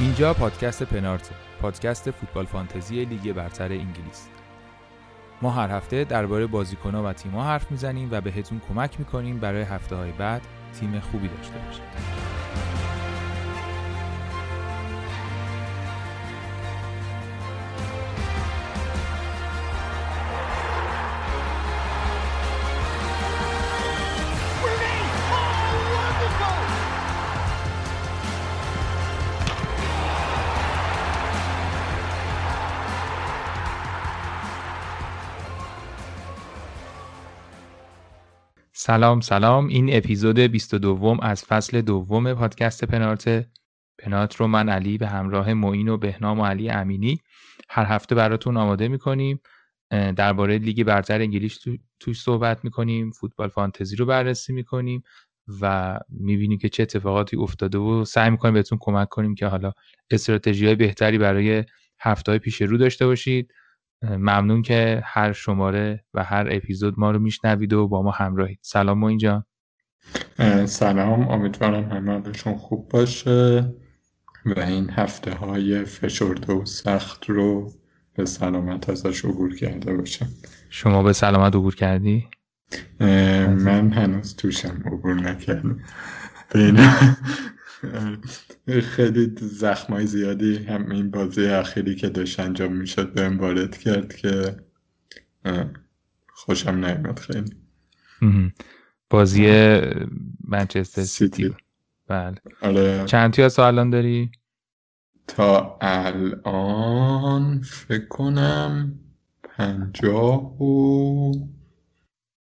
اینجا 0.00 0.34
پادکست 0.34 0.82
پنارت 0.82 1.30
پادکست 1.60 2.10
فوتبال 2.10 2.46
فانتزی 2.46 3.04
لیگ 3.04 3.32
برتر 3.32 3.72
انگلیس. 3.72 4.28
ما 5.42 5.50
هر 5.50 5.70
هفته 5.70 6.04
درباره 6.04 6.46
بازیکنها 6.46 7.02
و 7.02 7.12
تیم‌ها 7.12 7.44
حرف 7.44 7.70
می‌زنیم 7.70 8.08
و 8.10 8.20
بهتون 8.20 8.60
کمک 8.68 8.98
می‌کنیم 8.98 9.38
برای 9.38 9.62
هفته 9.62 9.96
های 9.96 10.12
بعد 10.12 10.42
تیم 10.80 11.00
خوبی 11.00 11.28
داشته 11.28 11.54
باشید. 11.66 11.82
سلام 38.86 39.20
سلام. 39.20 39.66
این 39.66 39.96
اپیزود 39.96 40.38
22 40.38 41.18
از 41.22 41.44
فصل 41.44 41.80
دوم 41.80 42.34
پادکست 42.34 42.84
پنارت. 42.84 43.46
پنارت 43.98 44.36
رو 44.36 44.46
من 44.46 44.68
علی 44.68 44.98
به 44.98 45.06
همراه 45.06 45.54
معین 45.54 45.88
و 45.88 45.96
بهنام 45.96 46.40
و 46.40 46.44
علی 46.44 46.70
امینی 46.70 47.20
هر 47.68 47.84
هفته 47.84 48.14
براتون 48.14 48.56
آماده 48.56 48.88
می‌کنیم. 48.88 49.40
درباره 49.90 50.58
لیگ 50.58 50.82
برتر 50.82 51.20
انگلیس 51.20 51.58
تو، 51.58 51.76
توش 52.00 52.20
صحبت 52.20 52.64
می‌کنیم 52.64 53.10
فوتبال 53.10 53.48
فانتزی 53.48 53.96
رو 53.96 54.06
بررسی 54.06 54.52
می‌کنیم 54.52 55.02
و 55.60 55.98
می‌بینیم 56.08 56.58
که 56.58 56.68
چه 56.68 56.82
اتفاقاتی 56.82 57.36
افتاده 57.36 57.78
و 57.78 58.04
سعی 58.04 58.30
می‌کنیم 58.30 58.54
بهتون 58.54 58.78
کمک 58.80 59.08
کنیم 59.08 59.34
که 59.34 59.46
حالا 59.46 59.72
استراتژی 60.10 60.66
های 60.66 60.74
بهتری 60.74 61.18
برای 61.18 61.64
هفته 62.00 62.32
های 62.32 62.38
پیش 62.38 62.62
رو 62.62 62.78
داشته 62.78 63.06
باشید. 63.06 63.52
ممنون 64.02 64.62
که 64.62 65.02
هر 65.04 65.32
شماره 65.32 66.04
و 66.14 66.24
هر 66.24 66.48
اپیزود 66.50 66.94
ما 66.98 67.10
رو 67.10 67.18
میشنوید 67.18 67.72
و 67.72 67.88
با 67.88 68.02
ما 68.02 68.10
همراهید. 68.10 68.58
سلام 68.62 68.98
ما 68.98 69.08
اینجا 69.08 69.46
سلام. 70.64 71.28
امیدوارم 71.28 71.84
همه 71.84 72.32
خوب 72.56 72.88
باشه 72.88 73.72
و 74.46 74.60
این 74.60 74.90
هفته 74.90 75.34
های 75.34 75.84
فشرده 75.84 76.52
و 76.52 76.64
سخت 76.64 77.30
رو 77.30 77.72
به 78.14 78.24
سلامت 78.24 78.90
ازش 78.90 79.24
عبور 79.24 79.56
کرده 79.56 79.96
باشم 79.96 80.28
شما 80.70 81.02
به 81.02 81.12
سلامت 81.12 81.54
عبور 81.54 81.74
کردی؟ 81.74 82.28
من 83.00 83.92
هنوز 83.92 84.36
توشم 84.36 84.82
عبور 84.86 85.14
نکردم. 85.14 85.78
خیلی 88.82 89.34
زخمای 89.40 90.06
زیادی 90.06 90.56
هم 90.56 90.90
این 90.90 91.10
بازی 91.10 91.46
اخیری 91.46 91.94
که 91.94 92.08
داشت 92.08 92.40
انجام 92.40 92.72
می‌شد 92.72 93.12
به 93.12 93.28
وارد 93.28 93.78
کرد 93.78 94.16
که 94.16 94.56
خوشم 96.28 96.84
نیمد 96.84 97.18
خیلی. 97.18 97.56
بازی 99.10 99.46
منچستر 100.48 101.02
سیتی. 101.02 101.54
بله. 102.06 102.36
آره. 102.60 103.04
چند 103.06 103.32
تا 103.32 103.66
الان 103.66 103.90
داری؟ 103.90 104.30
تا 105.26 105.78
الان 105.80 107.60
فکر 107.62 108.06
کنم 108.08 108.98
پنجاه 109.42 110.62
و 110.62 111.32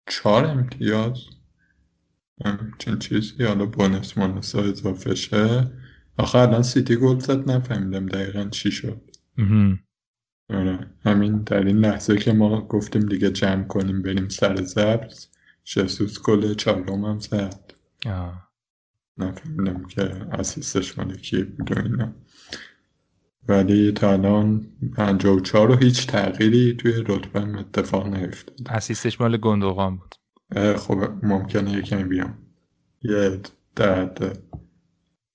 چهار 0.09 0.45
امتیاز. 0.45 1.17
چند 2.77 2.99
چیزی. 2.99 3.43
حالا 3.43 3.65
بونس 3.65 4.17
مونس 4.17 4.55
اضافه 4.55 5.15
شه. 5.15 5.71
آخه 6.17 6.37
الان 6.39 6.61
سیتی 6.61 6.95
گل 6.95 7.19
زد 7.19 7.51
نفهمیدم 7.51 8.05
دقیقا 8.05 8.49
چی 8.51 8.71
شد. 8.71 9.01
آره 10.49 10.87
همین 11.05 11.37
در 11.43 11.63
این 11.63 11.77
لحظه 11.77 12.17
که 12.17 12.33
ما 12.33 12.67
گفتیم 12.67 13.05
دیگه 13.05 13.29
جمع 13.29 13.63
کنیم 13.63 14.01
بریم 14.01 14.29
سر 14.29 14.55
زبز 14.63 15.27
شسوس 15.63 16.21
گل 16.21 16.53
چهارم 16.53 17.05
هم 17.05 17.19
زد. 17.19 17.73
نفهمیدم 19.17 19.85
که 19.85 20.01
اسیستش 20.31 20.97
مال 20.97 21.15
کی 21.15 21.43
بود 21.43 21.71
و 21.71 21.79
اینا. 21.79 22.13
ولی 23.47 23.91
تا 23.91 24.11
الان 24.13 24.67
54 24.95 25.71
و 25.71 25.75
هیچ 25.75 26.07
تغییری 26.07 26.73
توی 26.73 26.91
رتبه 27.07 27.59
اتفاق 27.59 28.07
نیفتاد 28.07 28.57
اسیستش 28.69 29.21
مال 29.21 29.37
گندوغان 29.37 29.97
بود. 29.97 30.15
خب 30.77 31.09
ممکنه 31.23 31.71
یکمی 31.71 32.03
بیام. 32.03 32.37
یه 33.01 33.39
درد 33.75 34.39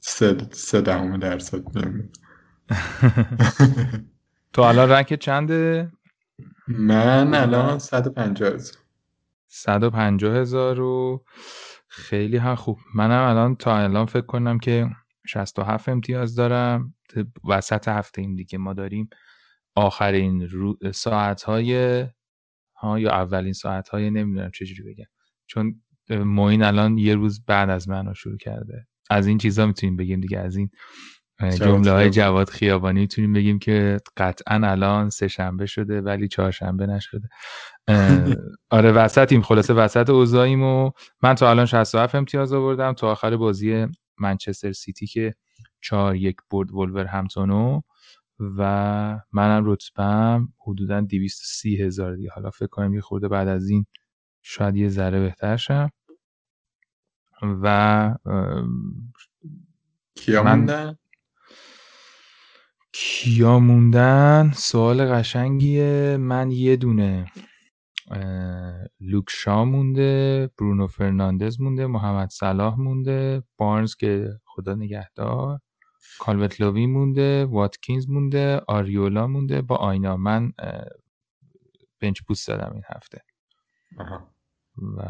سه, 0.01 0.37
سه 0.51 0.81
دهم 0.81 1.17
درصد 1.17 1.63
تو 4.53 4.63
الان 4.63 4.91
رنک 4.91 5.15
چنده؟ 5.15 5.93
من 6.69 7.35
الان 7.35 7.79
150 7.79 8.55
هزار. 8.55 8.77
150 9.49 10.37
هزار 10.37 10.81
و 10.81 11.25
خیلی 11.89 12.37
هم 12.37 12.55
خوب. 12.55 12.79
منم 12.95 13.29
الان 13.29 13.57
تا 13.57 13.79
الان 13.79 14.07
فکر 14.07 14.27
کنم 14.27 14.59
که 14.59 14.87
67 15.27 15.89
امتیاز 15.89 16.35
دارم. 16.35 16.95
وسط 17.45 17.89
هفته 17.89 18.23
این 18.23 18.35
دیگه 18.35 18.59
ما 18.59 18.75
داریم 18.75 19.09
آخرین 19.75 20.49
ساعت 20.95 21.43
های 21.43 22.07
ها 22.79 22.99
یا 22.99 23.11
اولین 23.11 23.53
ساعت 23.53 23.89
های 23.89 24.11
نمی‌دونم 24.11 24.51
چجوری 24.51 24.83
بگم. 24.83 25.07
چون 25.47 25.83
موین 26.11 26.63
الان 26.63 26.99
یه 26.99 27.15
روز 27.15 27.45
بعد 27.47 27.71
از 27.71 27.89
من 27.89 28.13
شروع 28.15 28.37
کرده. 28.37 28.87
از 29.11 29.27
این 29.27 29.39
چیزا 29.39 29.67
می‌تونیم 29.67 29.97
بگیم 29.97 30.21
دیگه 30.21 30.39
از 30.39 30.57
این 30.57 30.71
جمله 31.61 31.91
های 31.91 32.11
جواد 32.11 32.49
خیابانی 32.49 33.01
می‌تونیم 33.01 33.33
بگیم 33.33 33.59
که 33.59 33.99
قطعا 34.17 34.61
الان 34.71 35.11
سه 35.11 35.29
شنبه 35.29 35.67
شده 35.67 36.01
ولی 36.01 36.29
چهارشنبه 36.29 36.87
نشده. 36.87 37.29
آره 38.71 38.93
وسطیم 38.93 39.43
خلاصه 39.43 39.75
وسط 39.75 40.11
اوضاعیم 40.11 40.63
و 40.63 40.91
من 41.23 41.35
تا 41.35 41.51
الان 41.51 41.67
67 41.67 42.15
امتیاز 42.15 42.53
آوردم. 42.53 42.93
تا 42.93 43.11
آخر 43.11 43.37
بازی 43.37 43.87
منچستر 44.19 44.73
سیتی 44.73 45.07
که 45.07 45.35
4 45.81 46.17
یک 46.17 46.37
برد 46.51 46.73
ولور 46.73 47.07
همتونو 47.07 47.81
و 48.41 48.63
منم 49.33 49.63
رتبم 49.67 50.49
حدودا 50.59 51.01
230 51.01 51.83
هزار 51.83 52.17
دیگه. 52.17 52.31
حالا 52.31 52.51
فکر 52.51 52.67
کنم 52.67 52.95
یه 52.95 53.01
خورده 53.01 53.29
بعد 53.29 53.49
از 53.49 53.69
این 53.69 53.87
شاید 54.43 54.77
یه 54.77 54.89
ذره 54.89 55.21
بهتر 55.21 55.57
شم. 55.57 55.91
و 57.43 58.15
کیا 60.15 60.43
موندن؟ 60.43 60.97
کیا 62.93 63.59
موندن؟ 63.59 64.53
سوال 64.55 65.13
قشنگیه. 65.13 66.17
من 66.21 66.51
یه 66.51 66.77
دونه 66.77 67.33
لوکشا 69.01 69.65
مونده 69.65 70.51
برونو 70.59 70.87
فرناندز 70.87 71.61
مونده 71.61 71.87
محمد 71.87 72.31
صلاح 72.31 72.81
مونده 72.81 73.43
بارنز 73.57 73.95
که 73.95 74.41
خدا 74.45 74.75
نگهدار. 74.75 75.61
کالوت 76.19 76.61
لوی 76.61 76.87
مونده 76.87 77.45
واتکینز 77.45 78.09
مونده 78.11 78.61
آریولا 78.69 79.27
مونده. 79.27 79.63
با 79.63 79.77
آینا 79.77 80.17
من 80.17 80.53
بنچ 82.01 82.21
بوست 82.21 82.49
دادم 82.49 82.73
این 82.75 82.83
هفته. 82.87 83.23
و 84.97 85.03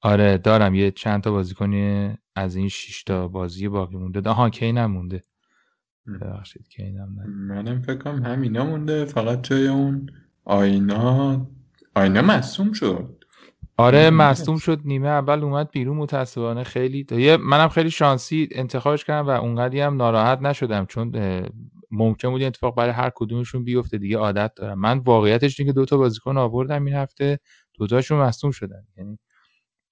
آره 0.00 0.38
دارم. 0.38 0.74
یه 0.74 0.90
چند 0.90 1.22
تا 1.22 1.30
بازیکنی 1.30 2.14
از 2.34 2.56
این 2.56 2.68
شش 2.68 3.04
تا 3.04 3.28
بازی 3.28 3.68
باقی 3.68 3.96
مونده. 3.96 4.30
آها 4.30 4.50
کی 4.50 4.72
نمونده 4.72 5.22
ببخشید 6.20 6.68
کی 6.68 6.90
نم 6.92 7.08
منم 7.26 7.82
فکر 7.82 7.98
کنم 7.98 8.22
همینا 8.22 8.64
مونده. 8.64 9.04
فقط 9.04 9.42
جای 9.42 9.68
اون 9.68 10.10
آینا. 10.44 11.46
آینا 11.94 12.22
مصوم 12.22 12.72
شد. 12.72 13.17
آره 13.78 14.10
مصوم 14.10 14.58
شد 14.58 14.80
نیمه 14.84 15.08
اول 15.08 15.44
اومد 15.44 15.70
بیرون 15.70 15.96
متاسفانه 15.96 16.64
خیلی 16.64 17.06
یه 17.10 17.36
منم 17.36 17.68
خیلی 17.68 17.90
شانسی 17.90 18.48
انتخابش 18.52 19.04
کردم 19.04 19.28
و 19.28 19.30
اونقدی 19.30 19.80
هم 19.80 19.96
ناراحت 19.96 20.42
نشدم 20.42 20.86
چون 20.86 21.12
ممکن 21.90 22.30
بود 22.30 22.42
اتفاق 22.42 22.76
برای 22.76 22.92
هر 22.92 23.10
کدومشون 23.14 23.64
بیفته 23.64 23.98
دیگه 23.98 24.18
عادت 24.18 24.52
دارم. 24.56 24.78
من 24.80 24.98
واقعیتش 24.98 25.60
اینه 25.60 25.72
که 25.72 25.74
دو 25.74 25.84
تا 25.84 25.96
بازیکن 25.96 26.36
آوردم 26.36 26.84
این 26.84 26.94
هفته 26.94 27.38
دوتاشون 27.74 28.18
مصوم 28.20 28.50
شدن. 28.50 28.84
یعنی 28.96 29.18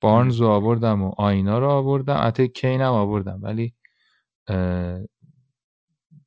بارنز 0.00 0.40
رو 0.40 0.48
آوردم 0.48 1.02
و 1.02 1.12
آینا 1.18 1.58
رو 1.58 1.68
آوردم 1.68 2.20
حتی 2.22 2.48
کین 2.48 2.80
هم 2.80 2.92
آوردم 2.92 3.40
ولی 3.42 3.74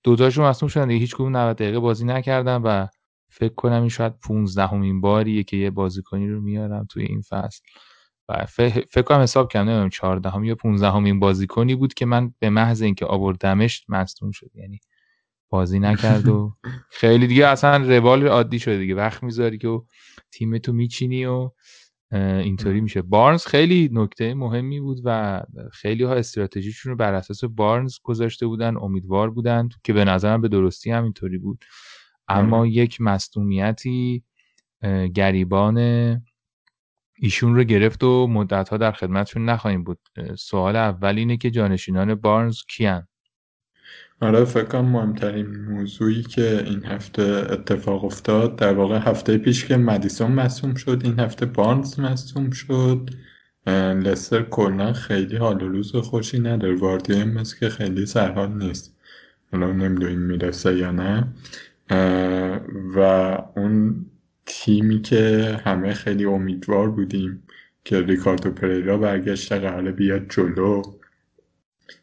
دوتاشون 0.04 0.46
مصوم 0.46 0.70
شدن 0.70 0.88
دیگه 0.88 1.00
هیچ 1.00 1.16
کدوم 1.16 1.38
90 1.38 1.58
دقیقه 1.58 1.80
بازی 1.80 2.06
نکردم 2.06 2.62
و 2.66 2.88
فکر 3.30 3.54
کنم 3.54 3.80
این 3.80 3.90
شاید 3.90 4.20
15 4.20 4.68
همین 4.68 5.02
باریه 5.02 5.44
که 5.44 5.58
یه 5.58 5.70
بازیکنی 5.70 6.30
رو 6.30 6.42
میارم 6.42 6.86
توی 6.90 7.04
این 7.04 7.22
فصل. 7.22 7.62
و 8.30 8.46
فکر 8.46 9.02
کنم 9.02 9.20
حساب 9.20 9.52
کردم 9.52 9.70
نمی‌دونم 9.70 9.90
14 9.90 10.30
هم 10.30 10.44
یا 10.44 10.56
15 10.56 10.92
همین 10.92 11.20
بازیکنی 11.20 11.76
بود 11.76 11.94
که 11.94 12.06
من 12.06 12.34
به 12.40 12.50
محض 12.50 12.82
اینکه 12.82 13.06
آوردمش 13.06 13.86
مصدوم 13.90 14.32
شد. 14.32 14.52
یعنی 14.56 14.80
بازی 15.50 15.80
نکرد 15.80 16.28
و 16.28 16.54
خیلی 17.02 17.28
دیگه 17.28 17.48
اصلا 17.48 17.78
روال 17.78 18.28
عادی 18.28 18.60
شده 18.60 18.78
دیگه. 18.78 18.96
وقت 18.96 19.24
می‌ذاری 19.24 19.58
که 19.58 19.82
تیم 20.32 20.58
تو 20.58 20.74
میچینی 20.74 21.26
و 21.26 21.52
اینطوری 22.12 22.82
میشه. 22.82 23.02
بارنز 23.02 23.46
خیلی 23.46 23.90
نکته 23.94 24.34
مهمی 24.34 24.80
بود 24.80 25.02
و 25.04 25.42
خیلی 25.72 26.04
ها 26.04 26.14
استراتژیشون 26.14 26.90
رو 26.90 26.96
بر 26.96 27.14
اساس 27.14 27.44
بارنز 27.44 27.96
گذاشته 28.04 28.48
بودن 28.48 28.78
امیدوار 28.78 29.30
بودن 29.30 29.70
که 29.84 29.94
به 29.94 30.06
نظرم 30.06 30.42
به 30.42 30.48
درستی 30.48 30.92
هم 30.92 31.04
اینطوری 31.04 31.38
بود. 31.38 31.66
اما 32.30 32.68
یک 32.68 33.02
مصدومیتی 33.02 34.24
گریبان 35.14 35.78
ایشون 37.18 37.56
رو 37.56 37.64
گرفت 37.64 38.04
و 38.04 38.28
مدت 38.28 38.70
ها 38.70 38.78
در 38.78 38.92
خدمتشون 38.92 39.46
نخواهیم 39.46 39.84
بود. 39.84 40.00
سوال 40.38 40.76
اول 40.76 41.18
اینه 41.18 41.38
که 41.38 41.52
جانشینان 41.52 42.16
بارنز 42.16 42.58
کیان 42.70 43.08
آره 44.22 44.46
فکر 44.46 44.82
مهمترین 44.82 45.66
موضوعی 45.66 46.24
که 46.24 46.64
این 46.66 46.86
هفته 46.86 47.48
اتفاق 47.50 48.06
افتاد 48.06 48.56
در 48.56 48.74
واقع 48.74 48.98
هفته 48.98 49.38
پیش 49.38 49.66
که 49.66 49.78
مدیسون 49.78 50.32
مصوم 50.32 50.76
شد 50.76 51.02
این 51.04 51.20
هفته 51.20 51.46
بارنز 51.46 52.00
مصوم 52.00 52.52
شد. 52.52 53.10
لستر 54.04 54.44
کلا 54.44 54.94
خیلی 54.94 55.38
حال 55.38 55.62
و 55.62 55.68
روز 55.68 55.96
خوشی 55.96 56.40
نداره. 56.40 56.76
واردی 56.76 57.24
مثل 57.24 57.60
که 57.60 57.70
خیلی 57.70 58.06
سرحال 58.06 58.54
نیست. 58.54 58.98
حالا 59.52 59.72
نمی‌دونیم 59.72 60.20
می‌رسه 60.20 60.78
یا 60.78 60.92
نه. 60.92 61.28
و 62.96 63.00
اون 63.56 64.06
تیمی 64.46 65.02
که 65.02 65.60
همه 65.64 65.94
خیلی 65.94 66.26
امیدوار 66.26 66.90
بودیم 66.90 67.44
که 67.86 68.02
ریکاردو 68.02 68.52
پریرا 68.52 68.98
برگشته 68.98 69.60
قراره 69.60 69.92
بیاد 69.92 70.26
جلو. 70.30 70.82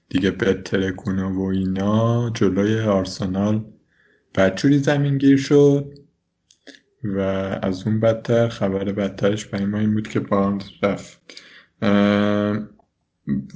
دیگه 0.09 0.31
بتره 0.31 0.93
کنه 0.93 1.25
و 1.25 1.41
اینا 1.41 2.31
جلوی 2.31 2.81
آرسنال 2.81 3.65
بدجوری 4.35 4.79
زمین 4.79 5.19
گیر 5.19 5.37
شد 5.37 5.95
و 7.05 7.21
از 7.63 7.87
اون 7.87 8.01
بدتر 8.01 8.49
خبر 8.49 8.85
بدترش 8.85 9.47
برای 9.47 9.67
ما 9.67 9.79
این 9.79 9.95
بود 9.95 10.09
که 10.09 10.21
باند 10.21 10.65
رفت. 10.83 11.21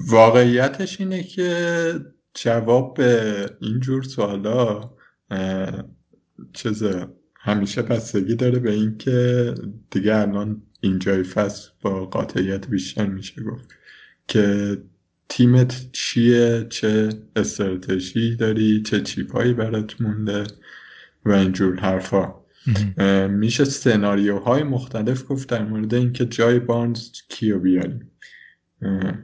واقعیتش 0.08 1.00
اینه 1.00 1.22
که 1.22 1.94
جواب 2.34 2.94
به 2.94 3.46
اینجور 3.60 4.02
سوالا 4.02 4.90
چیزه 6.52 7.06
همیشه 7.34 7.82
بستگی 7.82 8.34
داره 8.34 8.58
به 8.58 8.72
اینکه 8.72 9.54
دیگه 9.90 10.16
الان 10.16 10.62
اینجای 10.80 11.22
فصل 11.22 11.70
با 11.82 12.06
قاطعیت 12.06 12.68
بیشتر 12.68 13.06
میشه 13.06 13.42
گفت 13.42 13.68
که 14.28 14.78
تیمت 15.28 15.92
چیه 15.92 16.66
چه 16.70 17.08
استراتژی 17.36 18.36
داری 18.36 18.82
چه 18.82 19.00
چیپایی 19.00 19.54
برات 19.54 20.00
مونده 20.00 20.44
و 21.24 21.32
اینجور 21.32 21.76
حرفا. 21.76 22.34
میشه 23.28 23.64
سناریوهای 23.64 24.62
مختلف 24.62 25.24
گفت 25.28 25.48
در 25.48 25.64
مورد 25.64 25.94
اینکه 25.94 26.24
جای 26.26 26.58
بارنز 26.58 27.10
کیو 27.28 27.58
بیاریم. 27.58 28.10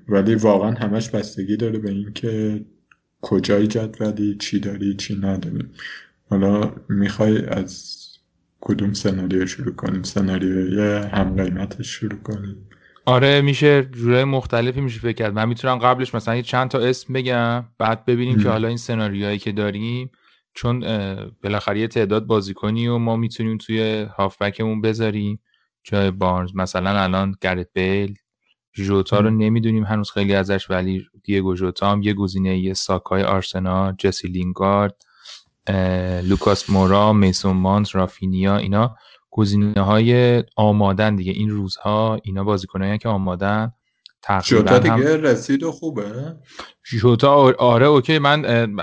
ولی 0.08 0.34
واقعا 0.34 0.70
همش 0.70 1.10
بستگی 1.10 1.56
داره 1.56 1.78
به 1.78 1.90
اینکه 1.90 2.64
کجای 3.20 3.66
جدولی 3.66 4.36
چی 4.40 4.60
داری 4.60 4.94
چی 4.94 5.16
نداری. 5.16 5.68
حالا 6.30 6.72
می‌خوای 6.88 7.46
از 7.46 8.02
کدوم 8.60 8.92
سناریو 8.92 9.46
شروع 9.46 9.74
کنیم؟ 9.74 10.02
سناریوی 10.02 10.82
هم 10.82 11.36
قیمتش 11.36 11.86
شروع 11.86 12.18
کنیم. 12.18 12.68
آره 13.04 13.40
میشه 13.40 13.82
جورای 13.82 14.24
مختلفی 14.24 14.80
میشه 14.80 15.00
فکر 15.00 15.12
کرد. 15.12 15.34
من 15.34 15.48
می‌تونم 15.48 15.78
قبلش 15.78 16.14
مثلا 16.14 16.36
یه 16.36 16.42
چند 16.42 16.68
تا 16.68 16.78
اسم 16.78 17.12
بگم 17.12 17.64
بعد 17.78 18.04
ببینیم 18.04 18.42
که 18.42 18.48
حالا 18.48 18.68
این 18.68 18.76
سناریوهایی 18.76 19.38
که 19.38 19.52
داریم 19.52 20.10
چون 20.54 20.80
بالاخره 21.42 21.80
یه 21.80 21.88
تعداد 21.88 22.26
بازیکنی 22.26 22.88
و 22.88 22.98
ما 22.98 23.16
می‌تونیم 23.16 23.58
توی 23.58 24.06
هافبکمون 24.16 24.80
بذاریم. 24.80 25.40
جای 25.84 26.10
بارنز 26.10 26.50
مثلا 26.54 26.90
الان 26.90 27.34
گرت 27.40 27.68
بیل 27.72 28.14
ژوتا 28.76 29.20
رو 29.20 29.30
نمی‌دونیم 29.30 29.84
هنوز 29.84 30.10
خیلی 30.10 30.34
ازش 30.34 30.70
ولی 30.70 31.06
دیگو 31.24 31.56
ژوتا 31.56 31.92
هم 31.92 32.02
یه 32.02 32.14
گزینه 32.14 32.58
یه 32.58 32.74
ساکای 32.74 33.22
آرسنال 33.22 33.94
جسی 33.98 34.28
لینگارد. 34.28 35.05
لوکاس 36.22 36.70
مورا 36.70 37.12
میسون 37.12 37.56
مانت 37.56 37.94
رافینیا 37.94 38.56
اینا 38.56 38.96
گزینه 39.30 39.80
های 39.82 40.44
آمادن 40.56 41.16
دیگه. 41.16 41.32
این 41.32 41.50
روزها 41.50 42.18
اینا 42.22 42.44
بازیکنایی 42.44 42.98
که 42.98 43.08
آمادن. 43.08 43.72
تقریبا 44.22 44.78
دیگه 44.78 45.16
رسید 45.16 45.62
و 45.62 45.72
خوبه. 45.72 46.36
شوتا 46.82 47.52
آره 47.58 47.86
اوکی. 47.86 48.18
من 48.18 48.76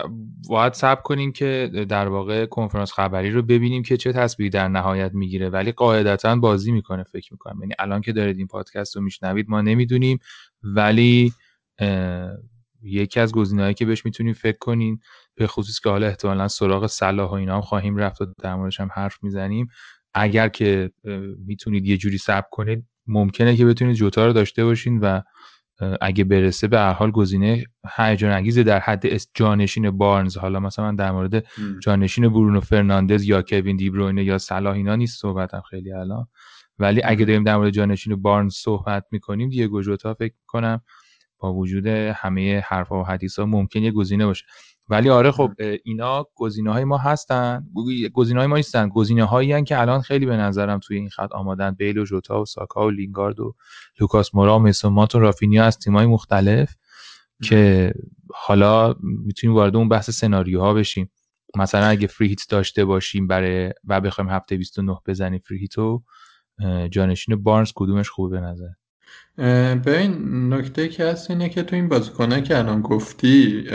باید 0.50 0.74
سب 0.74 1.04
کنیم 1.04 1.32
که 1.32 1.86
در 1.90 2.08
واقع 2.08 2.46
کنفرانس 2.46 2.92
خبری 2.92 3.32
رو 3.32 3.42
ببینیم 3.42 3.84
که 3.84 3.98
چه 3.98 4.14
تصویری 4.14 4.50
در 4.50 4.68
نهایت 4.68 5.12
می‌گیره. 5.14 5.50
ولی 5.50 5.72
قاعدتا 5.72 6.36
بازی 6.36 6.72
می‌کنه 6.72 7.04
فکر 7.04 7.34
می‌کنم. 7.34 7.60
یعنی 7.62 7.74
الان 7.80 8.02
که 8.02 8.14
دارید 8.14 8.38
این 8.38 8.48
پادکست 8.48 8.96
رو 8.96 9.02
میشنوید 9.02 9.50
ما 9.50 9.62
نمی‌دونیم. 9.62 10.20
ولی 10.64 11.34
یکی 12.84 13.20
از 13.20 13.32
گزینه‌هایی 13.32 13.74
که 13.74 13.86
بهش 13.86 14.06
می‌تونیم 14.06 14.34
فکر 14.34 14.58
کنین 14.58 15.00
به 15.36 15.48
خصوص 15.48 15.80
که 15.80 15.90
حالا 15.90 16.08
احتمالا 16.08 16.48
سراغ 16.48 16.88
صلاح 16.88 17.30
و 17.30 17.34
اینا 17.34 17.56
هم 17.56 17.62
خواهیم 17.62 17.98
رفت 17.98 18.22
و 18.22 18.26
در 18.42 18.56
موردش 18.56 18.80
هم 18.80 18.90
حرف 18.96 19.18
می‌زنیم. 19.24 19.68
اگر 20.14 20.50
که 20.50 20.92
می‌تونید 21.46 21.86
یه 21.86 21.98
جوری 21.98 22.18
صبر 22.18 22.48
کنید 22.52 22.86
ممکنه 23.08 23.56
که 23.56 23.66
بتونید 23.66 23.96
جوتا 23.96 24.26
رو 24.26 24.34
داشته 24.34 24.66
باشین 24.66 25.00
و 25.00 25.22
اگه 26.02 26.24
برسه 26.24 26.68
به 26.68 26.80
هر 26.80 26.94
حال 26.94 27.12
گزینه 27.12 27.64
هیجان 27.98 28.32
انگیزه 28.32 28.64
در 28.64 28.80
حد 28.80 29.06
جانشین 29.34 29.92
بارنز. 29.92 30.38
حالا 30.38 30.60
مثلا 30.60 30.86
من 30.86 30.96
در 30.96 31.12
مورد 31.12 31.46
جانشین 31.80 32.30
برونو 32.30 32.60
فرناندز 32.60 33.24
یا 33.24 33.42
کوین 33.42 33.76
دیبروینه 33.76 34.24
یا 34.24 34.38
صلاح 34.38 34.74
اینا 34.74 34.96
نیست 34.96 35.22
صحبتم 35.22 35.62
خیلی 35.70 35.94
الان. 35.94 36.28
ولی 36.80 37.02
اگه 37.04 37.26
داریم 37.26 37.44
در 37.44 37.58
مورد 37.58 37.70
جانشین 37.70 38.16
بارنز 38.22 38.54
صحبت 38.54 39.06
می‌کنیم 39.12 39.50
دیگه 39.50 39.68
جوتا 39.68 40.14
فکر 40.14 40.34
کنم 40.48 40.82
با 41.38 41.54
وجود 41.54 41.88
همه 41.88 42.60
حرفا 42.60 43.02
و 43.02 43.06
حدیث 43.06 43.40
ها 43.40 43.46
ممکن 43.46 43.84
یه 43.84 43.92
گزینه 43.92 44.26
باشه. 44.26 44.46
ولی 44.90 45.10
آره 45.10 45.32
خب 45.32 45.52
اینا 45.84 46.28
گزینه 46.36 46.74
های 46.74 46.84
ما 46.84 46.98
هستن. 46.98 47.66
گزینه 48.14 48.40
های 48.40 48.48
ما 48.48 48.56
نیستن. 48.56 48.90
گزینه 48.90 49.24
هایی 49.24 49.64
که 49.64 49.82
الان 49.82 50.02
خیلی 50.02 50.26
به 50.26 50.38
نظرم 50.38 50.80
توی 50.80 50.98
این 50.98 51.10
خط 51.10 51.32
آمادن. 51.32 51.72
بیل 51.72 51.98
و 51.98 52.06
جوتا 52.06 52.42
و 52.42 52.46
ساکا 52.46 52.88
و 52.88 52.90
لینگارد 52.90 53.40
و 53.40 53.56
لوکاس 54.00 54.36
مورا 54.36 54.56
و 54.56 54.62
مسومات 54.62 55.16
و 55.16 55.20
رافینیا 55.20 55.66
از 55.66 55.80
تیمای 55.80 56.06
مختلف 56.06 56.76
که 57.44 57.94
حالا 58.34 58.96
می‌تونیم 59.02 59.56
وارد 59.56 59.76
اون 59.76 59.90
بحث 59.90 60.10
سناریوها 60.10 60.74
بشیم. 60.74 61.12
مثلا 61.58 61.86
اگه 61.86 62.08
فری 62.08 62.28
هیت 62.28 62.42
داشته 62.50 62.86
باشیم 62.86 63.28
برای 63.28 63.74
و 63.88 64.02
بخوایم 64.02 64.30
هفته 64.30 64.58
29 64.58 64.98
بزنیم 65.08 65.40
فری 65.40 65.58
هیتو 65.58 66.04
جانشین 66.92 67.44
بارنز 67.44 67.72
کدومش 67.76 68.10
خوبه 68.10 68.40
به 68.40 68.46
نظر؟ 68.46 68.70
ببین 69.86 70.54
نکته 70.54 70.88
که 70.88 71.06
هست 71.06 71.31
اینه 71.31 71.50
که 71.50 71.63
تو 71.63 71.75
این 71.75 71.89
بازیکنه 71.89 72.42
که 72.42 72.57
الان 72.57 72.81
گفتی 72.81 73.65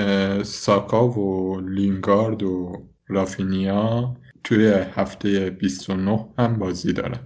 ساکا 0.43 1.09
و 1.09 1.61
لینگارد 1.61 2.43
و 2.43 2.87
رافینیا 3.09 4.17
توی 4.45 4.67
هفته 4.69 5.51
29 5.51 6.29
هم 6.39 6.59
بازی 6.59 6.93
دارن. 6.93 7.21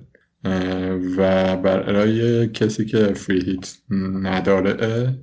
و 1.16 1.57
برای 1.57 2.49
کسی 2.49 2.85
که 2.85 3.14
فری 3.14 3.40
هیت 3.40 3.76
نداره 4.23 5.19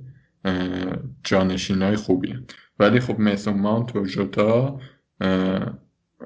جانشین 1.24 1.82
های 1.82 1.96
خوبی. 1.96 2.34
ولی 2.78 3.00
خب 3.00 3.18
میسون 3.18 3.54
مانت 3.54 3.96
و 3.96 4.04
جوتا 4.04 4.80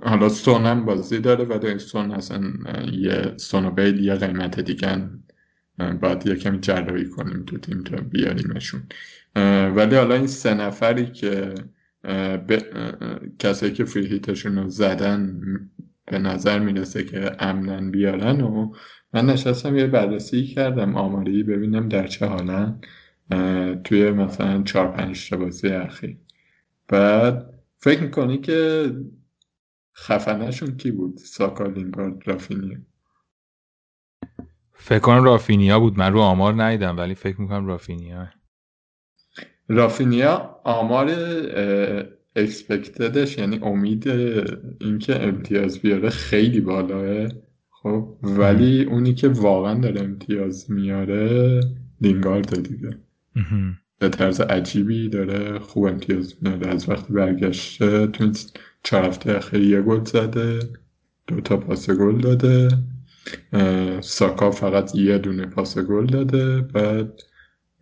حالا 0.03 0.29
سون 0.29 0.67
هم 0.67 0.85
بازی 0.85 1.19
داره 1.19 1.45
ولی 1.45 1.79
سون 1.79 2.11
اصلا 2.11 2.43
یه 2.93 3.33
سون 3.37 3.65
و 3.65 3.71
بیل 3.71 4.05
یه 4.05 4.15
قیمت 4.15 4.61
دیگه 4.61 5.09
باید 5.79 6.27
یه 6.27 6.35
کمی 6.37 6.59
جراحی 6.61 7.09
کنیم 7.09 7.43
تو 7.43 7.59
تیم 7.59 7.83
تا 7.83 7.97
بیاریمشون. 7.97 8.83
ولی 9.77 9.97
حالا 9.97 10.15
این 10.15 10.27
سه 10.27 10.55
نفری 10.55 11.07
که 11.07 11.55
کسایی 13.39 13.73
که 13.73 13.85
فری 13.85 14.07
هیتشون 14.07 14.57
رو 14.57 14.69
زدن 14.69 15.41
به 16.07 16.19
نظر 16.19 16.59
می‌رسه 16.59 17.05
که 17.05 17.31
امنن 17.39 17.91
بیارن 17.91 18.41
و 18.41 18.75
من 19.13 19.27
نشستم 19.27 19.77
یه 19.77 19.87
بررسی 19.87 20.47
کردم 20.47 20.97
آماری 20.97 21.43
ببینم 21.43 21.89
در 21.89 22.07
چه 22.07 22.27
حالن 22.27 22.81
توی 23.85 24.11
مثلا 24.11 24.63
چهار 24.63 24.93
پنج 24.93 25.31
تا 25.31 25.37
بازی 25.37 25.69
اخیر. 25.69 26.17
بعد 26.89 27.55
فکر 27.79 28.03
می‌کنی 28.03 28.39
که 28.39 28.91
خفنشون 29.97 30.77
کی 30.77 30.91
بود؟ 30.91 31.17
ساکا 31.17 31.67
لینگارد 31.67 32.29
رافینیا. 32.29 32.79
فکر 34.75 34.99
کنم 34.99 35.25
رافینیا 35.25 35.81
بود. 35.81 35.99
من 35.99 36.13
رو 36.13 36.21
آمار 36.21 36.63
ندیدم 36.63 36.99
ولی 36.99 37.15
فکر 37.15 37.41
می‌کنم 37.41 37.67
رافینیا. 37.67 38.29
رافینیا 39.69 40.61
آمار 40.65 41.11
اکسپکتدش 42.37 43.39
یعنی 43.39 43.59
امید 43.63 44.09
اینکه 44.81 45.23
امتیاز 45.23 45.79
بیاره 45.79 46.11
خیلی 46.11 46.61
بالاه. 46.61 47.29
خب 47.71 48.17
ولی 48.23 48.85
اونی 48.85 49.15
که 49.15 49.29
واقعا 49.29 49.81
داره 49.81 50.01
امتیاز 50.01 50.71
میاره 50.71 51.61
لینگارد 52.01 52.69
دیگه. 52.69 52.97
به 53.99 54.09
طرز 54.09 54.41
عجیبی 54.41 55.09
داره 55.09 55.59
خوب 55.59 55.85
امتیاز 55.85 56.35
میاره. 56.43 56.67
از 56.67 56.89
وقتی 56.89 57.13
برگشته 57.13 58.07
تو 58.07 58.25
این 58.25 58.37
چهار 58.83 59.05
هفته 59.05 59.37
اخیر 59.37 59.61
یه 59.61 59.83
گل 59.83 60.05
زده 60.05 60.59
دو 61.27 61.41
تا 61.41 61.57
پاس 61.57 61.91
گل 61.91 62.21
داده. 62.21 62.69
ساکا 64.01 64.51
فقط 64.51 64.95
یه 64.95 65.19
دونه 65.19 65.47
پاس 65.47 65.79
گل 65.79 66.07
داده 66.07 66.61
بعد 66.61 67.21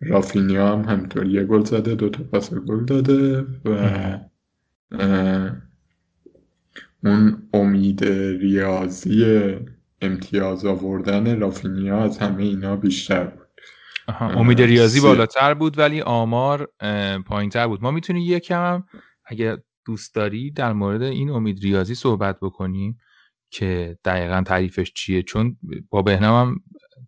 رافینیا 0.01 0.67
هم 0.67 0.81
همینطور 0.81 1.25
یه 1.25 1.43
گل 1.43 1.63
زده 1.63 1.95
دو 1.95 2.09
تا 2.09 2.23
پاس 2.23 2.53
گل 2.53 2.85
داده 2.85 3.41
و 3.65 4.19
اون 7.03 7.49
امید 7.53 8.05
ریاضی 8.39 9.25
امتیاز 10.01 10.65
آوردن 10.65 11.39
رافینیا 11.39 12.03
از 12.03 12.17
همه 12.17 12.43
اینا 12.43 12.75
بیشتر 12.75 13.23
بود. 13.23 13.47
امید 14.21 14.61
ریاضی 14.61 15.01
بالاتر 15.01 15.53
بود 15.53 15.79
ولی 15.79 16.01
آمار 16.01 16.69
تر 17.51 17.67
بود. 17.67 17.83
ما 17.83 17.91
می‌تونیم 17.91 18.23
یکم 18.25 18.83
اگه 19.25 19.57
دوست 19.85 20.15
داری 20.15 20.51
در 20.51 20.73
مورد 20.73 21.01
این 21.01 21.29
امید 21.29 21.59
ریاضی 21.59 21.95
صحبت 21.95 22.37
بکنیم. 22.41 22.97
که 23.53 23.97
دقیقا 24.05 24.43
تعریفش 24.45 24.91
چیه. 24.93 25.23
چون 25.23 25.57
با 25.89 26.01
بهنام 26.01 26.47
هم 26.47 26.59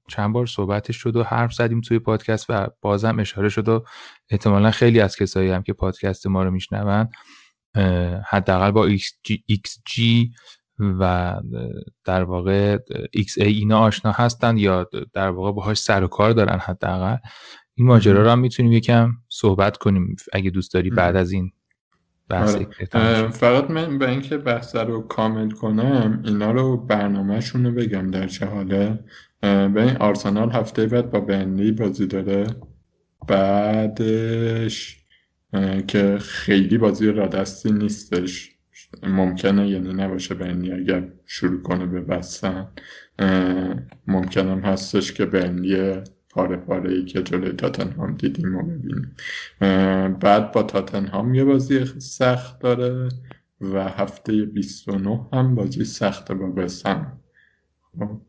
چند 0.07 0.33
بار 0.33 0.45
صحبتش 0.45 0.97
شد 0.97 1.15
و 1.15 1.23
حرف 1.23 1.53
زدیم 1.53 1.81
توی 1.81 1.99
پادکست 1.99 2.45
و 2.49 2.67
بازم 2.81 3.19
اشاره 3.19 3.49
شد 3.49 3.69
و 3.69 3.85
احتمالا 4.29 4.71
خیلی 4.71 4.99
از 4.99 5.15
کسایی 5.15 5.49
هم 5.49 5.63
که 5.63 5.73
پادکست 5.73 6.27
ما 6.27 6.43
رو 6.43 6.51
میشنون 6.51 7.07
حداقل 8.29 8.71
با 8.71 8.89
XG 9.51 10.01
و 10.79 11.35
در 12.03 12.23
واقع 12.23 12.77
XA 13.17 13.41
اینا 13.41 13.79
آشنا 13.79 14.11
هستن 14.11 14.57
یا 14.57 14.89
در 15.13 15.29
واقع 15.29 15.51
باهاش 15.51 15.77
سر 15.77 16.03
و 16.03 16.07
کار 16.07 16.31
دارن 16.31 16.59
حداقل. 16.59 17.17
این 17.75 17.87
ماجرا 17.87 18.23
رو 18.23 18.29
هم 18.29 18.39
می‌تونیم 18.39 18.71
یکم 18.71 19.11
صحبت 19.29 19.77
کنیم 19.77 20.15
اگه 20.33 20.49
دوست 20.49 20.73
داری 20.73 20.89
بعد 20.89 21.15
از 21.15 21.31
این. 21.31 21.51
فقط 23.31 23.71
من 23.71 23.97
به 23.97 24.09
اینکه 24.09 24.37
بحث 24.37 24.75
رو 24.75 25.01
کامل 25.01 25.49
کنم 25.49 26.21
اینا 26.25 26.51
رو 26.51 26.77
برنامهشون 26.77 27.65
رو 27.65 27.71
بگم 27.71 28.11
در 28.11 28.27
چه 28.27 28.45
حاله. 28.45 28.99
به 29.41 29.83
این 29.83 29.97
آرسنال 29.97 30.51
هفته 30.51 30.87
بعد 30.87 31.11
با 31.11 31.19
بنلی 31.19 31.71
بازی 31.71 32.07
داره. 32.07 32.47
بعدش 33.27 34.97
که 35.87 36.17
خیلی 36.21 36.77
بازی 36.77 37.11
را 37.11 37.27
دستی 37.27 37.71
نیستش. 37.71 38.51
ممکنه 39.03 39.69
یعنی 39.69 39.93
نباشه 39.93 40.35
برنی 40.35 40.71
اگر 40.71 41.07
شروع 41.25 41.61
کنه 41.61 41.85
به 41.85 42.01
بستن. 42.01 42.67
ممکنم 44.07 44.59
هستش 44.59 45.13
که 45.13 45.25
برنی 45.25 45.93
پاره 46.35 46.57
پاره 46.57 46.91
ای 46.91 47.05
که 47.05 47.23
جلوی 47.23 47.51
تاتنهام 47.51 48.15
دیدیم 48.15 48.55
و 48.55 48.63
ببینیم. 48.63 49.15
بعد 50.19 50.51
با 50.51 50.63
تاتنهام 50.63 51.33
یه 51.33 51.43
بازی 51.43 51.85
سخت 51.99 52.59
داره 52.59 53.09
و 53.61 53.89
هفته 53.89 54.45
29 54.45 55.29
هم 55.33 55.55
بازی 55.55 55.85
سخت 55.85 56.31
با 56.31 56.47
بسن 56.47 57.19
خب. 57.81 58.21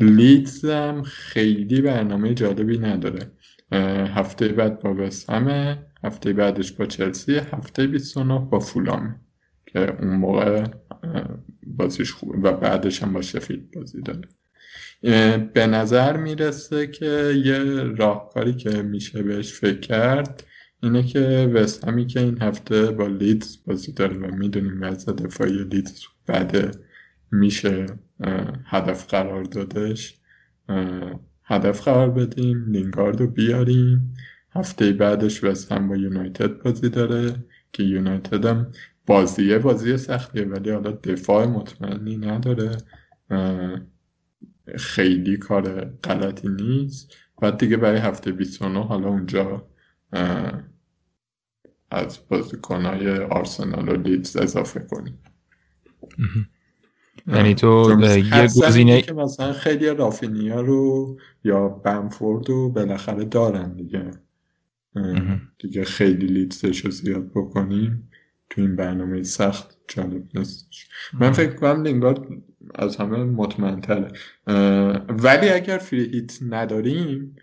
لیدز 0.00 0.64
هم 0.64 1.02
خیلی 1.02 1.80
برنامه 1.80 2.34
جالبی 2.34 2.78
نداره. 2.78 3.32
هفته 4.14 4.48
بعد 4.48 4.80
با 4.80 4.94
وسهمه 4.94 5.86
هفته 6.04 6.32
بعدش 6.32 6.72
با 6.72 6.86
چلسی 6.86 7.34
هفته 7.34 7.86
29 7.86 8.38
با 8.38 8.58
فولام 8.58 9.20
که 9.66 9.96
اون 10.00 10.16
موقع 10.16 10.66
بازیش 11.66 12.12
خوبه 12.12 12.38
و 12.38 12.56
بعدش 12.56 13.02
هم 13.02 13.12
با 13.12 13.22
شفیل 13.22 13.66
بازی 13.74 14.02
داره. 14.02 14.28
به 15.54 15.66
نظر 15.66 16.16
می‌رسه 16.16 16.86
که 16.86 17.32
یه 17.44 17.58
راهکاری 17.82 18.54
که 18.54 18.82
میشه 18.82 19.22
بهش 19.22 19.52
فکر 19.52 19.80
کرد 19.80 20.44
اینه 20.82 21.02
که 21.02 21.50
وست 21.54 21.84
همی 21.88 22.06
که 22.06 22.20
این 22.20 22.42
هفته 22.42 22.90
با 22.90 23.06
لیدز 23.06 23.58
بازی 23.66 23.92
داره 23.92 24.16
و 24.16 24.34
می‌دونیم 24.34 24.82
وضع 24.82 25.12
دفاعی 25.12 25.64
لیدز 25.64 26.02
بعد 26.26 26.78
میشه 27.30 27.86
هدف 28.64 29.06
قرار 29.06 29.44
دادش. 29.44 30.18
هدف 31.44 31.84
قرار 31.84 32.10
بدیم 32.10 32.64
لینگارد 32.68 33.20
رو 33.20 33.26
بیاریم. 33.26 34.14
هفته 34.54 34.92
بعدش 34.92 35.44
وست 35.44 35.72
هم 35.72 35.88
با 35.88 35.96
یونایتد 35.96 36.62
بازی 36.62 36.88
داره 36.88 37.34
که 37.72 37.82
یونایتد 37.82 38.44
هم 38.44 38.72
بازیه 39.06 39.58
بازی 39.58 39.96
سختیه 39.96 40.44
ولی 40.44 40.70
حالا 40.70 40.90
دفاع 40.90 41.46
مطمئنی 41.46 42.16
نداره. 42.16 42.76
خیلی 44.76 45.36
کار 45.36 45.84
غلطی 45.84 46.48
نیست. 46.48 47.14
بعد 47.40 47.58
دیگه 47.58 47.76
برای 47.76 47.98
هفته 47.98 48.32
29 48.32 48.84
حالا 48.84 49.08
اونجا 49.08 49.66
از 51.90 52.18
بازیکنهای 52.28 53.18
آرسنال 53.18 53.88
و 53.88 53.96
لیدز 53.96 54.36
اضافه 54.36 54.80
کنیم. 54.80 55.18
یعنی 57.26 57.54
تو 57.54 58.00
یه 58.00 58.42
گزینه 58.42 59.02
که 59.02 59.12
مثلا 59.12 59.52
خیلی 59.52 59.86
رافینیا 59.86 60.60
رو 60.60 61.16
یا 61.44 61.68
بمفورد 61.68 62.48
رو 62.48 62.70
بالاخره 62.70 63.24
دارن 63.24 63.74
دیگه. 63.74 64.10
دیگه 65.58 65.84
خیلی 65.84 66.26
لیدزش 66.26 66.84
رو 66.84 66.90
زیاد 66.90 67.30
بکنیم. 67.30 68.10
تو 68.50 68.60
این 68.60 68.76
برنامه 68.76 69.22
سخت 69.22 69.71
جالب 69.88 70.22
نیست. 70.34 70.68
من 71.20 71.32
فکر 71.32 71.54
کنم 71.54 71.82
لینگارد 71.82 72.20
از 72.74 72.96
همه 72.96 73.24
مطمئن 73.24 73.80
تره 73.80 74.12
ولی 75.08 75.48
اگر 75.48 75.78
فری 75.78 76.04
هیت 76.04 76.38
نداریم 76.48 77.36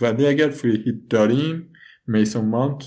ولی 0.00 0.26
اگر 0.26 0.48
فری 0.50 0.82
هیت 0.84 1.08
داریم 1.10 1.72
میسون 2.06 2.44
مانت 2.44 2.84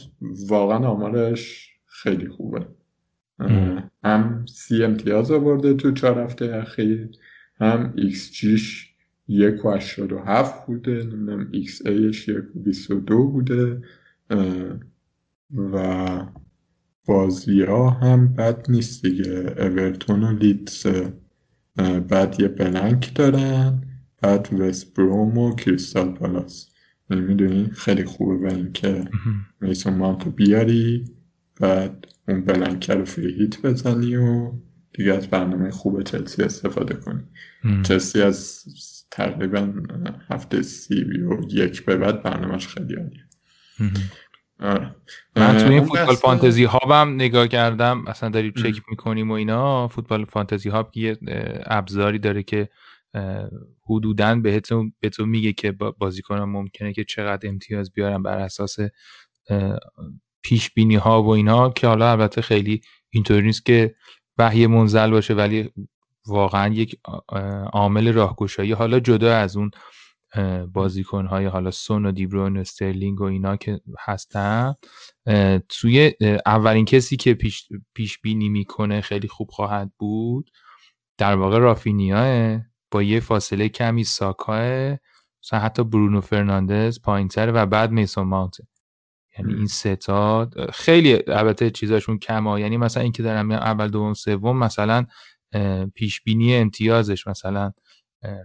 واقعا 0.50 0.88
آمارش 0.88 1.70
خیلی 1.86 2.28
خوبه. 2.28 2.68
هم 4.04 4.46
سی 4.46 4.84
امتیاز 4.84 5.32
آورده 5.32 5.74
تو 5.74 5.92
چهار 5.92 6.20
هفته 6.20 6.46
اخیر 6.56 7.10
هم 7.60 7.94
ایکس 7.98 8.32
جیش 8.32 8.94
یک 9.28 9.66
و 9.66 9.72
هشتاد 9.72 10.12
و 10.12 10.20
هفت 10.20 10.66
بوده 10.66 11.04
نمی‌دونم 11.04 11.50
xA 11.52 11.86
ش 11.86 12.28
یک 12.28 12.56
و 12.56 12.60
بیست 12.60 12.92
و 12.92 13.00
دو 13.00 13.24
بوده. 13.24 13.82
و 15.74 16.26
بازی 17.10 17.62
ها 17.62 17.90
هم 17.90 18.34
بد 18.34 18.66
نیست 18.72 19.06
دیگه. 19.06 19.56
اورتون 19.58 20.24
و 20.24 20.38
لیدز 20.38 20.88
بعد 22.08 22.36
یه 22.40 22.48
blank 22.48 23.16
دارن 23.16 23.82
بعد 24.22 24.54
وست‌بروم 24.60 25.38
و 25.38 25.56
کریستال 25.56 26.12
پالاس. 26.12 26.70
یعنی 27.10 27.24
می‌دونی 27.24 27.70
خیلی 27.74 28.04
خوبه 28.04 28.38
به 28.38 28.56
اینکه 28.56 29.06
میسون 29.62 29.94
مانتو 29.94 30.32
بیاری 30.32 31.06
بعد 31.62 32.06
اون 32.28 32.46
بلنکه 32.46 32.94
رو 32.94 33.06
فری 33.06 33.34
هیت 33.34 33.62
بزنی 33.62 34.16
و 34.16 34.52
دیگه 34.94 35.14
از 35.14 35.28
برنامه 35.28 35.72
خوب 35.72 36.04
چلسی 36.04 36.44
استفاده 36.44 36.94
کنی. 36.94 37.24
چلسی 37.84 38.22
از 38.22 38.66
تقریبا 39.12 39.74
هفته 40.30 40.62
سی 40.62 41.04
و 41.04 41.42
یک 41.50 41.86
به 41.86 41.98
بعد 41.98 42.24
برنامهش 42.24 42.68
خیلی 42.68 42.96
عالیه. 42.96 43.24
من 44.60 45.58
توی 45.58 45.74
این 45.74 45.84
فوتبال 45.84 46.16
فانتزی 46.16 46.64
هاب 46.64 46.92
هم 46.92 47.16
نگاه 47.16 47.48
کردم. 47.48 48.08
اصلا 48.08 48.30
داریم 48.30 48.52
چک 48.52 48.82
می‌کنیم 48.90 49.32
و 49.32 49.34
اینا. 49.34 49.88
فوتبال 49.88 50.26
فانتزی 50.26 50.70
هاب 50.70 50.98
یه 50.98 51.18
ابزاری 51.66 52.20
داره 52.20 52.44
که 52.44 52.70
حدودا 53.90 54.36
به 55.02 55.10
تو 55.10 55.26
میگه 55.26 55.54
که 55.54 55.72
بازیکن 55.72 56.40
ممکنه 56.40 56.94
که 56.94 57.04
چقدر 57.04 57.50
امتیاز 57.50 57.92
بیارن 57.94 58.24
بر 58.24 58.38
اساس 58.38 58.78
پیش 60.42 60.70
بینی 60.74 60.96
ها 60.96 61.24
و 61.24 61.30
اینا 61.30 61.70
که 61.70 61.88
حالا 61.88 62.12
البته 62.12 62.42
خیلی 62.42 62.82
اینطوری 63.10 63.42
نیست 63.42 63.66
که 63.66 63.96
وحی 64.38 64.68
منزل 64.68 65.12
باشه 65.12 65.34
ولی 65.34 65.70
واقعا 66.28 66.74
یک 66.74 67.00
عامل 67.74 68.14
راهگشایی. 68.14 68.72
حالا 68.72 69.00
جدا 69.00 69.36
از 69.36 69.58
اون 69.58 69.72
بازیکن 70.74 71.26
های 71.26 71.46
حالا 71.46 71.72
سون 71.72 72.06
و 72.06 72.12
دیبرون 72.12 72.58
و 72.58 72.60
استرلینگ 72.60 73.22
و 73.22 73.24
اینا 73.24 73.58
که 73.58 73.82
هستن 74.00 74.76
توی 75.70 76.14
اولین 76.46 76.86
کسی 76.86 77.18
که 77.18 77.34
پیش, 77.34 77.68
پیش 77.94 78.20
بینی 78.20 78.50
می‌کنه 78.50 79.02
خیلی 79.02 79.28
خوب 79.28 79.50
خواهد 79.50 79.92
بود 79.98 80.52
در 81.18 81.36
واقع 81.36 81.58
رافینیاه 81.58 82.60
با 82.92 83.04
یه 83.04 83.20
فاصله 83.20 83.70
کمی 83.70 84.04
ساکاه 84.04 84.98
مثلا 85.44 85.60
حتی 85.60 85.84
برونو 85.84 86.22
فرناندز 86.22 87.02
پایینتر 87.02 87.52
و 87.54 87.66
بعد 87.66 87.92
میسون 87.92 88.28
ماونت. 88.28 88.58
یعنی 89.38 89.54
این 89.54 89.68
ستا 89.68 90.50
خیلی 90.74 91.20
البته 91.28 91.72
چیزاشون 91.72 92.20
کما 92.20 92.60
یعنی 92.60 92.78
مثلا 92.78 93.04
اینکه 93.04 93.24
دارم 93.24 93.52
اول 93.52 93.88
دوم 93.88 94.14
سوم 94.14 94.58
مثلا 94.58 95.06
پیش 95.96 96.22
بینی 96.22 96.56
امتیازش 96.56 97.28
مثلا 97.28 97.72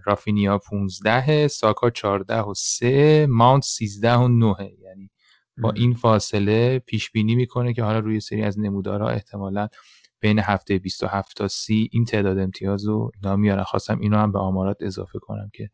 رافینیا 0.05 0.57
15 0.57 1.47
ساکا 1.47 1.89
14 1.89 2.39
و 2.39 2.53
3 2.53 3.27
ماونت 3.29 3.63
13 3.63 4.13
و 4.13 4.27
9 4.27 4.55
یعنی 4.81 5.11
با 5.57 5.71
این 5.71 5.93
فاصله 5.93 6.79
پیش 6.79 7.11
بینی 7.11 7.35
می‌کنه 7.35 7.73
که 7.73 7.83
حالا 7.83 7.99
روی 7.99 8.19
سری 8.19 8.43
از 8.43 8.59
نمودارها 8.59 9.09
احتمالا 9.09 9.67
بین 10.19 10.39
هفته 10.39 10.77
27 10.77 11.37
تا 11.37 11.47
30 11.47 11.89
این 11.91 12.05
تعداد 12.05 12.39
امتیاز 12.39 12.85
رو 12.85 13.11
اینا 13.15 13.35
میارن. 13.35 13.63
خواستم 13.63 13.99
اینو 13.99 14.17
هم 14.17 14.31
به 14.31 14.39
آمارات 14.39 14.77
اضافه 14.79 15.19
کنم 15.19 15.49
که 15.53 15.69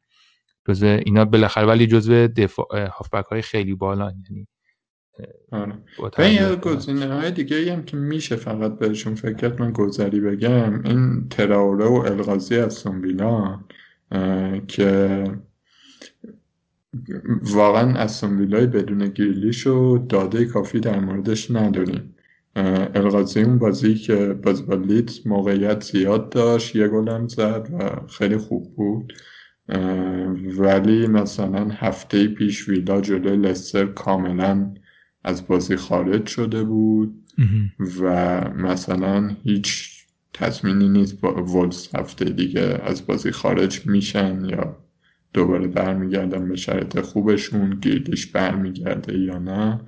جزء 0.67 0.88
اینا 0.88 1.25
بالاخره 1.25 1.65
ولی 1.65 1.88
جزء 1.88 2.27
دفاع 2.27 2.86
هافبک 2.86 3.25
های 3.25 3.41
خیلی 3.41 3.75
بالا 3.75 4.12
یعنی 4.29 4.48
آره. 5.51 6.34
یه 6.34 6.55
گزینه 6.55 7.15
های 7.15 7.31
دیگه 7.31 7.74
هم 7.74 7.84
که 7.84 7.98
میشه 7.98 8.36
فقط 8.36 8.79
بهشون 8.79 9.15
فکر 9.15 9.62
من 9.62 9.72
گذری 9.72 10.20
بگم 10.20 10.81
این 10.84 11.29
تراوره 11.29 11.86
و 11.86 11.93
الغازی 11.93 12.58
از 12.58 12.74
سنبیلا 12.74 13.60
که 14.68 15.24
واقعا 17.41 17.94
از 17.94 18.24
ویلای 18.24 18.68
بدون 18.68 19.08
گریلیش 19.08 19.68
و 19.68 19.98
داده 19.98 20.46
کافی 20.46 20.80
در 20.80 21.00
موردش 21.00 21.51
نداریم. 21.51 22.15
الغازی 22.96 23.41
اون 23.41 23.60
بازی 23.60 23.96
که 23.96 24.15
باز 24.34 24.68
با 24.68 24.75
لیدز 24.75 25.27
موقعیت 25.27 25.84
زیاد 25.84 26.30
داشت 26.30 26.75
یه 26.75 26.88
گلم 26.88 27.27
زد 27.27 27.70
و 27.80 28.08
خیلی 28.08 28.38
خوب 28.38 28.75
بود. 28.75 29.13
ولی 30.58 31.08
مثلا 31.08 31.70
هفته 31.70 32.27
پیش 32.27 32.70
ویلا 32.70 33.01
جلوی 33.01 33.38
لستر 33.38 33.86
کاملا 33.86 34.74
از 35.24 35.48
بازی 35.48 35.75
خارج 35.75 36.25
شده 36.27 36.63
بود 36.63 37.24
و 38.01 38.41
مثلا 38.50 39.36
هیچ 39.44 40.00
تصمینی 40.34 40.90
نیست 40.90 41.22
با 41.22 41.44
ولز 41.44 41.88
هفته 41.96 42.26
دیگه 42.26 42.82
از 42.84 43.08
بازی 43.08 43.32
خارج 43.32 43.88
میشن 43.88 44.46
یا 44.46 44.78
دوباره 45.34 45.68
برمیگردن 45.68 46.50
به 46.50 46.56
شرط 46.56 47.00
خوبشون 47.00 47.80
گیردش 47.80 48.26
برمیگرده 48.28 49.18
یا 49.18 49.40
نه. 49.40 49.82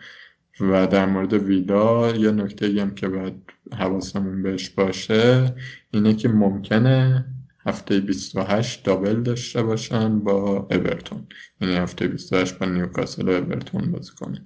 و 0.59 0.87
در 0.87 1.05
مورد 1.05 1.33
ویلا 1.33 2.15
یه 2.15 2.31
نکته 2.31 2.81
هم 2.81 2.95
که 2.95 3.07
باید 3.07 3.33
حواسمون 3.71 4.43
بهش 4.43 4.69
باشه 4.69 5.55
اینه 5.91 6.13
که 6.13 6.29
ممکنه 6.29 7.25
هفته 7.65 7.99
28 7.99 8.85
دابل 8.85 9.23
داشته 9.23 9.63
باشن 9.63 10.19
با 10.19 10.67
اورتون. 10.71 11.27
یعنی 11.61 11.75
هفته 11.75 12.07
28 12.07 12.59
با 12.59 12.65
نیوکاسل 12.65 13.29
و 13.29 13.31
اورتون 13.31 13.91
بازی 13.91 14.11
کنن. 14.15 14.45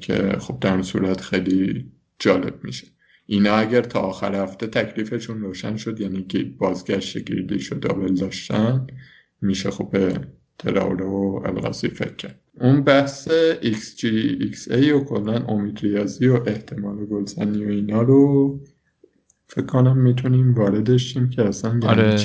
که 0.00 0.36
خب 0.40 0.58
در 0.60 0.82
صورت 0.82 1.20
خیلی 1.20 1.92
جالب 2.18 2.64
میشه. 2.64 2.86
اینا 3.26 3.54
اگر 3.54 3.82
تا 3.82 4.00
آخر 4.00 4.34
هفته 4.34 4.66
تکلیفشون 4.66 5.40
روشن 5.40 5.76
شد 5.76 6.00
یعنی 6.00 6.26
بازگشت 6.58 7.18
گریدیش 7.18 7.72
و 7.72 7.74
دابل 7.74 8.14
داشتن 8.14 8.86
میشه 9.40 9.70
خب 9.70 9.90
به 9.90 10.20
تراوره 10.58 11.04
و 11.04 11.42
الغازی 11.44 11.88
فکر 11.88 12.14
کرد. 12.14 12.40
اون 12.60 12.80
بحث 12.80 13.28
XG 13.62 14.06
XA 14.52 14.88
و 14.88 15.04
کلا 15.04 15.46
امید 15.46 15.80
ریاضی 15.80 16.28
و 16.28 16.40
احتمال 16.46 17.04
گلزنی 17.06 17.64
و 17.64 17.68
اینا 17.68 18.02
رو 18.02 18.60
فکر 19.46 19.66
کنم 19.66 19.98
می‌تونیم 19.98 20.54
واردش 20.54 21.12
شیم 21.12 21.30
که 21.30 21.42
اصلا 21.42 21.70
یعنی 21.70 21.86
آره. 21.86 22.16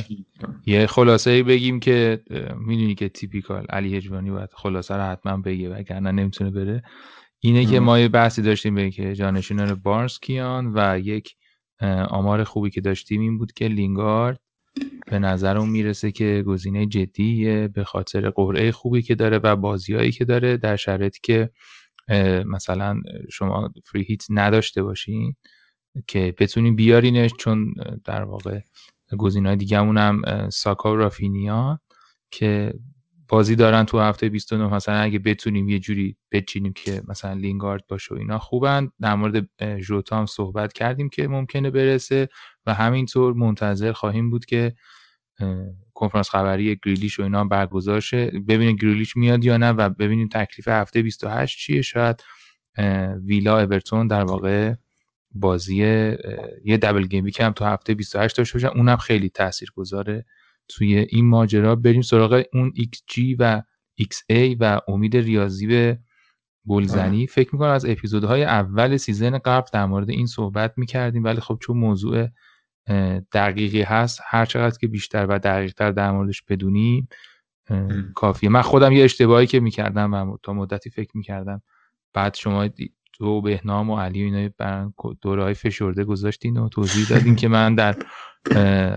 یه 0.65 0.88
خلاصه 0.88 1.32
ای 1.32 1.44
بگیم 1.44 1.79
که 1.79 2.20
می‌دونی 2.68 2.96
که 2.96 3.10
تیپیکال 3.10 3.65
علی 3.70 3.96
هجوانی 3.96 4.32
باید 4.32 4.50
خلاصه 4.53 4.96
رو 4.96 5.01
حتما 5.01 5.38
بگه 5.38 5.70
وگرنه 5.70 6.12
نمی‌تونه 6.12 6.51
بره. 6.51 6.84
اینه 7.39 7.65
که 7.65 7.79
ما 7.79 8.00
یه 8.00 8.08
بحثی 8.08 8.41
داشتیم 8.41 8.75
به 8.75 8.91
که 8.91 9.15
جانشینان 9.15 9.75
بارس 9.75 10.19
کیان 10.19 10.72
و 10.75 11.00
یک 11.00 11.36
آمار 12.10 12.43
خوبی 12.43 12.69
که 12.69 12.81
داشتیم 12.81 13.22
این 13.22 13.38
بود 13.38 13.51
که 13.51 13.67
لینگارد 13.67 14.39
به 15.08 15.19
نظر 15.19 15.58
اون 15.58 15.69
می‌رسه 15.69 16.12
که 16.12 16.43
گزینه 16.48 16.86
جدیه 16.86 17.67
به 17.67 17.84
خاطر 17.84 18.29
قرعه 18.29 18.72
خوبی 18.72 19.01
که 19.01 19.15
داره 19.15 19.39
و 19.43 19.55
بازیایی 19.55 20.12
که 20.12 20.25
داره 20.25 20.58
در 20.58 20.75
شرایطی 20.75 21.19
که 21.24 21.50
مثلا 22.46 23.01
شما 23.31 23.74
فری 23.86 24.03
هیت 24.03 24.25
نداشته 24.29 24.84
باشین 24.84 25.36
که 26.08 26.36
بتونین 26.39 26.75
بیارینش 26.75 27.31
چون 27.39 27.74
در 28.05 28.24
واقع 28.24 28.60
گزینه‌های 29.17 29.58
دیگه 29.58 29.77
هم 29.79 30.22
ساکا 30.50 30.93
و 30.93 30.96
رافینیا 30.96 31.79
که 32.31 32.74
بازی 33.29 33.55
دارن 33.55 33.86
تو 33.86 34.00
هفته 34.00 34.29
29 34.29 34.75
مثلا 34.75 34.95
اگه 34.95 35.19
بتونیم 35.19 35.69
یه 35.69 35.79
جوری 35.79 36.17
بچینیم 36.31 36.74
که 36.74 37.01
مثلا 37.07 37.33
لینگارد 37.33 37.88
باشه 37.88 38.15
و 38.15 38.17
اینا 38.17 38.39
خوبن. 38.39 38.91
در 39.01 39.15
مورد 39.15 39.50
ژوتا 39.79 40.17
هم 40.17 40.25
صحبت 40.25 40.74
کردیم 40.74 41.09
که 41.09 41.27
ممکنه 41.27 41.71
برسه 41.71 42.29
و 42.65 42.74
همینطور 42.74 43.33
منتظر 43.33 43.91
خواهیم 43.91 44.29
بود 44.29 44.45
که 44.45 44.74
کنفرانس 45.93 46.29
خبری 46.29 46.79
گریلیش 46.86 47.19
و 47.19 47.24
اینا 47.24 47.43
برگزار 47.43 48.00
شه 48.00 48.25
ببینیم 48.25 48.75
گریلیش 48.75 49.17
میاد 49.17 49.45
یا 49.45 49.57
نه 49.57 49.69
و 49.69 49.89
ببینیم 49.89 50.29
تکلیف 50.29 50.67
هفته 50.67 51.01
28 51.01 51.57
چیه. 51.57 51.81
شاید 51.81 52.24
ویلا 53.25 53.59
اورتون 53.59 54.07
در 54.07 54.24
واقع 54.24 54.74
بازی 55.31 55.75
یه 56.65 56.77
double 56.81 57.07
game 57.07 57.31
week 57.31 57.46
هم 57.46 57.51
تو 57.51 57.65
هفته 57.65 57.94
28 57.94 58.37
داشته 58.37 58.53
باشن 58.53 58.77
اونم 58.77 58.98
خیلی 58.98 59.29
تاثیرگذاره. 59.29 60.25
توی 60.70 60.96
این 60.98 61.25
ماجرا 61.25 61.75
بریم 61.75 62.01
سراغ 62.01 62.44
اون 62.53 62.74
XG 62.77 63.36
و 63.40 63.62
XA 64.01 64.55
و 64.60 64.82
امید 64.88 65.18
ریاضی 65.18 65.68
به 65.68 66.00
گلزنی. 66.68 67.27
فکر 67.27 67.50
می‌کنم 67.53 67.70
از 67.70 67.86
اپیزودهای 67.86 68.44
اول 68.44 68.98
season 68.98 69.38
قبل 69.38 69.68
در 69.74 69.86
مورد 69.86 70.10
این 70.10 70.25
صحبت 70.25 70.74
می‌کردیم 70.77 71.24
ولی 71.24 71.40
خب 71.40 71.58
چون 71.62 71.77
موضوع 71.77 72.27
دقیقی 73.34 73.82
هست 73.82 74.22
هر 74.25 74.46
چقدر 74.46 74.77
که 74.77 74.88
بیشتر 74.88 75.25
و 75.25 75.40
دقیقتر 75.40 75.92
در 75.92 76.12
موردش 76.12 76.42
بدونیم 76.42 77.08
کافیه. 78.16 78.50
من 78.50 78.62
خودم 78.62 78.92
یه 78.92 79.03
اشتباهی 79.03 79.48
که 79.48 79.60
می‌کردم 79.60 80.14
و 80.14 80.38
تا 80.44 80.53
مدتی 80.53 80.90
فکر 80.90 81.18
می‌کردم 81.18 81.62
بعد 82.14 82.36
شما 82.36 82.70
تو 83.20 83.42
بهنام 83.42 83.90
و 83.90 84.00
علی 84.00 84.24
و 84.24 84.25
اینا 84.25 84.94
دوره 85.22 85.44
های 85.44 85.53
فشرده 85.53 86.03
گذاشتین 86.03 86.58
و 86.58 86.70
توضیح 86.70 87.08
دادین 87.10 87.36
که 87.36 87.48
من 87.48 87.75
در 87.75 87.96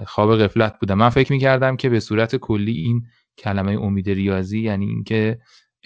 خواب 0.06 0.36
غفلت 0.36 0.78
بودم. 0.80 0.94
من 0.94 1.08
فکر 1.08 1.32
می‌کردم 1.32 1.76
که 1.76 1.88
به 1.88 2.00
صورت 2.00 2.36
کلی 2.36 2.72
این 2.72 3.02
کلمه 3.38 3.72
امید 3.72 4.10
ریاضی 4.10 4.60
یعنی 4.60 4.86
اینکه 4.86 5.38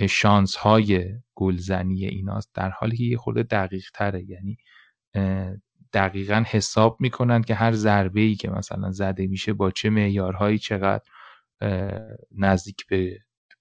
شانس 0.08 0.56
های 0.56 1.04
گلزنی 1.34 2.06
ایناست 2.06 2.50
در 2.54 2.70
حالی 2.70 2.96
که 2.96 3.04
یه 3.04 3.16
خورده 3.16 3.42
دقیق 3.42 3.84
تره 3.94 4.24
یعنی 4.28 4.56
دقیقا 5.92 6.44
حساب 6.46 6.96
می‌کنن 7.00 7.42
که 7.42 7.54
هر 7.54 7.72
ضربه 7.72 8.20
ای 8.20 8.34
که 8.34 8.50
مثلا 8.50 8.90
زده 8.90 9.26
میشه 9.26 9.52
با 9.52 9.70
چه 9.70 9.90
معیارهایی 9.90 10.58
چقدر 10.58 11.04
نزدیک 12.38 12.86
به 12.86 13.18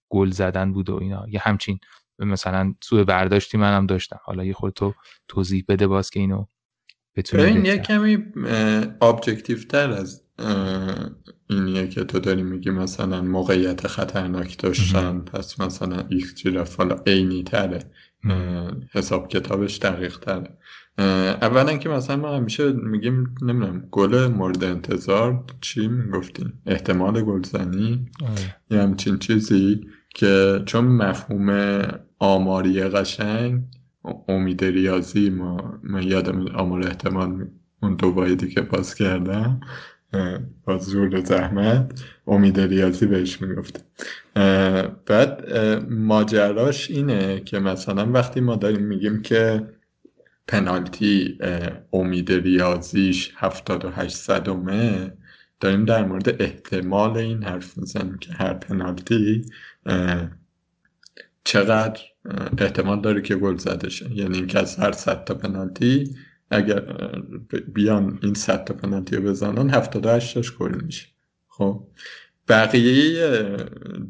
گل 0.09 0.29
زدن 0.29 0.73
بود 0.73 0.89
و 0.89 0.95
اینا. 0.95 1.25
یه 1.29 1.39
همچین 1.39 1.79
مثلا 2.19 2.73
سوء 2.83 3.03
برداشتی 3.03 3.57
منم 3.57 3.85
داشتم. 3.85 4.19
حالا 4.23 4.43
یه 4.45 4.53
خود 4.53 4.73
تو 4.73 4.93
توضیح 5.27 5.65
بده 5.67 5.87
باز 5.87 6.09
که 6.09 6.19
اینو 6.19 6.45
بتونی 7.15 7.67
یه 7.67 7.77
کمی 7.77 8.17
objective 9.01 9.57
تر 9.57 9.91
از 9.91 10.21
اینیه 11.49 11.87
که 11.87 12.03
تو 12.03 12.19
داری 12.19 12.43
میگی 12.43 12.69
مثلا 12.69 13.21
موقعیت 13.21 13.87
خطرناک 13.87 14.57
داشتن 14.57 15.19
پس 15.19 15.59
مثلا 15.59 16.05
ایکس 16.09 16.35
جی 16.35 16.57
حالا 16.77 16.95
عینی 17.07 17.43
تره 17.43 17.79
حساب 18.91 19.27
کتابش 19.27 19.77
دقیق 19.77 20.19
تره. 20.19 20.57
اولا 21.41 21.77
که 21.77 21.89
مثلا 21.89 22.15
ما 22.15 22.37
همیشه 22.37 22.71
میگیم 22.71 23.35
نمی‌دونم 23.41 23.87
گل 23.91 24.27
مورد 24.27 24.63
انتظار 24.63 25.43
چی 25.61 25.87
می‌گفتیم؟ 25.87 26.61
احتمال 26.65 27.21
گلزنی؟ 27.21 28.09
آره. 28.21 28.55
یه 28.69 28.81
همچین 28.81 29.17
چیزی 29.17 29.87
که 30.15 30.63
چون 30.65 30.85
مفهوم 30.85 31.49
آماری 32.19 32.83
قشنگ. 32.83 33.61
امید 34.27 34.63
ریاضی 34.63 35.29
ما 35.29 35.79
من 35.83 36.03
یادم 36.03 36.47
آمار 36.47 36.87
احتمال 36.87 37.47
اون 37.81 37.95
دو 37.95 38.11
بایدی 38.11 38.49
که 38.49 38.61
پاس 38.61 38.95
کردم. 38.95 39.59
با 40.63 40.77
زور 40.77 41.23
زحمت. 41.23 42.03
امید 42.27 42.59
ریاضی 42.59 43.05
بهش 43.05 43.41
می‌گفته 43.41 43.79
بعد 45.05 45.49
ماجراش 45.89 46.91
اینه 46.91 47.39
که 47.39 47.59
مثلا 47.59 48.11
وقتی 48.11 48.39
ما 48.39 48.55
داریم 48.55 48.81
میگیم 48.81 49.21
که 49.21 49.67
پنالتی 50.47 51.37
امید 51.93 52.31
ریاضیش 52.31 53.33
78 53.35 54.15
صدومه 54.15 55.13
داریم 55.59 55.85
در 55.85 56.05
مورد 56.05 56.41
احتمال 56.41 57.17
این 57.17 57.43
حرف 57.43 57.77
می‌زنیم 57.77 58.17
که 58.17 58.33
هر 58.33 58.53
پنالتی 58.53 59.45
چقدر 61.45 62.01
احتمال 62.57 63.01
داره 63.01 63.21
که 63.21 63.35
گل 63.35 63.57
زده 63.57 63.89
شه؟ 63.89 64.11
یعنی 64.13 64.37
اینکه 64.37 64.59
از 64.59 64.75
هر 64.75 64.91
صد 64.91 65.23
تا 65.23 65.33
پنالتی 65.33 66.15
اگر 66.51 66.79
بیان 67.73 68.19
این 68.23 68.33
صد 68.33 68.63
تا 68.63 68.73
پنالتی 68.73 69.15
رو 69.15 69.23
بزنن 69.23 69.69
78 69.69 70.33
تاش 70.33 70.57
گل 70.57 70.81
میشه. 70.83 71.07
خب 71.47 71.87
بقیه 72.47 73.57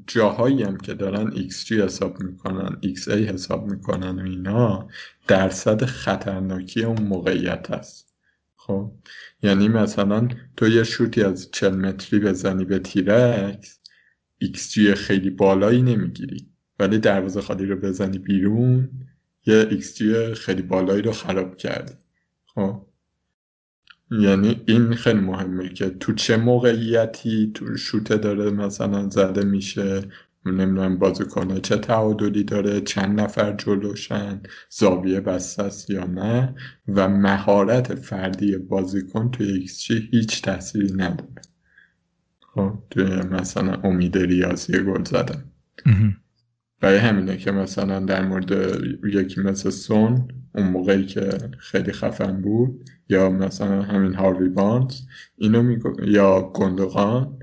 جاهایی 0.08 0.64
هم 0.64 0.78
که 0.78 0.94
دارن 0.94 1.32
XG 1.50 1.72
حساب 1.72 2.24
می‌کنن 2.24 2.80
XA 2.84 3.12
حساب 3.12 3.66
می‌کنن 3.68 4.20
و 4.20 4.24
اینا 4.24 4.88
درصد 5.28 5.86
خطرناکی 5.86 6.84
اون 6.84 7.02
موقعیت 7.02 7.72
هست. 7.72 8.16
خب 8.56 8.92
یعنی 9.44 9.68
مثلا 9.68 10.28
تو 10.58 10.68
یه 10.68 10.84
شوتی 10.84 11.24
از 11.24 11.50
40 11.52 11.76
متری 11.76 12.20
بزنی 12.20 12.66
به 12.66 12.80
تیرک 12.80 13.68
XG 14.44 14.80
خیلی 14.80 15.30
بالایی 15.30 15.82
نمی‌گیری. 15.82 16.55
ولی 16.80 16.98
دروازه 16.98 17.42
خالی 17.42 17.66
رو 17.66 17.76
بزنی 17.76 18.18
بیرون 18.18 18.90
یه 19.46 19.70
XG 19.82 20.02
خیلی 20.34 20.62
بالایی 20.62 21.02
رو 21.02 21.12
خراب 21.12 21.58
کردی. 21.58 21.94
خب؟ 22.46 22.86
یعنی 24.12 24.62
این 24.68 24.94
خیلی 24.94 25.20
مهمه 25.20 25.70
که 25.70 25.90
تو 25.90 26.14
چه 26.14 26.38
موقعیتی 26.38 27.52
تو 27.54 27.78
شوته 27.78 28.18
داره 28.18 28.52
مثلا 28.52 29.10
زده 29.10 29.46
میشه 29.46 30.02
نمی‌دونم 30.46 31.00
بازیکنه 31.00 31.60
چه 31.60 31.78
تعادلی 31.78 32.44
داره 32.44 32.82
چند 32.82 33.20
نفر 33.20 33.54
جلوشن 33.54 34.42
زاویه 34.70 35.22
بسته 35.22 35.94
یا 35.94 36.06
نه 36.06 36.56
و 36.88 37.10
مهارت 37.10 37.96
فردی 37.96 38.58
بازیکن 38.58 39.32
توی 39.32 39.52
ایکس 39.52 39.92
هیچ 39.92 40.42
تأثیری 40.42 40.94
نداره. 40.94 41.42
خب؟ 42.40 42.74
توی 42.90 43.04
مثلا 43.06 43.74
امید 43.84 44.18
ریاضی 44.18 44.74
گل 44.84 45.04
زدن. 45.04 45.44
برای 46.82 46.98
همینه 46.98 47.38
که 47.38 47.52
مثلا 47.52 48.00
در 48.00 48.26
مورد 48.26 48.52
یکی 49.14 49.42
مثل 49.42 49.70
سون 49.70 50.28
اون 50.56 50.68
موقعی 50.68 51.06
که 51.06 51.30
خیلی 51.58 51.92
خفن 51.92 52.42
بود 52.42 52.90
یا 53.10 53.30
مثلا 53.30 53.82
همین 53.82 54.14
هاروی 54.14 54.50
بارنز 54.50 55.02
اینو 55.38 55.64
میگو 55.64 56.04
یا 56.06 56.52
گوندوغان 56.54 57.40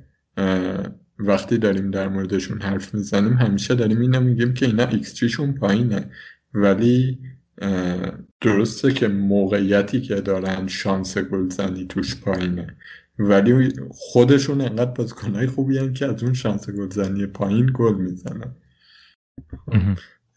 وقتی 1.18 1.58
داریم 1.58 1.90
در 1.90 2.08
موردشون 2.08 2.60
حرف 2.62 2.94
می‌زنیم 2.94 3.32
همیشه 3.32 3.74
داریم 3.74 4.00
اینو 4.00 4.20
میگیم 4.20 4.54
که 4.54 4.66
اینا 4.66 4.86
ایکس 4.86 5.24
شون 5.24 5.52
پایینه. 5.52 6.10
ولی 6.54 7.18
درسته 8.40 8.92
که 8.92 9.08
موقعیتی 9.08 10.00
که 10.00 10.14
دارن 10.14 10.66
شانس 10.66 11.18
گلزنی 11.18 11.86
توش 11.86 12.20
پایینه. 12.20 12.76
ولی 13.18 13.72
خودشون 13.90 14.60
انقدر 14.60 14.90
بازیکنهای 14.90 15.46
خوبی 15.46 15.78
هم 15.78 15.92
که 15.92 16.06
از 16.06 16.22
اون 16.22 16.32
شانس 16.32 16.70
گلزنی 16.70 17.26
پایین 17.26 17.70
گل 17.74 17.94
می‌زنن. 17.94 18.54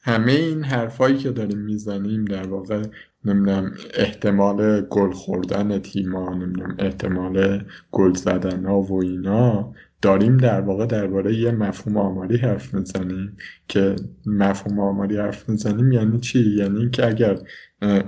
همه 0.01 0.31
این 0.31 0.63
حرفایی 0.63 1.17
که 1.17 1.31
داریم 1.31 1.57
می‌زنیم 1.57 2.25
در 2.25 2.47
واقع 2.47 2.83
نمی‌دونم 3.25 3.71
احتمال 3.93 4.81
گل 4.81 5.11
خوردن 5.11 5.79
تیما 5.79 6.33
نمی‌دونم 6.33 6.75
احتمال 6.79 7.63
گل 7.91 8.13
زدن 8.13 8.65
ها 8.65 8.81
و 8.81 9.01
اینا 9.01 9.73
داریم 10.01 10.37
در 10.37 10.61
واقع 10.61 10.85
درباره 10.85 11.35
یه 11.35 11.51
مفهوم 11.51 11.97
آماری 11.97 12.37
حرف 12.37 12.73
می‌زنیم 12.73 13.37
که 13.67 13.95
مفهوم 14.25 14.79
آماری 14.79 15.17
حرف 15.17 15.49
می‌زنیم 15.49 15.91
یعنی 15.91 16.19
چی؟ 16.19 16.55
یعنی 16.57 16.89
که 16.89 17.07
اگر 17.07 17.39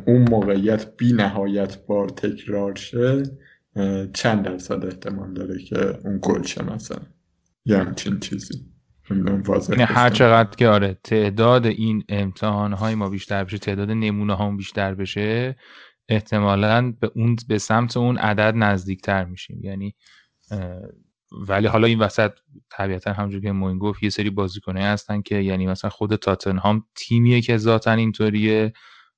اون 0.06 0.30
موقعیت 0.30 0.98
بی 0.98 1.14
نهایت 1.14 1.86
بار 1.86 2.10
تکرار 2.10 2.76
شه 2.76 3.24
چند 4.14 4.46
درصد 4.46 4.86
احتمال 4.86 5.34
داره 5.34 5.60
که 5.60 6.00
اون 6.06 6.20
گل 6.22 6.44
شه 6.44 6.74
مثلا؟ 6.74 7.00
یه 7.66 7.78
همچین 7.78 8.20
چیزی. 8.20 8.77
یعنی 9.10 9.84
هر 9.84 10.10
چقدر 10.10 10.56
که 10.56 10.68
آره 10.68 10.98
تعداد 11.04 11.66
این 11.66 12.04
امتحان 12.10 12.74
های 12.74 12.96
ما 12.96 13.10
بیشتر 13.10 13.44
بشه 13.44 13.58
تعداد 13.58 13.92
نمونه 13.92 14.34
ها 14.34 14.52
بیشتر 14.52 14.96
بشه 14.96 15.56
احتمالا 16.10 16.94
به 17.00 17.12
اون 17.16 17.36
به 17.48 17.58
سمت 17.58 17.98
اون 17.98 18.18
عدد 18.18 18.54
نزدیکتر 18.56 19.26
میشیم. 19.26 19.60
یعنی 19.64 19.96
ولی 21.48 21.68
حالا 21.68 21.88
این 21.88 22.00
وسط 22.00 22.32
طبیعتا 22.70 23.14
همونجور 23.14 23.42
که 23.42 23.52
موین 23.52 23.80
گفت 23.80 24.04
یه 24.04 24.10
سری 24.10 24.30
بازیکنه 24.30 24.84
هستن 24.84 25.22
که 25.22 25.36
یعنی 25.36 25.68
مثلا 25.68 25.90
خود 25.90 26.16
تاتنهام 26.16 26.84
تیمیه 26.96 27.42
که 27.42 27.58
ذاتا 27.58 27.92
اینطوریه 27.92 28.74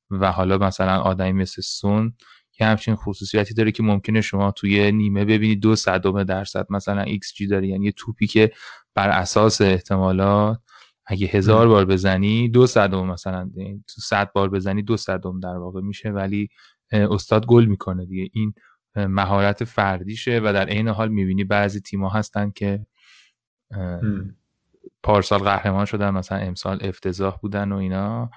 و 0.09 0.31
حالا 0.31 0.57
مثلا 0.57 0.99
آدمی 0.99 1.31
مثل 1.31 1.61
سون 1.61 2.13
که 2.51 2.65
همچین 2.65 2.95
خصوصیتی 2.95 3.53
داره 3.53 3.71
که 3.71 3.83
ممکنه 3.83 4.21
شما 4.21 4.51
توی 4.51 4.91
نیمه 4.91 5.25
ببینید 5.25 5.59
دو 5.59 5.75
صدم 5.75 6.23
درصد 6.23 6.65
مثلا 6.69 7.01
ایکس 7.01 7.33
جی 7.33 7.47
داره. 7.47 7.67
یعنی 7.67 7.85
یه 7.85 7.91
توپی 7.91 8.27
که 8.27 8.51
بر 8.95 9.09
اساس 9.09 9.61
احتمالات 9.61 10.59
اگه 11.05 11.27
هزار 11.27 11.67
بار 11.67 11.85
بزنی 11.85 12.49
دو 12.49 12.67
صدم 12.67 13.05
مثلا 13.05 13.49
تو 13.87 14.01
صد 14.01 14.31
بار 14.33 14.49
بزنی 14.49 14.81
دو 14.81 14.97
صدم 14.97 15.39
در 15.39 15.57
واقع 15.57 15.81
میشه 15.81 16.09
ولی 16.09 16.49
استاد 16.91 17.45
گل 17.45 17.65
می‌کنه 17.65 18.05
دیگه. 18.05 18.29
این 18.33 18.53
مهارت 18.95 19.63
فردیشه 19.63 20.41
و 20.43 20.53
در 20.53 20.67
عین 20.69 20.87
حال 20.87 21.09
می‌بینی 21.09 21.43
بعضی 21.43 21.79
تیما 21.79 22.09
هستن 22.09 22.51
که 22.51 22.85
پارسال 25.03 25.39
قهرمان 25.39 25.85
شدن 25.85 26.09
مثلا 26.09 26.37
امسال 26.37 26.79
افتضاح 26.81 27.37
بودن 27.37 27.71
و 27.71 27.75
اینا. 27.75 28.29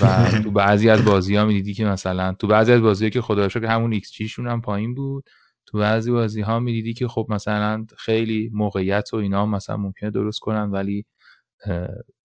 و 0.00 0.06
تو 0.44 0.50
بعضی 0.50 0.90
از 0.90 1.04
بازی 1.04 1.36
ها 1.36 1.44
می‌دیدی 1.44 1.74
که 1.74 1.84
مثلا 1.84 2.32
تو 2.32 2.46
بعضی 2.46 2.72
از 2.72 2.80
بازی 2.80 3.04
ها 3.04 3.10
که 3.10 3.20
خدا 3.20 3.48
که 3.48 3.68
همون 3.68 3.92
ایکس 3.92 4.12
جیشون 4.12 4.46
هم 4.46 4.60
پایین 4.60 4.94
بود. 4.94 5.30
تو 5.68 5.78
بعضی 5.78 6.10
بازی 6.10 6.40
ها 6.40 6.60
می‌دیدی 6.60 6.94
که 6.94 7.08
خب 7.08 7.26
مثلا 7.28 7.86
خیلی 7.96 8.50
موقعیت 8.52 9.08
و 9.12 9.16
اینا 9.16 9.46
مثلا 9.46 9.76
ممکنه 9.76 10.10
درست 10.10 10.40
کنن 10.40 10.70
ولی 10.70 11.04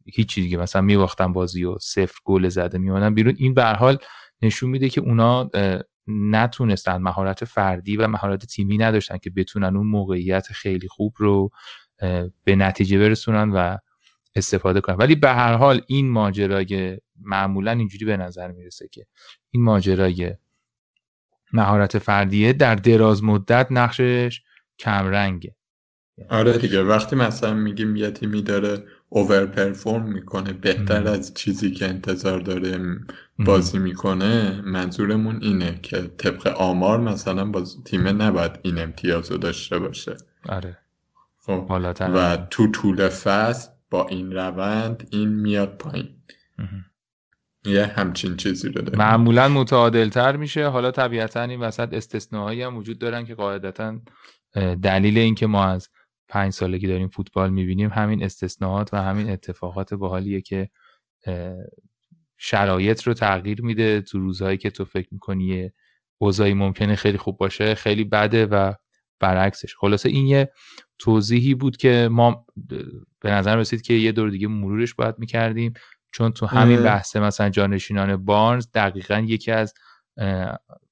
هیچی 0.05 0.41
دیگه. 0.41 0.57
مثلا 0.57 0.81
میباختن 0.81 1.33
بازی 1.33 1.63
و 1.63 1.77
صفر 1.77 2.19
گل 2.23 2.49
زده 2.49 2.77
میمونن 2.77 3.13
بیرون. 3.13 3.35
این 3.37 3.53
به 3.53 3.65
حال 3.65 3.97
نشون 4.41 4.69
میده 4.69 4.89
که 4.89 5.01
اونا 5.01 5.49
نتونستن 6.07 6.97
مهارت 6.97 7.45
فردی 7.45 7.97
و 7.97 8.07
مهارت 8.07 8.45
تیمی 8.45 8.77
نداشتن 8.77 9.17
که 9.17 9.29
بتونن 9.29 9.77
اون 9.77 9.87
موقعیت 9.87 10.47
خیلی 10.47 10.87
خوب 10.87 11.13
رو 11.17 11.49
به 12.43 12.55
نتیجه 12.55 12.99
برسونن 12.99 13.49
و 13.49 13.77
استفاده 14.35 14.81
کنن. 14.81 14.95
ولی 14.95 15.15
به 15.15 15.29
هر 15.29 15.53
حال 15.53 15.81
این 15.87 16.09
ماجرای 16.09 16.97
معمولا 17.21 17.71
اینجوری 17.71 18.05
به 18.05 18.17
نظر 18.17 18.51
می‌رسه 18.51 18.87
که 18.87 19.05
این 19.51 19.63
ماجرای 19.63 20.33
مهارت 21.53 21.99
فردیه 21.99 22.53
در 22.53 22.75
دراز 22.75 23.23
مدت 23.23 23.67
نقشش 23.71 24.41
کمرنگه. 24.79 25.55
آره 26.29 26.57
دیگه 26.57 26.83
وقتی 26.83 27.15
مثلا 27.15 27.53
میگیم 27.53 27.95
یه 27.95 28.11
تیمی 28.11 28.41
داره 28.41 28.83
اوور 29.09 29.45
پرفورم 29.45 30.09
می‌کنه 30.09 30.53
بهتر 30.53 31.07
از 31.07 31.33
چیزی 31.33 31.71
که 31.71 31.87
انتظار 31.87 32.39
داره 32.39 32.79
بازی 33.39 33.79
می‌کنه 33.79 34.61
منظورمون 34.61 35.39
اینه 35.41 35.79
که 35.81 36.01
طبق 36.01 36.47
آمار 36.47 36.99
مثلا 36.99 37.45
باز 37.45 37.83
تیم 37.85 38.21
نباید 38.21 38.59
این 38.61 38.79
امتیاز 38.79 39.31
رو 39.31 39.37
داشته 39.37 39.79
باشه. 39.79 40.17
آره. 40.49 40.77
خب 41.37 41.67
و 41.99 42.37
تو 42.49 42.71
طول 42.71 43.09
فصل 43.09 43.69
با 43.89 44.07
این 44.07 44.31
روند 44.31 45.07
این 45.11 45.29
میاد 45.29 45.77
پایین. 45.77 46.09
یه 47.65 47.85
همچین 47.85 48.37
چیزی 48.37 48.69
رو 48.69 48.81
داره 48.81 48.97
معمولا 48.97 49.47
متعادل 49.49 50.09
تر 50.09 50.35
میشه. 50.35 50.67
حالا 50.67 50.91
طبیعتا 50.91 51.41
این 51.41 51.59
وسط 51.59 51.93
استثناهایی 51.93 52.61
هم 52.61 52.77
وجود 52.77 52.99
دارن 52.99 53.25
که 53.25 53.35
قاعدتا 53.35 53.99
دلیل 54.81 55.17
اینکه 55.17 55.47
ما 55.47 55.65
از 55.65 55.89
پنج 56.27 56.53
سالگی 56.53 56.87
داریم 56.87 57.07
فوتبال 57.07 57.49
می‌بینیم 57.49 57.89
همین 57.89 58.23
استثناءات 58.23 58.93
و 58.93 58.97
همین 58.97 59.29
اتفاقات 59.29 59.93
باحالیه 59.93 60.41
که 60.41 60.69
شرایط 62.37 63.03
رو 63.03 63.13
تغییر 63.13 63.61
میده. 63.61 64.01
تو 64.01 64.19
روزهایی 64.19 64.57
که 64.57 64.69
تو 64.69 64.85
فکر 64.85 65.07
می‌کنی 65.11 65.69
ممکنه 66.39 66.95
خیلی 66.95 67.17
خوب 67.17 67.37
باشه 67.37 67.75
خیلی 67.75 68.03
بده 68.03 68.45
و 68.45 68.73
برعکسش. 69.19 69.75
خلاصه 69.75 70.09
این 70.09 70.27
یه 70.27 70.51
توضیحی 70.99 71.53
بود 71.53 71.77
که 71.77 72.09
ما 72.11 72.45
به 73.21 73.31
نظر 73.31 73.55
رسید 73.55 73.81
که 73.81 73.93
یه 73.93 74.11
دور 74.11 74.29
دیگه 74.29 74.47
مرورش 74.47 74.93
باید 74.93 75.15
می‌کردیم. 75.17 75.73
چون 76.13 76.31
تو 76.31 76.45
همین 76.45 76.83
بحث 76.83 77.15
مثلا 77.15 77.49
جانشینان 77.49 78.25
بارنز 78.25 78.67
دقیقا 78.73 79.25
یکی 79.27 79.51
از 79.51 79.73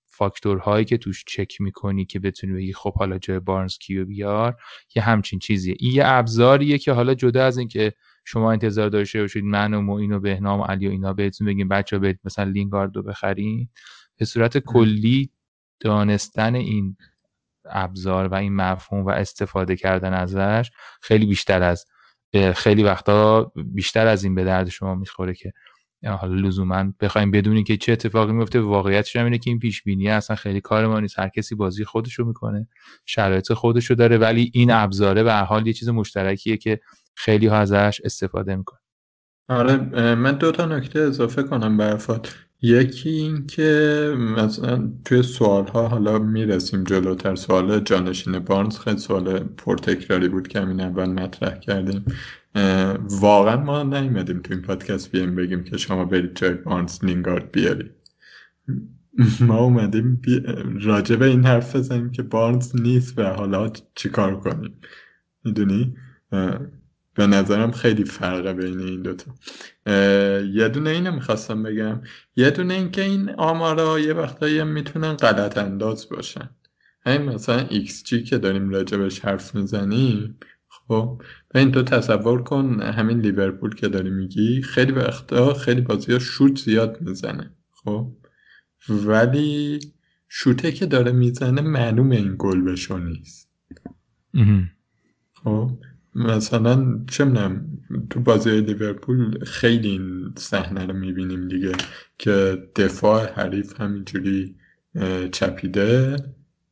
فاکتورهایی 0.05 0.85
که 0.85 0.97
توش 0.97 1.23
چک 1.27 1.61
می‌کنی 1.61 2.05
که 2.05 2.19
بتونی 2.19 2.53
بگی 2.53 2.73
خب 2.73 2.93
حالا 2.93 3.17
جای 3.17 3.39
بارنز 3.39 3.77
کیو 3.77 4.05
بیار 4.05 4.57
یه 4.95 5.03
همچین 5.03 5.39
چیزیه. 5.39 5.75
این 5.79 5.91
یه 5.91 6.03
ابزاریه 6.05 6.77
که 6.77 6.91
حالا 6.91 7.13
جدا 7.13 7.45
از 7.45 7.57
اینکه 7.57 7.93
شما 8.25 8.51
انتظار 8.51 8.89
داشته 8.89 9.21
باشید 9.21 9.43
من 9.43 9.73
و 9.73 9.81
معین 9.81 10.11
و 10.11 10.19
بهنام 10.19 10.59
و 10.59 10.63
علی 10.63 10.87
و 10.87 10.91
اینا 10.91 11.13
بهتون 11.13 11.47
بگیم 11.47 11.67
بچه 11.67 11.99
برید 11.99 12.19
مثلا 12.23 12.51
لینگارد 12.51 12.95
رو 12.95 13.03
بخرین 13.03 13.69
به 14.17 14.25
صورت 14.25 14.57
کلی 14.57 15.31
دانستن 15.79 16.55
این 16.55 16.97
ابزار 17.65 18.27
و 18.27 18.35
این 18.35 18.55
مفهوم 18.55 19.05
و 19.05 19.09
استفاده 19.09 19.75
کردن 19.75 20.13
ازش 20.13 20.71
خیلی 21.01 21.25
بیشتر 21.25 21.63
از 21.63 21.85
خیلی 22.55 22.83
وقتا 22.83 23.51
بیشتر 23.55 24.07
از 24.07 24.23
این 24.23 24.35
به 24.35 24.43
درد 24.43 24.69
شما 24.69 24.95
می‌خوره 24.95 25.33
که 25.33 25.53
حالا 26.05 26.33
لزوما 26.33 26.93
بخوایم 26.99 27.31
بدونیم 27.31 27.63
که 27.63 27.77
چه 27.77 27.91
اتفاقی 27.91 28.33
میفته 28.33 28.59
واقعیتش 28.59 29.15
هم 29.15 29.23
اینه 29.23 29.37
که 29.37 29.49
این 29.49 29.59
پیش 29.59 29.83
بینی 29.83 30.09
اصلا 30.09 30.35
خیلی 30.35 30.61
کار 30.61 30.87
ما 30.87 30.99
نیست. 30.99 31.19
هر 31.19 31.29
کسی 31.29 31.55
بازی 31.55 31.85
خودش 31.85 32.13
رو 32.13 32.25
می‌کنه 32.25 32.67
شرایط 33.05 33.53
خودش 33.53 33.85
رو 33.85 33.95
داره 33.95 34.17
ولی 34.17 34.51
این 34.53 34.71
ابزاره 34.71 35.23
به 35.23 35.33
حال 35.33 35.67
یه 35.67 35.73
چیز 35.73 35.89
مشترکیه 35.89 36.57
که 36.57 36.79
خیلی 37.15 37.47
ها 37.47 37.57
ازش 37.57 38.01
استفاده 38.03 38.55
می‌کنه 38.55 38.79
آره 39.49 39.77
من 40.15 40.37
دو 40.37 40.51
تا 40.51 40.65
نکته 40.65 40.99
اضافه 40.99 41.43
کنم 41.43 41.77
برفات 41.77 42.35
یکی 42.61 43.09
این 43.09 43.47
که 43.47 44.13
مثلا 44.37 44.91
توی 45.05 45.23
سوال 45.23 45.67
ها 45.67 45.87
حالا 45.87 46.19
می‌رسیم 46.19 46.83
جلوتر. 46.83 47.35
سوال 47.35 47.79
جانشین 47.79 48.39
بارنز 48.39 48.79
خیلی 48.79 48.97
سوال 48.97 49.39
پرتکراری 49.39 50.27
بود 50.27 50.47
که 50.47 50.59
همین 50.61 50.81
اول 50.81 51.09
مطرح 51.09 51.59
کردیم. 51.59 52.05
واقعا 53.01 53.57
ما 53.57 53.83
نیومدیم 53.83 54.39
تو 54.39 54.53
این 54.53 54.61
پادکست 54.61 55.11
بیایم 55.11 55.35
بگیم 55.35 55.63
که 55.63 55.77
شما 55.77 56.05
برید 56.05 56.35
جای 56.35 56.53
بارنز 56.53 57.05
لینگارد 57.05 57.51
بیارید. 57.51 57.91
ما 59.39 59.57
اومدیم 59.57 60.15
بی... 60.15 60.43
راجع 60.81 61.15
به 61.15 61.25
این 61.25 61.45
حرف 61.45 61.75
بزنیم 61.75 62.11
که 62.11 62.23
بارنز 62.23 62.75
نیست 62.75 63.19
و 63.19 63.23
حالا 63.23 63.71
چیکار 63.95 64.39
کنیم. 64.39 64.73
می‌دونی؟ 65.43 65.95
به 67.15 67.27
نظرم 67.27 67.71
خیلی 67.71 68.03
فرقه 68.03 68.53
بین 68.53 68.79
این 68.79 69.01
دوتا 69.01 69.31
یه 70.41 70.69
دونه 70.69 70.89
اینو 70.89 71.11
می‌خواستم 71.11 71.63
بگم. 71.63 72.01
یه 72.35 72.49
دونه 72.51 72.73
این 72.73 72.91
که 72.91 73.01
این 73.01 73.29
آمارا 73.29 73.99
یه 73.99 74.13
وقتایی 74.13 74.63
می‌تونن 74.63 75.13
غلط 75.13 75.57
انداز 75.57 76.09
باشن. 76.09 76.49
همین 77.05 77.21
مثلا 77.21 77.67
XG 77.67 78.23
که 78.29 78.37
داریم 78.37 78.69
راجبش 78.69 79.19
حرف 79.19 79.55
می‌زنیم 79.55 80.37
خب 80.67 81.21
این 81.55 81.71
تو 81.71 81.83
تصور 81.83 82.43
کن 82.43 82.81
همین 82.81 83.19
لیورپول 83.19 83.75
که 83.75 83.87
داری 83.87 84.09
میگی 84.09 84.61
خیلی 84.61 84.91
وقتا 84.91 85.53
خیلی 85.53 85.81
بازی 85.81 86.13
ها 86.13 86.19
شوت 86.19 86.59
زیاد 86.59 87.01
می‌زنه 87.01 87.51
خب. 87.71 88.11
ولی 88.89 89.79
شوته 90.29 90.71
که 90.71 90.85
داره 90.85 91.11
می‌زنه 91.11 91.61
معلوم 91.61 92.11
این 92.11 92.35
گل 92.37 92.61
بشو 92.61 92.97
نیست. 92.97 93.49
خب. 95.43 95.71
مثلا 96.15 96.99
چه 97.09 97.25
می‌دونم 97.25 97.77
تو 98.09 98.19
بازی 98.19 98.61
لیورپول 98.61 99.45
خیلی 99.45 99.89
این 99.89 100.33
صحنه 100.37 100.85
رو 100.85 100.93
می‌بینیم 100.93 101.47
دیگه 101.47 101.71
که 102.17 102.63
دفاع 102.75 103.33
حریف 103.33 103.81
همینجوری 103.81 104.55
چپیده 105.31 106.15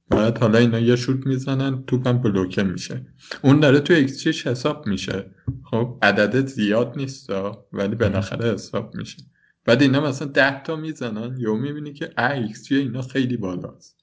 بعد 0.10 0.38
حالا 0.38 0.58
اینا 0.58 0.80
یه 0.80 0.95
شوت 0.95 1.28
می‌زنن 1.28 1.84
توپم 1.88 2.17
بلوکه 2.17 2.63
میشه. 2.63 3.06
اون 3.41 3.60
داره 3.60 3.80
تو 3.80 3.93
ایکس 3.93 4.28
حساب 4.28 4.88
میشه. 4.88 5.32
خب 5.63 5.97
عدد 6.02 6.47
زیاد 6.47 6.93
نیست 6.97 7.30
ولی 7.73 7.95
بالاخره 7.95 8.54
حساب 8.54 8.95
میشه. 8.95 9.23
بعد 9.65 9.82
اینا 9.82 10.02
مثلا 10.02 10.28
ده 10.28 10.63
تا 10.63 10.75
می‌زنن 10.75 11.36
یا 11.39 11.54
می‌بینی 11.54 11.93
که 11.93 12.10
ایکس 12.32 12.71
اینا 12.71 13.02
خیلی 13.02 13.38
بالاست. 13.38 13.97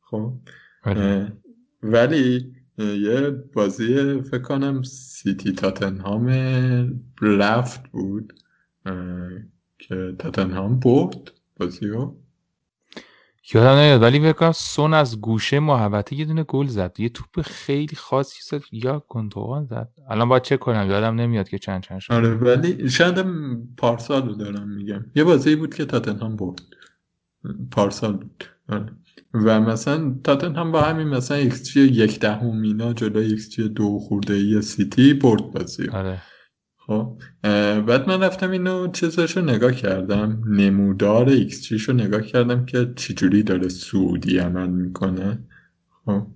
خب 0.00 0.32
بله. 0.84 1.32
ولی 1.82 2.52
یه 2.80 3.30
بازی 3.30 4.20
فکر 4.22 4.42
کنم 4.42 4.82
سیتی 4.82 5.52
تاتنهام 5.52 6.26
رفت 7.20 7.88
بود 7.88 8.32
که 9.78 10.14
تاتنهام 10.18 10.80
برد 10.80 11.32
بازی 11.56 11.86
رو 11.86 12.16
یادم 13.54 13.70
نمیاد 13.70 14.02
ولی 14.02 14.32
فکر 14.32 14.52
سون 14.52 14.94
از 14.94 15.20
گوشه 15.20 15.60
محوطه 15.60 16.16
یه 16.16 16.24
دونه 16.24 16.42
گل 16.44 16.66
زد. 16.66 16.94
یه 16.98 17.08
توپ 17.08 17.40
خیلی 17.40 17.96
خاصی 17.96 18.38
زد 18.42 18.62
یا 18.72 18.98
کنتوان 18.98 19.64
زد. 19.64 19.88
الان 20.10 20.28
باید 20.28 20.42
چک 20.42 20.58
کنم 20.58 20.90
یادم 20.90 21.14
نمیاد 21.14 21.48
که 21.48 21.58
چند 21.58 21.82
چند 21.82 21.98
شد. 21.98 22.12
آره 22.12 22.34
ولی 22.34 22.90
شاید 22.90 23.26
پارسال 23.76 24.28
رو 24.28 24.34
دارم 24.34 24.68
میگم. 24.68 25.04
یه 25.14 25.24
بازی 25.24 25.56
بود 25.56 25.74
که 25.74 25.84
تاتنهام 25.84 26.36
برد. 26.36 26.62
پارسال 27.70 28.12
بود. 28.12 28.44
آره. 28.68 28.92
و 29.34 29.60
مثلا 29.60 30.14
تاتنهام 30.24 30.72
با 30.72 30.82
همین 30.82 31.08
مثلا 31.08 31.36
xG 31.36 31.80
یک 31.80 32.20
دهم 32.20 32.56
اینا 32.56 32.92
جلوی 32.92 33.26
ایکس 33.26 33.50
جی 33.50 33.68
دو 33.68 33.98
خورده 33.98 34.34
ای 34.34 34.62
سیتی 34.62 35.14
برد 35.14 35.50
بازی. 35.50 35.88
آره. 35.88 36.22
خب 36.76 37.18
بعد 37.86 38.08
من 38.08 38.22
رفتم 38.22 38.50
اینو 38.50 38.92
چیزش 38.92 39.36
رو 39.36 39.44
نگاه 39.44 39.72
کردم 39.72 40.42
نمودار 40.48 41.28
ایکس 41.28 41.72
رو 41.88 41.94
نگاه 41.94 42.22
کردم 42.22 42.66
که 42.66 42.92
چجوری 42.96 43.42
داره 43.42 43.68
صعودی 43.68 44.38
عمل 44.38 44.70
می‌کنه. 44.70 45.38
خب 46.04 46.26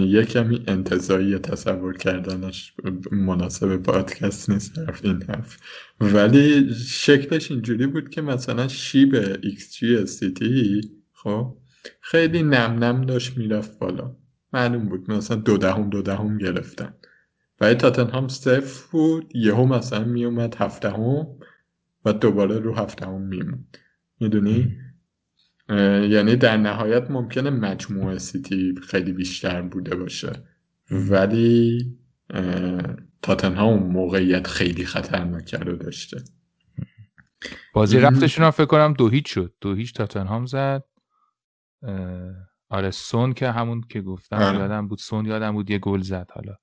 یه 0.00 0.24
کمی 0.24 0.64
انتزاعی 0.66 1.38
تصور 1.38 1.96
کردنش 1.96 2.74
مناسب 3.12 3.76
پادکست 3.76 4.50
نیست 4.50 4.78
حرف 4.78 5.04
این 5.04 5.22
حرف. 5.22 5.58
ولی 6.00 6.74
شکلش 6.74 7.50
اینجوری 7.50 7.86
بود 7.86 8.10
که 8.10 8.22
مثلا 8.22 8.68
شیب 8.68 9.14
ایکس 9.42 9.72
جی 9.72 10.06
سیتی 10.06 10.80
خب 11.12 11.56
خیلی 12.00 12.42
نم 12.42 12.84
نم 12.84 13.06
داشت 13.06 13.38
می‌رفت 13.38 13.78
بالا. 13.78 14.16
معلوم 14.52 14.88
بود 14.88 15.10
مثلا 15.10 15.36
دو 15.36 15.56
دهم 15.56 15.90
دو 15.90 16.02
دهم 16.02 16.38
گرفتن 16.38 16.94
برای 17.58 17.74
تاتنهام 17.74 18.28
صفر 18.28 18.90
بود 18.92 19.36
یهو 19.36 19.66
مثلا 19.66 20.04
میومد 20.04 20.54
هفته 20.54 20.88
و 22.04 22.12
دوباره 22.20 22.58
رو 22.58 22.74
هفته 22.74 23.06
هم 23.06 23.20
میموند. 23.20 23.78
می‌دونی؟ 24.20 24.76
یعنی 26.08 26.36
در 26.36 26.56
نهایت 26.56 27.10
ممکنه 27.10 27.50
مجموعه 27.50 28.18
سیتی 28.18 28.74
خیلی 28.88 29.12
بیشتر 29.12 29.62
بوده 29.62 29.96
باشه. 29.96 30.32
ولی 30.90 31.98
تاتنهام 33.22 33.82
موقعیت 33.82 34.46
خیلی 34.46 34.84
خطرناک 34.84 35.54
رو 35.54 35.76
داشته. 35.76 36.22
بازی 37.74 37.98
رفتشون 37.98 38.44
هم 38.44 38.50
فکر 38.50 38.66
کنم 38.66 38.94
دو 38.98 39.08
هیچ 39.08 39.34
شد. 39.34 39.54
دو 39.60 39.74
هیچ 39.74 39.94
تاتنهام 39.94 40.46
زد. 40.46 40.84
آره 42.68 42.90
سون 42.90 43.32
که 43.32 43.50
همون 43.50 43.80
که 43.88 44.00
گفتم 44.00 44.36
آره. 44.36 44.58
یادم 44.58 44.88
بود 44.88 44.98
سون 44.98 45.26
یادم 45.26 45.52
بود 45.52 45.70
یه 45.70 45.78
گل 45.78 46.00
زد 46.00 46.30
حالا. 46.34 46.54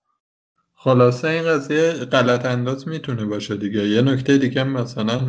خلاصه 0.81 1.27
این 1.27 1.43
قضیه 1.43 1.91
غلط 1.91 2.45
انداز 2.45 2.87
می‌تونه 2.87 3.25
باشه 3.25 3.57
دیگه. 3.57 3.87
یه 3.87 4.01
نکته 4.01 4.37
دیگه 4.37 4.63
مثلا 4.63 5.19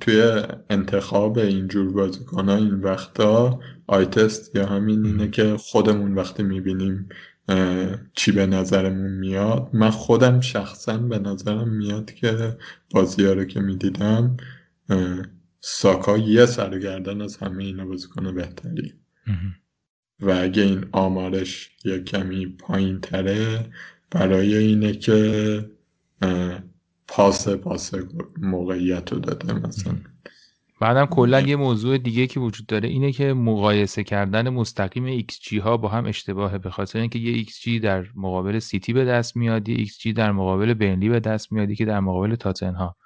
توی 0.00 0.42
انتخاب 0.70 1.38
اینجور 1.38 1.92
بازیکن 1.92 2.48
این 2.48 2.74
وقتا 2.74 3.60
آیتست 3.86 4.56
یا 4.56 4.66
همین 4.66 5.06
اینه 5.06 5.30
که 5.30 5.56
خودمون 5.56 6.14
وقتی 6.14 6.42
می‌بینیم 6.42 7.08
چی 8.14 8.32
به 8.32 8.46
نظرمون 8.46 9.10
میاد. 9.10 9.68
من 9.72 9.90
خودم 9.90 10.40
شخصا 10.40 10.98
به 10.98 11.18
نظرم 11.18 11.68
میاد 11.68 12.10
که 12.12 12.56
بازی 12.90 13.26
ها 13.26 13.32
رو 13.32 13.44
که 13.44 13.60
می‌دیدم 13.60 14.36
ساکا 15.60 16.18
یه 16.18 16.46
سر 16.46 16.67
و 16.67 16.78
گردن 16.78 17.20
از 17.20 17.36
همه 17.36 17.64
اینا 17.64 17.86
بازیکن 17.86 18.34
بهتری. 18.34 18.94
و 20.20 20.30
اگه 20.30 20.62
این 20.62 20.86
آمارش 20.92 21.70
یه 21.84 21.98
کمی 22.02 22.46
پایین 22.46 23.00
تره 23.00 23.70
برای 24.10 24.56
اینه 24.56 24.92
که 24.92 25.70
پاس 27.08 27.48
پاس 27.48 27.94
موقعیت 28.36 29.12
رو 29.12 29.18
داده 29.18 29.52
مثلا. 29.52 29.96
بعدم 30.80 31.06
کلا 31.06 31.40
یه 31.40 31.56
موضوع 31.56 31.98
دیگه 31.98 32.26
که 32.26 32.40
وجود 32.40 32.66
داره 32.66 32.88
اینه 32.88 33.12
که 33.12 33.32
مقایسه 33.32 34.04
کردن 34.04 34.48
مستقیم 34.48 35.04
ایکس 35.04 35.40
جی 35.40 35.58
ها 35.58 35.76
با 35.76 35.88
هم 35.88 36.06
اشتباهه. 36.06 36.58
به 36.58 36.70
خاطر 36.70 36.98
اینکه 36.98 37.18
یه 37.18 37.32
ایکس 37.32 37.60
جی 37.60 37.80
در 37.80 38.06
مقابل 38.14 38.58
سیتی 38.58 38.92
به 38.92 39.04
دست 39.04 39.36
میاد 39.36 39.68
یه 39.68 39.76
xG 39.76 40.12
در 40.12 40.32
مقابل 40.32 40.74
برنلی 40.74 41.08
به 41.08 41.20
دست 41.20 41.52
میادی 41.52 41.76
که 41.76 41.84
در 41.84 42.00
مقابل 42.00 42.34
تاتنها 42.34 42.96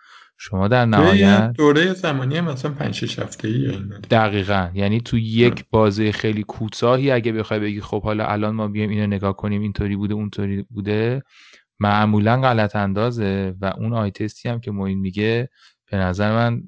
شما 0.42 0.68
در 0.68 0.85
نهایت 0.85 1.53
دوره 1.53 1.94
زمانی 1.94 2.40
مثلا 2.40 2.70
5 2.72 2.94
6 2.94 3.18
هفته‌ای 3.18 3.79
دقیقا. 4.11 4.70
یعنی 4.74 5.00
تو 5.00 5.18
یک 5.18 5.64
بازه 5.70 6.12
خیلی 6.12 6.42
کوتاهی 6.42 7.11
اگه 7.11 7.33
بخوای 7.33 7.61
بگی 7.61 7.81
خب 7.81 8.03
حالا 8.03 8.26
الان 8.26 8.55
ما 8.55 8.68
بیایم 8.68 8.90
اینو 8.90 9.07
نگاه 9.07 9.37
کنیم 9.37 9.62
اینطوری 9.62 9.96
بوده 9.96 10.14
اونطوری 10.14 10.62
بوده 10.62 11.22
معمولا 11.81 12.40
غلط 12.40 12.76
اندازه 12.76 13.55
و 13.61 13.72
اون 13.79 13.92
آی 13.92 14.11
تستی 14.11 14.48
هم 14.48 14.61
که 14.61 14.70
موین 14.70 14.98
میگه 14.98 15.48
به 15.90 15.96
نظر 15.96 16.33
من 16.33 16.62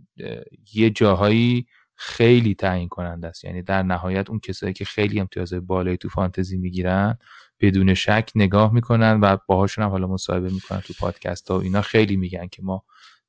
یه 0.75 0.91
جاهایی 0.91 1.67
خیلی 1.95 2.55
تعیین 2.55 2.89
کننده 2.89 3.29
است. 3.29 3.45
یعنی 3.45 3.63
در 3.63 3.83
نهایت 3.83 4.31
اون 4.31 4.41
کسایی 4.41 4.73
که 4.73 4.85
خیلی 4.85 5.21
امتیاز 5.21 5.55
بالایی 5.55 5.97
تو 5.97 6.09
فانتزی 6.09 6.57
می‌گیرن 6.57 7.19
بدون 7.61 7.95
شک 7.95 8.31
نگاه 8.35 8.75
می‌کنن 8.75 9.21
و 9.21 9.37
باهاشون 9.47 9.85
هم 9.85 9.91
حالا 9.91 10.07
مصاحبه 10.07 10.51
می‌کنن 10.51 10.81
تو 10.81 10.95
پادکست 10.99 11.51
ها 11.51 11.59
و 11.59 11.63
اینا 11.63 11.83
خیلی 11.83 12.17
میگن 12.17 12.47
که 12.47 12.63
ما 12.63 12.85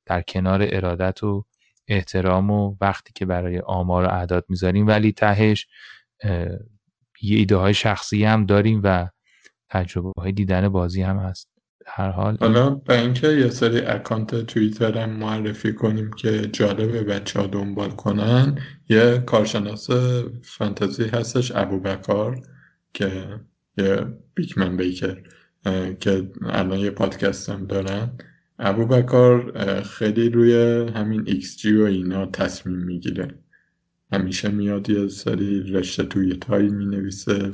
در 0.05 0.21
کنار 0.21 0.67
ارادت 0.71 1.23
و 1.23 1.45
احترام 1.87 2.51
و 2.51 2.75
وقتی 2.81 3.11
که 3.15 3.25
برای 3.25 3.59
آمار 3.59 4.03
و 4.03 4.07
اعداد 4.07 4.45
می‌ذاریم. 4.49 4.87
ولی 4.87 5.11
تهش 5.11 5.67
یه 7.21 7.37
ایده 7.37 7.55
های 7.55 7.73
شخصی 7.73 8.23
هم 8.23 8.45
داریم 8.45 8.81
و 8.83 9.07
تجربه 9.69 10.11
های 10.17 10.31
دیدن 10.31 10.69
بازی 10.69 11.01
هم 11.01 11.17
هست. 11.17 11.49
هر 11.85 12.09
حال 12.09 12.37
حالا 12.39 12.69
به 12.69 12.99
اینکه 13.01 13.27
یه 13.27 13.49
سری 13.49 13.79
اکانت 13.79 14.45
توییتر 14.45 14.97
هم 14.97 15.09
معرفی 15.09 15.73
کنیم 15.73 16.11
که 16.11 16.41
جالب 16.41 17.11
بچه 17.11 17.39
ها 17.39 17.47
دنبال 17.47 17.89
کنن 17.89 18.59
یه 18.89 19.23
کارشناس 19.25 19.89
فانتزی 20.43 21.07
هستش 21.07 21.51
ابوبکار 21.55 22.41
که 22.93 23.39
یه 23.77 24.05
بیکمن 24.35 24.77
بیکر 24.77 25.23
که 25.99 26.31
الان 26.45 26.79
یه 26.79 26.89
پادکست 26.89 27.49
هم 27.49 27.65
دارن. 27.65 28.17
ابوبکر 28.65 29.81
خیلی 29.81 30.29
روی 30.29 30.53
همین 30.95 31.23
ایکس 31.25 31.57
جی 31.57 31.77
و 31.77 31.83
اینا 31.83 32.25
تصمیم 32.25 32.77
می‌گیره. 32.77 33.27
همیشه 34.11 34.49
میاد 34.49 34.89
یه 34.89 35.07
سری 35.07 35.71
رشته 35.71 36.03
توییت 36.03 36.45
هایی 36.45 36.69
می 36.69 36.85
نویسه 36.85 37.51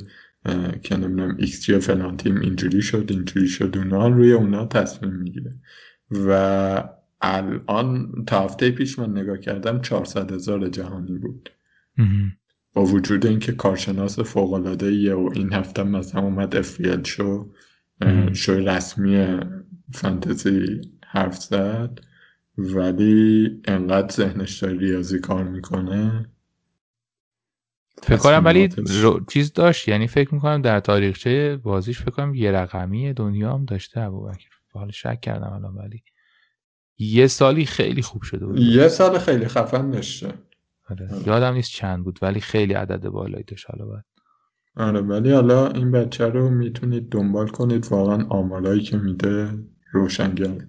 که 0.82 0.96
نمی‌دونم 0.96 1.36
ایکس 1.38 1.62
جی 1.64 1.78
فلان 1.78 2.16
تیم 2.16 2.40
اینجوری 2.40 2.82
شد 2.82 3.06
اینجوری 3.10 3.48
شد 3.48 3.76
اونا 3.76 4.08
روی 4.08 4.32
اونا 4.32 4.66
تصمیم 4.66 5.12
می‌گیره. 5.12 5.54
و 6.10 6.84
الان 7.20 8.12
تا 8.26 8.44
هفته 8.44 8.70
پیش 8.70 8.98
من 8.98 9.18
نگاه 9.18 9.38
کردم 9.38 9.80
400 9.80 10.32
هزار 10.32 10.68
جهانی 10.68 11.18
بود. 11.18 11.50
با 12.72 12.84
وجود 12.84 13.26
اینکه 13.26 13.52
کارشناس 13.52 14.18
فوق 14.18 14.52
العاده 14.52 15.14
و 15.14 15.30
این 15.34 15.52
هفته 15.52 15.82
مثلا 15.82 16.22
اومد 16.22 16.56
FPL 16.56 17.02
شو 17.02 17.50
شو 18.32 18.52
رسمی 18.52 19.40
فانتزی 19.92 20.80
حرف 21.12 21.36
زد 21.36 22.00
ولی 22.58 23.60
انقدر 23.64 24.12
ذهنش 24.12 24.58
داره 24.58 24.78
ریاضی 24.78 25.18
کار 25.18 25.44
می‌کنه. 25.44 26.26
فکر 28.02 28.16
کنم 28.16 28.44
ولی 28.44 28.68
چیز 29.28 29.52
داشت 29.52 29.88
یعنی 29.88 30.06
فکر 30.06 30.34
می‌کنم 30.34 30.62
در 30.62 30.80
تاریخچه 30.80 31.56
بازیش 31.56 31.98
فکر 31.98 32.10
کنم 32.10 32.34
یه 32.34 32.52
رقمی 32.52 33.12
دنیا 33.12 33.52
هم 33.54 33.64
داشته 33.64 34.00
ابوبکر. 34.00 34.48
حالا 34.72 34.90
شک 34.90 35.20
کردم 35.20 35.52
الان 35.52 35.74
ولی 35.74 36.02
یه 36.98 37.26
سالی 37.26 37.66
خیلی 37.66 38.02
خوب 38.02 38.22
شده 38.22 38.46
بود. 38.46 38.58
یه 38.58 38.88
سال 38.88 39.18
خیلی 39.18 39.48
خفن 39.48 39.90
داشته. 39.90 40.34
آره. 40.90 41.08
یادم 41.26 41.54
نیست 41.54 41.70
چند 41.70 42.04
بود 42.04 42.18
ولی 42.22 42.40
خیلی 42.40 42.74
عدد 42.74 43.08
بالایی 43.08 43.44
داشت 43.44 43.70
حالا 43.70 43.86
بعد. 43.86 44.04
آره 44.76 45.00
ولی 45.00 45.32
حالا 45.32 45.68
این 45.68 45.90
بچه 45.90 46.26
رو 46.26 46.50
می‌تونید 46.50 47.08
دنبال 47.08 47.48
کنید 47.48 47.86
واقعا 47.86 48.26
آمارایی 48.28 48.80
که 48.80 48.96
میده 48.96 49.58
روشنگر 49.92 50.66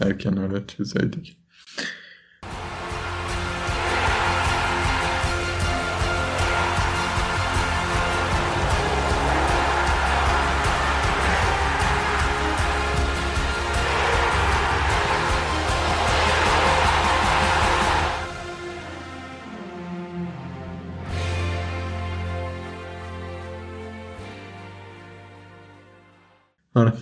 در 0.00 0.12
کنار 0.12 0.60
چیزای 0.60 1.08
دیگه 1.08 1.32
آره 26.74 26.92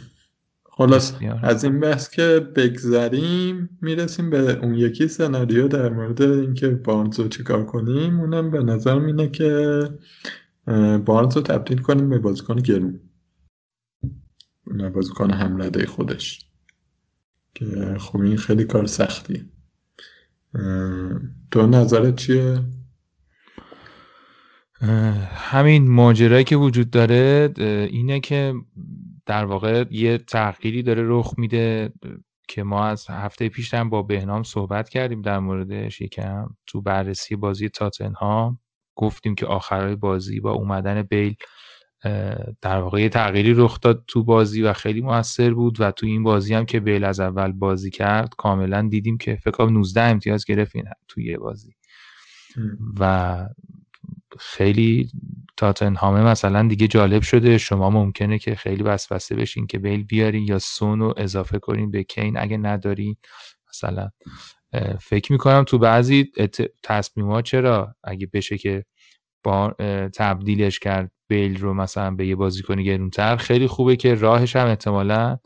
خلاص 0.87 1.13
از 1.43 1.65
این 1.65 1.81
بحث 1.81 2.11
که 2.11 2.49
بگذریم 2.57 3.79
می‌رسیم 3.83 4.31
به 4.31 4.59
اون 4.59 4.75
یکی 4.75 5.09
سناریو 5.09 5.69
در 5.69 5.89
مورد 5.89 6.23
اینکه 6.23 6.69
بارنز 6.69 7.21
رو 7.21 7.29
چیکار 7.29 7.67
کنیم. 7.67 8.21
اونم 8.21 8.51
به 8.51 8.63
نظر 8.63 8.99
اینه 8.99 9.29
که 9.29 9.81
بارنز 11.05 11.37
رو 11.37 11.43
تبدیل 11.43 11.79
کنیم 11.79 12.09
به 12.09 12.19
بازیکن 12.19 12.57
گرون. 12.57 13.01
نه 14.67 14.91
بازیکن 14.91 15.31
حملده 15.31 15.87
خودش. 15.87 16.47
که 17.55 17.97
خب 17.99 18.21
این 18.21 18.37
خیلی 18.37 18.65
کار 18.65 18.87
سختی 18.87 19.51
تو 21.51 21.67
نظرت 21.67 22.17
چیه؟ 22.17 22.61
همین 25.35 25.91
ماجرایی 25.91 26.45
که 26.45 26.57
وجود 26.57 26.91
داره 26.91 27.53
اینه 27.91 28.21
که 28.21 28.55
در 29.27 29.45
واقع 29.45 29.85
یه 29.91 30.19
تغییری 30.19 30.83
داره 30.83 31.03
رخ 31.07 31.35
میده 31.39 31.93
که 32.49 32.63
ما 32.63 32.85
از 32.85 33.07
هفته 33.11 33.49
پیش 33.49 33.75
هم 33.75 33.91
با 33.91 34.03
بهنام 34.03 34.43
صحبت 34.43 34.89
کردیم 34.89 35.23
در 35.23 35.39
موردش. 35.39 36.01
یکم 36.01 36.47
تو 36.67 36.83
بررسی 36.83 37.37
بازی 37.37 37.69
تاتنهام 37.69 38.59
گفتیم 38.97 39.35
که 39.35 39.47
آخرای 39.47 39.97
بازی 39.97 40.41
با 40.41 40.53
اومدن 40.53 41.03
بیل 41.03 41.35
در 42.63 42.81
واقع 42.81 43.01
یه 43.01 43.09
تغییری 43.09 43.55
رخ 43.55 43.81
داد 43.81 44.05
تو 44.07 44.25
بازی 44.25 44.63
و 44.63 44.73
خیلی 44.73 45.01
موثر 45.01 45.55
بود 45.55 45.81
و 45.81 45.91
تو 45.91 46.07
این 46.07 46.23
بازی 46.23 46.55
هم 46.55 46.65
که 46.65 46.81
بیل 46.81 47.05
از 47.05 47.21
اول 47.21 47.53
بازی 47.53 47.91
کرد 47.91 48.35
کاملا 48.39 48.89
دیدیم 48.91 49.19
که 49.19 49.37
فکر 49.37 49.51
کنم 49.51 49.73
19 49.73 50.03
امتیاز 50.03 50.45
گرفت 50.45 50.77
این 50.77 50.85
توی 51.09 51.25
یه 51.25 51.39
بازی. 51.39 51.75
و 53.01 53.47
خیلی 54.39 55.11
تاتنهامه 55.57 56.23
مثلا 56.23 56.69
دیگه 56.69 56.89
جالب 56.89 57.23
شده. 57.23 57.59
شما 57.59 57.91
ممکنه 57.91 58.39
که 58.39 58.55
خیلی 58.55 58.83
وسوسه 58.83 59.37
بشین 59.37 59.67
که 59.67 59.79
بیل 59.79 60.05
بیارین 60.05 60.45
یا 60.45 60.59
سون 60.59 61.01
رو 61.01 61.15
اضافه 61.17 61.59
کنین 61.59 61.91
به 61.91 62.03
کین 62.03 62.39
اگه 62.39 62.57
ندارین. 62.57 63.17
مثلا 63.69 64.11
فکر 65.01 65.33
می‌کنم 65.33 65.65
تو 65.65 65.79
بعضی 65.79 66.33
تصمیمات 66.83 67.45
چرا 67.45 67.95
اگه 68.05 68.29
بشه 68.33 68.59
که 68.59 68.85
با 69.45 69.75
تبدیلش 70.15 70.79
کرد 70.79 71.11
بیل 71.29 71.61
رو 71.61 71.75
مثلا 71.75 72.11
به 72.11 72.27
یه 72.27 72.37
بازیکن 72.37 72.83
گرونتر 72.83 73.37
خیلی 73.37 73.67
خوبه 73.67 73.97
که 73.97 74.15
راهش 74.15 74.57
هم 74.57 74.67
احتمالا 74.67 75.39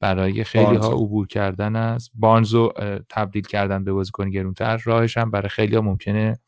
برای 0.00 0.44
خیلی 0.44 0.76
ها 0.76 0.88
عبور 0.92 1.26
کردن 1.26 1.76
است. 1.76 2.10
بارنز 2.14 2.54
رو 2.54 2.72
تبدیل 3.08 3.42
کردن 3.42 3.84
به 3.84 3.92
بازیکن 3.92 4.30
گرونتر 4.30 4.76
راهش 4.84 5.16
هم 5.16 5.30
برای 5.30 5.48
خیلی 5.48 5.76
ها 5.76 5.82
ممکنه 5.82 6.38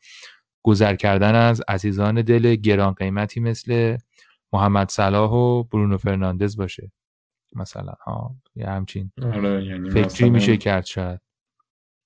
گذر 0.67 0.95
کردن 0.95 1.35
از 1.35 1.61
عزیزان 1.67 2.21
دل 2.21 2.55
گران 2.55 2.93
قیمتی 2.93 3.39
مثل 3.39 3.97
محمد 4.53 4.89
صلاح 4.89 5.31
و 5.31 5.63
برونو 5.63 5.97
فرناندز 5.97 6.57
باشه. 6.57 6.91
مثلا 7.55 7.93
ها 8.05 8.35
یه 8.55 8.67
همچین 8.67 9.11
آره 9.21 9.65
یعنی 9.65 9.89
فکری 9.89 10.29
میشه 10.29 10.57
کرد 10.57 10.85
شاید. 10.85 11.19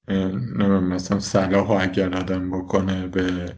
نه 0.08 0.80
مثلا 0.80 1.20
صلاح 1.20 1.72
اگر 1.72 2.18
آدم 2.18 2.52
بکنه 2.52 3.08
به 3.08 3.56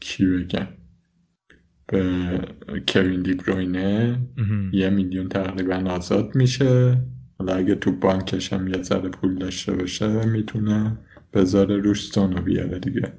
کی 0.00 0.26
بگم؟ 0.26 0.68
به 1.86 2.40
کوین 2.88 3.22
دیبروینه 3.22 4.20
یه 4.72 4.90
میلیون 4.90 5.28
تقریبا 5.28 5.90
آزاد 5.90 6.34
میشه. 6.34 7.02
حالا 7.38 7.54
اگه 7.54 7.74
تو 7.74 7.92
بانکش 7.92 8.52
هم 8.52 8.68
یه 8.68 8.82
ذره 8.82 9.08
پول 9.08 9.34
داشته 9.38 9.74
باشه 9.74 10.26
می‌تونه. 10.26 10.98
بذاره 11.32 11.76
روش 11.76 12.12
سونو 12.12 12.42
بیاره 12.42 12.78
دیگه. 12.78 13.18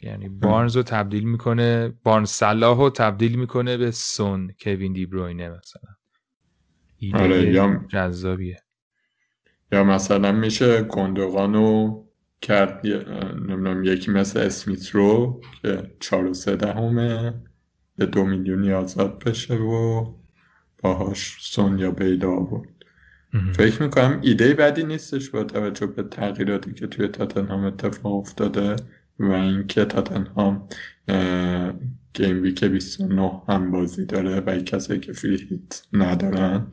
یعنی 0.00 0.28
بارنز 0.28 0.76
رو 0.76 0.82
تبدیل 0.82 1.24
می‌کنه 1.24 1.88
بارنز 2.04 2.28
صلاح 2.28 2.78
رو 2.78 2.90
تبدیل 2.90 3.38
می‌کنه 3.38 3.76
به 3.76 3.90
سون 3.90 4.52
کوین 4.60 4.92
دیبروینه 4.92 5.48
مثلا. 5.48 5.90
آره 7.14 7.52
یا 7.52 7.86
جذابیه. 7.88 8.58
یا 9.72 9.84
مثلا 9.84 10.32
میشه 10.32 10.82
گندوغانو 10.82 12.02
کرد 12.40 12.86
نمی‌دونم 12.86 13.84
یکی 13.84 14.10
مثل 14.10 14.40
اسمیت 14.40 14.90
رو 14.90 15.40
که 15.62 15.96
چهار 16.00 16.26
و 16.26 16.34
سه 16.34 16.56
دهمه 16.56 17.42
به 17.96 18.06
دو 18.06 18.24
میلیونی 18.24 18.72
آزاد 18.72 19.24
بشه 19.24 19.54
و 19.54 20.06
باهاش 20.82 21.36
سون 21.40 21.78
یا 21.78 21.90
بیدا 21.90 22.36
بود. 22.36 22.68
فکر 23.56 23.82
می‌کنم 23.82 24.18
ایده 24.22 24.54
بدی 24.54 24.84
نیستش 24.84 25.30
با 25.30 25.44
توجه 25.44 25.86
به 25.86 26.02
تغییراتی 26.02 26.74
که 26.74 26.86
توی 26.86 27.08
تاتنهام 27.08 27.64
اتفاق 27.64 28.14
افتاده 28.14 28.76
و 29.18 29.32
اینکه 29.32 29.84
تاتنهام 29.84 30.68
گیم 32.14 32.42
ویک 32.42 32.64
29 32.64 33.42
هم 33.48 33.70
بازی 33.70 34.06
داره 34.06 34.40
و 34.40 34.58
کسایی 34.58 35.00
که 35.00 35.12
فری 35.12 35.46
هیت 35.50 35.82
ندارن 35.92 36.66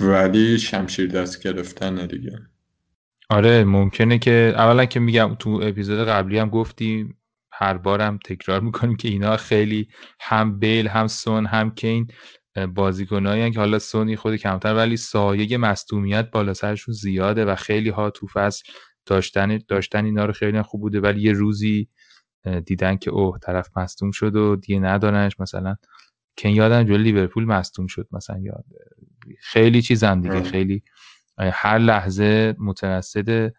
ولی 0.00 0.58
شمشیر 0.58 1.10
دست 1.10 1.42
گرفتن 1.42 2.06
دیگه. 2.06 2.38
آره 3.30 3.64
ممکنه 3.64 4.18
که 4.18 4.52
اولا 4.56 4.84
که 4.84 5.00
میگم 5.00 5.36
تو 5.38 5.60
اپیزود 5.62 6.08
قبلی 6.08 6.38
هم 6.38 6.48
گفتیم 6.48 7.16
هر 7.52 7.76
بارم 7.76 8.18
تکرار 8.24 8.60
می‌کنیم 8.60 8.96
که 8.96 9.08
اینا 9.08 9.36
خیلی 9.36 9.88
هم 10.20 10.58
بیل 10.58 10.88
هم 10.88 11.06
سون 11.06 11.46
هم 11.46 11.70
کین 11.70 12.08
بازیکنایی 12.74 13.50
که 13.50 13.58
حالا 13.58 13.78
سونی 13.78 14.16
خود 14.16 14.36
کمتر 14.36 14.74
ولی 14.74 14.96
سایه 14.96 15.56
مصدومیت 15.56 16.30
بالا 16.30 16.54
سرشون 16.54 16.94
زیاده 16.94 17.44
و 17.44 17.54
خیلی 17.54 17.90
ها 17.90 18.10
تو 18.10 18.26
فصل 18.26 18.64
داشتن 19.06 19.58
داشتن 19.68 20.04
اینا 20.04 20.24
رو 20.24 20.32
خیلی 20.32 20.62
خوب 20.62 20.80
بوده. 20.80 21.00
ولی 21.00 21.20
یه 21.20 21.32
روزی 21.32 21.88
دیدن 22.66 22.96
که 22.96 23.10
اوه 23.10 23.38
طرف 23.38 23.68
مصدوم 23.76 24.10
شد 24.10 24.36
و 24.36 24.56
دیگه 24.56 24.78
ندارنش. 24.78 25.40
مثلا 25.40 25.76
کن 26.38 26.48
یادم 26.48 26.82
جلوی 26.82 27.02
لیورپول 27.02 27.44
مصدوم 27.44 27.86
شد 27.86 28.08
مثلا 28.12 28.38
یاد 28.38 28.64
خیلی 29.40 29.82
چیزن 29.82 30.20
دیگه. 30.20 30.42
خیلی 30.42 30.82
هر 31.38 31.78
لحظه 31.78 32.54
مترصد 32.58 33.52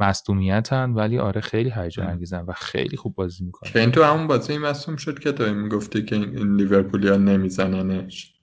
مصدومیتن 0.00 0.90
ولی 0.90 1.18
آره 1.18 1.40
خیلی 1.40 1.72
هیجان 1.76 2.06
انگیزن 2.06 2.44
و 2.48 2.52
خیلی 2.52 2.96
خوب 2.96 3.14
بازی 3.14 3.44
می‌کنن. 3.44 3.72
این 3.74 3.90
تو 3.90 4.02
همون 4.02 4.26
بازی 4.26 4.58
مصدوم 4.58 4.96
شد 4.96 5.18
که 5.18 5.32
تو 5.32 5.54
می‌گفتی 5.54 6.04
که 6.04 6.16
این 6.16 6.56
لیورپولیا 6.56 7.16
نمیزننش. 7.16 8.34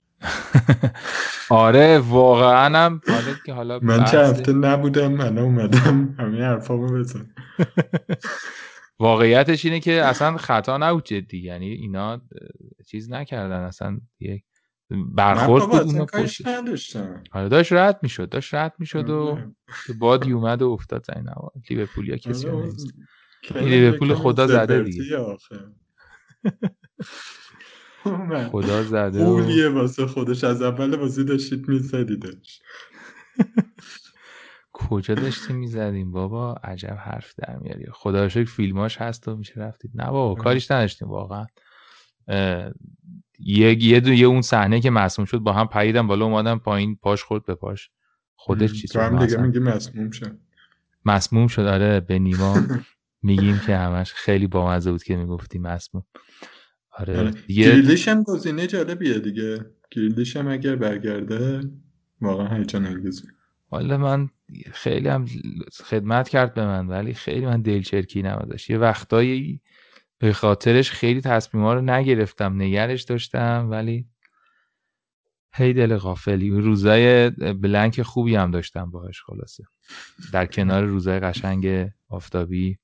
آره 1.50 1.98
واقعا 1.98 2.78
هم 2.78 3.00
آره 3.08 3.36
که 3.46 3.52
حالا 3.52 3.78
من 3.82 4.04
چه 4.04 4.26
هفته 4.26 4.52
نبودم 4.52 5.12
من 5.12 5.38
اومدم. 5.38 6.16
همه 6.18 6.44
حرفامو 6.44 6.98
بزن. 6.98 7.30
واقعیتش 9.00 9.64
اینه 9.64 9.80
که 9.80 9.92
اصلا 10.04 10.36
خطا 10.36 10.78
نبود 10.78 11.04
جدی. 11.04 11.38
یعنی 11.38 11.68
اینا 11.68 12.20
چیز 12.86 13.10
نکردن. 13.10 13.60
اصلا 13.60 14.00
یک 14.20 14.42
برخورد 14.90 15.64
بود 15.64 15.80
اونو 15.80 16.04
پشت 16.04 16.42
آره 17.32 17.48
داشت 17.48 17.72
رد 17.72 17.98
می‌شد 18.02 18.28
داشت 18.28 18.54
رد 18.54 18.74
می‌شد 18.78 19.10
و 19.10 19.38
بادی 19.98 20.32
اومد 20.32 20.62
و 20.62 20.70
افتاد 20.70 21.04
زین 21.14 21.22
نوا 21.22 21.52
لیورپولیا 21.70 22.16
کسی 22.16 22.50
نیست 22.50 22.94
این 23.54 23.68
لیورپول 23.68 24.14
خدا 24.14 24.46
زده 24.46 24.82
دیگه. 24.82 25.04
خدا 28.50 28.82
زده 28.82 29.24
پولیه 29.24 29.68
واسه 29.68 30.06
خودش. 30.06 30.44
از 30.44 30.62
اول 30.62 30.96
بازی 30.96 31.24
داشتید 31.24 31.68
میزدیدش. 31.68 32.62
کجا 34.72 35.14
داشتیم 35.14 35.56
می‌زدیم؟ 35.56 36.10
بابا 36.10 36.52
عجب 36.52 36.98
حرف 37.04 37.34
در 37.38 37.58
میاری. 37.58 37.84
خدا 37.92 38.28
شکر 38.28 38.50
فیلماش 38.50 38.96
هست 38.96 39.28
و 39.28 39.36
میشه 39.36 39.54
رفتید. 39.60 39.90
نه 39.94 40.10
بابا 40.10 40.42
کاریش 40.42 40.70
نداشتیم 40.70 41.08
واقعا. 41.08 41.46
یه 43.38 43.84
یه 43.84 44.00
دو 44.00 44.12
یه 44.12 44.26
اون 44.26 44.42
صحنه 44.42 44.80
که 44.80 44.90
مسموم 44.90 45.26
شد 45.26 45.38
با 45.38 45.52
هم 45.52 45.66
پریدم 45.66 46.06
بالا 46.06 46.24
اومدم 46.24 46.58
پایین 46.58 46.96
پاش 46.96 47.22
خورد 47.22 47.44
به 47.44 47.54
پاش. 47.54 47.90
خودش 48.34 48.72
چیز 48.72 48.92
تو 48.92 49.00
هم 49.00 49.26
دیگه 49.26 49.42
میگی 49.42 49.58
مسموم 49.58 50.10
شد 50.10 50.38
مسموم 51.04 51.46
شد 51.46 51.62
آره 51.62 52.00
به 52.00 52.18
نیما 52.18 52.56
میگیم 53.22 53.60
که 53.66 53.76
همش 53.76 54.12
خیلی 54.12 54.46
بامزه 54.46 54.92
بود 54.92 55.02
که 55.02 55.16
می‌گفتی 55.16 55.58
مسموم 55.58 56.04
آره, 57.00 57.18
آره. 57.18 57.30
گریلیش 57.48 58.08
هم 58.08 58.22
گزینه 58.22 58.66
جالبیه 58.66 59.18
دیگه. 59.18 59.66
گریلیش 59.90 60.36
هم 60.36 60.48
اگر 60.48 60.76
برگرده 60.76 61.60
واقعا 62.20 62.56
هیجان 62.56 62.86
انگیزه 62.86 63.22
حالا 63.70 63.96
من 63.96 64.28
خیلی 64.72 65.08
هم 65.08 65.26
خدمت 65.84 66.28
کرد 66.28 66.54
به 66.54 66.66
من 66.66 66.86
ولی 66.86 67.14
خیلی 67.14 67.46
من 67.46 67.62
دلچرکی 67.62 68.22
ازش 68.22 68.70
یه 68.70 68.78
وقتایی 68.78 69.60
به 70.18 70.32
خاطرش 70.32 70.90
خیلی 70.90 71.20
تصمیم 71.20 71.64
ها 71.64 71.74
رو 71.74 71.80
نگرفتم 71.80 72.62
نگرش 72.62 73.02
داشتم 73.02 73.68
ولی 73.70 74.06
هی 75.54 75.72
دل 75.72 75.96
غافلی. 75.96 76.50
روزای 76.50 77.30
بلنک 77.30 78.02
خوبی 78.02 78.34
هم 78.34 78.50
داشتم 78.50 78.90
باهاش 78.90 79.22
خلاصه. 79.22 79.64
در 80.32 80.46
کنار 80.46 80.84
روزای 80.84 81.20
قشنگ 81.20 81.90
آفتابی. 82.08 82.78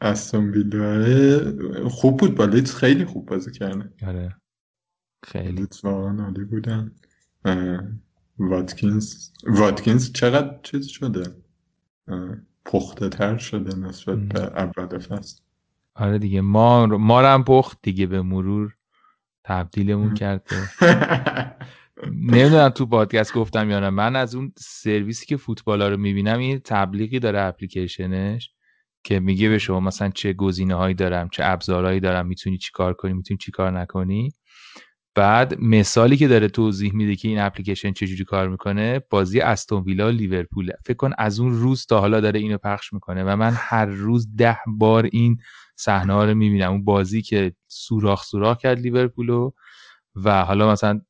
استون 0.00 0.50
ویلا 0.50 1.88
خوب 1.88 2.16
بود. 2.16 2.34
با 2.34 2.44
لیدز 2.44 2.74
خیلی 2.74 3.04
خوب 3.04 3.26
بازی 3.26 3.52
کرده 3.52 4.06
آره. 4.06 4.36
خیلی. 5.26 5.52
لیدز 5.52 5.84
واقعا 5.84 6.24
عالی 6.24 6.44
بودن. 6.44 6.92
واتکینز 8.38 9.30
واتکینز 9.46 10.12
چقدر 10.12 10.58
چیز 10.62 10.86
شده؟ 10.86 11.22
پخته 12.64 13.08
تر 13.08 13.38
شده 13.38 13.76
نسبت 13.76 14.18
به 14.18 14.40
اول 14.40 14.98
فصل. 14.98 15.40
آره 15.94 16.18
دیگه. 16.18 16.40
ما 16.40 16.86
ما 16.86 17.20
هم 17.22 17.44
پخت 17.44 17.78
دیگه 17.82 18.06
به 18.06 18.22
مرور. 18.22 18.76
تبدیلمون 19.44 20.14
کرد 20.14 20.48
نمی‌دونم 22.04 22.68
تو 22.68 22.86
پادکست 22.86 23.34
گفتم 23.34 23.70
یا 23.70 23.80
نه. 23.80 23.90
من 23.90 24.16
از 24.16 24.34
اون 24.34 24.52
سرویسی 24.58 25.26
که 25.26 25.36
فوتبالا 25.36 25.88
رو 25.88 25.96
می‌بینم 25.96 26.38
این 26.38 26.58
تبلیغی 26.58 27.18
داره 27.18 27.40
اپلیکیشنش 27.40 28.50
که 29.04 29.20
میگه 29.20 29.48
به 29.48 29.58
شما 29.58 29.80
مثلا 29.80 30.10
چه 30.10 30.32
گزینه 30.32 30.74
هایی 30.74 30.94
دارم 30.94 31.28
چه 31.28 31.42
ابزارهایی 31.44 32.00
دارم 32.00 32.26
می‌تونی 32.26 32.58
چیکار 32.58 32.94
کنی 32.94 33.12
می‌تونی 33.12 33.38
چیکار 33.38 33.70
نکنی. 33.80 34.32
بعد 35.14 35.60
مثالی 35.60 36.16
که 36.16 36.28
داره 36.28 36.48
توضیح 36.48 36.94
میده 36.94 37.16
که 37.16 37.28
این 37.28 37.38
اپلیکیشن 37.38 37.92
چجوری 37.92 38.24
کار 38.24 38.48
می‌کنه 38.48 39.00
بازی 39.10 39.40
استون 39.40 39.82
ویلا 39.82 40.10
لیورپول 40.10 40.70
فکر 40.84 40.96
کن 40.96 41.10
از 41.18 41.40
اون 41.40 41.52
روز 41.52 41.86
تا 41.86 42.00
حالا 42.00 42.20
داره 42.20 42.40
اینو 42.40 42.58
پخش 42.58 42.92
می‌کنه 42.92 43.24
و 43.24 43.36
من 43.36 43.52
هر 43.56 43.86
روز 43.86 44.36
ده 44.36 44.58
بار 44.66 45.08
این 45.12 45.38
صحنه 45.76 46.12
ها 46.12 46.24
رو 46.24 46.34
می‌بینم. 46.34 46.70
اون 46.70 46.84
بازی 46.84 47.22
که 47.22 47.52
سوراخ 47.68 48.24
سوراخ 48.24 48.58
کرد 48.58 48.78
لیورپولو 48.78 49.50
و 50.24 50.44
حالا 50.44 50.72
مثلا 50.72 51.00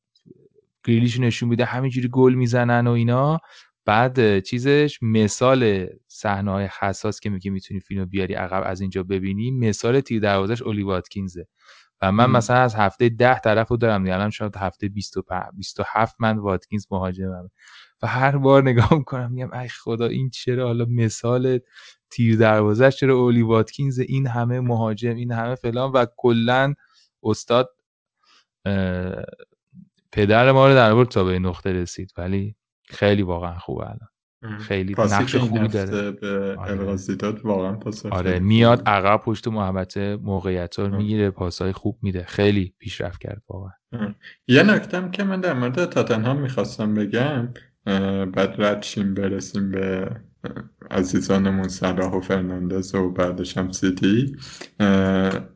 گریلیش 0.87 1.19
نشون 1.19 1.49
میده 1.49 1.65
همینجوری 1.65 2.09
گل 2.11 2.33
می‌زنن 2.33 2.87
و 2.87 2.91
اینا. 2.91 3.39
بعد 3.85 4.39
چیزش 4.39 4.99
مثال 5.01 5.87
صحنه 6.07 6.51
های 6.51 6.69
حساس 6.79 7.19
که 7.19 7.29
میگه 7.29 7.51
می‌تونی 7.51 7.79
فیلم 7.79 8.05
بیاری 8.05 8.33
عقب 8.33 8.63
از 8.65 8.81
اینجا 8.81 9.03
ببینی 9.03 9.51
مثال 9.51 9.99
تیر 9.99 10.21
دروازش 10.21 10.61
اولی 10.61 10.83
واتکینزه. 10.83 11.47
و 12.01 12.11
من 12.11 12.29
مثلا 12.31 12.57
از 12.57 12.75
هفته 12.75 13.09
ده 13.09 13.39
طرف 13.39 13.67
رو 13.67 13.77
دارم 13.77 14.03
الان 14.03 14.29
شاید 14.29 14.55
هفته 14.57 14.89
27 14.89 16.15
من 16.19 16.37
واتکینز 16.37 16.85
مهاجمم. 16.91 17.49
و 18.01 18.07
هر 18.07 18.37
بار 18.37 18.63
نگاه 18.63 18.93
می‌کنم 18.93 19.31
میگم 19.31 19.53
ای 19.53 19.67
خدا 19.69 20.05
این 20.05 20.29
چرا 20.29 20.67
حالا 20.67 20.85
مثال 20.89 21.59
تیر 22.09 22.37
دروازش 22.37 22.95
چرا 22.95 23.15
اولی 23.15 23.41
واتکینز 23.41 23.99
این 23.99 24.27
همه 24.27 24.59
مهاجم 24.59 25.15
این 25.15 25.31
همه 25.31 25.55
فلان 25.55 25.91
و 25.91 26.05
کلا 26.17 26.73
استاد 27.23 27.69
پدر 30.11 30.51
ما 30.51 30.67
رو 30.67 30.73
در 30.73 30.95
برد 30.95 31.07
تا 31.07 31.23
به 31.23 31.39
نقطه 31.39 31.73
رسید 31.73 32.13
ولی 32.17 32.55
خیلی 32.85 33.21
واقعا 33.21 33.57
خوبه 33.57 33.83
الان. 33.83 34.09
خیلی 34.59 34.95
نقش 34.97 35.35
خوبی 35.35 35.67
داره. 35.67 36.11
به 36.11 36.55
آره. 36.57 36.99
واقعا 37.43 37.73
پاس 37.73 38.05
آره 38.05 38.39
میاد 38.39 38.83
عقب 38.85 39.21
پشت 39.23 39.47
محبت 39.47 39.97
موقعیت 39.97 40.79
رو 40.79 40.97
می‌گیره 40.97 41.29
پاسای 41.29 41.71
خوب 41.71 41.97
میده. 42.01 42.23
خیلی 42.23 42.73
پیشرفت 42.79 43.21
کرد 43.21 43.41
واقعا. 43.49 43.71
یه 44.47 44.63
نکتم 44.63 45.11
که 45.11 45.23
من 45.23 45.41
در 45.41 45.53
مورد 45.53 45.85
تاتنهام 45.85 46.41
می‌خواستم 46.41 46.93
بگم 46.93 47.49
بعد 48.25 48.55
رد 48.57 48.85
برسیم 49.15 49.71
به 49.71 50.11
عزیزانمون 50.91 51.67
صلاح 51.67 52.13
و 52.13 52.21
فرناندز 52.21 52.95
و 52.95 53.11
بعدش 53.11 53.57
هم 53.57 53.71
سیتی. 53.71 54.35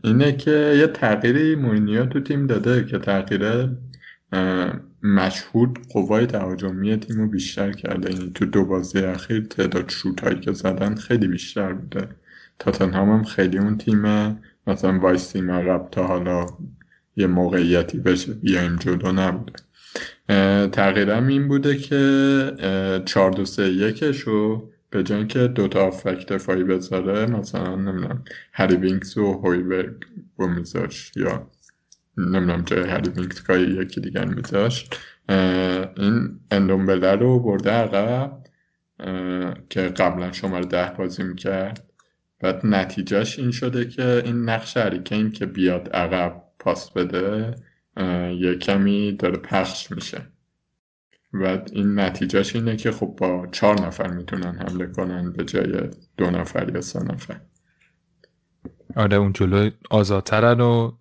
اینه 0.03 0.31
که 0.31 0.75
یه 0.79 0.87
تغییری 0.87 1.55
مورینیو 1.55 2.05
تو 2.05 2.19
تیم 2.19 2.47
داده 2.47 2.85
که 2.85 2.99
تغییر 2.99 3.69
مشهود 5.03 5.79
قوای 5.89 6.25
تهاجمی 6.25 6.97
تیم 6.97 7.17
رو 7.17 7.27
بیشتر 7.27 7.71
کرده. 7.71 8.13
یعنی 8.13 8.31
تو 8.35 8.45
دو 8.45 8.65
بازی 8.65 8.99
اخیر 8.99 9.41
تعداد 9.41 9.89
شوت 9.89 10.23
هایی 10.23 10.39
که 10.39 10.51
زدن 10.51 10.95
خیلی 10.95 11.27
بیشتر 11.27 11.73
بوده. 11.73 12.09
تاتنهام 12.59 13.09
هم 13.09 13.23
خیلی 13.23 13.57
اون 13.57 13.77
تیم 13.77 14.01
مثلا 14.67 14.99
وایستیم 14.99 15.51
عقب 15.51 15.87
تا 15.91 16.07
حالا 16.07 16.45
یه 17.15 17.27
موقعیتی 17.27 17.97
بشه 17.97 18.33
بیایم 18.33 18.75
جلو 18.75 19.11
نبوده. 19.11 19.53
تغییرم 20.67 21.27
این 21.27 21.47
بوده 21.47 21.77
که 21.77 23.01
چهار 23.05 23.31
دو 23.31 23.45
سه 23.45 23.73
یکش 23.73 24.19
رو 24.19 24.69
به 24.89 25.03
جای 25.03 25.27
که 25.27 25.47
دوتا 25.47 25.87
هافبک 25.87 26.27
دفاعی 26.27 26.63
بذاره 26.63 27.25
مثلا 27.25 27.75
نمی‌دونم 27.75 28.23
هری 28.53 28.75
وینکس 28.75 29.17
و 29.17 29.33
هویبرگ 29.33 29.95
رو 30.37 30.47
میذاشت. 30.47 31.11
یا 31.15 31.47
نمی‌دونم 32.17 32.61
جای 32.61 32.89
هری 32.89 33.09
وینکس 33.09 33.49
یکی 33.49 34.01
دیگر 34.01 34.25
میذاشت. 34.25 34.95
این 35.97 36.39
اندومبله 36.51 37.15
رو 37.15 37.39
برده 37.39 37.71
عقب 37.71 38.43
که 39.69 39.81
قبلا 39.81 40.31
شماره 40.31 40.65
ده 40.65 40.93
بازی 40.97 41.23
می‌کرد. 41.23 41.83
بعد 42.39 42.65
نتیجهش 42.65 43.39
این 43.39 43.51
شده 43.51 43.85
که 43.85 44.21
این 44.25 44.49
نقش 44.49 44.77
هریکین 44.77 45.31
که 45.31 45.45
بیاد 45.45 45.89
عقب 45.89 46.43
پاس 46.59 46.91
بده 46.91 47.55
یه 48.39 48.55
کمی 48.55 49.11
داره 49.11 49.37
پخش 49.37 49.91
میشه. 49.91 50.21
و 51.33 51.59
این 51.73 51.99
نتیجهش 51.99 52.55
اینه 52.55 52.75
که 52.75 52.91
خب 52.91 53.15
با 53.17 53.47
چهار 53.51 53.81
نفر 53.81 54.07
می‌تونن 54.07 54.55
حمله 54.55 54.85
کنن 54.85 55.31
به 55.33 55.45
جای 55.45 55.89
دو 56.17 56.29
نفر 56.31 56.71
یا 56.75 56.81
سه 56.81 57.03
نفر. 57.03 57.41
آره 58.95 59.17
اون 59.17 59.33
جلو 59.33 59.69
آزادترن 59.89 60.61
و 60.61 60.91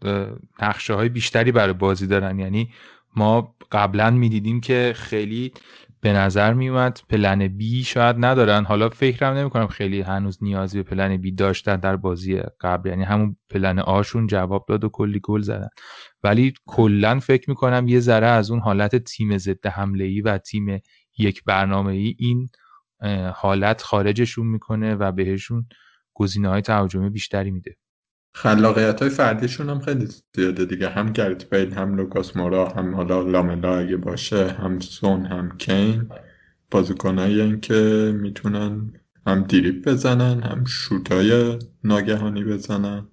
نقشه 0.63 0.95
های 0.95 1.09
بیشتری 1.09 1.53
برای 1.53 1.73
بازی 1.73 2.07
دارن. 2.07 2.39
یعنی 2.39 2.71
ما 3.17 3.57
قبلا 3.73 4.11
می‌دیدیم 4.11 4.61
که 4.61 4.93
خیلی 4.97 5.53
به 6.01 6.13
نظر 6.13 6.53
میومد 6.55 7.01
پلن 7.09 7.49
بی 7.49 7.85
شاید 7.85 8.17
ندارن. 8.19 8.65
حالا 8.65 8.89
فکرم 8.89 9.37
نمی‌کنم 9.37 9.67
خیلی 9.67 10.01
هنوز 10.01 10.39
نیازی 10.43 10.83
به 10.83 10.91
پلن 10.91 11.17
بی 11.17 11.33
داشتن 11.33 11.77
در 11.77 11.97
بازی 11.97 12.41
قبل. 12.61 12.89
یعنی 12.89 13.05
همون 13.05 13.37
پلن 13.51 13.79
آشون 13.79 14.27
جواب 14.27 14.65
داد 14.69 14.85
و 14.85 14.89
کلی 14.89 15.21
گل 15.23 15.41
زدن. 15.41 15.69
ولی 16.23 16.53
کلا 16.67 17.19
فکر 17.21 17.51
می‌کنم 17.51 17.89
یه 17.89 18.01
ذره 18.01 18.27
از 18.27 18.51
اون 18.51 18.61
حالت 18.61 18.97
تیم 18.97 19.39
ضد 19.39 19.67
حمله 19.67 20.05
ای 20.05 20.21
و 20.21 20.39
تیم 20.39 20.81
یک 21.19 21.45
برنامه 21.45 21.93
ای 21.93 22.15
این 22.19 22.49
حالت 23.35 23.83
خارجشون 23.83 24.47
می‌کنه 24.47 24.95
و 24.95 25.13
بهشون 25.13 25.67
گزینه 26.15 26.49
های 26.49 26.63
تهاجمی 26.63 27.11
بیشتری 27.11 27.51
میده. 27.51 27.77
خلاقیت 28.33 29.03
های 29.03 29.11
فردیشون 29.11 29.71
هم 29.71 29.81
خیلی 29.81 30.09
زیاده 30.35 30.65
دیگه 30.65 30.89
هم 30.89 31.13
گرت 31.13 31.51
بیل 31.51 31.75
هم 31.75 31.97
لوکاس 31.97 32.37
مورا 32.37 32.69
هم 32.69 32.95
حالا 32.95 33.23
لاملا 33.23 33.79
اگه 33.79 33.97
باشه 33.97 34.49
هم 34.49 34.81
سون 34.81 35.27
هم 35.27 35.59
کین 35.59 36.09
بازیکنایی 36.71 37.41
این 37.41 37.61
که 37.61 38.13
می‌تونن 38.21 38.93
هم 39.27 39.43
دیریب 39.43 39.89
بزنن 39.89 40.43
هم 40.43 40.65
شوتای 40.65 41.59
ناگهانی 41.85 42.45
بزنن 42.45 43.09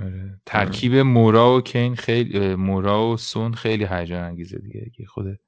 آره. 0.00 0.40
ترکیب 0.46 0.94
مورا 0.94 1.56
و 1.56 1.60
کین 1.60 1.96
خیلی 1.96 2.54
مورا 2.54 3.08
و 3.08 3.16
سون 3.16 3.54
خیلی 3.54 3.86
هیجان 3.90 4.24
انگیزه 4.24 4.58
دیگه 4.58 4.90
که 4.96 5.06
خود. 5.06 5.38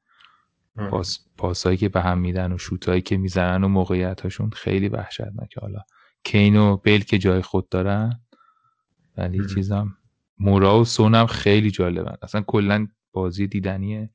پاس 0.91 1.19
پاسایی 1.37 1.77
که 1.77 1.89
به 1.89 2.01
هم 2.01 2.19
میدن 2.19 2.53
و 2.53 2.59
شوتایی 2.59 3.01
که 3.01 3.17
می‌زنن 3.17 3.65
و 3.65 3.69
موقعیت 3.69 4.21
هاشون 4.21 4.51
خیلی 4.51 4.89
وحشتناکه 4.89 5.61
حالا 5.61 5.81
کین 6.25 6.57
و 6.57 6.77
بیل 6.77 7.05
که 7.05 7.19
جای 7.19 7.43
خود 7.43 7.69
دارن 7.69 8.21
ولی 9.17 9.47
چیزم 9.55 9.97
مورا 10.39 10.81
و 10.81 10.85
سونم 10.85 11.27
خیلی 11.27 11.71
جالبن. 11.71 12.17
اصلا 12.23 12.41
کلا 12.41 12.87
بازی 13.13 13.47
دیدنیه 13.47 14.11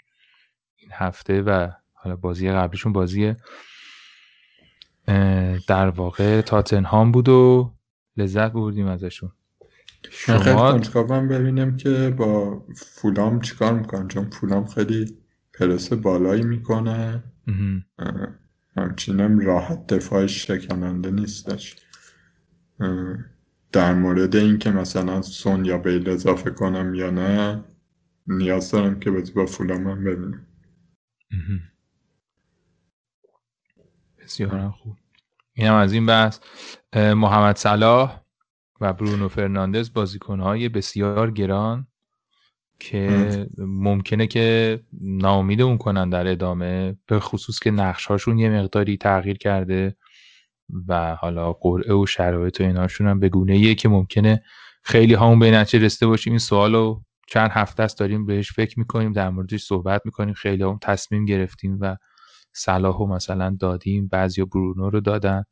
این 0.75 0.89
هفته 0.93 1.41
و 1.41 1.69
حالا 1.93 2.15
بازی 2.15 2.51
قبلیشون 2.51 2.93
بازی 2.93 3.35
در 5.67 5.89
واقع 5.89 6.41
تاتنهام 6.41 7.11
بود 7.11 7.29
و 7.29 7.73
لذت 8.17 8.51
بردیم 8.51 8.87
ازشون. 8.87 9.31
شما؟ 10.11 10.79
خیلی 10.79 11.27
ببینم 11.27 11.77
که 11.77 12.13
با 12.17 12.63
فولام 12.75 13.41
چیکار 13.41 13.73
می‌کنن 13.73 14.07
چون 14.07 14.29
فولام 14.29 14.67
خیلی 14.67 15.17
پرس 15.53 15.93
بالایی 15.93 16.43
می‌کنه. 16.43 17.23
همچینم 18.77 19.39
راحت 19.39 19.87
دفاعش 19.87 20.47
شکننده 20.47 21.11
نیستش 21.11 21.75
در 23.71 23.93
مورد 23.93 24.35
اینکه 24.35 24.71
مثلا 24.71 25.21
سون 25.21 25.65
یا 25.65 25.77
بیل 25.77 26.09
اضافه 26.09 26.51
کنم 26.51 26.93
یا 26.95 27.09
نه 27.09 27.63
نیاز 28.27 28.71
دارم 28.71 28.99
که 28.99 29.11
بازی 29.11 29.31
با 29.33 29.45
فولام 29.45 29.87
هم 29.87 30.03
ببینم. 30.03 30.47
بسیار 34.23 34.69
خوب. 34.69 34.97
اینم 35.53 35.73
از 35.73 35.93
این 35.93 36.05
بحث. 36.05 36.39
محمد 36.95 37.57
صلاح 37.57 38.21
و 38.81 38.93
برونو 38.93 39.27
فرناندز 39.27 39.93
بازیکنهای 39.93 40.69
بسیار 40.69 41.31
گران 41.31 41.87
که 42.79 43.47
ممکنه 43.57 44.27
که 44.27 44.79
اون 45.41 45.77
کنن 45.77 46.09
در 46.09 46.27
ادامه 46.27 46.97
به 47.07 47.19
خصوص 47.19 47.59
که 47.59 47.71
نقش 47.71 48.05
هاشون 48.05 48.37
یه 48.39 48.49
مقداری 48.49 48.97
تغییر 48.97 49.37
کرده. 49.37 49.95
و 50.87 51.15
حالا 51.15 51.53
قرعه 51.53 51.93
و 51.93 52.05
شرایط 52.05 52.61
و 52.61 52.63
ایناشون 52.63 53.07
هم 53.07 53.19
به 53.19 53.29
گونه 53.29 53.75
که 53.75 53.89
ممکنه 53.89 54.43
خیلی 54.83 55.13
همون 55.13 55.39
به 55.39 55.51
نتیجه 55.51 55.85
رسیده 55.85 56.07
باشیم. 56.07 56.33
این 56.33 56.39
سوال 56.39 56.75
رو 56.75 57.03
چند 57.27 57.49
هفته 57.51 57.83
است 57.83 57.99
داریم 57.99 58.25
بهش 58.25 58.51
فکر 58.51 58.79
می‌کنیم 58.79 59.11
در 59.11 59.29
موردش 59.29 59.63
صحبت 59.63 60.01
می‌کنیم. 60.05 60.33
خیلی 60.33 60.63
هم 60.63 60.79
تصمیم 60.81 61.25
گرفتیم 61.25 61.77
و 61.81 61.97
صلاح 62.53 63.01
مثلا 63.01 63.57
دادیم. 63.59 64.07
بعضی 64.07 64.43
برونو 64.43 64.89
رو 64.89 64.99
دادن 64.99 65.43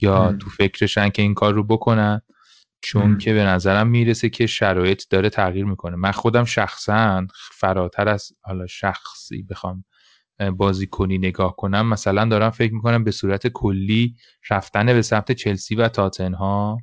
یا 0.00 0.32
تو 0.32 0.50
فکرشن 0.50 1.08
که 1.08 1.22
این 1.22 1.34
کار 1.34 1.54
رو 1.54 1.64
بکنن. 1.64 2.20
چون 2.84 3.18
که 3.18 3.34
به 3.34 3.44
نظرم 3.44 3.86
می‌رسه 3.86 4.28
که 4.28 4.46
شرایط 4.46 5.02
داره 5.10 5.30
تغییر 5.30 5.64
می‌کنه. 5.64 5.96
من 5.96 6.10
خودم 6.10 6.44
شخصا 6.44 7.26
فراتر 7.52 8.08
از 8.08 8.32
حالا 8.40 8.66
شخصی 8.66 9.42
بخوام 9.42 9.84
بازی 10.50 10.86
کنی 10.86 11.18
نگاه 11.18 11.56
کنم 11.56 11.88
مثلا 11.88 12.24
دارم 12.24 12.50
فکر 12.50 12.74
می‌کنم 12.74 13.04
به 13.04 13.10
صورت 13.10 13.46
کلی 13.46 14.16
رفتن 14.50 14.86
به 14.86 15.02
سمت 15.02 15.32
چلسی 15.32 15.74
و 15.74 15.88
تاتنها 15.88 16.78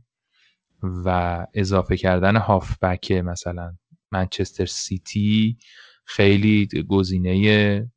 و 0.83 1.45
اضافه 1.53 1.97
کردن 1.97 2.35
هافبک 2.35 3.11
مثلا 3.11 3.73
منچستر 4.11 4.65
سیتی 4.65 5.57
خیلی 6.05 6.67
گزینه 6.89 7.89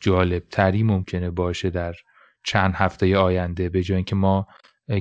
جالب 0.00 0.42
تری 0.50 0.82
ممکنه 0.82 1.30
باشه 1.30 1.70
در 1.70 1.94
چند 2.44 2.74
هفته 2.74 3.16
آینده 3.16 3.68
به 3.68 3.82
جای 3.82 3.96
اینکه 3.96 4.16
ما 4.16 4.46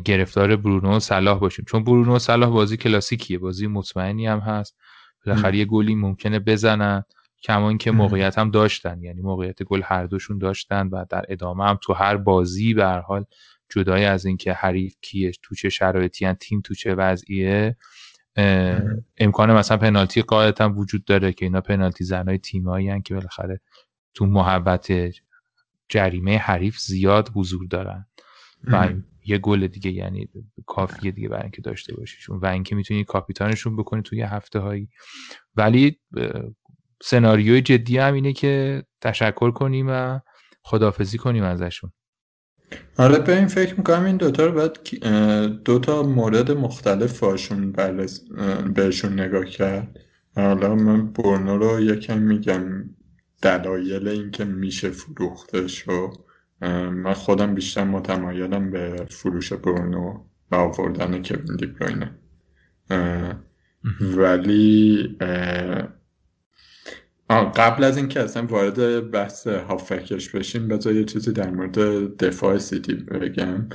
گرفتار 0.05 0.55
برونو 0.55 0.95
و 0.95 0.99
صلاح 0.99 1.39
باشیم. 1.39 1.65
چون 1.65 1.84
برونو 1.84 2.15
و 2.15 2.19
صلاح 2.19 2.49
بازی 2.49 2.77
کلاسیکیه 2.77 3.38
بازی 3.38 3.67
مطمئنی 3.67 4.27
هم 4.27 4.39
هست. 4.39 4.77
بالاخره 5.25 5.57
یه 5.57 5.65
گلی 5.65 5.95
ممکنه 5.95 6.39
بزنن. 6.39 7.03
کما 7.43 7.77
که 7.77 7.91
موقعیت 7.91 8.37
هم 8.37 8.51
داشتن. 8.51 9.01
یعنی 9.03 9.21
موقعیت 9.21 9.63
گل 9.63 9.81
هر 9.85 10.05
دوشون 10.05 10.37
داشتن 10.37 10.87
و 10.87 11.05
در 11.09 11.25
ادامه 11.29 11.63
هم 11.63 11.79
تو 11.81 11.93
هر 11.93 12.17
بازی 12.17 12.73
به 12.73 12.85
هر 12.85 12.99
حال 12.99 13.25
جدای 13.69 14.05
از 14.05 14.25
اینکه 14.25 14.53
حریف 14.53 14.95
کیه 15.01 15.31
تو 15.41 15.55
چه 15.55 15.69
شرایطی 15.69 16.33
تیم 16.33 16.61
تو 16.61 16.73
چه 16.73 16.95
وضعیه 16.95 17.77
امکان 19.17 19.53
مثلا 19.53 19.77
پنالتی 19.77 20.21
قاعدتا 20.21 20.69
وجود 20.69 21.05
داره 21.05 21.33
که 21.33 21.45
اینا 21.45 21.61
پنالتی 21.61 22.03
زنای 22.03 22.37
تیمایی 22.37 23.01
که 23.01 23.13
بالاخره 23.13 23.61
تو 24.13 24.25
محبت 24.25 24.93
جریمه 25.89 26.37
حریف 26.37 26.77
زیاد 26.77 27.31
حضور 27.35 27.65
دارن. 27.67 28.07
و 28.63 28.89
یه 29.25 29.37
گل 29.37 29.67
دیگه 29.67 29.91
یعنی 29.91 30.29
کافیه 30.65 31.11
دیگه 31.11 31.29
برای 31.29 31.41
اینکه 31.41 31.61
داشته 31.61 31.95
باشیشون 31.95 32.39
و 32.39 32.45
اینکه 32.45 32.75
می‌تونی 32.75 33.03
کاپیتانشون 33.03 33.75
بکنی 33.75 34.01
توی 34.01 34.21
هفته 34.21 34.59
هایی 34.59 34.89
ولی 35.55 35.99
سناریوی 37.02 37.62
جدی 37.62 37.97
هم 37.97 38.14
اینه 38.14 38.34
که 38.34 38.84
تشکر 39.02 39.52
کنیم 39.52 39.88
و 39.89 40.20
خدافزی 40.64 41.18
کنیم 41.18 41.43
ازشون. 41.43 41.91
آره 42.97 43.20
به 43.20 43.38
این 43.38 43.47
فکر 43.47 43.76
می‌کنم 43.76 44.06
این 44.06 44.18
دوتا 44.18 44.45
رو 44.45 44.52
باید 44.52 45.04
دوتا 45.64 46.04
مورد 46.04 46.52
مختلف 46.52 47.20
باشون 47.20 47.74
بهشون 48.76 49.20
نگاه 49.20 49.45
کرد. 49.45 49.99
حالا 50.36 50.76
من 50.76 51.12
برنو 51.12 51.58
رو 51.58 51.82
یکم 51.82 52.18
میگم 52.18 52.89
دلایل 53.41 54.08
اینکه 54.08 54.45
میشه 54.45 54.89
فروختش 54.89 55.88
و 55.88 56.14
من 56.91 57.14
خودم 57.14 57.56
بیشتر 57.56 57.84
متمایلم 57.84 58.72
به 58.72 59.06
فروش 59.10 59.54
برونو 59.54 60.24
و 60.52 60.56
آوردن 60.56 61.24
کوین 61.24 61.56
دیبروینه 61.60 62.12
ولی 64.02 65.18
قبل 67.39 67.84
از 67.84 67.97
اینکه 67.97 68.19
اصلا 68.19 68.45
وارد 68.45 69.11
بحث 69.11 69.47
هافکش 69.47 70.29
بشیم 70.29 70.67
بذار 70.67 70.93
یه 70.95 71.05
چیزی 71.05 71.32
در 71.32 71.49
مورد 71.49 71.79
دفاع 72.17 72.57
سیتی 72.57 72.93
بگم. 72.93 73.69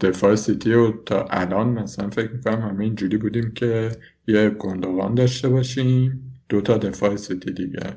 دفاع 0.00 0.34
سیتی 0.34 0.72
رو 0.72 1.02
تا 1.06 1.24
الان 1.30 1.68
مثلا 1.68 2.10
فکر 2.10 2.32
می‌کنم 2.32 2.60
همه 2.60 2.84
اینجوری 2.84 3.16
بودیم 3.16 3.52
که 3.54 3.92
یه 4.26 4.50
گندوغان 4.50 5.14
داشته 5.14 5.48
باشیم 5.48 6.32
دو 6.48 6.60
تا 6.60 6.78
دفاع 6.78 7.16
سیتی 7.16 7.52
دیگه. 7.52 7.96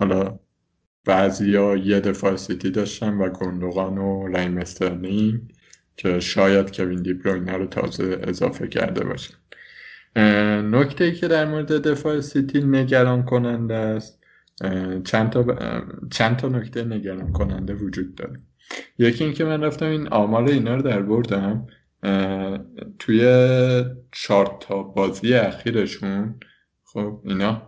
حالا 0.00 0.38
بعضی 1.04 1.56
ها 1.56 1.76
یه 1.76 2.00
دفاع 2.00 2.36
سیتی 2.36 2.70
داشتن 2.70 3.14
و 3.18 3.30
گندوغان 3.30 3.98
و 3.98 4.28
استرلینگ 4.58 5.40
که 5.96 6.20
شاید 6.20 6.76
کوین 6.76 7.02
دیبروینه 7.02 7.52
رو 7.52 7.66
تازه 7.66 8.20
اضافه 8.22 8.68
کرده 8.68 9.04
باشن. 9.04 9.34
نکته 10.16 11.04
ای 11.04 11.14
که 11.14 11.28
در 11.28 11.44
مورد 11.44 11.72
دفاع 11.72 12.20
سیتی 12.20 12.60
نگران 12.60 13.22
کننده 13.24 13.74
است 13.74 14.20
چند 15.04 15.30
تا, 15.30 15.44
چند 16.10 16.36
تا 16.36 16.48
نکته 16.48 16.84
نگران 16.84 17.32
کننده 17.32 17.74
وجود 17.74 18.14
داره. 18.14 18.40
یکی 18.98 19.24
اینکه 19.24 19.44
من 19.44 19.60
رفتم 19.62 19.86
این 19.86 20.08
آمار 20.08 20.44
اینا 20.48 20.74
رو 20.74 20.82
در 20.82 21.02
بردم 21.02 21.66
توی 22.98 23.20
چهار 24.12 24.56
تا 24.60 24.82
بازی 24.82 25.34
اخیرشون 25.34 26.34
خب 26.84 27.20
اینا 27.24 27.62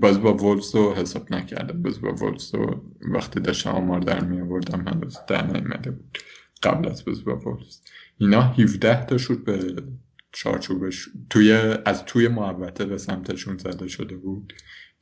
باز 0.00 0.22
با 0.22 0.34
ولز 0.34 0.74
رو 0.74 0.94
حساب 0.94 1.32
نکردم. 1.32 1.82
باز 1.82 2.00
با 2.00 2.12
ولز 2.12 2.54
رو 2.54 2.82
وقتی 3.00 3.40
داشتم 3.40 3.70
آمار 3.70 4.00
در 4.00 4.24
می 4.24 4.40
آوردم 4.40 4.88
هنوز 4.88 5.18
در 5.28 5.46
نیمده 5.46 5.90
بود. 5.90 6.18
قبل 6.62 6.88
از 6.88 7.04
باز 7.04 7.24
با 7.24 7.36
ولز 7.36 7.80
اینا 8.18 8.42
17 8.42 9.06
تا 9.06 9.18
شد 9.18 9.44
به 9.44 9.74
چارچوبش 10.32 11.08
توی 11.30 11.52
از 11.84 12.04
توی 12.04 12.28
محوطه 12.28 12.84
به 12.84 12.98
سمتشون 12.98 13.58
زده 13.58 13.88
شده 13.88 14.16
بود 14.16 14.52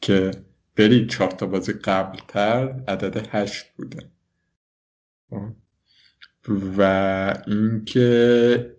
که 0.00 0.30
بری 0.76 1.06
چهار 1.06 1.30
تا 1.30 1.46
بازی 1.46 1.72
قبل 1.72 2.18
تر 2.28 2.82
عدد 2.88 3.28
هشت 3.30 3.66
بوده. 3.76 4.10
خب. 5.30 5.48
و 6.78 7.42
اینکه 7.46 8.76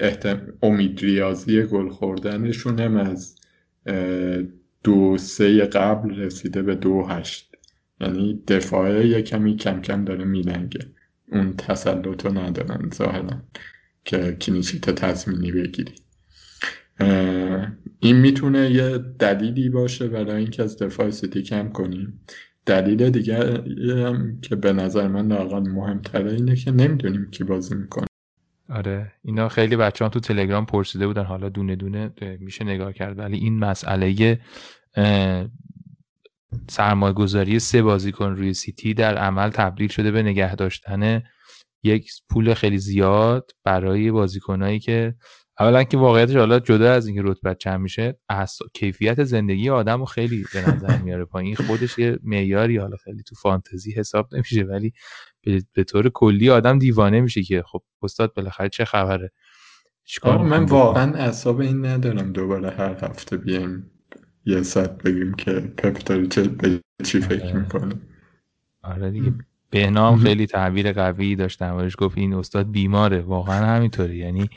احتم... 0.00 0.52
امید 0.62 1.00
ریاضی 1.00 1.62
گل 1.62 1.88
خوردنشون 1.88 2.80
هم 2.80 2.96
از 2.96 3.36
دو 4.84 5.18
سه 5.18 5.60
قبل 5.60 6.14
رسیده 6.14 6.62
به 6.62 6.74
دو 6.74 7.06
هشت. 7.06 7.56
یعنی 8.00 8.42
دفاعه 8.48 9.06
یه 9.08 9.22
کمی 9.22 9.56
کم 9.56 9.80
کم 9.80 10.04
داره 10.04 10.24
میلنگه. 10.24 10.86
اون 11.32 11.52
تسلط 11.52 12.24
رو 12.26 12.38
ندارن 12.38 12.90
ظاهرا. 12.94 13.42
که 14.06 14.36
clean 14.40 14.65
sheet 14.65 14.90
تضمینی 14.90 15.52
بگیری 15.52 15.92
این 18.00 18.16
می‌تونه 18.16 18.70
یه 18.70 18.98
دلیلی 18.98 19.68
باشه 19.68 20.08
برای 20.08 20.36
اینکه 20.36 20.62
از 20.62 20.78
دفاع 20.82 21.10
سیتی 21.10 21.42
کم 21.42 21.68
کنیم. 21.68 22.20
دلیل 22.66 23.10
دیگه 23.10 23.64
که 24.42 24.56
به 24.56 24.72
نظر 24.72 25.08
من 25.08 25.32
واقعا 25.32 25.60
مهمتره 25.60 26.32
اینه 26.32 26.56
که 26.56 26.70
نمی‌دونیم 26.70 27.30
کی 27.30 27.44
بازی 27.44 27.74
می‌کنه. 27.74 28.06
آره 28.68 29.12
اینا 29.22 29.48
خیلی 29.48 29.76
بچه 29.76 30.04
هم 30.04 30.10
تو 30.10 30.20
تلگرام 30.20 30.66
پرسیده 30.66 31.06
بودن 31.06 31.24
حالا 31.24 31.48
دونه 31.48 31.76
دونه 31.76 32.10
میشه 32.40 32.64
نگاه 32.64 32.92
کرد. 32.92 33.18
ولی 33.18 33.36
این 33.36 33.58
مسئله 33.58 34.38
سرمایه‌گذاری 36.68 37.58
سه 37.58 37.82
بازیکن 37.82 38.30
روی 38.30 38.54
سیتی 38.54 38.94
در 38.94 39.16
عمل 39.18 39.50
تبدیل 39.50 39.88
شده 39.88 40.10
به 40.10 40.22
نگه 40.22 40.54
داشتن 40.54 41.22
یک 41.82 42.10
پول 42.30 42.54
خیلی 42.54 42.78
زیاد 42.78 43.50
برای 43.64 44.10
بازیکنایی 44.10 44.78
که 44.78 45.14
اولا 45.60 45.84
که 45.84 45.96
واقعیتش 45.96 46.36
حالا 46.36 46.58
جدا 46.60 46.92
از 46.92 47.06
اینکه 47.06 47.22
رتبه 47.24 47.54
چند 47.54 47.80
میشه 47.80 48.18
کیفیت 48.74 49.24
زندگی 49.24 49.70
آدم 49.70 49.98
رو 49.98 50.04
خیلی 50.04 50.44
به 50.54 50.70
نظر 50.70 50.98
میاره 50.98 51.24
پایین. 51.24 51.54
خودش 51.54 51.98
یه 51.98 52.18
معیاری 52.22 52.76
حالا 52.76 52.96
خیلی 52.96 53.22
تو 53.22 53.34
فانتزی 53.34 53.92
حساب 53.92 54.34
نمیشه 54.34 54.62
ولی 54.62 54.92
به 55.72 55.84
طور 55.84 56.08
کلی 56.08 56.50
آدم 56.50 56.78
دیوانه 56.78 57.20
میشه 57.20 57.42
که 57.42 57.62
خب 57.62 57.82
استاد 58.02 58.34
بالاخره 58.34 58.68
چه 58.68 58.84
خبره. 58.84 59.32
من 60.24 60.64
واقعا 60.64 61.14
اعصاب 61.14 61.60
این 61.60 61.86
ندارم 61.86 62.32
دوباره 62.32 62.70
هر 62.70 63.04
هفته 63.04 63.36
بیایم 63.36 63.90
یه 64.44 64.62
ساعت 64.62 65.02
بگیم 65.02 65.34
که 65.34 65.52
پپ 65.52 66.28
چه 66.28 66.42
به 66.42 66.80
چی 67.04 67.20
فکر 67.20 67.44
آره. 67.44 67.60
می‌کنه 67.60 67.94
آره 68.82 69.10
دیگه. 69.10 69.32
بهنام 69.70 70.18
خیلی 70.18 70.46
تعبیر 70.46 70.92
قوی 70.92 71.36
داشت 71.36 71.60
دربارش 71.60 71.94
گفت 71.98 72.18
این 72.18 72.34
استاد 72.34 72.70
بیماره. 72.70 73.20
واقعا 73.20 73.66
همینطوره 73.66 74.16
یعنی 74.16 74.50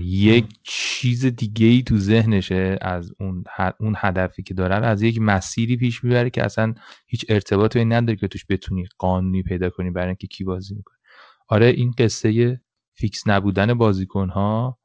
یک 0.00 0.46
چیز 0.62 1.26
دیگه 1.26 1.66
ای 1.66 1.82
تو 1.82 1.96
ذهنشه 1.96 2.78
از 2.80 3.14
اون 3.20 3.44
اون 3.80 3.94
هدفی 3.96 4.42
که 4.42 4.54
داره 4.54 4.74
از 4.74 5.02
یک 5.02 5.18
مسیری 5.20 5.76
پیش 5.76 6.04
می‌بره 6.04 6.30
که 6.30 6.44
اصلا 6.44 6.74
هیچ 7.06 7.26
ارتباطی 7.28 7.84
نداره 7.84 8.16
که 8.16 8.28
توش 8.28 8.44
بتونی 8.48 8.86
قانونی 8.98 9.42
پیدا 9.42 9.70
کنی 9.70 9.90
برای 9.90 10.06
اینکه 10.06 10.26
کی 10.26 10.44
بازی 10.44 10.74
می‌کنه. 10.74 10.96
آره 11.48 11.66
این 11.66 11.94
قصه 11.98 12.60
فیکس 12.94 13.22
نبودن 13.26 13.74
بازیکن 13.74 14.28
ها 14.28 14.78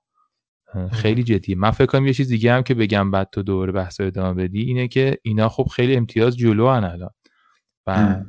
خیلی 0.92 1.24
جدیه. 1.24 1.56
من 1.56 1.72
فکر 1.72 1.86
کنم 1.86 2.08
یه 2.08 2.14
چیز 2.14 2.30
دیگه 2.30 2.54
هم 2.54 2.62
که 2.62 2.74
بگم 2.74 3.12
بعد 3.12 3.30
تو 3.32 3.44
دوباره 3.44 3.72
بحث 3.72 4.02
ادامه 4.02 4.44
بدی 4.44 4.62
اینه 4.62 4.88
که 4.88 5.18
اینا 5.24 5.50
خب 5.50 5.64
خیلی 5.64 5.96
امتیاز 5.96 6.38
جلو 6.38 6.66
الان. 6.66 7.10
و 7.88 8.24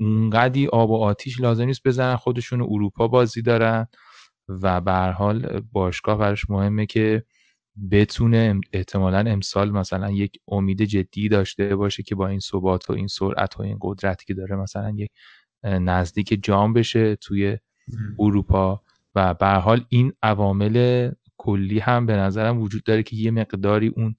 اونقدی 0.00 0.66
آب 0.66 0.90
و 0.90 0.96
آتیش 0.96 1.40
لازم 1.40 1.64
نیست 1.64 1.82
بزنن 1.84 2.16
خودشون 2.16 2.62
اروپا 2.62 3.08
بازی 3.08 3.42
دارن 3.42 3.86
و 4.48 4.80
به 4.80 4.92
حال 4.92 5.60
باشگاه 5.72 6.18
براش 6.18 6.50
مهمه 6.50 6.86
که 6.86 7.24
بتونه 7.90 8.60
احتمالا 8.72 9.18
امسال 9.30 9.70
مثلا 9.70 10.10
یک 10.10 10.38
امید 10.48 10.82
جدی 10.82 11.28
داشته 11.28 11.76
باشه 11.76 12.02
که 12.02 12.14
با 12.14 12.28
این 12.28 12.40
ثبات 12.40 12.90
و 12.90 12.92
این 12.92 13.06
سرعت 13.06 13.60
و 13.60 13.62
این 13.62 13.78
قدرتی 13.80 14.24
که 14.26 14.34
داره 14.34 14.56
مثلا 14.56 14.90
یک 14.90 15.10
نزدیک 15.64 16.38
جام 16.42 16.72
بشه 16.72 17.16
توی 17.16 17.58
اروپا 18.18 18.82
و 19.14 19.34
به 19.34 19.46
حال 19.46 19.84
این 19.88 20.12
عوامل 20.22 21.10
کلی 21.36 21.78
هم 21.78 22.06
به 22.06 22.16
نظرم 22.16 22.60
وجود 22.60 22.82
داره 22.84 23.02
که 23.02 23.16
یه 23.16 23.30
مقداری 23.30 23.88
اون 23.88 24.14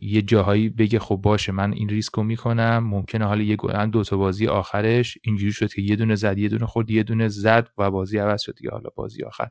یه 0.00 0.22
جاهایی 0.22 0.68
بگه 0.68 0.98
خب 0.98 1.16
باشه 1.16 1.52
من 1.52 1.72
این 1.72 1.88
ریسک 1.88 2.12
رو 2.12 2.22
می‌کنم 2.22 2.78
ممکنه 2.78 3.24
حالا 3.24 3.42
یه 3.42 3.56
دو 3.92 4.04
تا 4.04 4.16
بازی 4.16 4.46
آخرش 4.46 5.18
اینجوری 5.22 5.52
شد 5.52 5.72
که 5.72 5.82
یه 5.82 5.96
دونه 5.96 6.14
زد 6.14 6.38
یه 6.38 6.48
دونه 6.48 6.66
خورد 6.66 6.90
یه 6.90 7.02
دونه 7.02 7.28
زد 7.28 7.68
و 7.78 7.90
بازی 7.90 8.18
عوض 8.18 8.42
شد 8.42 8.54
دیگه. 8.54 8.70
حالا 8.70 8.90
بازی 8.94 9.24
آخر 9.24 9.48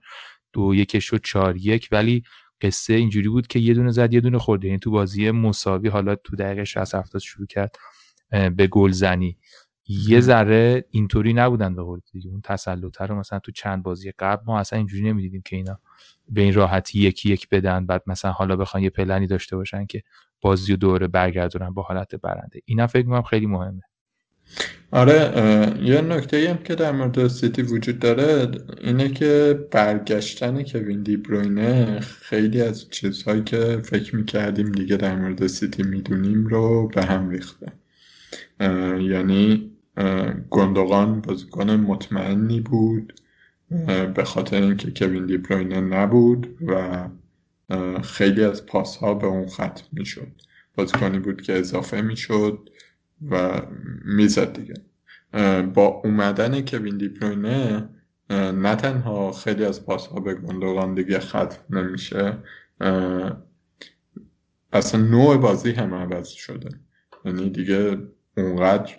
دو 0.53 0.75
یک 0.75 0.99
شد 0.99 1.21
چهار 1.23 1.57
یک. 1.57 1.89
ولی 1.91 2.23
قصه 2.61 2.93
اینجوری 2.93 3.29
بود 3.29 3.47
که 3.47 3.59
یه 3.59 3.73
دونه 3.73 3.91
زد 3.91 4.13
یه 4.13 4.19
دونه 4.19 4.37
خورد. 4.37 4.63
یعنی 4.63 4.79
تو 4.79 4.91
بازی 4.91 5.31
مساوی 5.31 5.89
حالا 5.89 6.15
تو 6.15 6.35
دقیقه 6.35 6.63
60 6.63 6.95
70 6.95 7.21
شروع 7.21 7.47
کرد 7.47 7.75
به 8.29 8.67
گلزنی 8.67 9.37
یه 9.87 10.19
ذره 10.19 10.85
اینطوری 10.91 11.33
نبودن 11.33 11.75
به 11.75 11.83
قول 11.83 11.99
دیگه. 12.11 12.29
اون 12.29 12.41
تسلط 12.41 13.01
رو 13.01 13.15
مثلا 13.15 13.39
تو 13.39 13.51
چند 13.51 13.83
بازی 13.83 14.11
قبل 14.19 14.43
ما 14.45 14.59
اصلا 14.59 14.77
اینجوری 14.77 15.03
نمی‌دیدیم 15.03 15.41
که 15.45 15.55
اینا 15.55 15.79
به 16.29 16.41
این 16.41 16.53
راحتی 16.53 16.99
یکی 16.99 17.29
یک 17.29 17.49
بدن 17.49 17.85
بعد 17.85 18.03
مثلا 18.07 18.31
حالا 18.31 18.55
بخوان 18.55 18.83
یه 18.83 18.89
پلنی 18.89 19.27
داشته 19.27 19.55
باشن 19.55 19.85
که 19.85 20.03
بازی 20.41 20.73
و 20.73 20.75
دوره 20.75 21.07
برگردونن 21.07 21.69
با 21.69 21.81
حالت 21.81 22.15
برنده. 22.15 22.59
اینا 22.65 22.87
فکر 22.87 23.05
می‌کنم 23.05 23.21
خیلی 23.21 23.45
مهمه. 23.45 23.81
آره 24.91 25.33
یه 25.83 26.01
نکته 26.01 26.49
هم 26.49 26.57
که 26.57 26.75
در 26.75 26.91
مورد 26.91 27.27
سیتی 27.27 27.61
وجود 27.61 27.99
داره 27.99 28.51
اینه 28.81 29.09
که 29.09 29.59
برگشتن 29.71 30.63
کوین 30.63 31.03
دی 31.03 31.17
بروینه 31.17 31.99
خیلی 31.99 32.61
از 32.61 32.89
چیزهایی 32.89 33.43
که 33.43 33.81
فکر 33.83 34.15
می‌کردیم 34.15 34.71
دیگه 34.71 34.97
در 34.97 35.15
مورد 35.15 35.47
سیتی 35.47 35.83
می‌دونیم 35.83 36.47
رو 36.47 36.87
به 36.87 37.05
هم 37.05 37.29
ریخته. 37.29 37.71
یعنی 38.99 39.71
گندگان 40.49 41.21
بازیکن 41.21 41.69
مطمئنی 41.69 42.61
بود 42.61 43.13
به 44.15 44.23
خاطر 44.23 44.61
اینکه 44.61 44.91
کوین 44.91 45.25
دی 45.25 45.37
بروینه 45.37 45.81
نبود 45.81 46.57
و 46.67 47.03
خیلی 48.03 48.43
از 48.43 48.65
پاس 48.65 48.97
ها 48.97 49.13
به 49.13 49.27
اون 49.27 49.47
خط 49.47 49.79
می‌شد. 49.91 50.31
بازیکنی 50.75 51.19
بود 51.19 51.41
که 51.41 51.59
اضافه 51.59 52.01
می‌شد 52.01 52.69
و 53.31 53.61
می‌زد 54.05 54.53
دیگه. 54.53 54.73
با 55.73 55.85
اومدن 55.85 56.61
کوین 56.61 56.97
دی 56.97 57.07
بروینه 57.07 57.89
نه 58.29 58.75
تنها 58.75 59.31
خیلی 59.31 59.65
از 59.65 59.85
پاس 59.85 60.07
ها 60.07 60.19
به 60.19 60.33
گندگان 60.33 60.93
دیگه 60.93 61.19
خط 61.19 61.55
نمیشه 61.69 62.37
اصلا 64.73 65.01
نوع 65.01 65.37
بازی 65.37 65.71
هم 65.71 65.93
عوض 65.93 66.27
شده. 66.27 66.69
یعنی 67.25 67.49
دیگه 67.49 67.97
اونقدر 68.37 68.93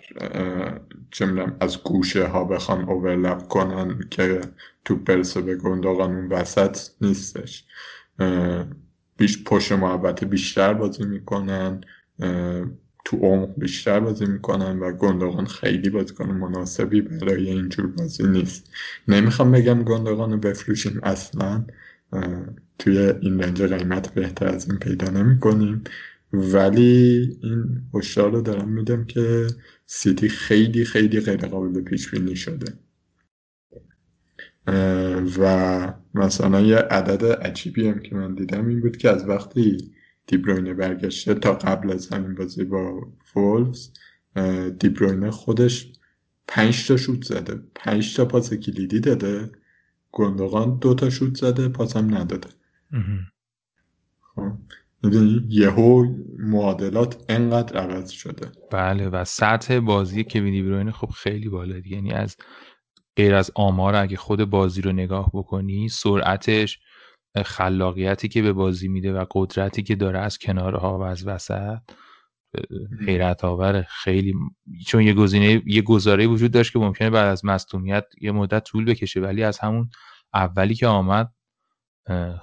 چه 1.11 1.45
از 1.59 1.83
گوشه 1.83 2.27
ها 2.27 2.43
بخوان 2.43 2.89
اوورلپ 2.89 3.47
کنن 3.47 3.99
که 4.09 4.41
تو 4.85 4.95
برسه 4.95 5.41
به 5.41 5.55
گندگان 5.55 6.15
اون 6.15 6.27
وسط 6.27 6.77
نیستش. 7.01 7.65
بیش 9.17 9.43
پشت 9.43 9.71
محبت 9.71 10.23
بیشتر 10.23 10.73
بازی 10.73 11.03
می‌کنن 11.03 11.81
تو 13.05 13.17
عمق 13.17 13.49
بیشتر 13.57 13.99
بازی 13.99 14.25
می‌کنن 14.25 14.79
و 14.79 14.91
گندگان 14.91 15.45
خیلی 15.45 15.89
بازیکن 15.89 16.29
مناسبی 16.29 17.01
برای 17.01 17.49
اینجور 17.49 17.87
بازی 17.87 18.27
نیست. 18.27 18.69
نمی‌خوام 19.07 19.51
بگم 19.51 19.83
گندگان 19.83 20.31
رو 20.31 20.37
بفروشیم 20.37 20.99
اصلا 21.03 21.65
توی 22.79 22.97
این 22.97 23.41
رنج 23.41 23.63
قیمت 23.63 24.13
بهتر 24.13 24.47
از 24.47 24.69
این 24.69 24.79
پیدا 24.79 25.09
نمی‌کنیم. 25.09 25.83
ولی 26.33 27.29
این 27.43 27.81
هشدار 27.93 28.31
رو 28.31 28.41
دارم 28.41 28.69
میدم 28.69 29.05
که 29.05 29.47
سیتی 29.85 30.29
خیلی 30.29 30.85
خیلی 30.85 31.19
غیر 31.19 31.47
قابل 31.47 31.81
پیش 31.81 32.11
بینی 32.11 32.35
شده. 32.35 32.73
و 35.37 35.93
مثلا 36.13 36.61
یه 36.61 36.77
عدد 36.77 37.25
عجیبی 37.25 37.87
هم 37.87 37.99
که 37.99 38.15
من 38.15 38.35
دیدم 38.35 38.67
این 38.67 38.81
بود 38.81 38.97
که 38.97 39.09
از 39.09 39.29
وقتی 39.29 39.91
دیبروینه 40.27 40.73
برگشته 40.73 41.33
تا 41.33 41.53
قبل 41.53 41.91
از 41.91 42.09
همین 42.09 42.35
بازی 42.35 42.63
با 42.63 43.01
فولز 43.23 43.89
دیبروینه 44.79 45.31
خودش 45.31 45.91
پنج 46.47 46.87
تا 46.87 46.97
شوت 46.97 47.23
زده. 47.23 47.59
پنج 47.75 48.15
تا 48.15 48.25
پاس 48.25 48.53
کلیدی 48.53 48.99
داده. 48.99 49.51
گندگان 50.11 50.77
دو 50.77 50.93
تا 50.93 51.09
شوت 51.09 51.35
زده 51.35 51.69
پاس 51.69 51.97
هم 51.97 52.15
نداده 52.15 52.49
خب 54.35 54.51
یهو 55.49 56.05
معادلات 56.39 57.25
انقدر 57.29 57.77
عوض 57.77 58.09
شده. 58.09 58.51
بله 58.71 59.09
و 59.09 59.25
سطح 59.25 59.79
بازی 59.79 60.23
کوین 60.23 60.51
دیبروینه 60.51 60.91
خب 60.91 61.09
خیلی 61.09 61.49
بالا 61.49 61.77
یعنی 61.85 62.11
از 62.11 62.37
غیر 63.15 63.35
از 63.35 63.51
آمار 63.55 63.95
اگه 63.95 64.17
خود 64.17 64.45
بازی 64.45 64.81
رو 64.81 64.91
نگاه 64.91 65.31
بکنی 65.33 65.89
سرعتش 65.89 66.79
خلاقیتی 67.45 68.27
که 68.27 68.41
به 68.41 68.53
بازی 68.53 68.87
میده 68.87 69.13
و 69.13 69.25
قدرتی 69.31 69.83
که 69.83 69.95
داره 69.95 70.19
از 70.19 70.37
کنارها 70.37 70.99
و 70.99 71.01
از 71.01 71.27
وسط 71.27 71.77
حیرت 73.07 73.43
آوره 73.45 73.87
خیلی 73.89 74.33
چون 74.87 75.01
یه 75.01 75.13
گزینه 75.13 75.63
یه 75.65 75.81
گزاره 75.81 76.27
وجود 76.27 76.51
داشت 76.51 76.73
که 76.73 76.79
ممکنه 76.79 77.09
بعد 77.09 77.27
از 77.27 77.45
مصونیت 77.45 78.05
یه 78.21 78.31
مدت 78.31 78.63
طول 78.63 78.85
بکشه 78.85 79.19
ولی 79.19 79.43
از 79.43 79.59
همون 79.59 79.89
اولی 80.33 80.75
که 80.75 80.87
آمد 80.87 81.33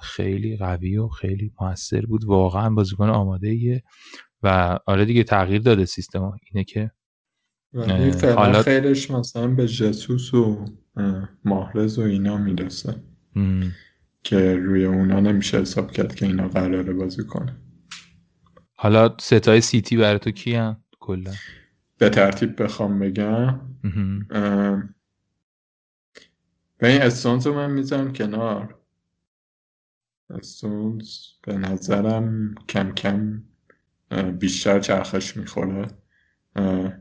خیلی 0.01 0.57
قوی 0.57 0.97
و 0.97 1.07
خیلی 1.07 1.51
موثر 1.61 2.05
بود. 2.05 2.25
واقعا 2.25 2.69
بازیکن 2.69 3.09
آماده 3.09 3.47
ایه 3.47 3.83
و 4.43 4.79
آره 4.85 5.05
دیگه 5.05 5.23
تغییر 5.23 5.61
داده 5.61 5.85
سیستم 5.85 6.31
اینه 6.51 6.63
که 6.63 6.91
حالا 7.73 8.63
خیرش 8.63 9.11
مثلا 9.11 9.47
به 9.47 9.67
جسوس 9.67 10.33
و 10.33 10.65
ماهرز 11.45 11.99
و 11.99 12.01
اینا 12.01 12.37
می‌رسه. 12.37 13.03
که 14.23 14.55
روی 14.55 14.85
اونا 14.85 15.19
نمیشه 15.19 15.61
حساب 15.61 15.91
کرد 15.91 16.15
که 16.15 16.25
اینا 16.25 16.47
قراره 16.47 16.93
بازی 16.93 17.23
کنه. 17.23 17.57
حالا 18.73 19.15
ستای 19.19 19.61
سیتی 19.61 19.97
برای 19.97 20.19
تو 20.19 20.31
کی 20.31 20.55
هم 20.55 20.83
کلا؟ 20.99 21.31
به 21.97 22.09
ترتیب 22.09 22.63
بخوام 22.63 22.99
بگم. 22.99 23.59
به 26.77 26.87
این 26.87 27.01
استونز 27.01 27.47
رو 27.47 27.53
من 27.53 27.71
می‌ذارم 27.71 28.13
کنار. 28.13 28.79
استونز 30.29 31.09
به 31.41 31.57
نظرم 31.57 32.55
کم 32.69 32.91
کم 32.91 33.43
بیشتر 34.39 34.79
چرخش 34.79 35.37
می‌خوره. 35.37 35.87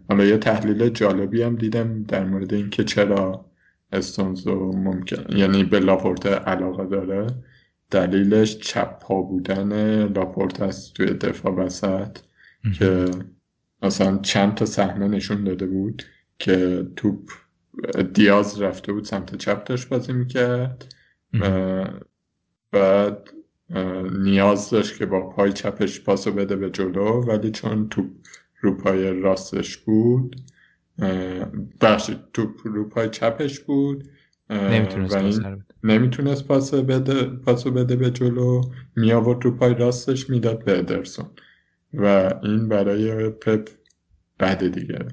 حالا 0.08 0.24
یه 0.24 0.38
تحلیل 0.38 0.88
جالبی 0.88 1.42
هم 1.42 1.56
دیدم 1.56 2.02
در 2.02 2.24
مورد 2.24 2.54
اینکه 2.54 2.84
چرا 2.84 3.50
استونزو 3.92 4.72
ممکن 4.72 5.36
یعنی 5.36 5.64
به 5.64 5.80
لاپورت 5.80 6.26
علاقه 6.26 6.86
داره. 6.86 7.26
دلیلش 7.90 8.58
چپ 8.58 8.98
پا 8.98 9.22
بودن 9.22 10.02
لاپورت 10.12 10.60
است 10.60 10.94
توی 10.94 11.06
دفاع 11.06 11.52
وسط 11.52 12.18
که 12.78 13.04
مثلا 13.82 14.18
چند 14.18 14.54
تا 14.54 14.66
صحنه 14.66 15.08
نشون 15.08 15.44
داده 15.44 15.66
بود 15.66 16.02
که 16.38 16.86
توپ 16.96 17.30
دیاز 18.14 18.62
رفته 18.62 18.92
بود 18.92 19.04
سمت 19.04 19.36
چپ 19.36 19.64
داشت 19.64 19.88
بازی 19.88 20.12
می‌کرد. 20.12 20.94
بعد 22.72 23.28
نیاز 24.18 24.70
داشت 24.70 24.98
که 24.98 25.06
با 25.06 25.28
پای 25.28 25.52
چپش 25.52 26.00
پاسو 26.00 26.32
بده 26.32 26.56
به 26.56 26.70
جلو 26.70 27.24
ولی 27.24 27.50
چون 27.50 27.88
توپ 27.88 28.06
رو 28.60 28.76
پای 28.76 29.20
راستش 29.20 29.76
بود. 29.76 30.36
بخشید 31.80 32.18
توپ 32.32 32.50
رو 32.64 32.88
پای 32.88 33.08
چپش 33.08 33.60
بود. 33.60 34.08
نمی‌تونست 35.84 36.46
پاس 36.46 36.74
بده. 36.74 37.24
پاسو 37.24 37.70
بده 37.70 37.96
به 37.96 38.10
جلو. 38.10 38.62
می 38.96 39.12
آورد 39.12 39.44
رو 39.44 39.50
پای 39.50 39.74
راستش 39.74 40.30
می‌داد 40.30 40.64
به 40.64 40.78
ادرسون. 40.78 41.26
و 41.94 42.34
این 42.42 42.68
برای 42.68 43.30
پپ 43.30 43.68
بعد 44.38 44.68
دیگه. 44.68 45.08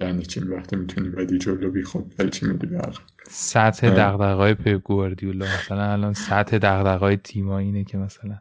یعنی 0.00 0.22
چی؟ 0.22 0.40
وقتی 0.40 0.76
می‌تونی 0.76 1.08
بدی 1.08 1.38
جلو 1.38 1.70
بی 1.70 1.82
خود 1.82 2.14
ولی 2.18 2.30
چی 2.30 2.46
میدی 2.46 2.68
سطح 3.28 3.90
دقدقای 3.90 4.54
پپ 4.54 4.82
گواردیولا. 4.82 5.46
مثلا 5.46 5.92
الان 5.92 6.12
سطح 6.12 6.58
دقدقای 6.58 7.16
تیما 7.16 7.58
اینه 7.58 7.84
که 7.84 7.98
مثلا 7.98 8.38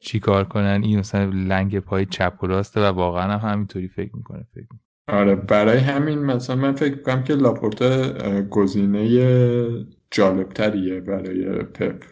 چی 0.00 0.20
کار 0.20 0.44
کنن؟ 0.44 0.80
این 0.84 0.98
مثلا 0.98 1.24
لنگ 1.24 1.78
پای 1.78 2.06
چپ 2.06 2.38
و 2.42 2.46
راسته 2.46 2.80
و 2.80 2.84
واقعا 2.84 3.38
هم 3.38 3.50
همینطوری 3.50 3.88
فکر 3.88 4.16
می‌کنه 4.16 4.46
فکر. 4.54 4.66
آره 5.08 5.34
برای 5.34 5.78
همین 5.78 6.18
مثلا 6.18 6.56
من 6.56 6.72
فکر 6.72 7.02
کنم 7.02 7.22
که 7.22 7.34
لاپورتا 7.34 8.42
گزینه 8.42 9.86
جالبتریه 10.10 11.00
برای 11.00 11.62
پپ. 11.62 12.04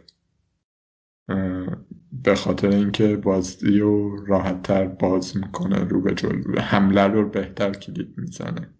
به 2.25 2.35
خاطر 2.35 2.69
اینکه 2.69 3.17
بازی 3.17 3.79
رو 3.79 4.25
راحتتر 4.27 4.87
باز 4.87 5.37
می‌کنه 5.37 5.85
رو 5.85 6.01
به 6.01 6.15
جلو 6.15 6.61
حمله 6.61 7.07
رو 7.07 7.29
بهتر 7.29 7.73
کلید 7.73 8.15
می‌زنه. 8.17 8.71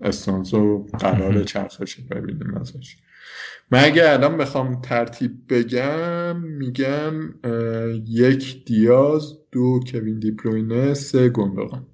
استونزو 0.00 0.86
قرار 0.98 1.44
چرخشی 1.44 2.02
ببینیم 2.02 2.54
ازش. 2.54 2.96
من 3.70 3.84
اگه 3.84 4.12
الان 4.12 4.36
بخوام 4.36 4.80
ترتیب 4.80 5.32
بگم 5.48 6.36
میگم 6.40 7.14
یک 8.06 8.64
دیاز 8.64 9.38
دو 9.52 9.80
کوین 9.92 10.18
دیپروینه 10.18 10.94
سه 10.94 11.28
گندوغان 11.28 11.86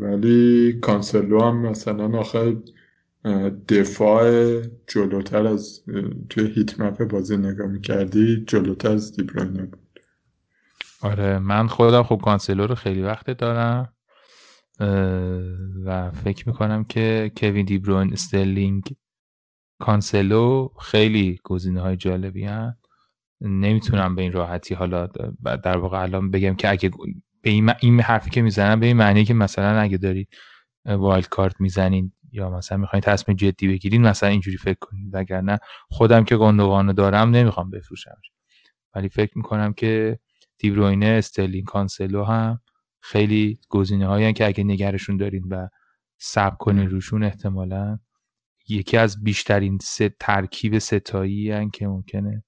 ولی 0.00 0.72
کانسلو 0.72 1.40
هم 1.40 1.66
مثلا 1.66 2.18
آخر 2.18 2.56
دفاع 3.68 4.60
جلوتر 4.86 5.46
از 5.46 5.84
توی 6.30 6.46
heat 6.46 6.80
map 6.80 7.04
بازی 7.04 7.36
نگاه 7.36 7.66
می‌کردی 7.66 8.44
جلوتر 8.46 8.90
از 8.90 9.16
دیبروینه 9.16 9.62
بود. 9.62 10.00
آره 11.02 11.38
من 11.38 11.66
خودم 11.66 12.02
خب 12.02 12.20
کانسلو 12.24 12.66
رو 12.66 12.74
خیلی 12.74 13.02
وقت 13.02 13.30
دارم. 13.30 13.92
و 15.84 16.10
فکر 16.10 16.48
می‌کنم 16.48 16.84
که 16.84 17.32
کوین 17.36 17.66
دیبروین 17.66 18.12
استرلینگ 18.12 18.96
کانسلو 19.80 20.68
خیلی 20.80 21.40
گزینه 21.44 21.80
های 21.80 21.96
جالبی 21.96 22.44
هن. 22.44 22.76
نمی‌تونم 23.40 24.14
به 24.14 24.22
این 24.22 24.32
راحتی 24.32 24.74
حالا 24.74 25.06
در 25.64 25.78
واقع 25.78 26.00
الان 26.02 26.30
بگم 26.30 26.54
که 26.54 26.70
اگه 26.70 26.90
به 27.42 27.50
این, 27.50 28.00
حرفی 28.00 28.30
که 28.30 28.42
می‌زنم 28.42 28.80
به 28.80 28.86
این 28.86 28.96
معنی 28.96 29.24
که 29.24 29.34
مثلا 29.34 29.80
اگه 29.80 29.96
دارید 29.96 30.28
wild 30.86 31.28
card 31.28 31.60
می‌زنین 31.60 32.12
یا 32.32 32.50
مثلا 32.50 32.78
می‌خواین 32.78 33.00
تصمیم 33.00 33.36
جدی 33.36 33.68
بگیرین 33.68 34.02
مثلا 34.02 34.28
اینجوری 34.28 34.56
فکر 34.56 34.78
کنید 34.80 35.08
وگرنه 35.12 35.58
خودم 35.90 36.24
که 36.24 36.36
گندوغانو 36.36 36.92
دارم 36.92 37.30
نمی‌خوام 37.30 37.70
بفروشم 37.70 38.16
ولی 38.94 39.08
فکر 39.08 39.38
می‌کنم 39.38 39.72
که 39.72 40.18
دیبروینه 40.58 41.06
استرلینگ 41.06 41.64
کانسلو 41.64 42.24
هم 42.24 42.60
خیلی 43.02 43.58
گزینه 43.68 44.06
هایی 44.06 44.32
که 44.32 44.46
اگه 44.46 44.64
نگهشون 44.64 45.16
دارین 45.16 45.44
و 45.50 45.68
صبر 46.18 46.56
کنین 46.58 46.90
روشون 46.90 47.24
احتمالا 47.24 47.98
یکی 48.68 48.96
از 48.96 49.24
بیشترین 49.24 49.78
سه 49.82 50.14
ترکیب 50.20 50.78
سه‌تایی 50.78 51.70
که 51.70 51.86
ممکنه 51.86 52.44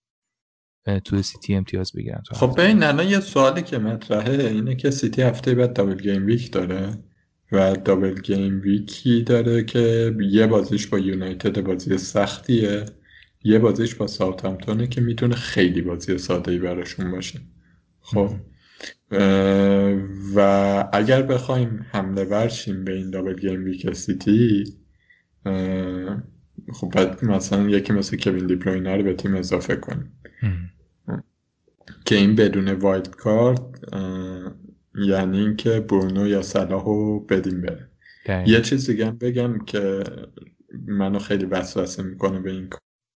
تو 1.04 1.22
سیتی 1.22 1.54
امتیاز 1.54 1.92
بگیرن 1.92 2.22
خب 2.32 2.54
ببین 2.60 2.82
الان 2.82 3.08
یه 3.08 3.20
سوالی 3.20 3.62
که 3.62 3.78
مطرحه 3.78 4.44
اینه 4.44 4.76
که 4.76 4.90
سیتی 4.90 5.22
هفته 5.22 5.54
بعد 5.54 5.72
double 5.72 6.00
game 6.00 6.26
week 6.26 6.52
داره 6.52 6.98
و 7.52 7.76
double 7.76 8.20
game 8.20 8.60
week 8.60 9.10
ی 9.10 9.22
داره 9.22 9.64
که 9.64 10.16
یه 10.30 10.46
بازیش 10.46 10.86
با 10.86 10.98
یونایتد 10.98 11.60
بازی 11.60 11.98
سختیه 11.98 12.84
یه 13.44 13.58
بازیش 13.58 13.94
با 13.94 14.06
ساوثهمپتونه 14.06 14.86
که 14.86 15.00
می‌تونه 15.00 15.34
خیلی 15.34 15.82
بازی 15.82 16.18
ساده 16.18 16.52
ای 16.52 16.58
براشون 16.58 17.10
باشه. 17.10 17.40
خب 18.00 18.30
و 20.36 20.88
اگر 20.92 21.22
بخوایم 21.22 21.86
حمله 21.92 22.24
ورشیم 22.24 22.84
به 22.84 22.92
این 22.92 23.10
double 23.10 23.34
game 23.34 23.64
week 23.64 23.92
سیتی 23.92 24.64
خب 26.72 26.90
بعد 26.94 27.24
مثلا 27.24 27.68
یکی 27.68 27.92
مثل 27.92 28.16
کوین 28.16 28.46
دیبروینه 28.46 28.96
رو 28.96 29.02
به 29.02 29.14
تیم 29.14 29.34
اضافه 29.34 29.76
کنیم. 29.76 30.12
که 32.04 32.14
این 32.16 32.34
بدون 32.34 32.68
wild 32.68 33.16
card 33.16 33.60
یعنی 34.94 35.38
اینکه 35.38 35.80
برونو 35.80 36.26
یا 36.28 36.42
صلاح 36.42 36.84
رو 36.84 37.20
بدیم 37.20 37.60
بره. 37.60 37.88
یه 38.46 38.60
چیز 38.60 38.90
دیگه 38.90 39.10
بگم 39.10 39.58
که 39.58 40.04
منو 40.86 41.18
خیلی 41.18 41.44
وسوسه 41.44 42.02
می‌کنه 42.02 42.40
به 42.40 42.50
این 42.50 42.70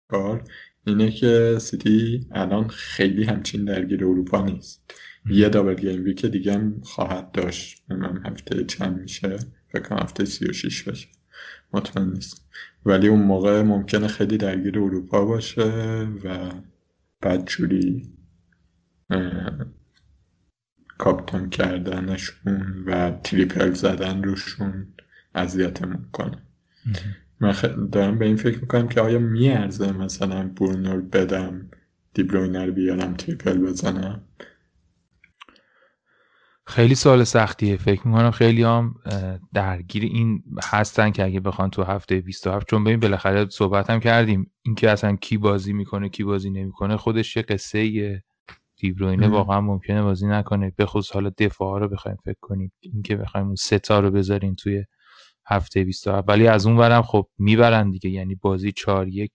کار 0.10 0.44
اینه 0.88 1.12
که 1.12 1.58
سیتی 1.60 2.28
الان 2.32 2.68
خیلی 2.68 3.24
همچین 3.24 3.66
درگیر 3.66 4.06
اروپا 4.06 4.46
نیست. 4.46 4.94
یه 5.30 5.50
دابل 5.50 5.76
گیم 5.76 6.04
ویک 6.04 6.26
دیگه 6.26 6.54
هم 6.54 6.82
خواهد 6.84 7.32
داشت. 7.32 7.84
من 7.90 8.26
هفته 8.26 8.64
چند 8.64 9.00
میشه؟ 9.00 9.38
فکر 9.70 10.04
هفته 10.04 10.26
36 10.26 10.84
بشه 10.84 11.08
مطمئن 11.74 12.10
نیست 12.10 12.46
ولی 12.86 13.08
اون 13.08 13.22
موقع 13.22 13.62
ممکنه 13.62 14.08
خیلی 14.08 14.38
درگیر 14.38 14.80
اروپا 14.80 15.26
باشه 15.26 15.64
و 16.24 16.52
بعد 17.22 17.46
جوری 17.46 18.10
captain 20.98 21.50
کردنشون 21.50 22.84
و 22.88 23.12
triple 23.24 23.74
زدن 23.74 24.24
روشون 24.24 24.88
اذیتمون 25.36 26.06
کنه. 26.12 26.38
من 27.40 27.54
دارم 27.92 28.20
به 28.20 28.26
این 28.26 28.36
فکر 28.36 28.60
می‌کنم 28.60 28.88
که 28.88 29.02
آیا 29.02 29.20
میارزه 29.20 29.92
مثلا 29.92 30.48
برونو 30.48 31.02
بدم 31.02 31.70
دیبروینه 32.14 32.59
رو 32.59 32.70
بیارم 32.72 33.14
triple 33.14 33.58
بزنم؟ 33.58 34.22
خیلی 36.68 36.96
سوال 36.96 37.24
سختیه. 37.24 37.78
فکر 37.78 38.08
می‌کنم 38.08 38.32
خیلی 38.32 38.64
هم 38.64 38.96
درگیر 39.54 40.04
این 40.04 40.44
هستن 40.64 41.12
که 41.12 41.24
اگه 41.24 41.40
بخوان 41.40 41.70
تو 41.70 41.84
هفته 41.84 42.22
27 42.22 42.68
چون 42.70 42.84
ببین 42.84 43.00
بالاخره 43.00 43.50
صحبت 43.50 43.90
هم 43.90 44.00
کردیم. 44.00 44.52
اینکه 44.62 44.90
اصلا 44.90 45.16
کی 45.16 45.38
بازی 45.38 45.74
می‌کنه 45.74 46.10
کی 46.10 46.24
بازی 46.24 46.50
نمی‌کنه 46.50 46.98
خودش 46.98 47.36
یه 47.36 47.42
قصه 47.42 48.24
دیبروینه 48.78 49.28
واقعا 49.28 49.62
ممکنه 49.62 50.02
بازی 50.02 50.28
نکنه. 50.28 50.74
به 50.78 50.86
خصوص 50.86 51.12
حالا 51.12 51.32
دفاع 51.38 51.80
رو 51.80 51.90
بخوایم 51.90 52.18
فکر 52.26 52.38
کنیم. 52.42 52.72
اینکه 52.80 53.16
بخوایم 53.16 53.46
اون 53.46 53.56
ستا 53.56 54.00
رو 54.00 54.12
بذاریم 54.12 54.54
توی 54.54 54.84
هفته 55.48 55.84
27 55.84 56.30
ولی 56.30 56.48
از 56.48 56.68
اون 56.68 56.78
برم 56.78 57.02
خب 57.02 57.28
می‌برن 57.38 57.90
دیگه. 57.90 58.10
یعنی 58.10 58.36
بازی 58.36 58.72
4 58.72 59.08
1 59.08 59.32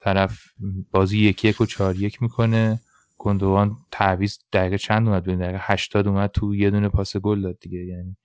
طرف 0.00 0.40
بازی 0.90 1.18
یک 1.18 1.44
یک 1.44 1.60
و 1.60 1.66
4 1.66 1.96
یک 1.96 2.22
می‌کنه. 2.22 2.80
گندوان 3.24 3.76
تعویض 3.90 4.38
دقیقه 4.52 4.78
چند 4.78 5.08
اومد 5.08 5.22
ببین 5.22 5.38
دقیقه 5.38 5.58
80 5.60 6.08
اومد 6.08 6.30
تو 6.30 6.54
یه 6.54 6.70
دونه 6.70 6.88
پاس 6.88 7.16
گل 7.16 7.42
داد 7.42 7.58
دیگه. 7.60 7.78
یعنی 7.78 8.16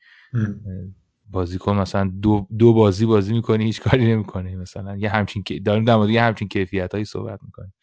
بازیکن 1.29 1.75
مثلا 1.75 2.11
دو, 2.21 2.47
دو 2.57 2.73
بازی 2.73 3.05
بازی 3.05 3.33
می‌کنه 3.33 3.63
هیچ 3.63 3.81
کاری 3.81 4.05
نمی‌کنه. 4.11 4.55
مثلا 4.55 4.97
یه 4.97 5.09
همچین 5.09 5.43
داریم 5.65 5.85
در 5.85 5.95
مورد 5.95 6.09
یه 6.09 6.21
همچین 6.21 6.47
کیفیت 6.47 6.91
هایی 6.93 7.05
صحبت 7.05 7.39
می‌کنه 7.43 7.73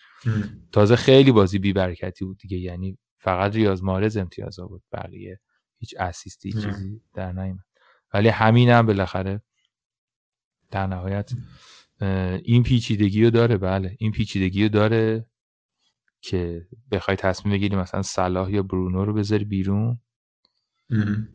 تازه 0.73 0.97
خیلی 0.97 1.33
بازی 1.33 1.59
بی 1.59 1.73
برکتی 1.73 2.25
بود 2.25 2.39
دیگه. 2.39 2.59
یعنی 2.59 2.99
فقط 3.19 3.55
ریاض 3.55 3.83
مارز 3.83 4.17
امتیاز 4.17 4.61
بود 4.61 4.83
بقیه 4.93 5.41
هیچ 5.79 5.95
اسیستی 5.99 6.53
چیزی 6.53 7.01
در 7.15 7.33
نیومد. 7.33 7.65
ولی 8.15 8.29
همین 8.29 8.71
هم 8.71 8.87
بالاخره 8.87 9.43
در 10.71 10.87
نهایت 10.87 11.31
این 12.45 12.63
پیچیدگی 12.63 13.25
رو 13.25 13.31
داره. 13.31 13.57
بله 13.57 13.97
این 13.99 14.13
پیچیدگی 14.13 14.63
رو 14.63 14.69
داره. 14.69 15.27
که 16.27 16.67
بخوای 16.91 17.17
تصمیم 17.17 17.55
بگیری 17.55 17.77
مثلا 17.77 18.03
صلاح 18.03 18.51
یا 18.51 18.63
برونو 18.63 19.05
رو 19.05 19.13
بذاری 19.13 19.45
بیرون. 19.45 20.01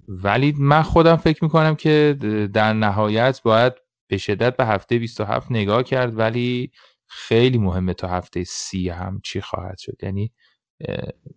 ولی 0.08 0.54
من 0.58 0.82
خودم 0.82 1.16
فکر 1.16 1.44
می‌کنم 1.44 1.76
که 1.76 2.18
در 2.54 2.74
نهایت 2.74 3.42
باید 3.44 3.74
به 4.08 4.18
شدت 4.18 4.58
به 4.58 4.66
هفته 4.66 5.00
27 5.00 5.52
نگاه 5.52 5.84
کرد 5.84 6.18
ولی 6.18 6.72
خیلی 7.08 7.58
مهمه 7.58 7.94
تا 7.94 8.08
هفته 8.08 8.44
سی 8.44 8.90
هم 8.90 9.22
چی 9.24 9.42
خواهد 9.42 9.78
شد. 9.78 9.98
یعنی 10.04 10.32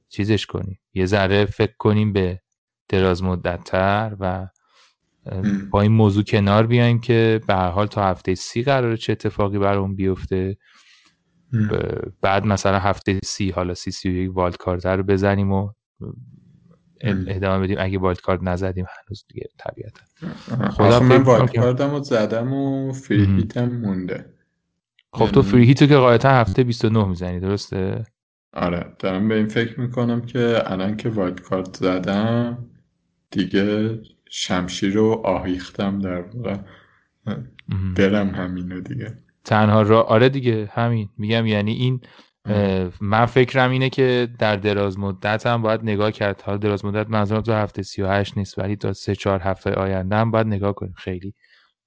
چیزش 0.08 0.46
کنیم. 0.46 0.80
یه 0.94 1.06
ذره 1.06 1.44
فکر 1.44 1.74
کنیم 1.78 2.12
به 2.12 2.40
دراز 2.88 3.22
مدت 3.22 3.64
تر 3.64 4.16
و 4.20 4.48
با 5.70 5.80
این 5.80 5.92
موضوع 5.92 6.24
کنار 6.24 6.66
بیایم 6.66 7.00
که 7.00 7.40
به 7.46 7.54
هر 7.54 7.68
حال 7.68 7.86
تا 7.86 8.04
هفته 8.04 8.34
سی 8.34 8.62
قراره 8.62 8.96
چه 8.96 9.12
اتفاقی 9.12 9.58
برام 9.58 9.94
بیفته. 9.94 10.56
بعد 12.20 12.46
مثلا 12.46 12.78
هفته 12.78 13.20
سی 13.24 13.50
حالا 13.50 13.74
سی 13.74 13.90
سی 13.90 14.08
و 14.08 14.12
یک 14.12 14.36
والد 14.36 14.56
کارت 14.56 14.86
رو 14.86 15.02
بزنیم 15.02 15.52
و 15.52 15.70
ادامه 17.04 17.64
بدیم. 17.64 17.76
اگه 17.80 17.98
والد 17.98 18.20
کارت 18.20 18.40
نزدیم 18.42 18.86
هنوز 18.88 19.24
دیگه 19.28 19.46
طبیعتا. 19.58 20.00
خدا 20.70 21.00
من 21.00 21.22
والد 21.22 21.56
کارتم 21.56 21.90
رو 21.90 22.02
زدم 22.02 22.52
و 22.52 22.92
فری 22.92 23.24
هیتم 23.24 23.68
مونده. 23.68 24.34
خب 25.12 25.30
تو 25.30 25.42
فری 25.42 25.64
هیتو 25.64 25.86
که 25.86 25.96
قاعدتا 25.96 26.30
هفته 26.30 26.64
29 26.64 27.04
می‌زنی 27.08 27.40
درسته؟ 27.40 28.04
آره. 28.52 28.86
دارم 28.98 29.28
به 29.28 29.34
این 29.34 29.48
فکر 29.48 29.80
می‌کنم 29.80 30.20
که 30.20 30.62
الان 30.66 30.96
که 30.96 31.08
والد 31.08 31.40
کارت 31.40 31.76
زدم 31.76 32.58
دیگه 33.30 33.98
شمشیر 34.30 34.94
رو 34.94 35.22
آهیختم 35.24 35.98
در 35.98 36.20
واقع. 36.20 36.56
برم 37.96 38.28
همینو 38.28 38.80
دیگه. 38.80 39.18
تنها 39.44 39.82
را 39.82 40.02
آره 40.02 40.28
دیگه 40.28 40.70
همین. 40.72 41.08
میگم 41.18 41.46
یعنی 41.46 41.72
این 41.72 42.00
من 43.00 43.26
فکرم 43.26 43.70
اینه 43.70 43.90
که 43.90 44.28
در 44.38 44.56
دراز 44.56 44.98
مدت 44.98 45.46
هم 45.46 45.62
باید 45.62 45.80
نگاه 45.82 46.10
کرد. 46.10 46.42
حال 46.42 46.58
دراز 46.58 46.84
مدت 46.84 47.10
منظورم 47.10 47.40
تو 47.40 47.52
هفته 47.52 47.82
38 47.82 48.38
نیست 48.38 48.58
ولی 48.58 48.76
تا 48.76 48.92
3 48.92 49.14
4 49.14 49.40
هفته 49.40 49.70
آینده 49.70 50.16
هم 50.16 50.30
باید 50.30 50.46
نگاه 50.46 50.74
کنیم. 50.74 50.94
خیلی 50.96 51.34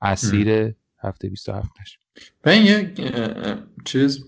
اسیر 0.01 0.74
هفته 1.03 1.30
27 1.30 1.70
نشه. 1.82 1.97
و 2.45 2.49
این 2.49 2.66
یک 2.66 3.14
چیز 3.86 4.26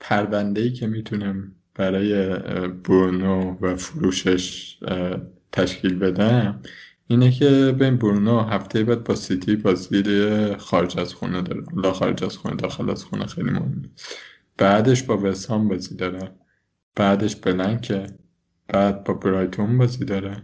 پرونده 0.00 0.72
که 0.72 0.86
می‌تونم 0.86 1.52
برای 1.74 2.38
برونو 2.84 3.56
و 3.60 3.76
فروشش 3.76 4.78
تشکیل 5.52 5.98
بدم 5.98 6.62
اینه 7.12 7.30
که 7.30 7.74
بین 7.78 7.96
برونو 7.96 8.40
هفته 8.40 8.84
بعد 8.84 9.04
با 9.04 9.14
سیتی 9.14 9.56
بازی 9.56 10.54
خارج 10.58 10.98
از 10.98 11.14
خونه 11.14 11.42
داره. 11.42 11.64
لا 11.76 11.92
خارج 11.92 12.24
از 12.24 12.36
خونه 12.36 12.56
داخل 12.56 12.90
از 12.90 13.04
خونه 13.04 13.26
خیلی 13.26 13.50
مهمه. 13.50 13.90
بعدش 14.58 15.02
با 15.02 15.18
وسام 15.18 15.68
بازی 15.68 15.96
داره. 15.96 16.32
بعدش 16.96 17.36
بلنکه 17.36 18.06
بعد 18.68 19.04
با 19.04 19.14
برایتون 19.14 19.78
بازی 19.78 20.04
داره. 20.04 20.42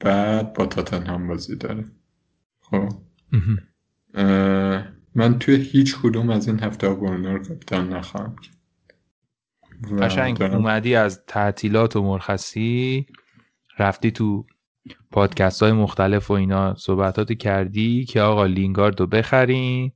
بعد 0.00 0.52
با 0.52 0.66
تاتنهام 0.66 1.28
بازی 1.28 1.56
داره. 1.56 1.84
خب؟ 2.60 2.88
من 5.14 5.38
توی 5.38 5.56
هیچ 5.56 5.96
کدوم 6.02 6.30
از 6.30 6.48
این 6.48 6.60
هفته 6.60 6.88
برونو 6.88 7.32
رو 7.32 7.38
کاپیتان 7.38 7.92
نخواهم 7.92 8.36
قشنگ 10.00 10.42
اومدی 10.42 10.94
از 10.94 11.24
تعطیلات 11.26 11.96
و 11.96 12.02
مرخصی 12.02 13.06
رفتی 13.78 14.10
تو 14.10 14.46
پادکست 15.10 15.62
های 15.62 15.72
مختلف 15.72 16.30
و 16.30 16.34
اینا 16.34 16.74
صحبتات 16.74 17.32
کردی 17.32 18.04
که 18.04 18.20
آقا 18.20 18.46
لینگارد 18.46 19.00
رو 19.00 19.06
بخرین. 19.06 19.92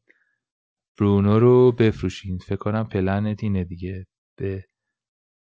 برونو 0.98 1.38
رو 1.38 1.72
بفروشین. 1.72 2.38
فکر 2.38 2.56
کنم 2.56 2.84
پلنت 2.84 3.44
اینه 3.44 3.64
دیگه. 3.64 4.06
به 4.36 4.64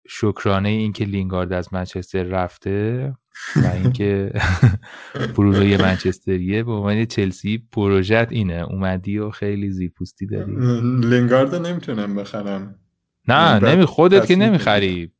شکرانه 0.08 0.70
اینکه 0.70 1.06
لینگارد 1.06 1.54
از 1.54 1.74
منچستر 1.74 2.24
رفته 2.24 3.14
و 3.56 3.68
اینکه 3.68 4.32
برونو 5.38 5.66
یه 5.66 5.82
منچستریه. 5.82 6.64
به 6.64 6.72
عنوان 6.72 7.06
چلسی 7.06 7.68
پروژت 7.72 8.28
اینه. 8.32 8.64
اومدی 8.70 9.18
و 9.18 9.30
خیلی 9.30 9.72
زیرپوستی 9.72 10.26
داری. 10.26 10.56
لینگارد 11.00 11.56
نمی‌تونم 11.56 12.16
بخرم. 12.16 12.80
نه 13.28 13.60
نمی 13.60 13.86
خودت 13.86 14.26
که 14.26 14.36
نمی‌خری. 14.36 15.12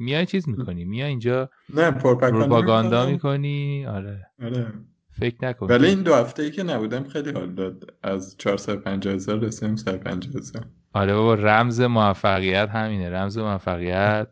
میای 0.00 0.26
چیز 0.26 0.48
می‌کنی؟ 0.48 0.84
میای 0.84 1.08
اینجا 1.08 1.50
نه 1.74 1.90
پروپاگاندا 1.90 3.06
می‌کنی؟ 3.06 3.86
آره. 3.86 4.26
آره. 4.42 4.72
فکر 5.12 5.36
نکن. 5.42 5.66
ولی 5.66 5.86
این 5.86 6.02
دو 6.02 6.14
هفته 6.14 6.42
ای 6.42 6.50
که 6.50 6.62
نبودم 6.62 7.04
خیلی 7.04 7.30
حال 7.30 7.54
داد. 7.54 7.94
از 8.02 8.36
450 8.38 9.14
هزار 9.14 9.38
رسیم 9.38 9.76
150 9.76 10.34
هزار. 10.34 10.64
آره 10.92 11.14
بابا 11.14 11.34
رمز 11.34 11.80
موفقیت 11.80 12.68
همینه. 12.68 13.10
رمز 13.10 13.38
موفقیت 13.38 14.28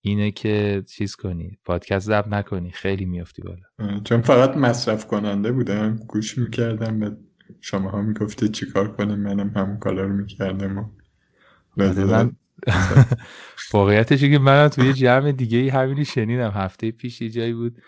اینه 0.00 0.30
که 0.30 0.82
چیز 0.86 1.16
کنی 1.16 1.58
پادکست 1.64 2.06
ضبط 2.06 2.28
نکنی. 2.28 2.70
خیلی 2.70 3.04
میافتی 3.04 3.42
بالا. 3.42 4.00
چون 4.00 4.22
فقط 4.22 4.56
مصرف 4.56 5.06
کننده 5.06 5.52
بودم. 5.52 5.96
گوش 5.96 6.38
می‌کردم 6.38 7.00
به 7.00 7.16
شما 7.60 7.90
ها 7.90 8.02
می‌گفته 8.02 8.48
چیکار 8.48 8.96
کنیم. 8.96 9.18
منم 9.18 9.52
همون 9.56 9.78
کالا 9.78 10.02
رو 10.02 10.12
می‌کردم 10.12 10.78
و 10.78 10.84
آره، 11.80 12.04
من 12.04 12.32
واقعیتش 13.72 14.20
که 14.20 14.38
منم 14.38 14.68
توی 14.68 14.92
جمع 14.92 15.32
دیگه 15.32 15.72
همینی 15.72 16.04
شنیدم. 16.04 16.50
هفته 16.50 16.90
پیش 16.90 17.20
یه 17.22 17.30
جایی 17.30 17.52
بود. 17.52 17.78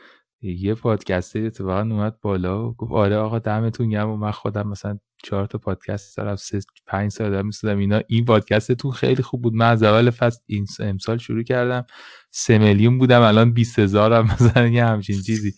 یه 0.43 0.75
پادکستر 0.75 1.47
اتفاقا 1.47 1.81
اومد 1.81 2.21
بالا 2.21 2.69
و 2.69 2.75
گفت 2.75 2.93
آره 2.93 3.16
آقا 3.16 3.39
دمتون 3.39 3.89
گرم 3.89 4.11
و 4.11 4.16
من 4.16 4.31
خودم 4.31 4.69
مثلا 4.69 4.99
چهار 5.23 5.47
تا 5.47 5.59
پادکست 5.59 6.16
دارم 6.16 6.37
سه 6.37 6.61
پنج 6.87 7.12
سال 7.12 7.31
دارم 7.31 7.47
می‌سازم. 7.47 7.79
اینا 7.79 8.01
این 8.09 8.25
پادکستتون 8.25 8.91
خیلی 8.91 9.23
خوب 9.23 9.43
بود. 9.43 9.55
من 9.55 9.71
از 9.71 9.83
اول 9.83 10.11
فصل 10.11 10.41
این 10.47 10.66
امسال 10.81 11.19
شروع 11.19 11.43
کردم. 11.43 11.87
سه 12.31 12.59
میلیون 12.59 12.99
بودم. 12.99 13.23
الان 13.23 13.53
20 13.53 13.79
هزارم. 13.79 14.25
مثلا 14.41 14.66
یه 14.66 14.85
همچین 14.85 15.23
چیزی. 15.23 15.55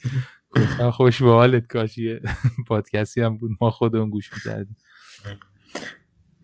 گفتم 0.50 0.90
خوش 0.90 1.22
به 1.22 1.30
حالت 1.30 1.66
کاشیه. 1.66 2.20
پادکستی 2.68 3.20
هم 3.20 3.38
بود. 3.38 3.50
ما 3.60 3.70
خودمون 3.70 4.10
گوش 4.10 4.30
می‌کردیم. 4.34 4.76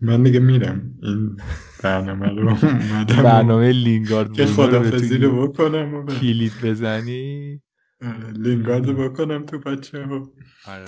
من 0.01 0.23
دیگه 0.23 0.39
میرم. 0.39 0.93
این 1.03 1.37
برنامه 1.83 2.27
رو 2.27 2.55
برنامه 3.23 3.71
لینگارد 3.71 4.33
که 4.33 4.45
خدافزی 4.45 5.17
رو 5.17 5.47
بکنم 5.47 5.93
و 5.93 6.05
کلید 6.05 6.53
بزنی؟ 6.63 7.61
آره، 8.01 8.31
لینگارد 8.31 8.97
بکنم 8.97 9.45
تو 9.45 9.59
بچه 9.59 10.05
ها. 10.05 10.31
آره. 10.67 10.85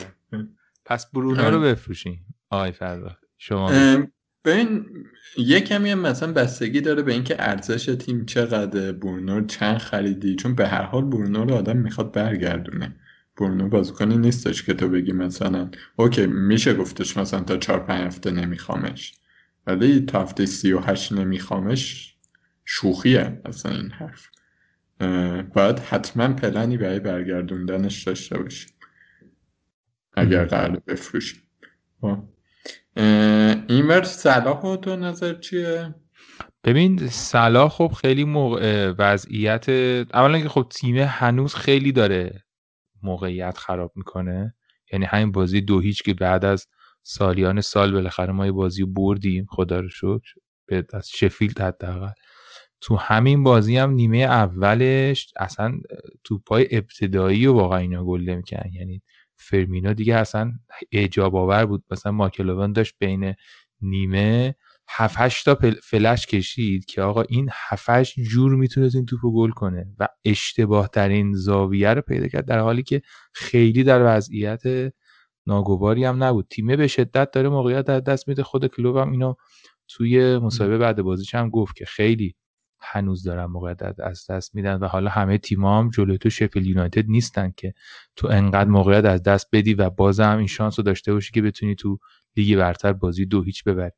پس 0.86 1.12
برونو 1.12 1.50
رو 1.50 1.62
بفروشین. 1.62 2.18
آقای 2.50 2.72
فردا 2.72 3.18
شما 3.38 3.72
این 4.46 4.86
یه 5.38 5.62
کمی 5.62 5.90
هم 5.90 6.00
مثلا 6.00 6.34
بستگی 6.34 6.82
داره 6.82 7.04
به 7.04 7.14
اینکه 7.14 7.36
ارزش 7.40 7.86
تیم 7.86 8.26
چقدر 8.26 8.92
برونو 8.92 9.46
چند 9.46 9.78
خریدی. 9.78 10.36
چون 10.36 10.56
به 10.56 10.68
هر 10.68 10.82
حال 10.82 11.06
برونو 11.06 11.46
رو 11.46 11.54
آدم 11.54 11.78
می‌خواد 11.78 12.12
برگردونه. 12.12 12.96
برونو 13.40 13.70
بازیکنی 13.70 14.18
نیستش 14.18 14.64
که 14.64 14.74
تو 14.74 14.90
بگی 14.90 15.12
مثلا 15.12 15.72
اوکی 15.96 16.28
میشه 16.28 16.74
گفتش 16.74 17.18
مثلا 17.18 17.40
تا 17.40 17.58
چهار 17.58 17.80
پنج 17.80 18.02
هفته 18.02 18.32
نمیخوامش. 18.32 19.14
ولی 19.68 20.00
تا 20.00 20.22
هفته 20.22 20.46
سی 20.46 20.74
و 20.74 20.80
هشت 20.80 21.12
نمیخوامش 21.12 22.16
شوخیه 22.66 23.42
اصلا 23.46 23.72
این 23.72 23.92
حرف. 23.92 24.28
باید 25.54 25.80
حتما 25.80 26.34
پلنی 26.34 26.78
برای 26.78 27.00
برگردوندنش 27.00 28.04
داشته 28.04 28.38
باشیم. 28.38 28.70
اگر 30.14 30.46
قرار 30.46 30.82
بفروشیم. 30.88 31.42
خب. 32.02 32.24
این 33.68 33.88
ور 33.88 34.04
صلاح 34.04 34.76
تو 34.76 34.96
نظر 34.96 35.34
چیه؟ 35.34 35.96
ببین 36.64 37.08
صلاح 37.08 37.70
خب 37.70 37.92
خیلی 38.02 38.24
موقع 38.24 38.94
وضعیت 38.98 39.70
اولا 40.14 40.40
که 40.40 40.50
خب 40.50 40.68
تیم 40.70 40.98
هنوز 40.98 41.56
خیلی 41.56 41.92
داره 41.92 42.44
موقعیت 43.04 43.58
خراب 43.58 43.92
می‌کنه. 43.96 44.56
یعنی 44.94 45.06
همین 45.06 45.32
بازی 45.32 45.62
دو 45.62 45.80
هیچ 45.80 46.04
که 46.04 46.14
بعد 46.14 46.46
از 46.46 46.68
سالیان 47.04 47.62
سال 47.62 47.92
بالاخره 47.92 48.34
ما 48.34 48.46
یه 48.46 48.52
بازی 48.52 48.86
بردیم 48.86 49.46
خدا 49.50 49.80
رو 49.80 49.90
شکر 49.90 50.34
از 50.94 51.10
شفیلد 51.10 51.62
حداقل. 51.62 52.12
تو 52.82 52.96
همین 52.96 53.44
بازی 53.44 53.78
هم 53.78 53.92
نیمه 53.92 54.18
اولش 54.18 55.34
اصلا 55.38 55.80
پای 56.46 56.68
ابتدایی 56.72 57.48
و 57.48 57.54
واقعا 57.54 57.80
اینا 57.80 58.06
گل 58.06 58.22
نمی‌کنن 58.22 58.72
یعنی 58.74 59.02
فرمینا 59.36 59.94
دیگه 59.94 60.16
اصلا 60.16 60.52
اعجاب 60.92 61.36
آور 61.36 61.66
بود. 61.66 61.84
مثلا 61.92 62.12
ماکلوون 62.12 62.74
داشت 62.74 62.96
بین 63.00 63.36
نیمه 63.82 64.56
7 64.92 65.46
تا 65.46 65.58
فلش 65.84 66.26
کشید 66.26 66.86
که 66.86 67.02
آقا 67.02 67.22
این 67.22 67.50
7 67.54 68.04
جور 68.20 68.56
می‌تونست 68.56 68.96
این 68.96 69.06
توپو 69.06 69.34
گل 69.36 69.50
کنه 69.50 69.88
و 70.00 70.08
اشتباه 70.26 70.88
ترین 70.88 71.34
زاویه 71.34 71.94
رو 71.94 72.02
پیدا 72.02 72.28
کرد 72.28 72.46
در 72.46 72.60
حالی 72.60 72.84
که 72.84 73.02
خیلی 73.34 73.84
در 73.84 74.18
وضعیت 74.18 74.64
ناگواری 75.48 76.06
هم 76.06 76.24
نبود. 76.24 76.48
تیمه 76.50 76.76
به 76.76 76.88
شدت 76.88 77.32
داره 77.32 77.50
موقعیت 77.50 77.86
در 77.86 78.00
دست 78.00 78.28
میده. 78.28 78.44
خود 78.44 78.68
کلوب 78.68 78.98
هم 78.98 79.12
اینو 79.12 79.34
توی 79.88 80.38
مصاحبه 80.38 80.78
بعد 80.78 81.02
بازیش 81.02 81.36
هم 81.36 81.50
گفت 81.50 81.76
که 81.76 81.86
خیلی 81.86 82.36
هنوز 82.82 83.24
دارن 83.24 83.46
موقعیت 83.46 84.00
از 84.00 84.26
دست 84.30 84.56
میدن 84.56 84.76
و 84.76 84.88
حالا 84.88 85.10
همه 85.10 85.38
تیمام 85.38 85.86
هم 85.86 85.92
جلوی 85.92 86.18
تو 86.18 86.30
شفیل 86.30 86.66
یونایتد 86.68 87.06
نیستن 87.08 87.54
که 87.58 87.74
تو 88.16 88.28
انقدر 88.28 88.70
موقعیت 88.70 89.06
از 89.06 89.24
دست 89.24 89.48
بدی 89.52 89.74
و 89.74 89.90
بازم 89.90 90.38
این 90.38 90.48
شانس 90.48 90.80
رو 90.80 90.84
داشته 90.84 91.14
باشی 91.14 91.32
که 91.32 91.42
بتونی 91.42 91.76
تو 91.76 91.98
لیگ 92.36 92.58
برتر 92.58 92.94
بازی 92.94 93.26
دو 93.26 93.44
هیچ 93.44 93.64
ببری. 93.64 93.92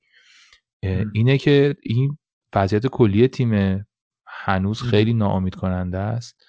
اینه 1.14 1.38
که 1.38 1.76
این 1.84 2.18
وضعیت 2.56 2.88
کلی 2.88 3.28
تیم 3.28 3.86
هنوز 4.28 4.82
خیلی 4.84 5.14
ناامید 5.14 5.56
کننده 5.56 5.98
است 5.98 6.44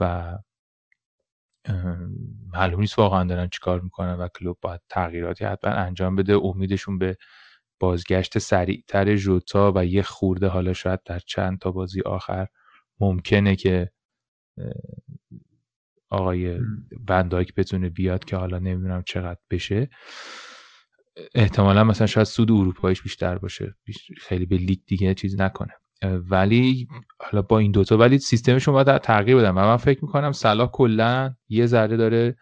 و 0.00 0.38
معلوم 2.54 2.80
نیست 2.80 2.98
واقعا 2.98 3.24
دارن 3.24 3.48
چیکار 3.48 3.80
می‌کنن 3.80 4.14
و 4.14 4.28
کلوب 4.28 4.58
باید 4.62 4.80
تغییراتی 4.90 5.44
حتما 5.44 5.70
انجام 5.72 6.16
بده. 6.16 6.34
امیدشون 6.36 6.98
به 6.98 7.16
بازگشت 7.80 8.38
سریعتر 8.38 9.16
جوتا 9.16 9.72
و 9.76 9.86
یه 9.86 10.02
خورده 10.02 10.48
حالا 10.48 10.72
شاید 10.72 11.00
در 11.06 11.18
چند 11.18 11.58
تا 11.58 11.70
بازی 11.72 12.00
آخر 12.02 12.46
ممکنه 13.00 13.56
که 13.56 13.90
آقای 16.10 16.60
بندایک 17.08 17.54
بتونه 17.54 17.88
بیاد 17.90 18.24
که 18.24 18.36
حالا 18.36 18.58
نمی‌دونم 18.58 19.02
چقدر 19.06 19.40
بشه. 19.50 19.90
احتمالا 21.34 21.84
مثلا 21.84 22.06
شاید 22.06 22.26
سود 22.26 22.50
اروپاییش 22.50 23.02
بیشتر 23.02 23.38
باشه 23.38 23.74
خیلی 24.18 24.46
به 24.46 24.56
لیگ 24.56 24.78
دیگه 24.86 25.14
چیز 25.14 25.40
نکنه. 25.40 25.72
ولی 26.30 26.88
حالا 27.20 27.42
با 27.42 27.58
این 27.58 27.72
دوتا 27.72 27.96
ولی 27.96 28.18
سیستمشون 28.18 28.74
باید 28.74 28.98
تغییر 28.98 29.36
بدن. 29.36 29.50
و 29.50 29.52
من 29.52 29.76
فکر 29.76 30.04
می‌کنم 30.04 30.32
صلاح 30.32 30.70
کلا 30.70 31.34
یه 31.48 31.66
ذره 31.66 31.96
داره 31.96 32.36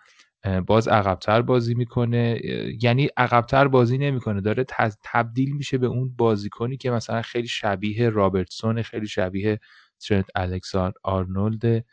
باز 0.67 0.89
عقبتر 0.89 1.43
بازی 1.43 1.75
می‌کنه. 1.75 2.41
یعنی 2.83 3.09
عقبتر 3.17 3.69
بازی 3.69 3.99
نمی‌کنه. 3.99 4.41
داره 4.41 4.65
تبدیل 5.05 5.57
میشه 5.57 5.79
به 5.79 5.87
اون 5.87 6.15
بازیکنی 6.17 6.77
که 6.77 6.91
مثلا 6.91 7.23
خیلی 7.23 7.49
شبیه 7.49 8.09
رابرتسون 8.09 8.83
خیلی 8.83 9.09
شبیه 9.09 9.61
ترنت 10.09 10.27
الکساندر 10.35 10.93
آرنولد. 11.03 11.85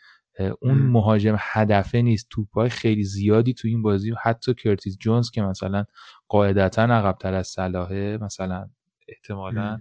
اون 0.62 0.78
مهاجم 0.78 1.36
هدفه 1.40 2.02
نیست. 2.02 2.28
توپای 2.30 2.70
خیلی 2.70 3.04
زیادی 3.04 3.54
تو 3.54 3.68
این 3.68 3.82
بازی 3.82 4.14
حتی 4.24 4.54
کرتیز 4.54 4.98
جونز 4.98 5.32
که 5.32 5.42
مثلا 5.42 5.86
قاعدتا 6.28 6.84
عقبتر 6.84 7.34
از 7.34 7.48
صلاحه 7.48 8.18
مثلا 8.22 8.70
احتمالا 9.08 9.80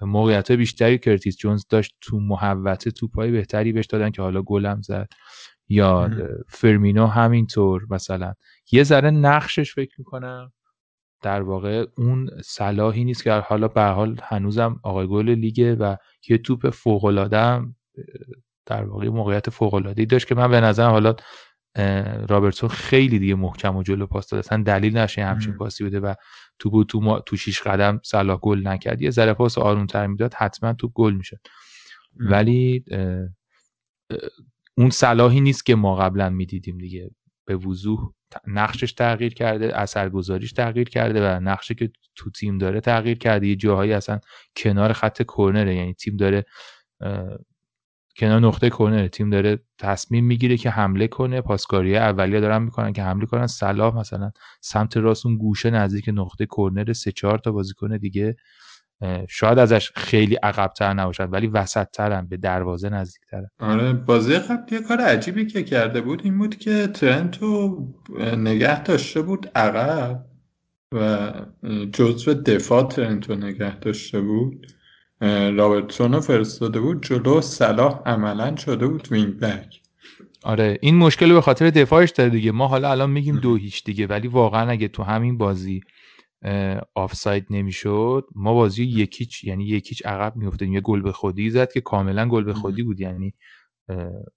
موقعیت 0.00 0.52
بیشتری 0.52 0.98
کرتیز 0.98 1.36
جونز 1.36 1.66
داشت 1.68 1.96
تو 2.00 2.20
محوطه 2.20 2.90
توپای 2.90 3.30
بهتری 3.30 3.72
بهش 3.72 3.86
دادن 3.86 4.10
که 4.10 4.22
حالا 4.22 4.42
گلم 4.42 4.80
زد. 4.82 5.08
یا 5.68 6.10
فرمینو 6.48 7.06
همینطور 7.06 7.86
مثلا. 7.90 8.34
یه 8.72 8.82
ذره 8.82 9.10
نقشش 9.10 9.74
فکر 9.74 9.94
می‌کنم 9.98 10.52
در 11.22 11.42
واقع 11.42 11.86
اون 11.96 12.30
صلاحی 12.44 13.04
نیست 13.04 13.24
که 13.24 13.32
حالا 13.32 13.68
به 13.68 13.82
حال 13.82 14.20
هنوزم 14.22 14.80
آقای 14.82 15.06
گل 15.06 15.28
لیگه 15.28 15.74
و 15.74 15.96
یه 16.28 16.38
توپ 16.38 16.70
فوق 16.70 17.04
در 18.66 18.84
واقع 18.84 19.08
موقعیت 19.08 19.50
فوق 19.50 19.74
العاده 19.74 20.04
داشت 20.04 20.26
که 20.26 20.34
من 20.34 20.50
به 20.50 20.60
نظرم 20.60 20.90
حالا 20.90 21.14
رابرتسون 22.28 22.68
خیلی 22.68 23.18
دیگه 23.18 23.34
محکم 23.34 23.76
و 23.76 23.82
جلو 23.82 24.06
پاس 24.06 24.28
داد. 24.28 24.38
اصلا 24.38 24.62
دلیل 24.62 24.96
نشه 24.96 25.24
همچین 25.24 25.52
پاسی 25.52 25.84
بده 25.84 26.00
و 26.00 26.14
تو 26.58 26.70
بود 26.70 26.86
تو, 26.86 27.00
ما 27.00 27.20
تو 27.20 27.36
شیش 27.36 27.62
قدم 27.62 28.00
صلاح 28.04 28.38
گل 28.38 28.66
نکرد. 28.66 29.02
یه 29.02 29.10
ذره 29.10 29.32
پاس 29.32 29.54
تر 29.88 30.06
می‌داد 30.06 30.34
حتما 30.34 30.72
تو 30.72 30.88
گل 30.88 31.14
می‌شد. 31.14 31.40
ولی 32.16 32.84
اون 34.76 34.90
صلاحی 34.90 35.40
نیست 35.40 35.66
که 35.66 35.74
ما 35.74 35.96
قبلا 35.96 36.30
می‌دیدیم 36.30 36.78
دیگه. 36.78 37.10
به 37.44 37.56
وضوح 37.56 38.12
نقشش 38.46 38.92
تغییر 38.92 39.34
کرده 39.34 39.78
اثرگذاریش 39.78 40.52
تغییر 40.52 40.88
کرده 40.88 41.28
و 41.28 41.40
نقشی 41.40 41.74
که 41.74 41.90
تو 42.14 42.30
تیم 42.30 42.58
داره 42.58 42.80
تغییر 42.80 43.18
کرده. 43.18 43.46
یه 43.46 43.56
جاهایی 43.56 43.92
اصلا 43.92 44.20
کنار 44.56 44.92
خط 44.92 45.22
کرنره 45.36 45.74
یعنی 45.74 45.94
تیم 45.94 46.16
داره 46.16 46.44
کنار 48.16 48.40
نقطه 48.40 48.70
کرنر 48.70 49.08
تیم 49.08 49.30
داره 49.30 49.58
تصمیم 49.78 50.24
می‌گیره 50.24 50.56
که 50.56 50.70
حمله 50.70 51.08
کنه. 51.08 51.40
پاسکاری 51.40 51.96
اولیه 51.96 52.40
دارن 52.40 52.62
می‌کنن 52.62 52.92
که 52.92 53.02
حمله 53.02 53.26
کنن. 53.26 53.46
سلام 53.46 53.98
مثلا 53.98 54.30
سمت 54.60 54.96
راست 54.96 55.26
اون 55.26 55.36
گوشه 55.36 55.70
نزدیک 55.70 56.10
نقطه 56.14 56.46
کرنر 56.56 56.92
سه 56.92 57.12
چهار 57.12 57.38
تا 57.38 57.52
بازیکن 57.52 57.96
دیگه 57.96 58.36
شاید 59.28 59.58
ازش 59.58 59.90
خیلی 59.94 60.34
عقبتر 60.34 60.94
نباشد 60.94 61.28
ولی 61.32 61.46
وسط 61.46 61.86
ترن 61.92 62.26
به 62.26 62.36
دروازه 62.36 62.88
نزدیکترن. 62.88 63.48
آره 63.60 63.92
بازی 63.92 64.34
قبل 64.34 64.74
یه 64.74 64.80
کار 64.80 65.00
عجیبی 65.00 65.46
که 65.46 65.62
کرده 65.62 66.00
بود 66.00 66.20
این 66.24 66.38
بود 66.38 66.56
که 66.56 66.86
ترنتو 66.86 67.86
نگه 68.36 68.82
داشته 68.82 69.22
بود 69.22 69.50
عقب 69.54 70.24
و 70.94 71.32
جزو 71.92 72.34
دفاع 72.34 72.88
ترنتو 72.88 73.34
نگه 73.34 73.78
داشته 73.78 74.20
بود. 74.20 74.66
رابرتسون 75.56 76.12
رو 76.12 76.20
فرستاده 76.20 76.80
بود 76.80 77.02
جلو 77.02 77.40
صلاح 77.40 78.02
عملا 78.06 78.56
شده 78.56 78.86
بود 78.86 79.08
wing 79.10 79.38
back. 79.38 79.80
آره 80.42 80.78
این 80.80 80.96
مشکل 80.96 81.32
به 81.32 81.40
خاطر 81.40 81.70
دفاعش 81.70 82.10
داره 82.10 82.30
دیگه. 82.30 82.52
ما 82.52 82.68
حالا 82.68 82.90
الان 82.90 83.10
میگیم 83.10 83.36
دو 83.36 83.56
هیچ 83.56 83.84
دیگه 83.84 84.06
ولی 84.06 84.28
واقعا 84.28 84.70
اگه 84.70 84.88
تو 84.88 85.02
همین 85.02 85.38
بازی 85.38 85.80
آفساید 86.94 87.46
نمی‌شد 87.50 88.26
ما 88.34 88.54
بازی 88.54 88.84
یکیچ 88.84 89.44
یعنی 89.44 89.64
یکیچ 89.64 90.06
عقب 90.06 90.36
میافتادیم. 90.36 90.74
یه 90.74 90.80
گل 90.80 91.00
به 91.00 91.12
خودی 91.12 91.50
زد 91.50 91.72
که 91.72 91.80
کاملا 91.80 92.28
گل 92.28 92.44
به 92.44 92.54
خودی 92.54 92.82
بود. 92.82 93.00
یعنی 93.00 93.34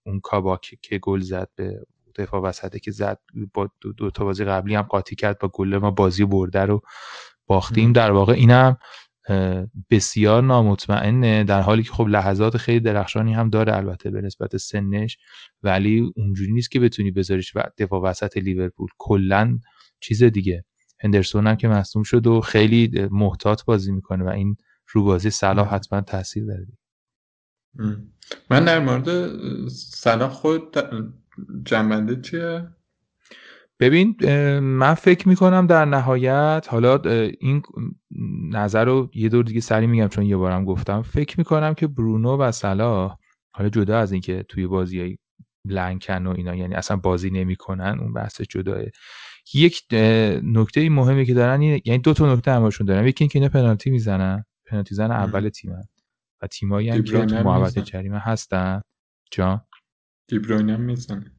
اون 0.05 0.19
کاباک 0.19 0.75
که 0.81 0.97
گل 0.97 1.19
زد 1.19 1.49
به 1.55 1.85
دفاع 2.15 2.41
وسطه 2.41 2.79
که 2.79 2.91
زد 2.91 3.19
با 3.53 3.69
دو, 3.97 4.11
تا 4.11 4.25
بازی 4.25 4.45
قبلی 4.45 4.75
هم 4.75 4.81
قاطی 4.81 5.15
کرد 5.15 5.39
با 5.39 5.47
گل 5.47 5.77
ما 5.77 5.91
بازی 5.91 6.25
برده 6.25 6.61
رو 6.61 6.81
باختیم. 7.47 7.93
در 7.93 8.11
واقع 8.11 8.33
اینم 8.33 8.77
بسیار 9.89 10.43
نامطمئنه 10.43 11.43
در 11.43 11.61
حالی 11.61 11.83
که 11.83 11.91
خب 11.91 12.07
لحظات 12.07 12.57
خیلی 12.57 12.79
درخشانی 12.79 13.33
هم 13.33 13.49
داره 13.49 13.75
البته 13.77 14.11
به 14.11 14.21
نسبت 14.21 14.57
سنش 14.57 15.17
ولی 15.63 16.11
اونجوری 16.15 16.51
نیست 16.51 16.71
که 16.71 16.79
بتونی 16.79 17.11
بذاریش 17.11 17.55
و 17.55 17.63
دفاع 17.77 18.01
وسط 18.01 18.37
لیورپول. 18.37 18.87
کلا 18.97 19.59
چیز 19.99 20.23
دیگه. 20.23 20.65
هندرسون 20.99 21.47
هم 21.47 21.55
که 21.55 21.67
مصوم 21.67 22.03
شد 22.03 22.27
و 22.27 22.41
خیلی 22.41 23.07
محتاط 23.11 23.63
بازی 23.65 23.91
می‌کنه 23.91 24.23
و 24.23 24.27
این 24.27 24.57
رو 24.87 25.03
بازی 25.03 25.29
صلاح 25.29 25.75
حتما 25.75 26.01
تاثیر 26.01 26.45
داره. 26.45 26.67
من 28.49 28.65
در 28.65 28.79
مورد 28.79 29.09
صلاح 29.69 30.29
خود 30.29 30.77
جنبنده 31.65 32.21
چیه؟ 32.21 32.67
ببین 33.79 34.15
من 34.59 34.93
فکر 34.93 35.27
می‌کنم 35.27 35.67
در 35.67 35.85
نهایت 35.85 36.67
حالا 36.69 37.01
این 37.39 37.61
نظر 38.49 38.85
رو 38.85 39.09
یه 39.13 39.29
دور 39.29 39.45
دیگه 39.45 39.61
سری 39.61 39.87
میگم 39.87 40.07
چون 40.07 40.25
یه 40.25 40.37
بارم 40.37 40.65
گفتم. 40.65 41.01
فکر 41.01 41.35
می‌کنم 41.37 41.73
که 41.73 41.87
برونو 41.87 42.37
و 42.37 42.51
صلاح 42.51 43.17
حالا 43.55 43.69
جدا 43.69 43.99
از 43.99 44.11
اینکه 44.11 44.45
توی 44.49 44.67
بازی 44.67 44.99
های 44.99 45.17
بلنکن 45.67 46.27
و 46.27 46.33
اینا 46.37 46.55
یعنی 46.55 46.73
اصلا 46.73 46.97
بازی 46.97 47.29
نمی‌کنن 47.29 47.97
اون 47.99 48.13
بحث 48.13 48.41
جداه. 48.41 48.81
یک 49.53 49.81
نکته 50.43 50.89
مهمی 50.89 51.25
که 51.25 51.33
دارن 51.33 51.61
یعنی 51.61 51.97
دو 51.97 52.13
تا 52.13 52.33
نکته 52.33 52.51
همشون 52.51 52.87
دارن. 52.87 53.07
یکی 53.07 53.23
اینکه 53.23 53.39
اینا 53.39 53.49
پنالتی 53.49 53.89
می‌زنن. 53.89 54.43
پنالتی 54.65 54.95
زن 54.95 55.11
اول 55.11 55.49
تیمن. 55.49 55.83
و 56.41 56.47
تیمایی 56.47 56.89
هم 56.89 57.03
که 57.03 57.25
تو 57.25 57.43
محوطه 57.43 57.81
جریمه 57.81 58.19
هستن. 58.19 58.81
جان؟ 59.31 59.61
دیبروینه 60.29 60.77
می‌زنه. 60.77 61.31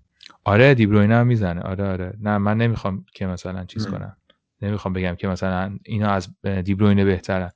آره 0.45 0.75
دیبروینه 0.75 1.15
هم 1.15 1.27
می‌زنه. 1.27 1.61
آره 1.61 1.85
آره. 1.85 2.15
نه 2.21 2.39
من 2.39 2.57
نمی‌خوام 2.57 3.05
که 3.15 3.27
مثلا 3.27 3.65
چیز 3.65 3.87
کنم. 3.87 4.17
نمی‌خوام 4.63 4.95
بگم 4.95 5.15
که 5.15 5.29
مثلا 5.29 5.79
اینا 5.85 6.11
از 6.11 6.29
دیبروینه 6.65 7.05
بهترن. 7.05 7.51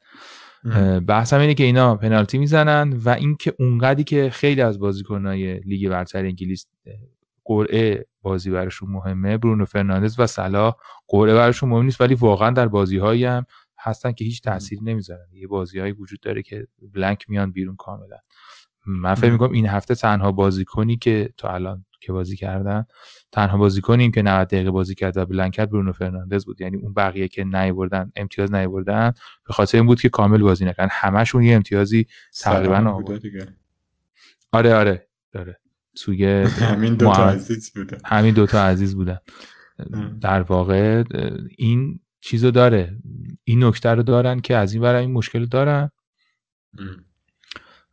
بحثم 1.06 1.38
اینه 1.38 1.54
که 1.54 1.64
اینا 1.64 1.94
پنالتی 1.94 2.38
می‌زنن 2.38 2.92
و 2.92 3.08
اینکه 3.08 3.54
اونقدی 3.58 4.04
که 4.04 4.30
خیلی 4.30 4.60
از 4.60 4.78
بازیکنهای 4.78 5.60
لیگ 5.60 5.88
برتر 5.88 6.18
انگلیس 6.18 6.66
قرعه 7.44 8.06
بازی 8.22 8.50
براشون 8.50 8.90
مهمه 8.90 9.38
برونو 9.38 9.64
فرناندز 9.64 10.20
و 10.20 10.26
صلاح 10.26 10.74
قرعه 11.08 11.34
براشون 11.34 11.68
مهم 11.68 11.84
نیست 11.84 12.00
ولی 12.00 12.14
واقعا 12.14 12.50
در 12.50 12.68
بازی 12.68 12.98
هایی 12.98 13.24
هم 13.24 13.46
هستن 13.78 14.12
که 14.12 14.24
هیچ 14.24 14.42
تأثیری 14.42 14.84
نمی‌ذارن. 14.84 15.26
یه 15.32 15.46
بازی 15.46 15.78
هایی 15.78 15.92
وجود 15.92 16.20
داره 16.20 16.42
که 16.42 16.66
blank 16.94 17.24
میان 17.28 17.52
بیرون 17.52 17.76
کاملا. 17.76 18.16
من 18.86 19.14
فکر 19.14 19.32
می‌کنم 19.32 19.52
این 19.52 19.66
هفته 19.66 19.94
تنها 19.94 20.32
بازیکنی 20.32 20.96
که 20.96 21.30
تا 21.36 21.48
الان 21.48 21.84
که 22.00 22.12
بازی 22.12 22.36
کردن. 22.36 22.86
تنها 23.32 23.58
بازیکنیم 23.58 24.10
که 24.10 24.22
90 24.22 24.48
دقیقه 24.48 24.70
بازی 24.70 24.94
کرد 24.94 25.16
و 25.16 25.26
blank 25.26 25.52
کرد 25.52 25.70
برونو 25.70 25.92
فرناندز 25.92 26.44
بود. 26.44 26.60
یعنی 26.60 26.76
اون 26.76 26.94
بقیه 26.94 27.28
که 27.28 27.44
نیوردن 27.44 28.12
امتیاز 28.16 28.54
نیوردن 28.54 29.12
به 29.46 29.52
خاطر 29.52 29.78
این 29.78 29.86
بود 29.86 30.00
که 30.00 30.08
کامل 30.08 30.38
بازی 30.38 30.64
نکردن. 30.64 30.88
همشون 30.92 31.42
یه 31.42 31.54
امتیازی 31.56 32.06
تقریبا 32.40 33.02
آره 34.52 34.74
آره 34.74 35.08
داره 35.32 35.60
توی 35.94 36.26
همین 36.72 36.94
دوتا 36.94 37.28
عزیز 37.28 37.72
بودن 37.72 37.98
همین 38.04 38.34
دوتا 38.34 38.64
عزیز 38.64 38.94
بودن. 38.94 39.18
در 40.20 40.42
واقع 40.42 41.04
این 41.58 42.00
چیزو 42.20 42.50
داره. 42.50 42.96
این 43.44 43.64
نکته 43.64 43.88
رو 43.88 44.02
دارن 44.02 44.40
که 44.40 44.56
از 44.56 44.72
این 44.72 44.82
برای 44.82 45.00
این 45.00 45.12
مشکل 45.12 45.46
دارن. 45.46 45.90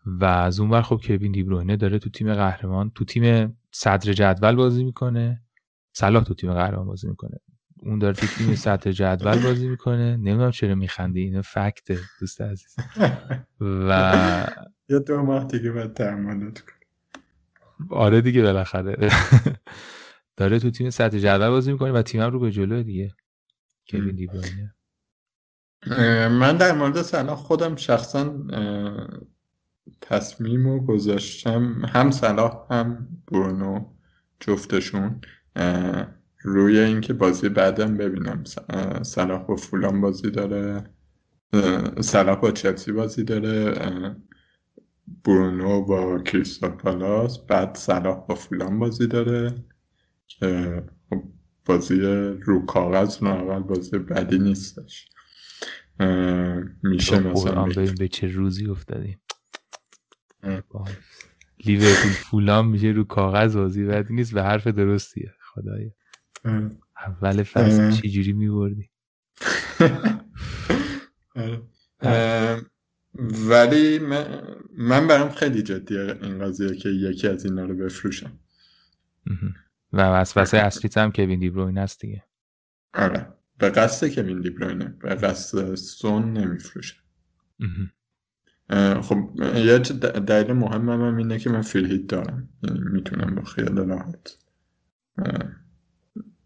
و 0.06 0.26
از 0.26 0.60
اون 0.60 0.70
ور 0.70 0.82
خب 0.82 1.02
کوین 1.04 1.32
دیبروینه 1.32 1.76
داره 1.76 2.00
تو 2.00 2.10
تیم 2.10 2.34
قهرمان 2.34 2.92
تو 2.96 3.06
تیم 3.06 3.58
صدر 3.78 4.14
جدول 4.14 4.56
بازی 4.56 4.84
می‌کنه. 4.84 5.42
صلاح 5.94 6.24
تو 6.24 6.34
تیم 6.34 6.54
قهرمان 6.54 6.86
بازی 6.86 7.08
می‌کنه. 7.08 7.38
اون 7.84 8.00
داره 8.00 8.14
تو 8.14 8.28
تیم 8.28 8.56
صدر 8.56 8.92
جدول 8.92 9.44
بازی 9.44 9.68
می‌کنه. 9.68 10.18
نمی‌دونم 10.18 10.52
چرا 10.52 10.76
میخندی 10.76 11.22
اینو 11.22 11.42
فکته 11.42 12.00
دوست 12.20 12.42
عزیز. 12.42 12.76
و 13.62 13.90
یا 14.90 15.00
دو 15.00 15.22
ماه 15.22 15.44
دیگه 15.48 15.72
باید 15.72 15.94
تحملت 15.94 16.64
آره 17.90 18.22
دیگه 18.22 18.42
بالاخره. 18.42 19.10
داره 20.38 20.60
تو 20.60 20.72
تیم 20.72 20.90
سطح 20.90 21.18
جدول 21.18 21.50
بازی 21.50 21.72
می‌کنه 21.72 21.92
و 21.92 22.02
تیمم 22.02 22.32
رو 22.32 22.40
به 22.40 22.52
جلو 22.52 22.84
دیگه. 22.84 23.16
کوین 23.92 24.16
دیبروینه 24.16 24.76
من 26.30 26.58
در 26.58 26.72
مورد 26.74 27.02
سلام 27.02 27.36
خودم 27.36 27.76
شخصا 27.76 28.34
تصمیم 30.02 30.68
رو 30.68 30.80
گذاشتم 30.80 31.82
هم 31.90 32.12
صلاح 32.12 32.68
هم 32.70 33.08
برونو 33.28 33.86
جفتشون 34.40 35.22
روی 36.42 36.80
اینکه 36.80 37.14
بازی 37.14 37.50
بعدم 37.50 37.98
ببینم. 37.98 38.44
صلاح 39.04 39.44
با 39.44 39.56
فولان 39.56 40.02
بازی 40.02 40.32
داره 40.32 40.84
صلاح 42.02 42.40
با 42.40 42.52
چلسی 42.52 42.92
بازی 42.92 43.24
داره 43.24 43.76
برونو 45.26 45.82
با 45.86 46.20
کریستال 46.20 46.70
پالاس 46.70 47.46
بعد 47.46 47.76
صلاح 47.78 48.26
با 48.28 48.36
فولان 48.36 48.80
بازی 48.80 49.08
داره 49.08 49.56
که 50.28 50.84
خب 51.10 51.24
بازی 51.66 52.00
رو 52.42 52.66
کاغذ 52.66 53.24
رو 53.24 53.28
اول 53.28 53.60
بازی 53.60 53.98
بدی 53.98 54.40
نیستش. 54.40 55.10
میشه 56.84 57.20
مثلا 57.20 57.66
به 57.98 58.08
چه 58.08 58.28
روزی 58.28 58.68
افتادیم؟ 58.68 59.20
لیورپول 61.66 62.12
فولان 62.12 62.68
میشه 62.68 62.88
رو 62.88 63.04
کاغذ 63.04 63.56
بازی 63.56 63.84
بدی 63.84 64.14
نیست 64.14 64.34
به 64.34 64.44
حرف 64.44 64.68
درستیه. 64.68 65.34
خدایا. 65.42 65.92
اول 67.08 67.44
فصل 67.44 67.92
چجوری 67.92 68.34
میبردی؟ 68.34 68.90
ولی 73.50 74.00
من, 74.78 75.08
برام 75.08 75.30
خیلی 75.30 75.64
جدیه 75.64 76.18
این 76.22 76.40
قضیه 76.40 76.76
که 76.76 76.90
یکی 76.90 77.28
از 77.28 77.46
اینا 77.46 77.66
رو 77.66 77.76
بفروشم. 77.76 78.40
و 79.94 80.02
وسوسه 80.02 80.58
اصلی 80.58 80.90
هم 80.96 81.12
کوین 81.12 81.40
دیبروین 81.40 81.78
است 81.78 82.02
دیگه. 82.02 82.24
آره. 82.94 83.28
به 83.58 83.70
قصد 83.70 84.08
کوین 84.08 84.42
دیبروینه 84.42 84.86
به 84.86 85.16
قصد 85.16 85.76
سون 85.76 86.34
نمیفروشه 86.34 86.96
خب 89.02 89.30
یه 89.56 89.78
دلیل 89.78 90.54
مهم 90.54 90.90
هم 90.90 91.18
اینه 91.18 91.40
که 91.40 91.50
من 91.50 91.62
فیلهیت 91.62 92.08
دارم. 92.08 92.50
یعنی 92.64 92.80
می‌تونم 92.80 93.36
با 93.36 93.44
خیال 93.44 93.78
راحت 93.78 94.38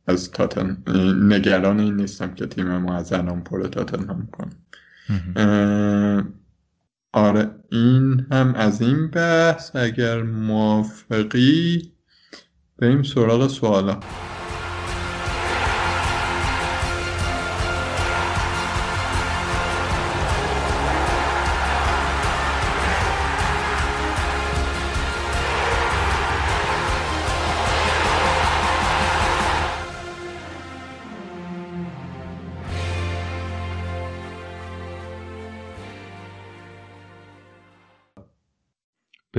از 0.08 0.32
تاتن 0.32 0.84
نگران 1.22 1.80
این 1.80 1.96
نیستم 1.96 2.34
که 2.34 2.46
تیم 2.46 2.78
ما 2.78 2.96
از 2.96 3.14
الان 3.14 3.44
پر 3.44 3.68
تاتن 3.68 4.10
هم 4.10 4.28
کنم 4.32 4.50
آره 7.14 7.56
این 7.72 8.26
هم 8.32 8.54
از 8.56 8.82
این 8.82 9.08
بحث 9.08 9.76
اگر 9.76 10.24
موافقی 10.24 11.92
بریم 12.78 13.04
سراغ 13.04 13.48
سوالا. 13.48 14.00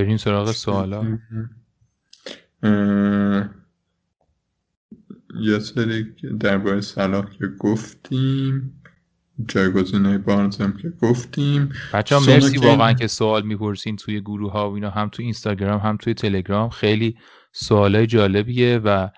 بریم 0.03 0.17
سراغ 0.17 0.51
سوالا. 0.51 1.17
یه 5.39 5.59
سری 5.59 6.03
درباره 6.39 6.81
صلاح 6.81 7.29
که 7.29 7.47
گفتیم 7.47 8.81
جایگزین 9.47 10.05
های 10.05 10.17
بارنز 10.17 10.57
هم 10.57 10.77
که 10.77 10.89
گفتیم. 10.89 11.69
بچه 11.93 12.15
ها 12.15 12.21
مرسی 12.21 12.57
واقعا 12.57 12.93
که 12.93 13.07
سوال 13.07 13.45
می‌پرسین 13.45 13.95
توی 13.95 14.21
گروه 14.21 14.51
ها 14.51 14.71
و 14.71 14.73
اینا 14.73 14.89
هم 14.89 15.09
توی 15.09 15.25
اینستاگرام 15.25 15.79
هم 15.79 15.97
توی 15.97 16.13
تلگرام. 16.13 16.69
خیلی 16.69 17.17
سوال 17.51 17.95
های 17.95 18.07
جالبیه 18.07 18.81
و 18.83 19.09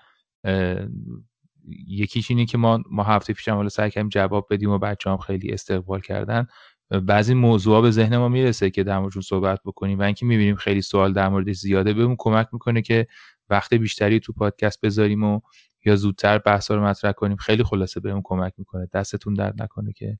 یکیش 1.88 2.30
اینه 2.30 2.46
که 2.46 2.58
ما 2.58 2.82
ما 2.90 3.02
هفته 3.02 3.32
پیشم 3.32 3.54
حالا 3.54 3.68
سعی 3.68 3.90
کردیم 3.90 4.08
جواب 4.08 4.46
بدیم 4.50 4.70
و 4.70 4.78
بچه 4.78 5.10
هم 5.10 5.16
خیلی 5.16 5.52
استقبال 5.52 6.00
کردن. 6.00 6.46
بعضی 6.90 7.34
موضوع 7.34 7.82
به 7.82 7.90
ذهن 7.90 8.16
ما 8.16 8.28
می‌رسه 8.28 8.70
که 8.70 8.84
در 8.84 8.98
موردشون 8.98 9.22
صحبت 9.22 9.60
بکنیم 9.64 9.98
و 9.98 10.02
اینکه 10.02 10.26
می‌بینیم 10.26 10.56
خیلی 10.56 10.82
سوال 10.82 11.12
در 11.12 11.28
موردش 11.28 11.56
زیاده 11.56 11.92
بهمون 11.92 12.16
کمک 12.18 12.48
می‌کنه 12.52 12.82
که 12.82 13.06
وقت 13.50 13.74
بیشتری 13.74 14.20
تو 14.20 14.32
پادکست 14.32 14.80
بذاریم 14.80 15.24
و 15.24 15.40
یا 15.84 15.96
زودتر 15.96 16.38
بحثا 16.38 16.74
رو 16.74 16.84
مطرح 16.84 17.12
کنیم. 17.12 17.36
خیلی 17.36 17.62
خلاصه 17.62 18.00
بهمون 18.00 18.22
کمک 18.24 18.52
می‌کنه. 18.58 18.88
دستتون 18.92 19.34
درد 19.34 19.62
نکنه 19.62 19.92
که 19.92 20.18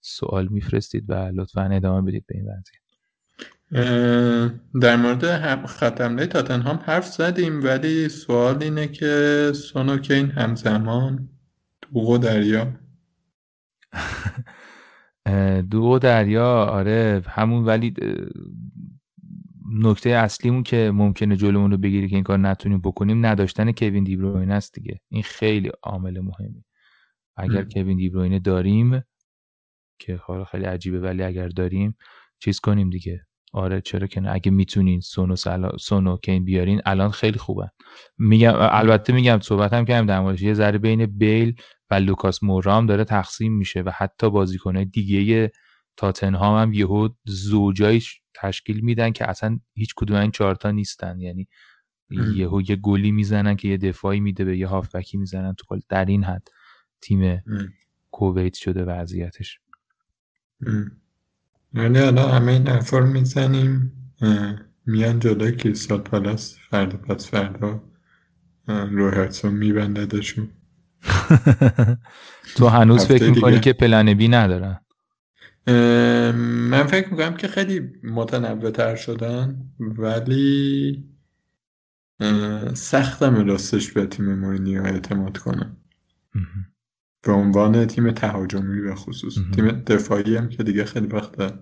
سوال 0.00 0.48
میفرستید 0.48 1.04
و 1.10 1.14
لطفا 1.14 1.62
ادامه 1.62 2.10
بدید 2.10 2.24
به 2.26 2.34
این 2.34 2.44
وضعیت. 2.44 2.80
در 4.80 4.96
مورد 4.96 5.66
ختمله 5.66 6.26
تاتنهام 6.26 6.76
حرف 6.84 7.06
زدیم 7.06 7.64
ولی 7.64 8.08
سوال 8.08 8.62
اینه 8.62 8.88
که 8.88 9.52
سونوکین 9.54 10.30
همزمان 10.30 11.28
دوغ 11.82 12.08
و 12.08 12.18
دریا. 12.18 12.72
دوغ 15.70 15.84
و 15.84 15.98
دریا 15.98 16.64
آره 16.64 17.22
همون 17.26 17.64
ولی 17.64 17.94
نکته 19.72 20.10
اصلیمون 20.10 20.62
که 20.62 20.90
ممکنه 20.94 21.36
جلومون 21.36 21.70
رو 21.70 21.76
بگیری 21.76 22.08
که 22.08 22.14
این 22.14 22.24
کار 22.24 22.38
نتونیم 22.38 22.80
بکنیم 22.80 23.26
نداشتن 23.26 23.72
کوین 23.72 24.04
دیبروینه 24.04 24.54
است 24.54 24.74
دیگه. 24.74 25.00
این 25.08 25.22
خیلی 25.22 25.70
عامل 25.82 26.20
مهمی. 26.20 26.64
اگر 27.36 27.64
کوین 27.64 27.96
دیبروینه 27.96 28.38
داریم 28.38 29.02
که 29.98 30.20
خیلی 30.26 30.44
خیلی 30.44 30.64
عجیبه 30.64 31.00
ولی 31.00 31.22
اگر 31.22 31.48
داریم 31.48 31.96
چیز 32.38 32.60
کنیم 32.60 32.90
دیگه. 32.90 33.26
آره 33.52 33.80
چرا 33.80 34.06
که 34.06 34.20
نه؟ 34.20 34.30
اگه 34.32 34.50
می‌تونین 34.50 35.00
سونو 35.00 35.36
سلا... 35.36 35.70
سونو 35.78 36.16
کین 36.16 36.44
بیارین 36.44 36.80
الان 36.86 37.10
خیلی 37.10 37.38
خوبه. 37.38 37.70
میگم 38.18 38.52
البته 38.56 39.12
میگم 39.12 39.40
صحبت 39.42 39.72
هم 39.72 39.84
کردم 39.84 40.06
در 40.06 40.20
موردش. 40.20 40.42
یه 40.42 40.54
ذره 40.54 40.78
بین 40.78 41.06
بیل 41.06 41.54
و 41.90 41.94
لوکاس 41.94 42.42
مورام 42.42 42.86
داره 42.86 43.04
تقسیم 43.04 43.52
میشه 43.52 43.80
و 43.80 43.90
حتی 43.96 44.30
بازیکنهای 44.30 44.84
دیگه 44.84 45.52
تاتنهام 45.96 46.62
هم 46.62 46.72
یهو 46.72 47.08
زوجای 47.24 48.02
تشکیل 48.34 48.80
میدن 48.80 49.10
که 49.10 49.30
اصلا 49.30 49.58
هیچ 49.74 49.94
کدوم 49.96 50.16
این 50.16 50.30
چهارتا 50.30 50.70
نیستن. 50.70 51.20
یعنی 51.20 51.48
یهو 52.10 52.62
یه 52.68 52.76
گلی 52.76 53.12
می‌زنن 53.12 53.56
که 53.56 53.68
یه 53.68 53.76
دفاعی 53.76 54.20
میده 54.20 54.44
به 54.44 54.58
یه 54.58 54.66
هافبکی 54.66 55.16
می‌زنن 55.18 55.54
تو 55.54 55.80
در 55.88 56.04
این 56.04 56.24
حد 56.24 56.48
تیم 57.00 57.42
کویت 58.10 58.54
شده 58.54 58.84
وضعیتش. 58.84 59.60
یعنی 61.74 61.98
الان 61.98 62.30
همه 62.30 62.52
این 62.52 62.66
حرفا 62.66 63.00
می‌زنیم. 63.00 63.92
میان 64.90 65.18
جلوی 65.18 65.56
کریستال 65.56 65.98
پالاس 65.98 66.56
فردا 66.70 66.96
پس 66.96 67.30
فردا 67.30 67.82
رو 68.66 69.10
هرسون 69.10 69.54
میبنددشون. 69.54 70.48
تو 72.56 72.68
هنوز 72.68 73.06
فکر 73.06 73.30
می‌کنی 73.30 73.60
که 73.60 73.72
پلن 73.72 74.14
بی 74.14 74.28
ندارن؟ 74.28 74.80
من 76.70 76.82
فکر 76.82 77.08
می‌کنم 77.08 77.34
که 77.34 77.48
خیلی 77.48 77.80
متنوع 78.04 78.70
تر 78.70 78.96
شدن 78.96 79.70
ولی 79.80 81.04
سختم 82.74 83.46
راستش 83.46 83.92
به 83.92 84.06
تیم 84.06 84.34
مورینیو 84.34 84.82
اعتماد 84.82 85.38
کنم. 85.38 85.76
به 87.22 87.32
عنوان 87.32 87.86
تیم 87.86 88.10
تهاجمی 88.10 88.80
به 88.80 88.94
خصوص. 88.94 89.34
تیم 89.54 89.70
دفاعی 89.70 90.36
هم 90.36 90.48
که 90.48 90.62
دیگه 90.62 90.84
خیلی 90.84 91.06
وقت 91.06 91.54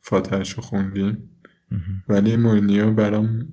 فاتحش 0.00 0.52
رو 0.52 0.62
خوندیم. 0.62 1.28
ولی 2.08 2.36
مورینیو 2.36 2.92
برام 2.92 3.52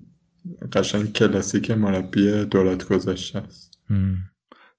قشنگ 0.74 1.13
کلاسیک 1.13 1.72
مربی 1.72 2.45
دولت 2.45 2.88
گذاشته 2.88 3.39
است. 3.39 3.80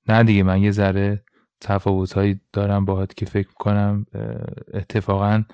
نه 0.09 0.23
دیگه 0.25 0.43
من 0.43 0.63
یه 0.63 0.71
ذره 0.71 1.25
تفاوتهایی 1.61 2.41
دارم 2.53 2.85
باهات 2.85 3.15
که 3.15 3.27
فکر 3.27 3.53
کنم 3.53 4.07
اتفاقا 4.75 5.45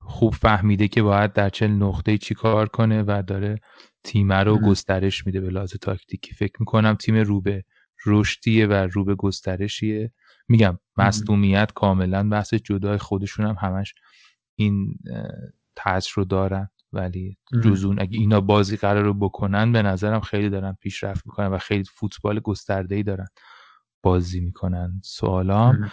خوب 0.00 0.34
فهمیده 0.34 0.88
که 0.88 1.02
باید 1.02 1.32
در 1.32 1.48
چه 1.48 1.68
نقطه 1.68 2.18
چی 2.18 2.34
کار 2.34 2.68
کنه 2.68 3.02
و 3.02 3.22
داره 3.26 3.60
تیم 4.04 4.32
رو 4.32 4.58
گسترش 4.58 5.26
میده 5.26 5.40
به 5.40 5.50
لحاظ 5.50 5.74
تاکتیکی. 5.74 6.34
فکر 6.34 6.52
می‌کنم 6.60 6.94
تیم 6.94 7.16
روبه 7.16 7.64
رشدیه 8.06 8.66
و 8.66 8.72
روبه 8.72 9.14
گسترشیه. 9.14 10.12
میگم 10.48 10.78
مصدومیت 10.96 11.72
کاملا 11.74 12.28
بحث 12.28 12.54
جدای 12.54 12.98
خودشون 12.98 13.46
هم 13.46 13.56
همش 13.60 13.94
این 14.54 14.98
تاثیر 15.76 16.12
رو 16.14 16.24
دارن. 16.24 16.68
ولی 16.92 17.36
جز 17.64 17.82
اون 17.82 18.00
اگه 18.00 18.18
اینا 18.18 18.40
بازی 18.40 18.76
قرار 18.76 19.04
رو 19.04 19.14
بکنن 19.14 19.72
به 19.72 19.82
نظرم 19.82 20.20
خیلی 20.20 20.50
دارن 20.50 20.76
پیشرفت 20.80 21.26
می‌کنن 21.26 21.46
و 21.46 21.58
خیلی 21.58 21.84
فوتبال 21.84 22.40
گسترده 22.40 22.94
ای 22.94 23.02
دارن 23.02 23.26
بازی 24.02 24.40
می‌کنن. 24.40 25.00
سوالام 25.04 25.90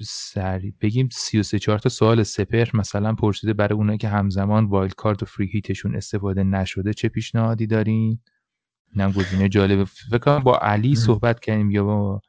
سریع 0.00 0.74
بگیم 0.80 1.08
33 1.12 1.58
4 1.58 1.78
تا 1.78 1.88
سوال 1.88 2.22
سپر 2.22 2.68
مثلا 2.74 3.14
پرسیده 3.14 3.52
برای 3.52 3.78
اونایی 3.78 3.98
که 3.98 4.08
همزمان 4.08 4.64
wild 4.64 4.94
card 4.94 5.22
و 5.22 5.26
free 5.26 5.46
hit 5.46 5.67
شون 5.67 5.96
استفاده 5.96 6.44
نشده 6.44 6.92
چه 6.92 7.08
پیشنهادی 7.08 7.66
دارین؟ 7.66 8.18
اینم 8.92 9.12
گزینه 9.12 9.48
جالبه 9.48 9.84
فکر 9.84 10.18
کنم 10.18 10.38
با 10.38 10.58
علی 10.58 10.94
صحبت 10.94 11.40
کردیم 11.40 11.70
یا 11.70 11.84
با 11.84 12.20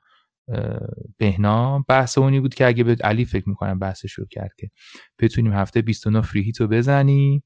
بهنام 1.17 1.85
بحث 1.87 2.17
اونی 2.17 2.39
بود 2.39 2.53
که 2.53 2.67
اگه 2.67 2.83
به 2.83 2.95
علی 3.03 3.25
فکر 3.25 3.49
می‌کنم 3.49 3.79
بحثش 3.79 4.13
رو 4.13 4.25
کرد 4.25 4.51
که 4.57 4.69
بتونیم 5.19 5.53
هفته 5.53 5.81
29 5.81 6.21
Free 6.21 6.41
Hit 6.41 6.61
رو 6.61 6.67
بزنیم 6.67 7.43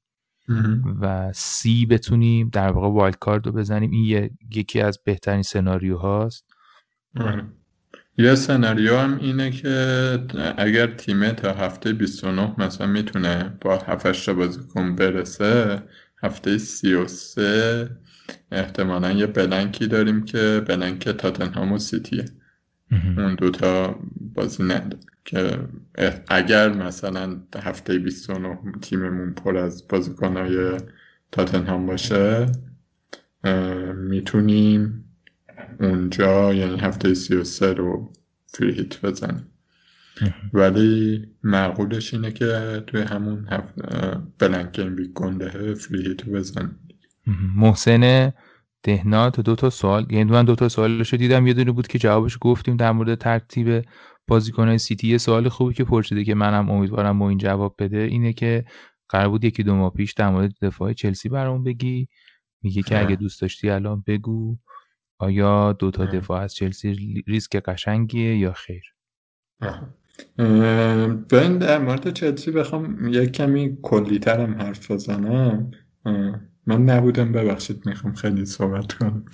و 1.02 1.32
سی 1.34 1.86
بتونیم 1.86 2.50
در 2.50 2.72
واقع 2.72 2.88
Wildcard 2.88 3.46
رو 3.46 3.52
بزنیم. 3.52 3.92
این 3.92 4.30
یکی 4.56 4.82
از 4.82 5.00
بهترین 5.06 5.42
سناریو 5.42 5.98
هاست 5.98 6.46
یه 8.18 8.36
سناریو 8.36 8.98
هم 8.98 9.18
اینه 9.18 9.52
که 9.52 10.18
اگر 10.58 10.88
تیمه 10.88 11.32
تا 11.32 11.54
هفته 11.54 11.94
29 11.94 12.62
مثلا 12.62 12.88
می‌تونه 12.88 13.58
با 13.62 13.78
7 13.78 14.30
بازیکن 14.30 14.96
برسه 14.96 15.84
هفته 16.24 16.58
33 16.58 17.90
احتمالا 18.52 19.12
یه 19.12 19.28
blank 19.28 19.78
ی 19.78 19.88
داریم 19.88 20.26
که 20.26 20.64
blank 20.68 21.10
تاتنهام 21.10 21.72
و 21.72 21.78
سیتیه. 21.78 22.26
اون 22.92 23.36
دوتا 23.36 24.00
بازی 24.34 24.64
نداره 24.64 25.00
که 25.26 25.60
اگر 26.28 26.74
مثلا 26.74 27.42
هفته 27.64 28.00
29 28.00 28.58
تیممون 28.82 29.34
پر 29.34 29.58
از 29.58 29.88
بازیکنهای 29.88 30.78
تاتنهام 31.32 31.86
باشه 31.86 32.46
می‌تونیم 33.96 35.06
اونجا 35.80 36.54
یعنی 36.54 36.80
هفته 36.80 37.14
33 37.14 37.74
رو 37.74 38.14
فری 38.48 38.74
هیت 38.74 39.02
بزنیم. 39.02 39.46
ولی 40.54 41.28
معقولش 41.44 42.14
اینه 42.14 42.32
که 42.32 42.84
توی 42.88 43.02
همون 43.02 43.48
بلنک 44.40 44.80
این 44.80 44.94
ویک 44.94 45.14
گنده 45.14 45.74
فری 45.74 46.08
هیت 46.08 46.26
بزنیم. 46.26 46.80
محسن 47.56 48.34
دهنات 48.84 49.40
دو 49.40 49.56
تا 49.56 49.70
سوال. 49.70 50.12
یعنی 50.12 50.32
من 50.32 50.46
دو 50.46 50.56
تا 50.56 50.70
سوالشو 50.70 51.18
دیدم 51.18 51.48
یه 51.48 51.54
دونه 51.54 51.72
بود 51.72 51.88
که 51.88 52.00
جوابش 52.00 52.38
گفتیم 52.42 52.78
در 52.78 52.92
مورد 52.92 53.16
ترتیب 53.16 53.86
بازیکنهای 54.28 54.78
سیتی. 54.78 55.08
یه 55.08 55.18
سوال 55.18 55.50
خوبی 55.50 55.74
که 55.74 55.84
پرسیده 55.84 56.24
که 56.24 56.36
منم 56.36 56.70
امیدوارم 56.70 57.18
ما 57.18 57.30
این 57.30 57.38
جواب 57.38 57.76
بده 57.80 57.98
اینه 57.98 58.34
که 58.34 58.66
قرار 59.10 59.30
بود 59.30 59.46
یکی 59.46 59.64
دو 59.64 59.76
ماه 59.76 59.94
پیش 59.94 60.14
در 60.14 60.30
مورد 60.30 60.54
دفاع 60.62 60.94
چلسی 60.94 61.30
برام 61.30 61.64
بگی. 61.64 62.08
میگه 62.62 62.82
که 62.82 63.00
اگه 63.00 63.16
دوست 63.16 63.42
داشتی 63.42 63.70
الان 63.70 64.04
بگو. 64.08 64.58
آیا 65.18 65.74
دو 65.74 65.92
تا 65.92 66.06
دفاع 66.06 66.42
از 66.42 66.56
چلسی 66.56 67.24
ریسک 67.28 67.56
قشنگیه 67.56 68.38
یا 68.38 68.54
خیر؟ 68.54 68.84
بین 71.30 71.58
در 71.58 71.80
مورد 71.80 72.14
چلسی 72.14 72.52
بخوام 72.52 73.08
یک 73.14 73.32
کمی 73.32 73.78
کلیترم 73.82 74.54
حرف 74.54 74.92
بزنم. 74.92 75.72
من 76.68 76.86
نبودم 76.86 77.32
ببخشید 77.32 77.86
می‌خوام 77.86 78.14
خیلی 78.14 78.46
صحبت 78.46 78.94
کنم. 78.94 79.26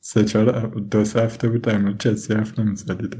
سه 0.00 0.24
چهار 0.24 0.66
دو 0.90 1.04
سه 1.04 1.22
هفته 1.22 1.48
بود 1.48 1.62
در 1.62 1.78
مورد 1.78 1.98
چلسی 1.98 2.34
حرف 2.34 2.58
نمی‌زدید. 2.58 3.16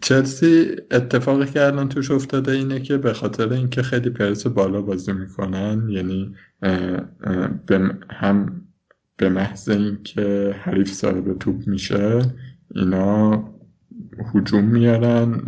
چلسی 0.00 0.76
اتفاقی 0.90 1.46
که 1.46 1.66
الان 1.66 1.88
توش 1.88 2.10
افتاده 2.10 2.52
اینه 2.52 2.80
که 2.80 2.96
به 2.96 3.12
خاطر 3.12 3.52
اینکه 3.52 3.82
خیلی 3.82 4.10
پرس 4.10 4.46
بالا 4.46 4.82
بازی 4.82 5.12
می‌کنن 5.12 5.88
یعنی 5.88 6.34
هم 8.10 8.62
به 9.16 9.28
محض 9.28 9.68
اینکه 9.68 10.54
حریف 10.62 10.92
صاحب 10.92 11.38
توپ 11.38 11.68
میشه 11.68 12.22
اینا 12.74 13.55
هجوم 14.34 14.64
میارن 14.64 15.42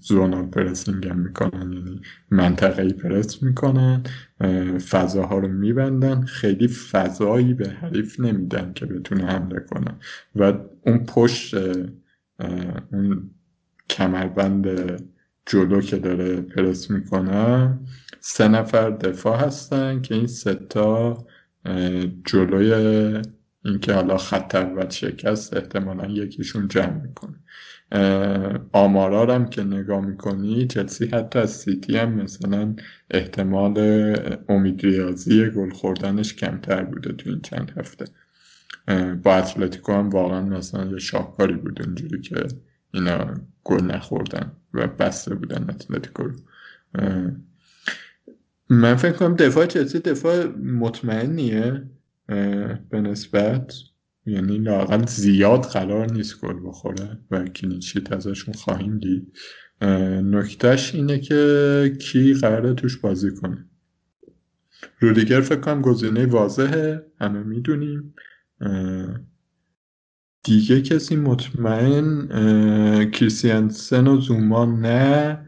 زونال 0.00 0.46
پرسینگ 0.46 1.06
هم 1.06 1.18
می‌کنن 1.18 1.72
یعنی 1.72 2.00
منطقه 2.30 2.92
پرس 2.92 3.42
می‌کنن 3.42 4.02
فضاها 4.90 5.38
رو 5.38 5.48
میبندن. 5.48 6.20
خیلی 6.24 6.68
فضایی 6.68 7.54
به 7.54 7.68
حریف 7.68 8.20
نمیدن 8.20 8.72
که 8.72 8.86
بتونه 8.86 9.24
حمله 9.26 9.60
کنه 9.60 9.94
و 10.36 10.52
اون 10.86 10.98
پشت 10.98 11.54
اون 12.92 13.30
کمربند 13.90 14.66
جلو 15.46 15.80
که 15.80 15.96
داره 15.96 16.40
پرس 16.40 16.90
می‌کنه 16.90 17.78
سه 18.20 18.48
نفر 18.48 18.90
دفاع 18.90 19.46
هستن 19.46 20.00
که 20.02 20.14
این 20.14 20.26
ستا 20.26 21.26
جلوی 22.24 22.72
اینکه 23.64 23.92
حالا 23.92 24.16
خط 24.16 24.54
اول 24.54 24.88
شکست 24.88 25.56
احتمالا 25.56 26.06
یکیشون 26.06 26.68
جمع 26.68 27.02
می‌کنه. 27.02 27.34
آمارا 28.72 29.34
هم 29.34 29.46
که 29.46 29.64
نگاه 29.64 30.06
می‌کنی 30.06 30.66
چلسی 30.66 31.06
حتی 31.06 31.38
از 31.38 31.50
سیتی 31.50 31.96
هم 31.96 32.12
مثلا 32.12 32.74
احتمال 33.10 33.78
امید 34.48 34.82
ریاضی 34.82 35.50
گل 35.50 35.70
خوردنش 35.70 36.34
کمتر 36.34 36.84
بوده 36.84 37.12
تو 37.12 37.30
این 37.30 37.40
چند 37.40 37.72
هفته. 37.76 38.04
با 39.22 39.34
اتلتیکو 39.34 39.92
هم 39.92 40.10
واقعا 40.10 40.40
مثلا 40.40 40.84
یه 40.84 40.98
شاهکاری 40.98 41.54
بود 41.54 41.82
اونجوری 41.82 42.20
که 42.20 42.46
اینا 42.94 43.34
گل 43.64 43.84
نخوردن 43.84 44.52
و 44.74 44.86
بسته 44.86 45.34
بودن 45.34 45.66
اتلتیکو 45.68 46.22
رو. 46.22 46.32
من 48.68 48.94
فکر 48.94 49.12
کنم 49.12 49.36
دفاع 49.36 49.66
چلسی 49.66 49.98
دفاع 49.98 50.46
مطمئنیه 50.56 51.82
به 52.90 53.00
نسبت. 53.00 53.74
یعنی 54.26 54.58
لاقل 54.58 55.06
زیاد 55.06 55.64
قرار 55.64 56.12
نیست 56.12 56.40
گل 56.40 56.56
بخوره 56.64 57.18
و 57.30 57.44
کلینشیت 57.44 58.12
ازشون 58.12 58.54
خواهیم 58.54 58.98
دید. 58.98 59.32
نکتهش 60.22 60.94
اینه 60.94 61.18
که 61.18 61.96
کی 62.00 62.34
قراره 62.34 62.74
توش 62.74 62.96
بازی 62.96 63.30
کنه. 63.30 63.64
رودیگر 65.00 65.40
فکر 65.40 65.60
کنم 65.60 65.82
گزینه 65.82 66.26
واضحه 66.26 67.06
همه 67.20 67.42
می‌دونیم. 67.42 68.14
دیگه 70.44 70.82
کسی 70.82 71.16
مطمئن 71.16 72.30
کریستیانسن 73.10 74.06
و 74.06 74.20
زوما 74.20 74.64
نه. 74.64 75.38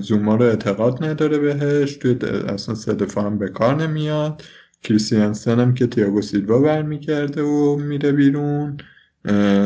زوما 0.00 0.36
رو 0.36 0.42
اعتقاد 0.42 1.04
نداره 1.04 1.38
بهش. 1.38 1.96
توی 1.96 2.14
اصلا 2.28 2.74
سه 2.74 2.94
دفاع 2.94 3.26
هم 3.26 3.38
به 3.38 3.48
کار 3.48 3.86
نمیاد. 3.86 4.42
کریستیانسن 4.82 5.60
هم 5.60 5.74
که 5.74 5.86
تیاگو 5.86 6.22
سیلوا 6.22 6.58
برمیگرده 6.58 7.42
و 7.42 7.76
میره 7.76 8.12
بیرون 8.12 8.76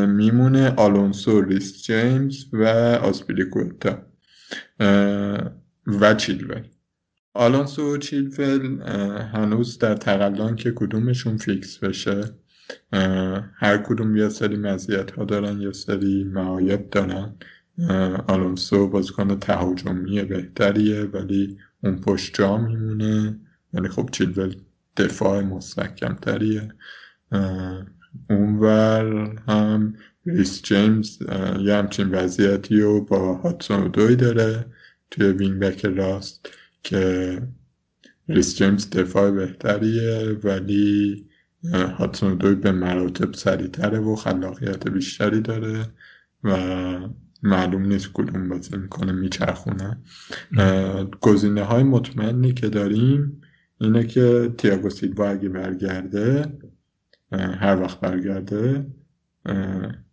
میمونه 0.07 0.75
آلونسو 0.77 1.41
ریس 1.41 1.83
جیمز 1.83 2.45
و 2.53 2.65
آسپیلیکوتا 3.03 4.03
و 5.87 6.15
چیلول. 6.15 6.63
آلونسو 7.35 7.95
و 7.95 7.97
چیلول 7.97 8.83
هنوز 9.33 9.79
در 9.79 9.95
تقلان 9.95 10.57
که 10.57 10.73
کدومشون 10.73 11.37
فیکس 11.37 11.79
بشه 11.79 12.21
هر 13.55 13.79
کدوم 13.79 14.17
یه 14.17 14.29
سری 14.29 14.57
مزیت 14.57 15.11
ها 15.11 15.25
دارن 15.25 15.61
یه 15.61 15.73
سری 15.73 16.25
معایب 16.25 16.91
دارن. 16.91 17.35
آلونسو 18.29 18.89
بازیکن 18.89 19.39
تهاجمی 19.39 20.23
بهتریه 20.23 21.03
ولی 21.03 21.59
اون 21.85 22.01
پشت 22.01 22.35
جا 22.35 22.57
میمونه. 22.57 23.41
ولی 23.73 23.89
خب 23.89 24.09
چیلول 24.13 24.57
دفاع 24.97 25.41
مستحکم 25.41 26.15
تریه 26.15 26.69
اونور 28.31 29.05
هم 29.49 29.95
ریس 30.27 30.63
جیمز 30.63 31.19
یه 31.61 31.75
همچین 31.75 32.11
وضعیتی 32.11 32.81
رو 32.81 33.05
با 33.05 33.35
هادسون 33.35 33.89
اودوی 33.89 34.17
داره 34.17 34.67
توی 35.11 35.33
wing-back 35.33 35.85
راست 35.85 36.49
که 36.83 37.43
ریس 38.29 38.57
جیمز 38.57 38.91
دفاع 38.91 39.31
بهتریه 39.31 40.39
ولی 40.45 41.27
هادسون 41.73 42.35
اودوی 42.35 42.55
به 42.55 42.73
مراتب 42.73 43.35
سریعتره 43.35 43.99
و 43.99 44.17
خلاقیت 44.17 44.89
بیشتری 44.89 45.41
داره 45.41 45.87
و 46.45 46.57
معلوم 47.43 47.87
نیست 47.87 48.09
کدوم 48.13 48.49
بازی 48.49 48.77
می‌کنه 48.77 49.13
میچرخونه. 49.13 49.99
گزینه 51.21 51.63
های 51.63 51.83
مطمئنی 51.83 52.53
که 52.55 52.69
داریم 52.69 53.43
اینه 53.81 54.07
که 54.07 54.55
تیاگو 54.59 54.91
سیلوا 54.91 55.29
اگه 55.29 55.49
برگرده 55.49 56.59
هر 57.33 57.81
وقت 57.83 58.01
برگرده 58.01 58.87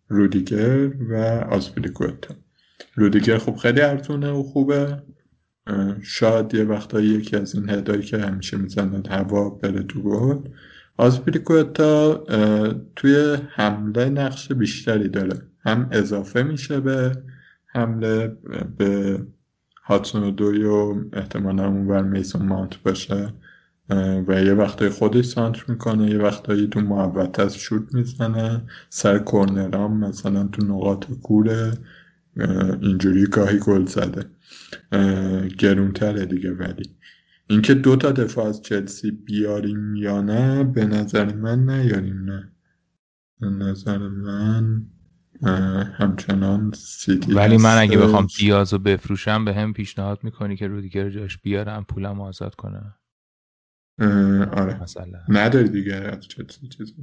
رودیگر 0.08 0.92
و 1.10 1.16
آسپلیکوتا 1.52 2.36
رودیگر 2.96 3.38
خب 3.38 3.56
خیلی 3.56 3.82
ارزونه 3.82 4.32
و 4.32 4.44
خوبه. 4.44 5.04
شاید 6.02 6.54
یه 6.54 6.64
وقتایی 6.64 7.08
یکی 7.08 7.36
از 7.36 7.56
این 7.56 7.70
هدایی 7.70 8.02
که 8.02 8.18
همیشه 8.18 8.58
می‌زنه 8.58 9.04
هوا 9.10 9.50
بره 9.50 9.84
تو 9.84 10.02
گل. 10.02 10.50
آسپلیکوتا 10.98 12.24
توی 12.96 13.38
حمله 13.50 14.10
نقش 14.10 14.52
بیشتری 14.52 15.10
داره. 15.10 15.42
هم 15.66 15.90
اضافه 15.92 16.44
میشه 16.44 16.80
به 16.80 17.12
حمله 17.66 18.38
به 18.78 19.20
هاتسون 19.84 20.36
دوی 20.36 20.64
و 20.64 20.96
احتمالا 21.14 21.68
اونور 21.68 22.02
میسون 22.02 22.46
مانت 22.46 22.84
باشه. 22.84 23.34
و 24.28 24.44
یه 24.44 24.54
وقتایی 24.54 24.92
خودش 24.92 25.26
سانتر 25.26 25.64
می‌کنه 25.68 26.10
یه 26.10 26.18
وقتایی 26.18 26.68
تو 26.68 26.82
محبت 26.82 27.40
از 27.40 27.58
شوت 27.58 27.94
می‌زنه 27.94 28.62
سر 28.90 29.20
کورنرام 29.20 29.98
مثلا 29.98 30.48
تو 30.48 30.66
نقاط 30.66 31.06
کوره 31.24 31.74
اینجوری 32.82 33.26
گاهی 33.26 33.60
گل 33.60 33.86
زده. 33.86 34.26
گرونتره 35.58 36.26
دیگه 36.26 36.52
ولی. 36.52 36.90
اینکه 37.48 37.74
دو 37.74 37.96
تا 37.96 38.12
دفاع 38.12 38.48
از 38.48 38.62
چلسی 38.62 39.12
بیاریم 39.12 39.96
یا 39.96 40.22
نه 40.22 40.64
به 40.64 40.86
نظر 40.86 41.34
من 41.34 41.70
نیاریم 41.70 42.24
نه. 42.24 42.52
به 43.40 43.50
نظر 43.50 43.98
من 43.98 44.86
همچنان 45.98 46.72
سیتی 46.76 47.34
ولی 47.34 47.58
من 47.58 47.78
اگه 47.78 47.98
بخوام 47.98 48.28
دیاز 48.38 48.74
رو 48.74 48.80
بفروشم 48.80 49.46
به 49.46 49.54
هم 49.54 49.74
پیشنهاد 49.74 50.20
می‌کنی 50.24 50.56
که 50.56 50.68
رو 50.68 50.82
دیگه 50.82 51.12
جاش 51.12 51.38
بیارم 51.38 51.86
پولم 51.90 52.22
آزاد 52.22 52.56
کنم؟ 52.56 52.96
آره. 54.00 54.84
مثلا. 54.84 55.20
نداری 55.30 55.70
دیگه 55.70 55.96
از 55.96 56.28
چلسی 56.28 56.68
چیزی؟ 56.68 56.94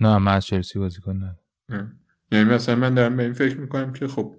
نه 0.00 0.18
من 0.18 0.34
از 0.34 0.46
چلسی 0.46 0.78
بازی 0.78 1.00
کنم 1.00 1.38
یعنی 2.32 2.44
مثلا 2.50 2.76
من 2.76 2.94
دارم 2.94 3.16
به 3.16 3.22
این 3.22 3.32
فکر 3.32 3.56
می‌کنم 3.56 3.92
که 3.92 4.08
خب 4.08 4.36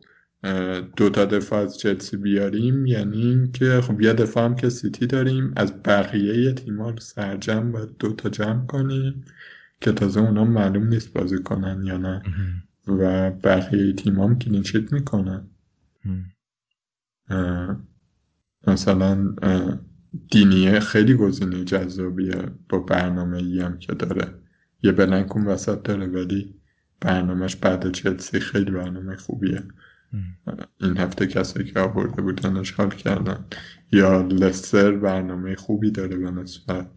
دو 0.96 1.10
تا 1.10 1.26
دفاع 1.26 1.64
از 1.64 1.80
چلسی 1.80 2.18
بیاریم 2.18 2.86
یعنی 2.86 3.52
که 3.54 3.82
خب 3.82 4.02
یه 4.02 4.14
دفاع 4.14 4.46
هم 4.46 4.56
که 4.56 4.70
سیتی 4.70 5.08
داریم 5.08 5.54
از 5.56 5.84
بقیه 5.84 6.54
تیما 6.54 6.96
سرجم 7.00 7.72
باید 7.72 7.98
دو 8.00 8.14
تا 8.14 8.30
جمع 8.30 8.66
کنیم 8.66 9.26
که 9.82 9.92
تازه 9.92 10.20
اونا 10.20 10.46
معلوم 10.46 10.88
نیست 10.88 11.14
بازی 11.14 11.38
کنن 11.38 11.84
یا 11.84 11.98
نه. 11.98 12.22
و 12.88 13.32
بقیه 13.32 13.94
تیم 13.94 14.20
هم 14.20 14.40
کلینشیت 14.40 14.94
می‌کنن. 14.94 15.48
مثلا 18.68 19.36
دینیه 20.32 20.80
خیلی 20.80 21.14
گزینه 21.14 21.64
جذابیه 21.64 22.52
با 22.70 22.80
برنامه 22.80 23.38
ای 23.38 23.60
هم 23.60 23.80
که 23.80 23.94
داره. 23.94 24.34
یه 24.84 24.92
بلنکون 24.92 25.46
وسط 25.46 25.84
داره 25.84 26.08
ولی 26.08 26.56
برنامهش 27.02 27.56
بعد 27.56 27.92
چلسی 27.92 28.40
خیلی 28.40 28.72
برنامه 28.72 29.16
خوبیه. 29.16 29.64
این 30.82 30.98
هفته 30.98 31.28
کسایی 31.28 31.72
که 31.72 31.80
آورده 31.80 32.22
بودنش 32.22 32.72
حال 32.72 32.90
کردن. 32.90 33.46
یا 33.92 34.22
لستر 34.22 34.92
برنامه 34.92 35.56
خوبی 35.56 35.92
داره 35.92 36.18
به 36.18 36.32
نسبت. 36.32 36.90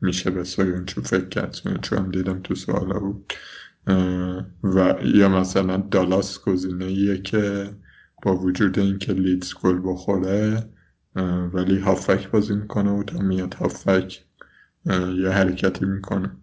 میشه 0.00 0.30
به 0.30 0.44
سویونچو 0.44 1.02
فکر 1.02 1.28
کرد. 1.28 1.52
سویونچو 1.52 1.96
هم 1.96 2.10
دیدم 2.10 2.40
تو 2.42 2.54
سوالا 2.54 2.98
بود. 2.98 3.32
و 4.64 4.94
یا 5.04 5.28
مثلا 5.28 5.76
دالاس 5.76 6.40
گزینه 6.40 7.18
که 7.18 7.70
با 8.22 8.36
وجود 8.36 8.78
اینکه 8.78 9.12
لیدز 9.12 9.54
گل 9.54 9.80
بخوره 9.84 10.70
ولی 11.52 11.78
هافک 11.78 12.30
بازی 12.30 12.54
می‌کنه 12.54 12.90
و 12.90 13.02
تا 13.02 13.18
میاد 13.18 13.54
هافک 13.54 14.24
یه 15.18 15.28
حرکتی 15.28 15.84
می‌کنه. 15.84 16.36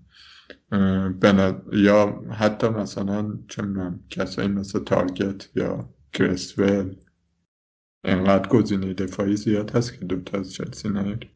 یا 1.74 2.22
حتی 2.32 2.68
مثلا 2.70 3.40
چه 3.48 3.64
کسایی 4.10 4.48
مثل 4.48 4.80
تارگت 4.80 5.50
یا 5.56 5.90
کرسول 6.14 6.96
انقدر 8.04 8.50
گزینه 8.50 8.94
دفاعی 8.94 9.36
زیاد 9.36 9.76
هست 9.76 10.00
که 10.00 10.06
دوتا 10.06 10.38
از 10.38 10.54
چلسی 10.54 10.90
نیاری 10.90 11.30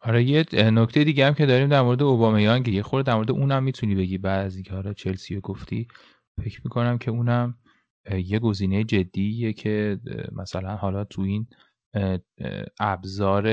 آره 0.00 0.24
یه 0.24 0.44
نکته 0.52 1.04
دیگه 1.04 1.26
هم 1.26 1.34
که 1.34 1.46
داریم 1.46 1.68
در 1.68 1.82
مورد 1.82 2.02
اوبامیانگ 2.02 2.68
یه 2.68 2.82
خورده 2.82 3.06
در 3.06 3.16
مورد 3.16 3.30
اونم 3.30 3.62
می‌تونی 3.62 3.94
بگی 3.94 4.18
بعد 4.18 4.46
از 4.46 4.54
اینکه 4.54 4.72
حالا 4.74 4.92
چلسی 4.92 5.34
رو 5.34 5.40
گفتی. 5.40 5.88
فکر 6.44 6.60
می‌کنم 6.64 6.98
که 6.98 7.10
اونم 7.10 7.54
یه 8.24 8.38
گزینه 8.38 8.84
جدیه 8.84 9.52
که 9.52 10.00
مثلا 10.32 10.76
حالا 10.76 11.04
تو 11.04 11.22
این 11.22 11.46
ابزار 12.80 13.44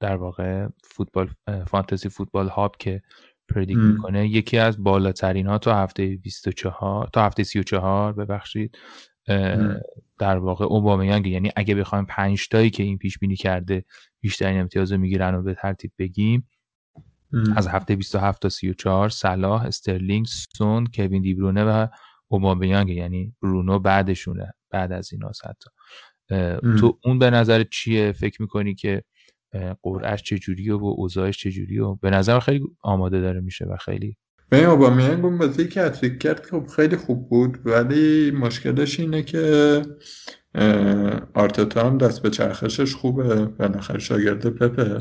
در 0.00 0.16
واقع 0.16 0.66
فوتبال 0.84 1.30
فانتزی 1.66 2.08
فوتبال 2.08 2.48
هاب 2.48 2.76
که 2.78 3.02
پردیک 3.48 3.76
می‌کنه 3.76 4.28
یکی 4.28 4.58
از 4.58 4.82
بالاترین 4.84 5.46
ها 5.46 5.58
تا 5.58 5.76
هفته 5.76 6.16
24 6.16 7.08
تا 7.12 7.22
هفته 7.26 7.44
34 7.44 8.12
ببخشید 8.12 8.78
در 10.18 10.38
واقع 10.38 10.64
اوبامیانگ 10.64 11.26
یعنی 11.26 11.50
اگه 11.56 11.74
بخوایم 11.74 12.04
5 12.04 12.48
تایی 12.48 12.70
که 12.70 12.82
این 12.82 12.98
پیش 12.98 13.18
بینی 13.18 13.36
کرده 13.36 13.84
بیشترین 14.20 14.60
امتیاز 14.60 14.92
رو 14.92 14.98
می‌گیرن 14.98 15.34
و 15.34 15.42
به 15.42 15.54
ترتیب 15.54 15.92
بگیم 15.98 16.48
از 17.56 17.68
هفته 17.68 17.96
27 17.96 18.42
تا 18.42 18.48
34 18.48 19.08
صلاح 19.08 19.64
استرلینگ 19.64 20.26
سون 20.26 20.86
کوین 20.94 21.22
دیبرونه 21.22 21.64
و 21.64 21.86
اوبامیانگ 22.28 22.88
یعنی 22.88 23.34
برونو 23.42 23.78
بعدشونه 23.78 24.54
بعد 24.70 24.92
از 24.92 25.12
این 25.12 25.22
حتی 25.24 25.70
تو 26.78 26.98
اون 27.04 27.18
به 27.18 27.30
نظر 27.30 27.64
چیه؟ 27.70 28.12
فکر 28.12 28.42
می‌کنی 28.42 28.74
که 28.74 29.02
قرعش 29.82 30.22
چجوریه 30.22 30.74
و 30.74 30.94
اوضاعش 30.96 31.38
چجوریه 31.38 31.82
و 31.82 31.94
به 31.94 32.10
نظر 32.10 32.40
خیلی 32.40 32.64
آماده 32.80 33.20
داره 33.20 33.40
میشه 33.40 33.64
و 33.64 33.76
خیلی 33.76 34.16
به 34.48 34.64
اوبامیانگ 34.64 35.24
اون 35.24 35.38
بازی 35.38 35.68
که 35.68 35.82
اتریک 35.82 36.18
کرد 36.18 36.46
خب 36.46 36.66
خیلی 36.76 36.96
خوب 36.96 37.28
بود 37.28 37.58
ولی 37.64 38.30
مشکلش 38.30 39.00
اینه 39.00 39.22
که 39.22 39.82
آرتتا 41.34 41.86
هم 41.86 41.98
دست 41.98 42.22
به 42.22 42.30
چرخشش 42.30 42.94
خوبه 42.94 43.44
بالاخره 43.44 43.98
شاگرد 43.98 44.46
پپه. 44.46 45.00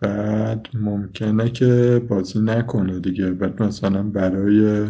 بعد 0.00 0.68
ممکنه 0.74 1.50
که 1.50 2.02
بازی 2.08 2.40
نکنه 2.40 3.00
دیگه. 3.00 3.30
بعد 3.30 3.62
مثلا 3.62 4.02
برای 4.02 4.88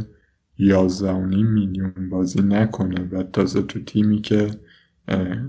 یازده 0.59 1.19
میلیون 1.19 2.11
بازی 2.11 2.43
نکنه. 2.43 3.01
بعد 3.01 3.31
تازه 3.31 3.63
تو 3.63 3.81
تیمی 3.81 4.21
که 4.21 4.51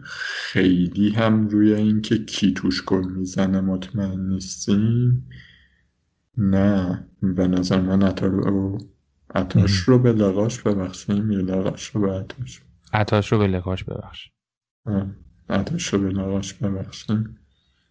خیلی 0.03 1.09
هم 1.09 1.47
روی 1.47 1.73
اینکه 1.73 2.25
کی 2.25 2.53
توش 2.53 2.85
گل 2.85 3.07
می‌زنه 3.07 3.61
مطمئن 3.61 4.19
نیستیم 4.19 5.29
نه 6.37 7.05
به 7.21 7.47
نظر 7.47 7.81
من 7.81 8.03
عطا 8.03 8.27
رو 8.27 8.77
عطاش 9.35 9.75
رو 9.75 9.99
به 9.99 10.13
لغاش 10.13 10.61
ببخشیم 10.61 11.31
یا 11.31 11.39
لغاش 11.39 11.87
رو 11.87 12.01
به 12.01 12.11
عطاش؟ 12.19 12.61
عطاش 12.93 13.31
رو 13.31 13.37
به 13.37 13.47
لغاش 13.47 13.83
ببخش. 13.83 14.29
عطاش 15.49 15.93
رو 15.93 15.99
به 15.99 16.09
لغاش 16.09 16.53
ببخشیم. 16.53 17.39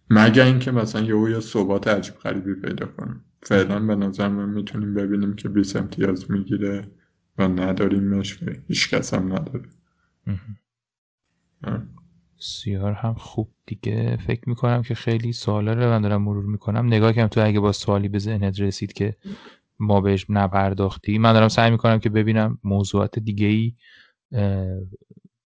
مگر 0.09 0.45
اینکه 0.45 0.71
مثلا 0.71 1.01
یه 1.01 1.31
یه 1.31 1.39
ثبات 1.39 1.87
عجیب 1.87 2.13
غریبی 2.15 2.53
پیدا 2.53 2.85
کنم 2.85 3.21
فعلا 3.43 3.79
به 3.79 3.95
نظر 3.95 4.27
من 4.27 4.49
می‌تونیم 4.49 4.93
ببینیم 4.93 5.35
که 5.35 5.49
20 5.49 5.75
امتیاز 5.75 6.31
می‌گیره 6.31 6.87
و 7.37 7.47
نداریمش 7.47 8.43
و 8.43 8.45
هیچ 8.67 8.89
کس 8.89 9.13
هم 9.13 9.33
نداره. 9.33 9.69
سیار 12.37 12.93
هم 12.93 13.13
خوب 13.13 13.49
دیگه. 13.65 14.17
فکر 14.17 14.49
می‌کنم 14.49 14.81
که 14.81 14.95
خیلی 14.95 15.33
سوالا 15.33 15.73
رو 15.73 15.89
من 15.89 16.01
دارم 16.01 16.21
مرور 16.21 16.45
می‌کنم. 16.45 16.85
نگاه 16.85 17.13
کنم 17.13 17.27
تو 17.27 17.45
اگه 17.45 17.59
با 17.59 17.71
سوالی 17.71 18.07
به 18.07 18.19
ذهنت 18.19 18.59
رسید 18.59 18.93
که 18.93 19.15
ما 19.79 20.01
بهش 20.01 20.25
نپرداختی. 20.29 21.17
من 21.17 21.33
دارم 21.33 21.47
سعی 21.47 21.71
می‌کنم 21.71 21.99
که 21.99 22.09
ببینم 22.09 22.59
موضوعات 22.63 23.19
دیگه 23.19 23.47
ای 23.47 23.73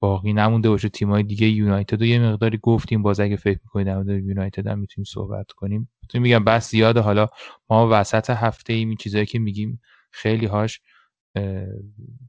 باقی 0.01 0.33
نمونده 0.33 0.69
باشه. 0.69 0.89
تیمای 0.89 1.23
دیگه 1.23 1.47
یونایتد 1.49 2.01
رو 2.01 2.07
یه 2.07 2.19
مقداری 2.19 2.59
گفتیم. 2.63 3.03
باز 3.03 3.21
اگه 3.21 3.37
فکر 3.37 3.61
می‌کنید 3.65 3.87
در 3.87 4.19
یونایتد 4.19 4.67
هم 4.67 4.79
می‌تونیم 4.79 5.05
صحبت 5.05 5.53
کنیم. 5.53 5.89
می‌تونیم 6.03 6.23
میگم 6.23 6.45
بس 6.45 6.71
زیاده. 6.71 7.01
حالا 7.01 7.29
ما 7.71 7.89
وسط 7.91 8.31
هفته 8.31 8.73
ایم 8.73 8.89
این 8.89 8.97
چیزایی 8.97 9.27
که 9.27 9.39
میگیم 9.39 9.81
خیلی 10.11 10.47
هاش 10.47 10.81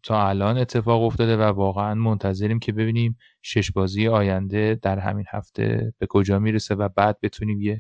تا 0.03 0.27
الان 0.29 0.57
اتفاق 0.57 1.03
افتاده 1.03 1.37
و 1.37 1.41
واقعا 1.41 1.95
منتظریم 1.95 2.59
که 2.59 2.71
ببینیم 2.71 3.17
شش 3.41 3.71
بازی 3.71 4.07
آینده 4.07 4.79
در 4.81 4.99
همین 4.99 5.25
هفته 5.29 5.93
به 5.97 6.07
کجا 6.07 6.39
می‌رسه 6.39 6.75
و 6.75 6.89
بعد 6.89 7.17
بتونیم 7.21 7.61
یه 7.61 7.79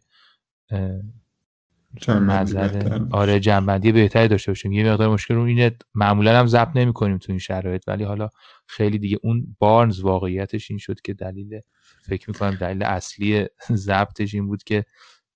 نظر 2.07 2.99
آره 3.11 3.39
جنبندی 3.39 3.91
بهتری 3.91 4.27
داشته 4.27 4.51
باشیم. 4.51 4.71
یه 4.71 4.91
مقدار 4.91 5.09
مشکل 5.09 5.35
رو 5.35 5.41
اینه 5.41 5.71
معمولا 5.95 6.39
هم 6.39 6.47
ضبط 6.47 6.75
نمی 6.75 6.93
کنیم 6.93 7.17
تو 7.17 7.31
این 7.31 7.39
شرایط 7.39 7.83
ولی 7.87 8.03
حالا 8.03 8.29
خیلی 8.67 8.99
دیگه 8.99 9.19
اون 9.23 9.55
بارنز 9.59 9.99
واقعیتش 9.99 10.71
این 10.71 10.77
شد 10.77 11.01
که 11.01 11.13
دلیل 11.13 11.59
فکر 12.01 12.29
می‌کنم 12.29 12.55
دلیل 12.55 12.83
اصلی 12.83 13.45
ضبطش 13.71 14.33
این 14.33 14.47
بود 14.47 14.63
که 14.63 14.85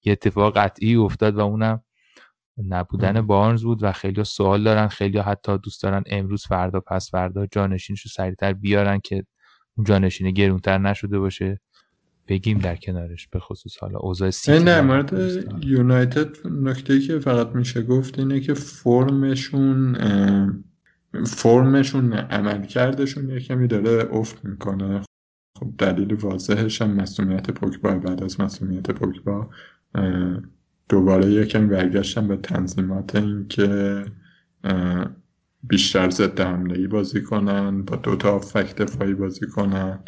یه 0.04 0.12
اتفاق 0.14 0.58
قطعی 0.58 0.96
افتاد 0.96 1.36
و 1.36 1.40
اونم 1.40 1.84
نبودن 2.58 3.22
بارنز 3.22 3.64
بود 3.64 3.84
و 3.84 3.92
خیلی 3.92 4.24
سوال 4.24 4.64
دارن 4.64 4.88
خیلی 4.88 5.18
حتی 5.18 5.58
دوست 5.58 5.84
دارن 5.84 6.04
امروز 6.06 6.46
فردا 6.48 6.80
پس 6.80 7.12
فردا 7.12 7.46
جانشینش 7.46 8.02
رو 8.02 8.10
سریعتر 8.10 8.54
بیارن 8.54 9.00
که 9.00 9.26
اون 9.78 9.86
جانشین 9.86 10.32
گرونتر 10.32 10.78
نشده 10.78 11.20
باشه. 11.20 11.60
بگیم 12.28 12.60
در 12.60 12.76
کنارش 12.76 13.28
به 13.28 13.40
خصوص 13.40 13.78
حالا 13.78 14.00
اوضاع 14.00 14.30
سیتی 14.30 14.64
نه 14.64 14.82
مورد 14.82 15.14
یونایتد 15.66 16.48
نکته 16.48 17.00
که 17.00 17.20
فقط 17.20 17.56
میشه 17.56 17.82
گفت 17.82 18.20
اینه 18.20 18.40
که 18.40 18.54
فرمشون 18.54 19.98
فرمشون 21.26 22.14
عمل 22.14 22.66
کردشون 22.66 23.30
یه 23.30 23.40
کمی 23.40 23.68
داره 23.68 24.10
افت 24.16 24.46
می‌کنه. 24.46 25.02
خب 25.60 25.74
دلیل 25.78 26.14
واضحش 26.14 26.82
هم 26.82 26.92
مسئولیت 26.96 27.52
پوکبا 27.52 27.92
بعد 27.92 28.24
از 28.24 28.42
مسئولیت 28.42 28.92
پوکبا 28.92 29.50
دوباره 30.90 31.32
یکم 31.32 31.68
برگشتم 31.68 32.28
به 32.28 32.38
تنظیمات 32.38 33.16
این 33.16 33.48
که 33.48 34.06
بیشتر 35.64 36.10
ضد 36.10 36.42
حمله 36.42 36.80
ای 36.80 36.88
بازی 36.88 37.22
کنن 37.22 37.84
با 37.84 37.96
دو 37.96 38.16
تا 38.16 38.40
فکت 38.40 38.76
دفاعی 38.76 39.14
بازی 39.14 39.48
کنن. 39.48 40.00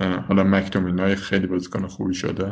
حالا 0.00 0.44
مکتومینای 0.44 1.14
خیلی 1.14 1.46
بازیکن 1.46 1.86
خوبی 1.86 2.14
شده. 2.14 2.50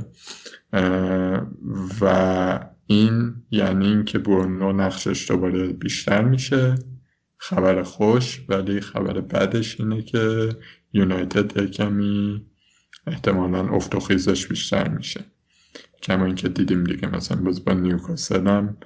و 2.01 2.61
این 2.87 3.35
یعنی 3.51 3.87
اینکه 3.87 4.19
برونو 4.19 4.73
نقشش 4.73 5.31
دوباره 5.31 5.67
بیشتر 5.67 6.25
میشه. 6.25 6.75
خبر 7.37 7.83
خوش 7.83 8.45
ولی 8.49 8.81
خبر 8.81 9.21
بعدش 9.21 9.81
اینه 9.81 10.03
که 10.03 10.49
یونایتد 10.93 11.67
کمی 11.67 12.47
احتمالا 13.07 13.69
افت 13.69 13.95
و 13.95 14.01
خیزش 14.01 14.47
بیشتر 14.47 14.89
میشه. 14.89 15.25
کما 16.03 16.25
اینکه 16.25 16.49
دیدیم 16.49 16.85
دیگه 16.85 17.09
مثلا 17.17 17.43
باز 17.43 17.65
با 17.65 17.73
نیوکاسل 17.73 18.47
هم 18.47 18.77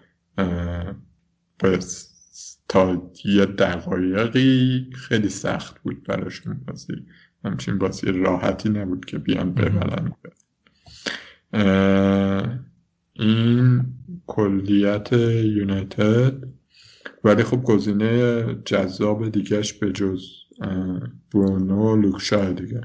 تا 2.69 3.11
یه 3.25 3.47
دقایقی 3.47 4.91
خیلی 4.95 5.29
سخت 5.29 5.83
بود 5.83 6.03
براشون 6.03 6.61
بازی. 6.67 7.07
همچین 7.45 7.79
بازی 7.79 8.07
راحتی 8.07 8.69
نبود 8.69 9.05
که 9.05 9.19
بیان 9.19 9.55
ببرن. 9.55 10.13
این 13.13 13.85
کلیت 14.27 15.13
یونایتد. 15.13 16.35
ولی 17.25 17.43
خب 17.43 17.63
گزینه 17.63 18.45
جذاب 18.65 19.29
دیگهش 19.29 19.73
به 19.73 19.93
جز 19.93 20.23
برونو 21.35 21.97
لوکشا 21.97 22.53
دیگه. 22.53 22.81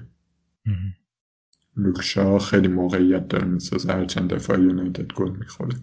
لوکشا 1.78 2.40
خیلی 2.40 2.68
موقعیت 2.68 3.28
داره 3.28 3.46
می‌سازه 3.46 3.94
هرچند 3.94 4.34
دفاع 4.34 4.60
یونایتد 4.60 5.14
گل 5.14 5.32
می‌خوره. 5.32 5.76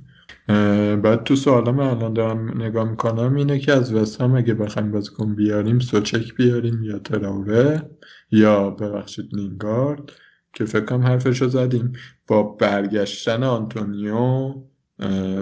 بعد 0.97 1.25
تو 1.25 1.37
سوالم 1.37 1.79
الان 1.79 2.13
دارم 2.13 2.63
نگاه 2.63 2.91
می‌کنم 2.91 3.35
اینه 3.35 3.59
که 3.59 3.73
از 3.73 3.95
وست 3.95 4.21
هم 4.21 4.35
اگه 4.35 4.55
بخوایم 4.55 4.91
بازیکن 4.91 5.35
بیاریم 5.35 5.79
سوچک 5.79 6.35
بیاریم 6.35 6.83
یا 6.83 6.99
تراوره 6.99 7.91
یا 8.31 8.71
ببخشید 8.71 9.35
لینگارد 9.35 10.13
که 10.53 10.65
فکر 10.65 10.85
کنم 10.85 11.03
حرفش 11.03 11.43
رو 11.43 11.49
زدیم. 11.49 11.93
با 12.27 12.43
برگشتن 12.43 13.43
آنتونیو 13.43 14.55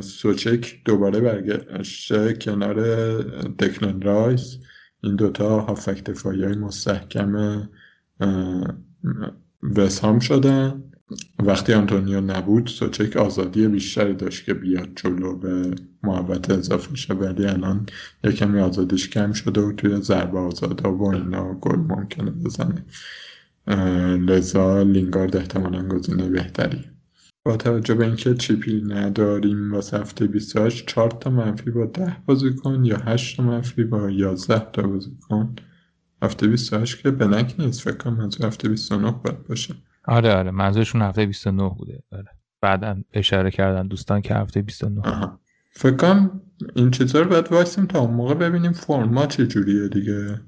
سوچک 0.01 0.83
دوباره 0.85 1.21
برگشته 1.21 2.33
کنار 2.33 2.83
دکلن 3.43 4.01
رایس. 4.03 4.59
این 5.01 5.17
دوتا 5.17 5.61
هافبک 5.61 6.05
دفاعی 6.05 6.45
های 6.45 6.57
مستحکم 6.57 7.63
وسهام 9.63 10.19
شدن. 10.19 10.83
وقتی 11.39 11.73
آنتونیو 11.73 12.21
نبود 12.21 12.67
سوچک 12.67 13.17
آزادی 13.17 13.69
بیشتری 13.69 14.15
داشت 14.15 14.45
که 14.45 14.55
بیاد 14.55 14.89
جلو 14.97 15.37
به 15.37 15.75
محوطه 16.03 16.51
اضافه 16.51 16.97
شه 16.97 17.15
ولی 17.15 17.47
الان 17.47 17.87
یه 18.25 18.33
کمی 18.33 18.61
آزادیش 18.61 19.11
کم 19.11 19.33
شده 19.33 19.61
و 19.61 19.73
توی 19.73 20.01
ضربه 20.01 20.39
آزاده 20.39 20.89
و 20.89 21.05
اینا 21.05 21.55
گل 21.55 21.77
ممکنه 21.77 22.31
بزنه 22.31 22.85
لذا 24.17 24.83
لینگارد 24.83 25.37
احتمالا 25.37 25.89
گزینه 25.89 26.29
بهتری. 26.29 26.85
با 27.45 27.57
توجه 27.57 27.95
به 27.95 28.07
اینکه 28.07 28.35
چیپی 28.35 28.83
نداریم 28.87 29.73
واسه 29.73 29.99
هفته 29.99 30.27
28 30.27 30.87
4 30.87 31.11
تا 31.11 31.31
منفی 31.31 31.71
با 31.71 31.87
10 31.87 32.17
بازیکن 32.27 32.85
یا 32.85 32.97
8 32.97 33.37
تا 33.37 33.43
منفی 33.43 33.85
با 33.85 34.11
11 34.11 34.71
تا 34.73 34.83
بازیکن. 34.83 35.57
هفته 36.23 36.47
28 36.47 37.03
که 37.03 37.11
بلنک 37.11 37.55
نیست 37.59 37.81
فکر 37.81 37.97
کنم 37.97 38.17
منظور 38.17 38.47
هفته 38.47 38.69
29 38.69 39.11
باید 39.11 39.47
باشه. 39.49 39.75
آره 40.05 40.35
آره 40.35 40.51
منظورشون 40.51 41.03
هفته 41.03 41.27
29 41.27 41.69
بوده. 41.69 42.03
آره. 42.13 42.29
بعدا 42.61 43.03
اشاره 43.13 43.51
کردن 43.51 43.87
دوستان 43.87 44.21
که 44.21 44.35
هفته 44.35 44.63
29 44.63 45.01
آها. 45.01 45.41
فکر 45.71 45.97
کنم 45.97 46.41
این 46.75 46.91
چیزا 46.91 47.21
رو 47.21 47.29
باید 47.31 47.53
وایسیم 47.53 47.87
تا 47.87 47.99
اون 48.01 48.15
موقع 48.15 48.35
ببینیم 48.35 48.73
فرما 48.73 49.27
چجوریه 49.27 49.89
دیگه. 49.89 50.41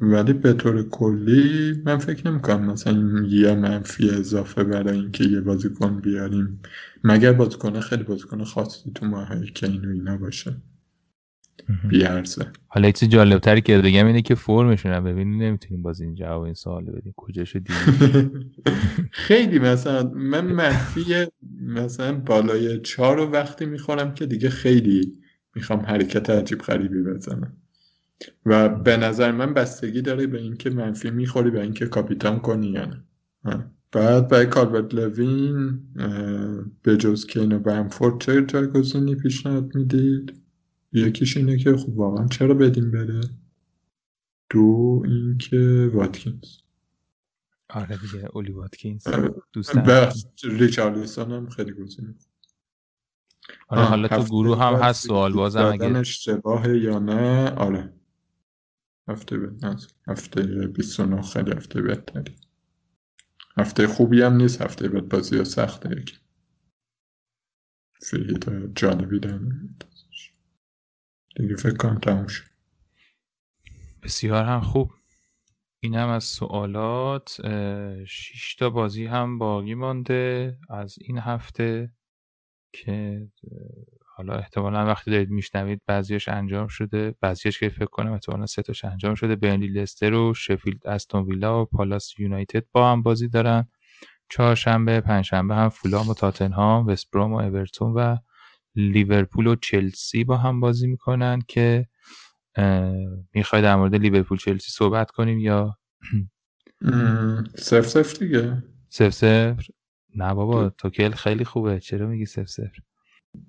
ولی 0.00 0.32
به 0.32 0.52
طور 0.52 0.88
کلی 0.88 1.82
من 1.84 1.98
فکر 1.98 2.30
نمی‌کنم 2.30 2.64
مثلا 2.70 3.22
یه 3.28 3.54
منفی 3.54 4.10
اضافه 4.10 4.64
برای 4.64 4.98
اینکه 4.98 5.24
یه 5.24 5.40
بازیکن 5.40 6.00
بیاریم. 6.00 6.62
مگر 7.04 7.32
بازیکن 7.32 7.80
خیلی 7.80 8.02
بازیکن 8.02 8.44
خاصی 8.44 8.92
تو 8.94 9.06
ماهی 9.06 9.50
که 9.50 9.66
اینو 9.66 9.90
اینا 9.92 10.16
باشه. 10.16 10.56
بیارزه 11.88 12.46
حالا 12.66 12.90
چیز 12.90 13.08
جالبتری 13.08 13.60
که 13.60 13.78
بگم 13.78 14.06
اینه 14.06 14.22
که 14.22 14.34
فرمشون 14.34 14.92
هم 14.92 15.04
ببینیم 15.04 15.42
نمی‌تونیم 15.42 15.82
باز 15.82 16.00
این 16.00 16.14
جواب 16.14 16.42
این 16.42 16.54
سوال 16.54 16.84
بدیم. 16.84 17.14
کجاشو 17.16 17.58
دیدیم؟ 17.58 18.52
خیلی 19.10 19.58
مثلا 19.58 20.10
من 20.14 20.46
منفی 20.46 21.04
مثلا 21.60 22.14
بالای 22.14 22.80
چهار 22.80 23.16
رو 23.16 23.30
وقتی 23.30 23.66
می‌خورم 23.66 24.14
که 24.14 24.26
دیگه 24.26 24.48
خیلی 24.50 25.18
می‌خوام 25.54 25.80
حرکت 25.80 26.30
عجیب 26.30 26.58
غریبی 26.58 27.02
بزنم. 27.02 27.56
و 28.46 28.68
به 28.68 28.96
نظر 28.96 29.32
من 29.32 29.54
بستگی 29.54 30.02
داره 30.02 30.26
به 30.26 30.38
اینکه 30.38 30.70
منفی 30.70 31.10
می‌خوری 31.10 31.50
به 31.50 31.62
اینکه 31.62 31.86
کاپیتان 31.86 32.38
کنی 32.38 32.66
یا 32.66 32.84
نه. 32.84 33.04
بعد 33.92 34.28
برای 34.28 34.46
کالبرت 34.46 34.94
لوین 34.94 35.80
به 36.82 36.96
جز 36.96 37.26
کین 37.26 37.52
و 37.52 37.58
بمفورد 37.58 38.20
چه 38.20 38.44
جایگزینی 38.44 39.14
پیشنهاد 39.14 39.74
می‌دید؟ 39.74 40.32
یکیش 40.92 41.36
اینه 41.36 41.58
که 41.58 41.76
خب 41.76 41.98
واقعا 41.98 42.26
چرا 42.26 42.54
بدیم 42.54 42.90
بره؟ 42.90 43.20
دو 44.50 45.02
اینکه 45.04 45.90
واتکینز. 45.94 46.58
آره 47.68 47.96
دیگه 47.96 48.28
اولی 48.32 48.52
واتکینز. 48.52 49.06
دوستان 49.52 50.12
ریچارلیسون 50.44 51.32
هم 51.32 51.48
خیلی 51.48 51.72
گزینه 51.72 52.14
آره 53.68 53.82
حالا 53.82 54.08
تو 54.08 54.24
گروه 54.24 54.58
هم 54.58 54.74
هست 54.74 55.06
سوال 55.06 55.32
بازم 55.32 55.64
اگه 55.64 55.96
اشتباه 55.96 56.76
یا 56.76 56.98
نه؟ 56.98 57.50
آره. 57.50 57.92
هفته 59.08 59.38
به 59.38 59.76
هفته 60.08 60.66
29 60.66 61.22
خیلی 61.22 61.50
هفته 61.52 61.82
بهتری 61.82 62.36
هفته 63.56 63.86
خوبی 63.86 64.22
هم 64.22 64.36
نیست 64.36 64.62
هفته 64.62 64.88
بعد 64.88 65.08
بازی 65.08 65.44
سخته 65.44 66.00
یکی. 66.00 66.16
فیلید 68.02 68.74
جالبی 68.74 69.18
دارم 69.18 69.76
دیگه 71.38 71.56
فکر 71.56 71.76
کنم 71.76 71.98
تموم 71.98 72.26
شد. 72.26 72.44
بسیار 74.02 74.44
هم 74.44 74.60
خوب. 74.60 74.92
این 75.80 75.94
هم 75.94 76.08
از 76.08 76.24
سوالات 76.24 77.40
شش 78.06 78.54
تا 78.54 78.70
بازی 78.70 79.06
هم 79.06 79.38
باقی 79.38 79.74
مانده 79.74 80.58
از 80.70 80.96
این 81.00 81.18
هفته 81.18 81.92
که 82.72 83.28
حالا 84.16 84.34
احتمالا 84.34 84.86
وقتی 84.86 85.10
دارید 85.10 85.30
میشنوید 85.30 85.82
بعضیش 85.86 86.28
انجام 86.28 86.68
شده. 86.68 87.14
بعضیش 87.20 87.58
که 87.58 87.68
فکر 87.68 87.86
کنم 87.86 88.12
احتمالا 88.12 88.46
سه 88.46 88.62
تاش 88.62 88.84
انجام 88.84 89.14
شده. 89.14 89.36
بینلی 89.36 89.68
لستر 89.68 90.14
و 90.14 90.34
شفیلد 90.34 90.86
استون 90.86 91.24
ویلا 91.24 91.62
و 91.62 91.64
پالاس 91.64 92.18
یونایتد 92.18 92.64
با 92.72 92.92
هم 92.92 93.02
بازی 93.02 93.28
دارن. 93.28 93.68
چهارشنبه 94.30 95.00
پنجشنبه 95.00 95.54
هم 95.54 95.68
فولام 95.68 96.08
و 96.08 96.14
تاتنهام 96.14 96.86
وستبروم 96.86 97.32
و 97.32 97.40
اورتون 97.40 97.92
و 97.92 98.16
لیورپول 98.78 99.46
و 99.46 99.56
چلسی 99.56 100.24
با 100.24 100.36
هم 100.36 100.60
بازی 100.60 100.86
می‌کنن 100.86 101.42
که 101.48 101.86
می‌خوای 103.34 103.62
در 103.62 103.76
مورد 103.76 103.94
لیورپول 103.94 104.38
چلسی 104.38 104.70
صحبت 104.70 105.10
کنیم 105.10 105.38
یا؟ 105.38 105.78
سف 107.56 107.86
سف 107.86 108.18
دیگه. 108.18 108.62
سف 108.88 109.10
سف 109.10 109.66
نه 110.14 110.34
بابا 110.34 110.68
توکل 110.68 111.10
خیلی 111.10 111.44
خوبه. 111.44 111.80
چرا 111.80 112.06
میگی 112.06 112.26
سف 112.26 112.48
سف 112.48 112.72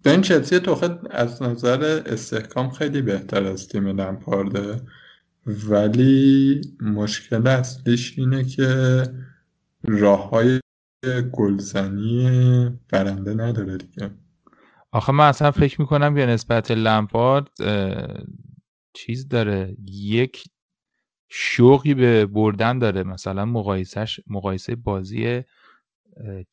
به 0.03 0.11
این 0.11 0.21
چلسی 0.21 0.59
تو 0.59 0.99
از 1.11 1.41
نظر 1.41 2.03
استحکام 2.05 2.69
خیلی 2.69 3.01
بهتر 3.01 3.43
از 3.43 3.67
تیم 3.67 3.87
لمپارده 3.87 4.81
ولی 5.45 6.61
مشکل 6.81 7.47
اصلیش 7.47 8.19
اینه 8.19 8.43
که 8.43 9.03
راه 9.83 10.29
های 10.29 10.59
گلزنی 11.31 12.29
برنده 12.89 13.33
نداره 13.33 13.77
دیگه. 13.77 14.11
آخه 14.91 15.13
من 15.13 15.27
اصلا 15.27 15.51
فکر 15.51 15.81
می‌کنم 15.81 16.13
به 16.13 16.25
نسبت 16.25 16.71
لمپارد 16.71 17.47
چیز 18.93 19.27
داره. 19.27 19.75
یک 19.85 20.43
شوقی 21.29 21.93
به 21.93 22.25
بردن 22.25 22.79
داره. 22.79 23.03
مثلا 23.03 23.45
مقایسش 23.45 24.19
مقایسه 24.27 24.75
بازی 24.75 25.43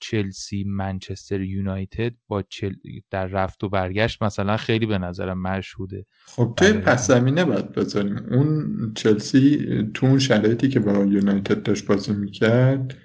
چلسی 0.01 0.65
منچستر 0.65 1.41
یونایتد 1.41 2.13
با 2.29 2.43
چل... 2.43 2.75
در 3.11 3.27
رفت 3.27 3.65
و 3.65 3.69
برگشت 3.69 4.23
مثلا 4.23 4.57
خیلی 4.57 4.87
به 4.87 4.99
نظرم 4.99 5.43
مشهوده. 5.43 6.07
خب 6.27 6.55
توی 6.57 6.73
پس 6.73 7.07
زمینه 7.07 7.45
باید 7.45 7.73
بذاریم. 7.73 8.17
اون 8.17 8.93
چلسی 8.95 9.67
تو 9.95 10.07
اون 10.07 10.19
شرایطی 10.19 10.69
که 10.69 10.81
با 10.81 11.05
یونایتد 11.05 11.63
داشت 11.63 11.87
بازی 11.87 12.13
می‌کرد 12.13 12.97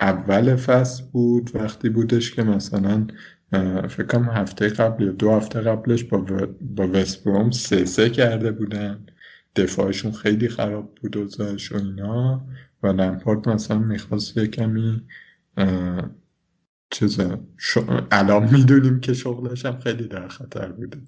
اول 0.00 0.56
فصل 0.56 1.04
بود 1.12 1.50
وقتی 1.54 1.88
بودش 1.88 2.34
که 2.34 2.42
مثلا 2.42 3.06
فکر 3.88 4.06
کنم 4.06 4.30
هفته 4.30 4.68
قبل 4.68 5.04
یا 5.04 5.12
دو 5.12 5.32
هفته 5.32 5.60
قبلش 5.60 6.04
با, 6.04 6.18
و... 6.18 6.46
با 6.60 6.88
وستبروم 6.88 7.50
سه 7.50 7.84
سه 7.84 8.10
کرده 8.10 8.52
بودن. 8.52 9.06
دفاعشون 9.56 10.12
خیلی 10.12 10.48
خراب 10.48 10.94
بود 10.94 11.16
و 11.16 11.28
و 11.70 11.76
اینا. 11.76 12.46
و 12.82 12.86
لمپارد 12.86 13.48
مثلا 13.48 13.78
می‌خواست 13.78 14.36
یه 14.36 14.46
کمی 14.46 15.02
چیزه 16.90 17.38
الان 18.10 18.48
می‌دونیم 18.52 19.00
که 19.00 19.14
شغلش 19.14 19.66
هم 19.66 19.78
خیلی 19.78 20.08
در 20.08 20.28
خطر 20.28 20.72
بوده. 20.72 20.98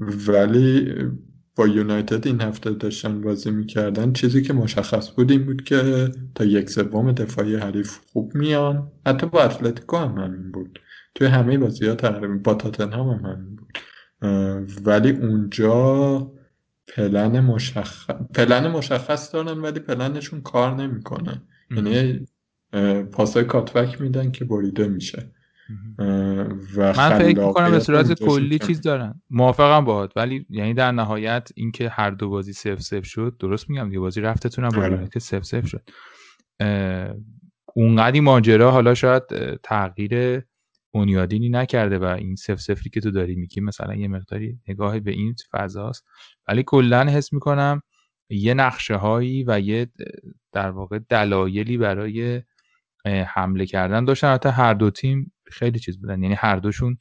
ولی 0.00 0.94
با 1.58 1.68
یونایتد 1.68 2.26
این 2.26 2.40
هفته 2.40 2.70
داشتن 2.70 3.20
بازی 3.20 3.50
می‌کردن 3.50 4.12
چیزی 4.12 4.42
که 4.42 4.52
مشخص 4.52 5.10
بود 5.10 5.30
این 5.30 5.46
بود 5.46 5.64
که 5.64 6.10
تا 6.34 6.44
یک 6.44 6.70
سوم 6.70 7.12
دفاعی 7.12 7.56
حریف 7.56 7.98
خوب 8.12 8.34
میان. 8.34 8.92
حتی 9.06 9.26
با 9.26 9.42
اتلتیکو 9.42 9.96
هم 9.96 10.18
همین 10.18 10.52
بود. 10.52 10.78
توی 11.14 11.26
همه 11.26 11.58
بازی 11.58 11.86
ها 11.86 11.94
تقریبا 11.94 12.34
با 12.44 12.54
تاتن 12.54 12.92
هم, 12.92 13.00
هم 13.00 13.24
همین 13.24 13.56
بود. 13.56 13.78
ولی 14.84 15.10
اونجا 15.10 16.32
پلن 16.88 17.40
مشخص 17.40 18.10
پلن 18.34 18.68
مشخص 18.68 19.34
دارن 19.34 19.58
ولی 19.58 19.80
پلنشون 19.80 20.40
کار 20.40 20.74
نمی‌کنه. 20.74 21.42
یعنی 21.70 22.26
پاسای 23.12 23.44
کاتوک 23.44 24.00
میدن 24.00 24.30
که 24.30 24.44
بریده 24.44 24.88
میشه. 24.88 25.30
و 26.76 26.92
من 26.96 27.18
فکر 27.18 27.46
می‌کنم 27.46 27.70
به 27.70 27.80
صورت 27.80 28.12
کلی 28.12 28.58
چیز 28.58 28.80
دارن. 28.80 29.22
موافقم 29.30 29.84
باهات 29.84 30.12
ولی 30.16 30.46
یعنی 30.50 30.74
در 30.74 30.92
نهایت 30.92 31.48
اینکه 31.56 31.88
هر 31.88 32.10
دو 32.10 32.28
بازی 32.28 32.52
سف 32.52 32.80
سف 32.80 33.04
شد 33.04 33.36
درست 33.40 33.70
میگم 33.70 33.88
دیگه 33.88 34.00
بازی 34.00 34.20
رفتتون 34.20 34.64
هم 34.64 34.70
با 34.70 35.06
که 35.06 35.20
سف 35.20 35.42
سف 35.42 35.66
شد. 35.66 35.90
اونقدی 37.74 38.20
ماجرا 38.20 38.70
حالا 38.70 38.94
شاید 38.94 39.22
تغییر 39.62 40.42
بنیادینی 40.94 41.48
نکرده 41.48 41.98
و 41.98 42.04
این 42.04 42.36
سف 42.36 42.60
سفری 42.60 42.90
که 42.90 43.00
تو 43.00 43.10
داری 43.10 43.34
میگی 43.34 43.60
مثلا 43.60 43.94
یه 43.94 44.08
مقداری 44.08 44.58
نگاه 44.68 45.00
به 45.00 45.10
این 45.10 45.34
فضاست. 45.52 46.04
ولی 46.48 46.62
کلا 46.66 47.04
حس 47.04 47.32
می‌کنم 47.32 47.82
یه 48.30 48.54
نقشه 48.54 48.94
هایی 48.94 49.44
و 49.46 49.60
یه 49.60 49.86
در 50.52 50.70
واقع 50.70 50.98
دلایلی 50.98 51.78
برای 51.78 52.42
حمله 53.26 53.66
کردن 53.66 54.04
داشتن. 54.04 54.34
حتی 54.34 54.48
هر 54.48 54.74
دو 54.74 54.90
تیم 54.90 55.32
خیلی 55.50 55.78
چیز 55.78 56.00
بودن. 56.00 56.22
یعنی 56.22 56.34
هر 56.34 56.56
دوشون 56.56 56.96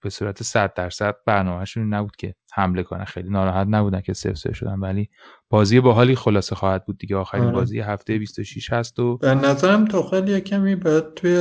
به 0.00 0.10
صورت 0.10 0.42
صد 0.42 0.74
درصد 0.74 1.14
برنامهشون 1.26 1.94
نبود 1.94 2.16
که 2.16 2.34
حمله 2.52 2.82
کنن. 2.82 3.04
خیلی 3.04 3.28
ناراحت 3.30 3.66
نبودن 3.70 4.00
که 4.00 4.12
سف 4.12 4.32
سف 4.32 4.56
شدن 4.56 4.80
ولی 4.80 5.10
بازی 5.50 5.80
با 5.80 5.92
حالی 5.92 6.16
خلاصه 6.16 6.54
خواهد 6.54 6.84
بود 6.86 6.98
دیگه. 6.98 7.16
آخرین 7.16 7.44
آره. 7.44 7.52
بازی 7.52 7.80
هفته 7.80 8.18
26 8.18 8.72
هست 8.72 8.98
و 8.98 9.16
به 9.16 9.34
نظرم 9.34 9.84
توخیل 9.84 10.28
یه 10.28 10.40
کمی 10.40 10.74
باید 10.76 11.14
توی 11.14 11.36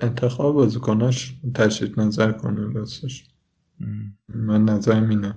انتخاب 0.00 0.54
بازیکناش 0.54 1.34
تشدید 1.54 2.00
نظر 2.00 2.32
کنه 2.32 2.72
راستش. 2.72 3.24
من 4.28 4.64
نظرم 4.64 5.08
اینه. 5.08 5.34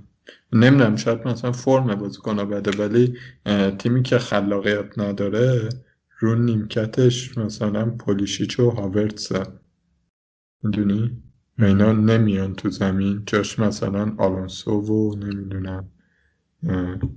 نمی‌دونم 0.54 0.96
شاید 0.96 1.28
مثلا 1.28 1.52
فرم 1.52 1.96
بازیکن‌ها 1.96 2.46
بده 2.46 2.84
ولی 2.84 3.18
تیمی 3.78 4.04
که 4.04 4.18
خلاقیت 4.20 5.00
نداره 5.00 5.70
رو 6.20 6.36
نیمکتش 6.36 7.38
مثلا 7.38 7.90
پولیشیچ 7.90 8.60
و 8.60 8.70
هاورتس 8.70 9.32
می‌دونی؟ 10.64 11.24
و 11.58 11.66
اینا 11.66 11.92
نمیان 11.92 12.56
تو 12.56 12.70
زمین. 12.70 13.24
جاش 13.26 13.60
مثلا 13.60 14.16
آلونسو 14.18 14.82
و 14.82 15.16
نمی‌دونم 15.16 15.90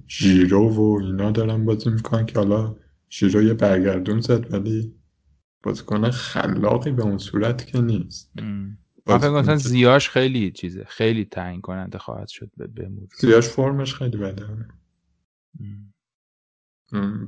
ژیرو 0.09 0.69
و 0.69 0.99
اینا 1.03 1.31
دارن 1.31 1.65
بازی 1.65 1.91
می‌کنن 1.91 2.27
که 2.27 2.39
حالا 2.39 2.77
ژیرو 3.11 3.43
یه 3.43 3.55
برگردون 3.55 4.21
زد 4.21 4.55
ولی 4.55 4.95
بازیکن 5.63 6.11
خلاقی 6.11 6.91
به 6.91 7.03
اون 7.03 7.19
صورت 7.19 7.67
که 7.67 7.81
نیست. 7.81 8.33
من 9.07 9.19
فکر 9.19 9.31
مثلا 9.31 9.57
زیاش 9.57 10.09
خیلی 10.09 10.51
چیزه. 10.51 10.85
خیلی 10.85 11.25
تعیین 11.25 11.61
کننده 11.61 11.99
خواهد 11.99 12.29
شد 12.29 12.51
به 12.57 12.91
زیاش 13.21 13.49
فرمش 13.49 13.95
خیلی 13.95 14.17
بده. 14.17 14.47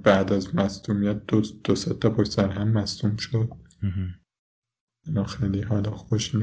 بعد 0.03 0.33
از 0.33 0.55
مصدومیت 0.55 1.27
دو, 1.27 1.41
دو 1.65 1.75
تا 1.75 2.11
پشت 2.11 2.31
سر 2.31 2.49
هم 2.49 2.69
مصدوم 2.69 3.17
شد. 3.17 3.49
اینا 5.07 5.25
خیلی 5.25 5.63
حالا 5.63 5.91
خوش 5.91 6.35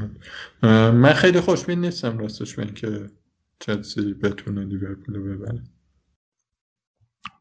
من 0.62 1.12
خیلی 1.12 1.40
خوشبین 1.40 1.80
نیستم 1.80 2.18
راستش 2.18 2.54
به 2.54 2.62
اینکه 2.62 3.10
چلسی 3.58 4.14
بتونه 4.14 4.64
لیورپول 4.64 5.18
ببره. 5.18 5.62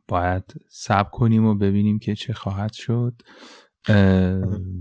باید 0.07 0.53
سب 0.67 1.11
کنیم 1.11 1.45
و 1.45 1.55
ببینیم 1.55 1.99
که 1.99 2.15
چه 2.15 2.33
خواهد 2.33 2.73
شد. 2.73 3.21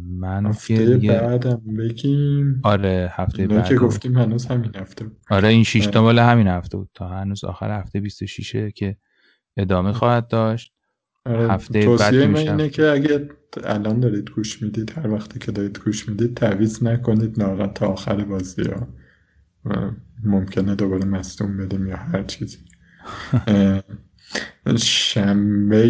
من 0.09 0.47
هفته 0.47 0.97
بعدم 0.97 1.63
بگیم. 1.79 2.61
آره 2.65 3.13
هفته 3.13 3.47
بعد 3.47 3.69
که 3.69 3.75
گفتیم 3.75 4.19
هنوز 4.19 4.47
همین 4.47 4.77
هفته 4.77 5.05
بود. 5.05 5.21
آره 5.31 5.49
این 5.49 5.65
شیش 5.65 5.87
تا 5.87 6.03
مال 6.03 6.19
همین 6.19 6.47
هفته 6.47 6.77
بود. 6.77 6.91
تا 6.95 7.09
هنوز 7.09 7.45
آخر 7.45 7.81
هفته 7.81 8.01
26 8.01 8.73
که 8.73 8.97
ادامه 9.57 9.93
خواهد 9.93 10.29
داشت. 10.29 10.73
آره 10.73 10.80
هفته 11.27 11.97
بعد 11.97 12.15
من 12.15 12.37
اینه 12.37 12.69
که 12.69 12.91
اگه 12.91 13.29
الان 13.65 14.01
دارید 14.01 14.31
گوش 14.31 14.63
می‌دید 14.63 14.93
هر 14.99 15.11
وقتی 15.11 15.39
که 15.39 15.53
دارید 15.53 15.79
گوش 15.79 16.09
می‌دید 16.09 16.35
تعویض 16.35 16.83
نکنید 16.83 17.43
ناقا 17.43 17.67
تا 17.67 17.87
آخر 17.87 18.25
بازی 18.25 18.63
ها. 18.63 18.89
ممکنه 20.25 20.75
دوباره 20.75 21.05
مستون 21.05 21.57
بدیم 21.57 21.87
یا 21.87 21.97
هر 21.97 22.23
چیزی. 22.23 22.59
شنبه 24.77 25.85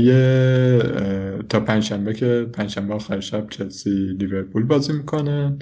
تا 1.48 1.60
پنجشنبه 1.60 2.14
که 2.14 2.46
پنجشنبه 2.52 2.94
آخر 2.94 3.20
شب 3.20 3.46
چلسی 3.50 3.90
لیورپول 3.90 4.62
بازی 4.62 4.92
می‌کنن 4.92 5.58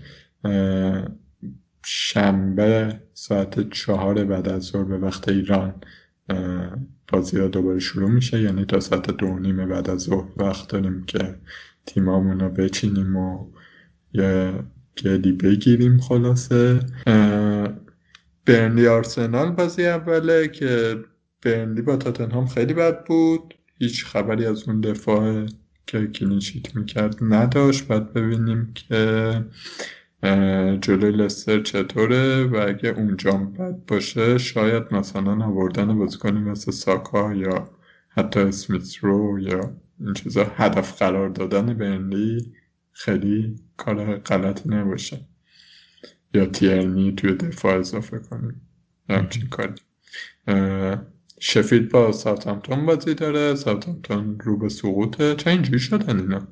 شنبه 1.85 3.01
ساعت 3.15 3.71
چهار 3.71 4.25
بعد 4.25 4.49
از 4.49 4.63
ظهر 4.63 4.85
به 4.85 4.99
وقت 4.99 5.29
ایران. 5.29 5.75
بازی 7.13 7.39
ها 7.39 7.49
دوباره 7.49 7.79
شروع 7.79 8.11
میشه. 8.11 8.43
یعنی 8.43 8.65
تا 8.65 8.81
ساعت 8.81 9.11
دو 9.11 9.39
نیمه 9.39 9.67
بعد 9.67 9.91
از 9.91 10.01
ظهر 10.01 10.29
وقت 10.37 10.69
داریم 10.69 11.05
که 11.05 11.35
تیمامون 11.87 12.41
رو 12.41 12.49
بچینیم 12.49 13.17
و 13.17 13.47
یه 14.13 14.53
گلی 15.05 15.33
بگیریم 15.33 15.99
خلاصه. 15.99 16.81
برنلی 18.47 18.87
آرسنال 18.87 19.51
بازی 19.51 19.87
اوله 19.87 20.49
که 20.49 20.97
برنلی 21.43 21.83
با 21.83 21.97
تاتنهام 21.97 22.47
خیلی 22.47 22.75
بد 22.75 23.05
بود. 23.05 23.55
هیچ 23.79 24.05
خبری 24.05 24.47
از 24.47 24.69
اون 24.69 24.81
دفاع 24.81 25.47
که 25.87 26.07
کلینشیت 26.07 26.77
می‌کرد 26.77 27.17
نداشت. 27.21 27.87
باید 27.87 28.13
ببینیم 28.13 28.73
که 28.75 29.45
جلوی 30.81 31.11
لستر 31.11 31.63
چطوره؟ 31.63 32.45
و 32.45 32.57
اگه 32.69 32.89
اونجا 32.89 33.33
بد 33.33 33.77
باشه 33.87 34.39
شاید 34.39 34.95
مثلا 34.95 35.45
آوردن 35.45 35.99
بازیکنی 35.99 36.41
مثل 36.41 36.73
ساکا 36.73 37.35
یا 37.35 37.71
حتی 38.09 38.41
اسمیت 38.41 38.97
رو 38.97 39.39
یا 39.41 39.77
این 40.01 40.15
چیزا 40.15 40.45
هدف 40.57 40.99
قرار 40.99 41.29
دادن 41.29 41.75
برنلی 41.75 42.53
خیلی 42.93 43.57
کار 43.77 44.17
غلطی 44.17 44.69
نباشه. 44.69 45.21
یا 46.35 46.47
تیرنی 46.47 47.13
توی 47.13 47.35
دفاع 47.35 47.79
اضافه 47.79 48.19
کنیم. 48.19 48.61
همچین 49.11 49.49
کاری. 49.49 49.75
شفید 51.41 51.89
با 51.93 52.13
ساوثهمپتون 52.13 52.87
بازی 52.87 53.15
داره. 53.15 53.55
ساوثهمپتون 53.55 54.41
رو 54.41 54.59
به 54.59 54.69
سقوطه. 54.69 55.35
چه 55.35 55.51
اینجوری 55.51 55.79
شدن 55.79 56.21
اینا؟ 56.21 56.49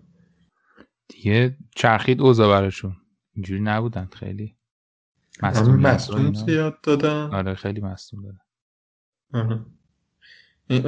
دیگه 1.08 1.56
چرخید 1.76 2.20
اوضاع 2.20 2.48
براشون. 2.48 2.96
اینجوری 3.36 3.60
نبودن 3.60 4.08
خیلی 4.12 4.56
مصدوم 5.42 6.34
زیاد 6.34 6.80
دادن. 6.82 7.34
آره 7.34 7.54
خیلی 7.54 7.80
مصدوم 7.80 8.22
دادن 8.22 8.40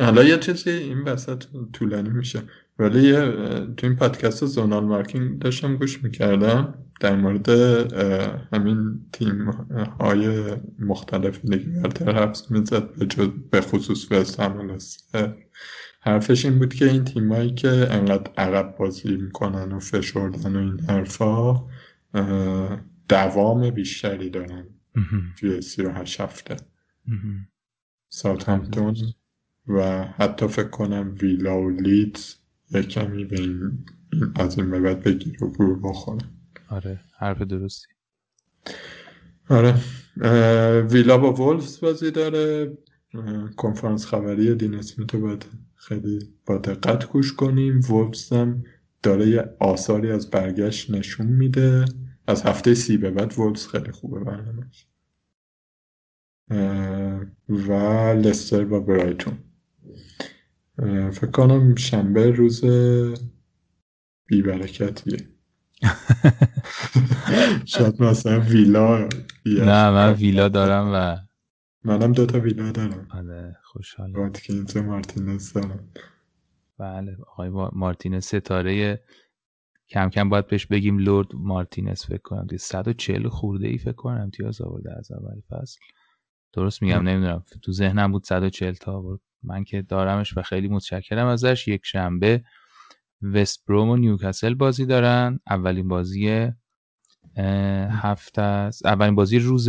حالا 0.04 0.24
یه 0.24 0.38
چیزی 0.38 0.70
این 0.70 1.02
وسط 1.02 1.44
طولانی 1.72 2.08
میشه. 2.08 2.42
ولی 2.78 3.08
یه 3.08 3.20
تو 3.76 3.86
این 3.86 3.96
پادکست 3.96 4.46
زونال 4.46 4.84
مارکینگ 4.84 5.38
داشتم 5.38 5.76
گوش 5.76 6.04
می‌کردم 6.04 6.74
در 7.00 7.16
مورد 7.16 7.48
همین 8.52 9.00
تیم 9.12 9.50
های 10.00 10.56
مختلف 10.78 11.44
لیگ 11.44 11.82
برتر 11.82 12.22
حبس 12.22 12.50
می‌زد 12.50 12.94
به, 13.16 13.26
به 13.50 13.60
خصوص 13.60 14.12
وست 14.12 14.40
حرفش 16.00 16.44
این 16.44 16.58
بود 16.58 16.74
که 16.74 16.84
این 16.84 17.04
تیمایی 17.04 17.54
که 17.54 17.68
انقدر 17.68 18.30
عقب 18.36 18.76
بازی 18.78 19.16
می‌کنن 19.16 19.72
و 19.72 19.80
فشردن 19.80 20.56
و 20.56 20.58
این 20.58 20.80
حرفا 20.80 21.66
دوام 23.08 23.70
بیشتری 23.70 24.30
دارن 24.30 24.66
توی 25.36 25.60
سی 25.60 25.82
و 25.82 25.92
هشت 25.92 26.20
هفته. 26.20 26.56
همتون 28.46 28.96
و 29.68 30.04
حتی 30.04 30.48
فکر 30.48 30.68
کنم 30.68 31.14
ویلا 31.22 31.60
و 31.62 31.70
لیدز 31.70 32.34
یک 32.70 32.88
کمی 32.88 33.24
به 33.24 33.40
این 33.40 33.84
از 34.36 34.58
این 34.58 34.70
به 34.70 34.80
بعد 34.80 35.02
بگیر 35.02 35.44
و 35.44 35.50
گروه 35.50 35.80
بخوره. 35.82 36.24
آره 36.68 37.00
حرف 37.18 37.42
درستی. 37.42 37.86
آره. 39.48 39.74
ویلا 40.80 41.18
با 41.18 41.32
وولفز 41.32 41.80
بازی 41.80 42.10
داره. 42.10 42.78
کنفرانس 43.56 44.06
خبری 44.06 44.54
دین 44.54 44.74
اسمیتو 44.74 45.20
باید 45.20 45.46
خیلی 45.74 46.18
با 46.46 46.58
دقت 46.58 47.08
گوش 47.08 47.32
کنیم. 47.32 47.80
وولفز 47.80 48.32
هم 48.32 48.64
داره 49.02 49.28
یه 49.28 49.56
آثاری 49.60 50.10
از 50.10 50.30
برگشت 50.30 50.90
نشون 50.90 51.26
میده. 51.26 51.84
از 52.26 52.42
هفته 52.42 52.74
سی 52.74 52.96
به 52.96 53.10
بعد 53.10 53.38
وولفز 53.38 53.66
خیلی 53.66 53.92
خوبه 53.92 54.20
برنامهش. 54.20 54.86
و 57.48 57.72
لستر 58.12 58.64
با 58.64 58.80
برایتون. 58.80 59.38
فکر 61.12 61.30
کنم 61.30 61.74
شنبه 61.74 62.30
روز 62.30 62.64
بیبرکتیه. 64.26 65.28
شاید 67.64 68.02
مثلا 68.02 68.40
ویلا 68.40 69.08
نه 69.46 69.90
من 69.90 70.12
ویلا 70.12 70.48
دارم 70.48 70.90
و 70.94 71.16
منم 71.84 72.12
دوتا 72.12 72.40
ویلا 72.40 72.72
دارم. 72.72 73.06
آره 73.10 73.56
خوشحال 73.62 74.12
واتکینز 74.12 74.76
مارتینز 74.76 75.52
دارم. 75.52 75.88
بله 76.78 77.16
آقای 77.26 77.48
مارتینز 77.72 78.24
ستاره 78.24 79.02
کم 79.88 80.10
کم 80.10 80.28
باید 80.28 80.46
بهش 80.46 80.66
بگیم 80.66 80.98
لورد 80.98 81.28
مارتینز 81.34 82.04
فکر 82.04 82.22
کنم. 82.22 82.46
140 82.58 83.28
خورده 83.28 83.68
ای 83.68 83.78
فکر 83.78 83.92
کنم 83.92 84.20
امتیاز 84.20 84.60
آورده 84.60 84.98
از 84.98 85.12
اول 85.12 85.40
فصل. 85.50 85.80
درست 86.52 86.82
میگم 86.82 87.08
نمی‌دونم. 87.08 87.44
تو 87.62 87.72
ذهنم 87.72 88.12
بود 88.12 88.24
140 88.24 88.74
تا 88.74 88.92
آورد. 88.92 89.20
من 89.42 89.64
که 89.64 89.82
دارمش 89.82 90.36
و 90.36 90.42
خیلی 90.42 90.68
متشکرم 90.68 91.26
ازش. 91.26 91.68
یک 91.68 91.80
شنبه 91.84 92.44
وست 93.22 93.66
بروم 93.66 93.88
و 93.88 93.96
نیوکاسل 93.96 94.54
بازی 94.54 94.86
دارن. 94.86 95.40
اولین 95.50 95.88
بازی 95.88 96.50
هفته 97.90 98.42
است. 98.42 98.86
اولین 98.86 99.14
بازی 99.14 99.38
روز 99.38 99.68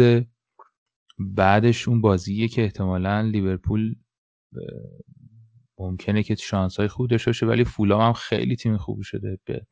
بعدش 1.19 1.88
اون 1.88 2.02
بازیه 2.02 2.48
که 2.48 2.64
احتمالا 2.64 3.22
لیورپول 3.22 3.95
ممکنه 5.80 6.23
که 6.23 6.35
شانس 6.35 6.77
های 6.80 6.88
خوب 6.88 7.07
داشته 7.07 7.30
باشه 7.30 7.45
ولی 7.45 7.64
فولام 7.64 8.01
هم 8.01 8.14
خیلی 8.14 8.56
تیم 8.56 8.77
خوبی 8.77 9.03
شده. 9.03 9.39
به 9.45 9.65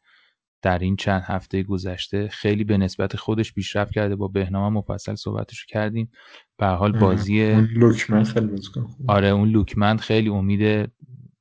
در 0.62 0.80
این 0.80 0.96
چند 0.96 1.22
هفته 1.26 1.64
گذشته 1.64 2.28
خیلی 2.28 2.64
به 2.64 2.78
نسبت 2.78 3.16
خودش 3.16 3.54
پیشرفت 3.54 3.92
کرده. 3.92 4.16
با 4.16 4.28
بهنام 4.28 4.74
مفصل 4.74 5.16
صحبتشو 5.16 5.66
کردیم. 5.70 6.12
به 6.58 6.66
حال 6.66 7.00
بازی 7.00 7.56
لوکمن 7.56 8.24
خیلی 8.24 8.62
آره 9.08 9.28
اون 9.28 9.50
لوکمن 9.50 9.98
خیلی 9.98 10.30
امید 10.30 10.92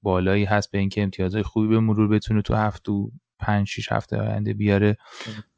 بالایی 0.02 0.44
هست 0.44 0.70
به 0.70 0.78
اینکه 0.78 1.02
امتیازهای 1.02 1.42
خوبی 1.42 1.68
به 1.68 1.80
مرور 1.80 2.08
بتونه 2.08 2.42
تو 2.42 2.54
هفت 2.54 2.88
و 2.88 3.12
پنج 3.38 3.66
شیش 3.66 3.92
هفته 3.92 4.16
آینده 4.16 4.54
بیاره. 4.54 4.96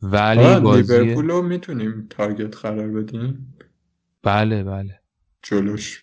ولی 0.02 0.60
بازی 0.60 1.01
لیورپول 1.01 1.44
می‌تونیم 1.44 2.06
تارگت 2.10 2.56
قرار 2.56 2.89
بدیم؟ 2.89 3.55
بله 4.22 4.64
بله. 4.64 5.01
جلوش 5.43 6.02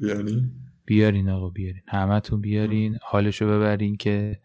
بیارین 0.00 0.50
بیارین 0.86 1.28
آقا 1.30 1.48
بیارین. 1.48 1.82
همتون 1.88 2.40
بیارین 2.40 2.98
حالشو 3.02 3.46
ببرین 3.46 3.96
که 3.96 4.40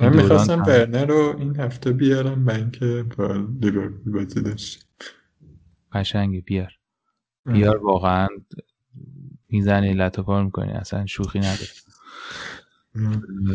من 0.00 0.16
می‌خواستم 0.16 0.62
برنر 0.62 1.06
رو 1.06 1.36
این 1.38 1.56
هفته 1.56 1.92
بیارم 1.92 2.38
من 2.38 2.56
اینکه 2.56 3.04
با 3.18 3.46
لیورپول 3.60 4.12
بازی 4.12 4.42
داشت 4.42 4.86
قشنگه 5.92 6.40
بیار. 6.40 6.72
بیار 7.46 7.76
واقعا. 7.76 8.28
می‌زنی 9.48 9.94
لطفار 9.94 10.44
می‌کنی. 10.44 10.72
اصلا 10.72 11.06
شوخی 11.06 11.38
نداره. 11.38 11.68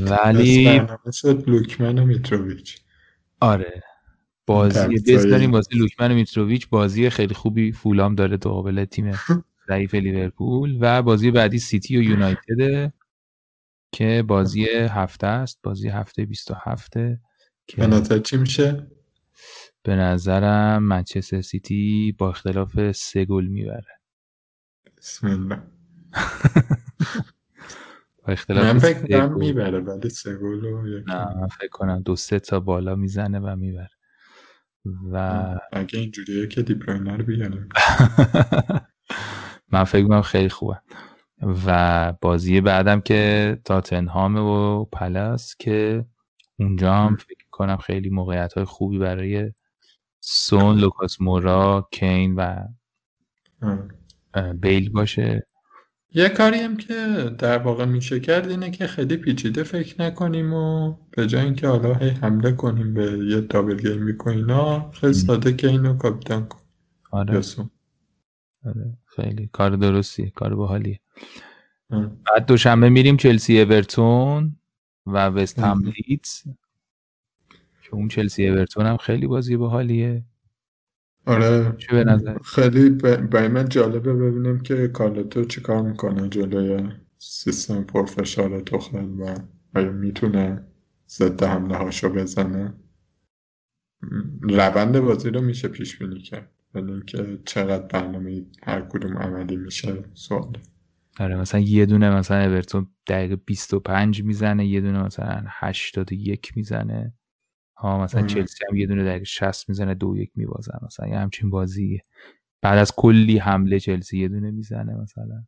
ولی 0.10 0.82
شد 1.14 1.50
لوکمن 1.50 2.00
و 2.00 2.06
میتروویچ. 2.06 2.78
آره. 3.40 3.84
بازی 4.46 5.00
بذاریم 5.08 5.52
بازی 5.52 5.78
لوکمن 5.78 6.12
و 6.12 6.16
میتروویچ. 6.16 6.70
بازی 6.70 7.10
خیلی 7.10 7.34
خوبی 7.34 7.72
فولام 7.72 8.16
داره 8.16 8.38
تو 8.38 8.50
قابل 8.50 8.86
تیم. 8.86 9.12
ضعیف 9.68 9.96
لیورپول 9.96 10.78
و 10.82 11.02
بازی 11.02 11.32
بعدی 11.32 11.60
سیتی 11.60 11.98
و 11.98 12.02
یونایتد 12.02 12.94
که 13.92 14.24
بازی 14.28 14.66
هفته 14.70 15.28
است. 15.28 15.60
بازی 15.64 15.90
هفته 15.90 16.26
27 16.26 16.94
که 17.68 17.78
به 17.78 17.88
نظر 17.88 18.20
چی 18.20 18.38
میشه؟ 18.38 18.88
به 19.84 19.96
نظرم 19.96 20.84
منچستر 20.84 21.42
سیتی 21.42 22.16
با 22.18 22.30
اختلاف 22.30 22.92
سه 22.92 23.26
گل 23.26 23.46
می‌بره. 23.46 24.02
بسم 24.98 25.28
الله. 25.28 25.62
با 28.24 28.34
اختلاف 28.34 28.66
من 28.66 28.80
فکر 28.80 29.08
کنم 29.08 29.38
می‌بره 29.38 29.80
ولی 29.80 30.10
سه 30.10 30.38
گل 30.38 31.04
نه 31.08 31.36
من 31.36 31.48
فکر 31.48 31.70
کنم 31.72 32.02
دو 32.02 32.16
سه 32.16 32.40
تا 32.40 32.60
بالا 32.60 32.96
می‌زنه 32.96 33.40
و 33.40 33.56
می‌بره. 33.56 33.90
و 35.12 35.18
اگه 35.72 36.00
اینجوریه 36.00 36.48
که 36.48 36.62
دیبروینه 36.62 37.18
رو 37.18 37.24
بیاریم. 37.24 37.70
من 39.72 39.84
فکر 39.84 40.08
کنم 40.08 40.22
خیلی 40.22 40.50
خوبه. 40.50 40.82
و 41.42 42.14
بازی 42.22 42.62
بعدم 42.62 43.02
که 43.02 43.60
تاتنهام 43.66 44.36
و 44.36 44.86
پلاس 44.86 45.56
که 45.60 46.06
اونجا 46.60 46.94
هم 46.94 47.16
فکر 47.16 47.46
کنم 47.52 47.78
خیلی 47.78 48.10
موقعیت 48.10 48.54
های 48.54 48.66
خوبی 48.66 49.00
برای 49.00 49.52
سون 50.20 50.78
لوکاس 50.78 51.22
مورا 51.22 51.90
کین 51.92 52.36
و 52.36 52.68
بیل 54.54 54.90
باشه. 54.90 55.48
یه 56.14 56.30
کاری 56.30 56.58
هم 56.58 56.78
که 56.78 56.96
در 57.38 57.58
واقع 57.58 57.86
میشه 57.86 58.20
کرد 58.20 58.50
اینه 58.50 58.72
که 58.72 58.88
خیلی 58.88 59.18
پیچیده 59.18 59.64
فکر 59.64 60.02
نکنیم 60.02 60.54
و 60.54 60.96
به 61.12 61.28
جای 61.28 61.46
اینکه 61.46 61.68
حالا 61.68 61.94
هی 61.94 62.10
حمله 62.10 62.52
کنیم 62.52 62.94
به 62.94 63.20
یه 63.30 63.42
دابل 63.42 63.78
گیم 63.78 64.18
اینا 64.28 64.92
خیلی 64.92 65.14
ساده 65.14 65.54
که 65.54 65.68
اینو 65.68 65.98
کاپیتان 65.98 66.48
کن 66.48 66.60
آره. 67.12 67.42
آره. 68.66 68.98
خیلی. 69.18 69.50
کار 69.52 69.76
درستی 69.76 70.30
کار 70.30 70.56
باحالیه. 70.56 71.00
بعد 71.90 72.46
دوشنبه 72.48 72.90
میریم 72.90 73.18
چلسی 73.18 73.62
اورتون 73.62 74.56
و 75.06 75.28
وست 75.28 75.60
هم 75.60 75.82
لیدز. 75.84 76.44
که 77.82 77.94
اون 77.94 78.08
چلسی 78.08 78.48
اورتون 78.48 78.86
هم 78.86 78.98
خیلی 78.98 79.28
بازی 79.28 79.58
باحالیه. 79.58 80.24
آره. 81.26 81.78
خیلی 82.44 82.90
برای 82.90 83.48
من 83.48 83.70
جالبه 83.70 84.14
ببینیم 84.14 84.60
که 84.60 84.88
کارلتو 84.88 85.46
چیکار 85.46 85.82
می‌کنه 85.82 86.30
جلوی 86.30 86.90
سیستم 87.18 87.84
پرفشار 87.84 88.62
تخل 88.62 89.10
و 89.20 89.36
آیا 89.76 89.92
می‌تونه 89.92 90.64
ضد 91.10 91.44
حمله 91.44 91.76
هاشو 91.76 92.10
بزنه 92.10 92.74
روند 94.42 95.00
بازی 95.00 95.30
رو 95.30 95.42
میشه 95.42 95.68
پیش 95.68 95.98
بینی 95.98 96.20
کرد. 96.20 96.52
ولی 96.78 96.92
اینکه 96.92 97.40
چقدر 97.46 97.88
برنامه 97.88 98.46
هر 98.64 98.82
کدوم 98.82 99.18
عملی 99.18 99.56
میشه 99.56 100.04
سوال. 100.14 100.58
آره 101.20 101.36
مثلا 101.36 101.62
یه 101.62 101.86
دونه 101.86 102.10
مثلا 102.10 102.46
اورتون 102.46 102.88
دقیقه 103.08 103.36
25 103.36 104.24
می‌زنه 104.24 104.66
یه 104.66 104.82
دونه 104.82 105.04
مثلا 105.04 105.44
81 105.48 106.52
می‌زنه. 106.56 107.14
ها 107.78 108.04
مثلا 108.04 108.28
چلسی 108.28 108.64
هم 108.70 108.76
یه 108.76 108.88
دونه 108.88 109.04
دقیقه 109.04 109.26
60 109.26 109.70
می‌زنه 109.70 109.94
دو 109.94 110.18
یک 110.18 110.32
میبازن 110.36 110.80
مثلا 110.86 111.08
یه 111.08 111.18
همچین 111.18 111.50
بازی 111.50 112.00
بعد 112.62 112.78
از 112.78 112.92
کلی 112.96 113.38
حمله 113.38 113.80
چلسی 113.80 114.20
یه 114.20 114.28
دونه 114.28 114.52
می‌زنه 114.52 114.96
مثلا. 114.96 115.44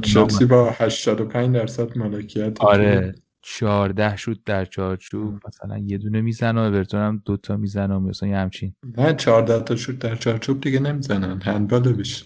چلسی 0.00 0.46
با 0.46 0.70
85 0.70 1.54
درصد 1.54 1.98
مالکیت 1.98 2.60
آره. 2.60 3.14
14 3.42 4.16
شد 4.16 4.40
در 4.46 4.64
چارچوب 4.64 5.40
مثلا 5.46 5.78
یه 5.78 5.98
دونه 5.98 6.20
می‌زنه 6.20 6.60
و 6.60 6.64
اورتون 6.64 7.00
هم 7.00 7.22
دو 7.24 7.36
تا 7.36 7.56
می‌زنه 7.56 7.98
مثلا 7.98 8.28
یه 8.28 8.36
همچین. 8.36 8.74
نه 8.96 9.14
14 9.14 9.64
تا 9.64 9.76
شد 9.76 9.98
در 9.98 10.14
چارچوب 10.14 10.60
دیگه 10.60 10.80
نمی‌زنن 10.80 11.42
هندبال 11.42 11.92
بیش 11.92 12.24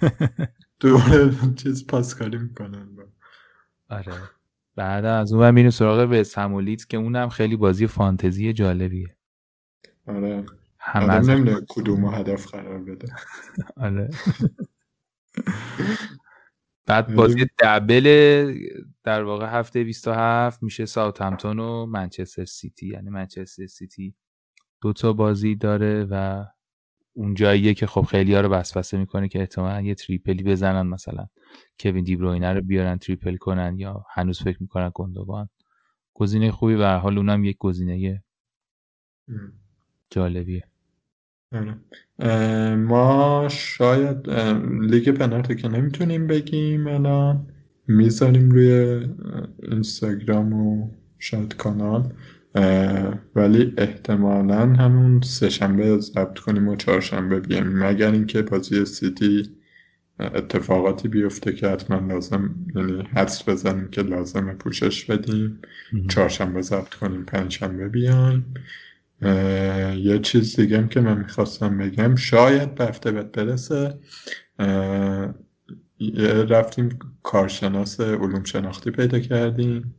دوباره 0.80 1.30
چیز 1.56 1.86
پاسکاری 1.86 2.38
می‌کنن 2.38 2.88
آره. 3.88 4.12
بعد 4.76 5.04
از 5.04 5.32
اون 5.32 5.50
میریم 5.50 5.70
سراغ 5.70 6.08
به 6.08 6.22
سمولیت 6.22 6.88
که 6.88 6.96
اونم 6.96 7.28
خیلی 7.28 7.56
بازی 7.56 7.86
فانتزی 7.86 8.52
جالبیه. 8.52 9.16
آره. 10.06 10.44
همه 10.78 11.14
آدم 11.14 11.30
نمی‌دونه 11.30 11.60
کدوم 11.68 12.14
هدف 12.14 12.46
قرار 12.46 12.78
بده. 12.78 13.08
آره. 13.76 14.10
بعد 16.86 17.14
بازی 17.14 17.46
دبل 17.58 18.58
در 19.04 19.22
واقع 19.22 19.46
هفته 19.58 19.84
27 19.84 20.62
میشه 20.62 20.86
ساوت 20.86 21.22
همتون 21.22 21.58
و 21.58 21.86
منچستر 21.86 22.44
سیتی. 22.44 22.86
یعنی 22.86 23.10
منچستر 23.10 23.66
سیتی 23.66 24.14
دو 24.82 24.92
تا 24.92 25.12
بازی 25.12 25.54
داره 25.54 26.04
و 26.10 26.44
اون 27.12 27.34
جاییه 27.34 27.74
که 27.74 27.86
خب 27.86 28.02
خیلی 28.02 28.34
ها 28.34 28.40
رو 28.40 28.48
وسوسه 28.48 28.98
می‌کنه 28.98 29.28
که 29.28 29.40
احتمالا 29.40 29.80
یه 29.80 29.94
triple 29.94 30.35
ی 30.35 30.42
بزنن 30.42 30.86
مثلا. 30.86 31.26
کوین 31.80 32.04
دیبروینه 32.04 32.52
رو 32.52 32.60
بیارن 32.62 32.98
triple 32.98 33.36
کنن 33.36 33.78
یا 33.78 34.04
هنوز 34.14 34.42
فکر 34.42 34.56
می‌کنن 34.60 34.90
گندوگان 34.94 35.48
گزینه 36.14 36.50
خوبی 36.50 36.76
به 36.76 36.88
حال 36.88 37.18
اونم 37.18 37.44
یک 37.44 37.56
گزینه 37.58 38.22
جالبیه. 40.10 40.68
آره. 41.52 41.74
ما 42.76 43.48
شاید 43.50 44.30
لیگ 44.80 45.10
پنالتی 45.10 45.54
که 45.54 45.68
نمی‌تونیم 45.68 46.26
بگیم 46.26 46.86
الان 46.86 47.46
می‌ذاریم 47.88 48.50
روی 48.50 49.00
اینستاگرام 49.62 50.52
و 50.52 50.90
شاید 51.18 51.56
کانال. 51.56 52.12
ولی 53.34 53.74
احتمالا 53.78 54.66
همون 54.66 55.20
سهشنبه 55.20 55.98
ضبط 55.98 56.38
کنیم 56.38 56.68
و 56.68 56.76
چهارشنبه 56.76 57.40
بیایم. 57.40 57.78
مگر 57.78 58.12
اینکه 58.12 58.42
بازی 58.42 58.84
سیتی 58.84 59.42
اتفاقاتی 60.20 61.08
بیفته 61.08 61.52
که 61.52 61.68
حتما 61.68 62.14
لازم 62.14 62.54
یعنی 62.74 63.02
حدس 63.14 63.48
بزنیم 63.48 63.88
که 63.88 64.02
لازمه 64.02 64.52
پوشش 64.52 65.04
بدیم. 65.04 65.58
چهارشنبه 66.08 66.62
ضبط 66.62 66.94
کنیم 66.94 67.24
پنجشنبه 67.24 67.88
بیایم. 67.88 68.54
یه 69.96 70.18
چیز 70.22 70.56
دیگه 70.60 70.88
که 70.88 71.00
من 71.00 71.18
می‌خواستم 71.18 71.78
بگم 71.78 72.14
شاید 72.14 72.74
به 72.74 72.84
هفته 72.84 73.12
بعد 73.12 73.32
برسه 73.32 73.98
رفتیم 76.48 76.98
کارشناس 77.22 78.00
علوم 78.00 78.44
شناختی 78.44 78.90
پیدا 78.90 79.18
کردیم 79.18 79.94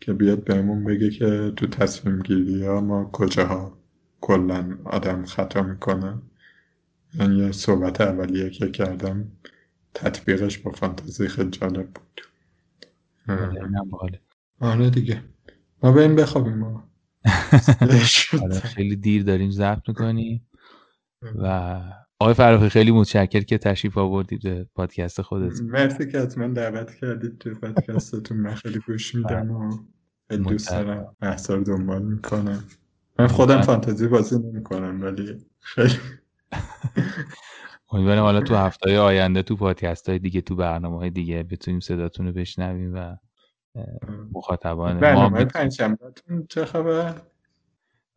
که 0.00 0.12
بیاد 0.12 0.44
بهمون 0.44 0.84
بگه 0.84 1.10
که 1.10 1.52
تو 1.56 1.66
تصمیم 1.66 2.22
گیری 2.22 2.64
ها 2.64 2.80
ما 2.80 3.10
کجاها 3.12 3.78
کلا 4.20 4.78
آدم 4.84 5.24
خطا 5.24 5.62
می‌کنه. 5.62 6.22
یعنی 7.14 7.36
یه 7.36 7.52
صحبت 7.52 8.00
اولیه 8.00 8.50
که 8.50 8.70
کردم 8.70 9.32
تطبیقش 9.94 10.58
با 10.58 10.70
فانتزی 10.70 11.28
خیلی 11.28 11.50
جالب 11.50 11.88
بود. 11.90 12.20
آره 14.60 14.90
دیگه. 14.90 15.22
ما 15.82 15.92
به 15.92 16.02
این 16.02 16.16
بخوابیم 16.16 16.54
ما 16.58 16.89
خیلی 18.62 18.96
دیر 18.96 19.22
داریم 19.22 19.50
ضبط 19.50 19.88
می‌کنیم. 19.88 20.46
و 21.34 21.80
آقای 22.18 22.34
فراخی 22.34 22.68
خیلی 22.68 22.90
متشکر 22.90 23.40
که 23.40 23.58
تشریف 23.58 23.98
آوردید 23.98 24.42
به 24.42 24.66
پادکست 24.74 25.22
خودت. 25.22 25.60
مرسی 25.60 26.12
که 26.12 26.20
حتما 26.20 26.46
دعوت 26.46 26.94
کردید 26.94 27.38
تو 27.38 27.54
پادکستتون. 27.54 28.36
من 28.36 28.54
خیلی 28.54 28.80
گوش 28.86 29.14
میدم 29.14 29.50
و 29.50 29.78
دوست 30.36 30.70
دارم 30.70 31.62
دنبال 31.64 32.02
می‌کنم. 32.02 32.64
من 33.18 33.26
خودم 33.26 33.60
فانتزی 33.60 34.08
بازی 34.08 34.38
نمی‌کنم 34.38 35.02
ولی 35.02 35.36
خیلی 35.60 35.94
امیدوارم 37.92 38.22
حالا 38.22 38.40
تو 38.40 38.54
هفته 38.54 38.98
آینده 38.98 39.42
تو 39.42 39.56
پادکست 39.56 40.08
های 40.08 40.18
دیگه 40.18 40.40
تو 40.40 40.56
برنامه 40.56 40.98
های 40.98 41.10
دیگه 41.10 41.42
بتونیم 41.42 41.80
صداتون 41.80 42.26
رو 42.26 42.32
بشنویم 42.32 42.94
و 42.94 43.16
مخاطبان 44.32 45.00
برنامه 45.00 45.44
پنجشنبه 45.44 46.12
چه 46.48 46.64
خبر؟ 46.64 47.14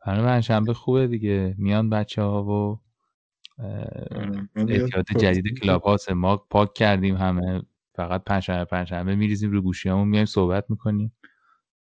برنامه 0.06 0.28
پنجشنبه 0.28 0.74
خوبه 0.74 1.08
دیگه. 1.08 1.56
میان 1.58 1.90
بچه 1.90 2.22
ها 2.22 2.44
و 2.44 2.80
احتیاط 4.56 5.18
جدید 5.18 5.60
کلاب 5.60 5.82
هاست 5.82 6.12
ما 6.12 6.38
پاک 6.38 6.74
کردیم 6.74 7.16
همه. 7.16 7.62
فقط 7.96 8.24
پنجشنبه 8.24 8.66
پنجشنبه 8.66 9.16
میریزیم 9.16 9.52
رو 9.52 9.62
گوشیامون 9.62 10.08
میایم 10.08 10.26
صحبت 10.26 10.66
می‌کنیم. 10.70 11.14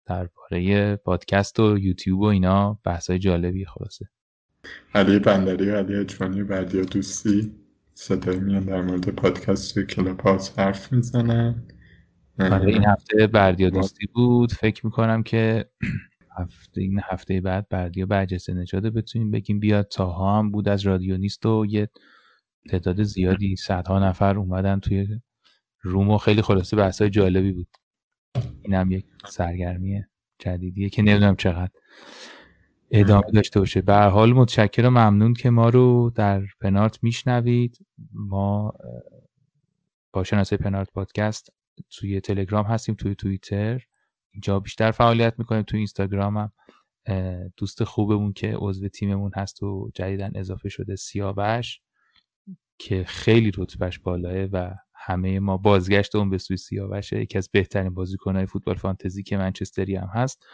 درباره 0.05 0.95
پادکست 0.95 1.59
و 1.59 1.77
یوتیوب 1.77 2.19
و 2.19 2.25
اینا 2.25 2.79
بحثای 2.83 3.19
جالبی 3.19 3.65
خلاصه. 3.65 4.09
علی 4.95 5.19
بندری 5.19 5.69
و 5.69 5.75
علی 5.75 5.95
اجوانی 5.95 6.41
و 6.41 6.63
دوستی 6.63 7.55
صدای 7.93 8.39
میان 8.39 8.63
در 8.63 8.81
مورد 8.81 9.09
پادکست 9.09 9.77
و 9.77 9.83
کلاب 9.83 10.19
هاست 10.19 10.59
حرف 10.59 10.93
می‌زنن. 10.93 11.63
آره، 12.39 12.67
این 12.67 12.85
هفته 12.85 13.27
بردیا 13.27 13.69
دوستی 13.69 14.07
بود. 14.13 14.51
فکر 14.53 14.85
می‌کنم 14.85 15.23
که 15.23 15.69
هفته 16.37 16.81
این 16.81 17.01
هفته 17.03 17.41
بعد 17.41 17.69
بردیا 17.69 18.05
برجسته 18.05 18.53
نجاده 18.53 18.89
بتونیم 18.89 19.31
بگیم 19.31 19.59
بیاد 19.59 19.87
تاها 19.87 20.39
هم 20.39 20.51
بود 20.51 20.69
از 20.69 20.81
رادیو 20.81 21.17
نیست 21.17 21.45
و 21.45 21.65
یه 21.69 21.89
تعداد 22.69 23.03
زیادی 23.03 23.55
صدها 23.55 23.99
نفر 23.99 24.37
اومدن 24.37 24.79
توی 24.79 25.07
روم 25.81 26.09
و 26.09 26.17
خیلی 26.17 26.41
خلاصه 26.41 26.77
بحثای 26.77 27.09
جالبی 27.09 27.51
بود. 27.51 27.67
این 28.61 28.73
هم 28.73 28.91
یک 28.91 29.05
سرگرمی 29.25 30.03
جدیدیه 30.39 30.89
که 30.89 31.01
نمی‌دونم 31.01 31.35
چقدر 31.35 31.71
ادامه 32.91 33.31
داشته 33.33 33.59
باشه. 33.59 33.81
به 33.81 33.95
حال 33.95 34.33
متشکر 34.33 34.85
و 34.85 34.89
ممنون 34.89 35.33
که 35.33 35.49
ما 35.49 35.69
رو 35.69 36.11
در 36.15 36.43
پنارت 36.61 37.03
میشنوید. 37.03 37.77
ما 38.13 38.73
با 40.13 40.23
شناسه 40.23 40.57
پنارت 40.57 40.91
پادکست 40.91 41.49
توی 41.89 42.21
تلگرام 42.21 42.65
هستیم 42.65 42.95
توی 42.95 43.15
توییتر. 43.15 43.81
اینجا 44.33 44.59
بیشتر 44.59 44.91
فعالیت 44.91 45.33
می‌کنیم 45.37 45.61
توی 45.61 45.77
اینستاگرام 45.77 46.37
هم. 46.37 46.51
دوست 47.57 47.83
خوبمون 47.83 48.33
که 48.33 48.53
عضو 48.57 48.87
تیممون 48.87 49.31
هست 49.35 49.63
و 49.63 49.91
جدیدن 49.93 50.31
اضافه 50.35 50.69
شده 50.69 50.95
سیاوش 50.95 51.79
که 52.79 53.03
خیلی 53.03 53.51
رتبهش 53.57 53.99
بالاه 53.99 54.43
و 54.43 54.73
همه 54.93 55.39
ما 55.39 55.57
بازگشت 55.57 56.15
اون 56.15 56.29
به 56.29 56.37
سوی 56.37 56.57
سیاوشه 56.57 57.21
یکی 57.21 57.37
از 57.37 57.49
بهترین 57.51 57.93
بازیکنهای 57.93 58.45
فوتبال 58.45 58.75
فانتزی 58.75 59.23
که 59.23 59.37
منچستری 59.37 59.95
هم 59.95 60.07
هست. 60.13 60.45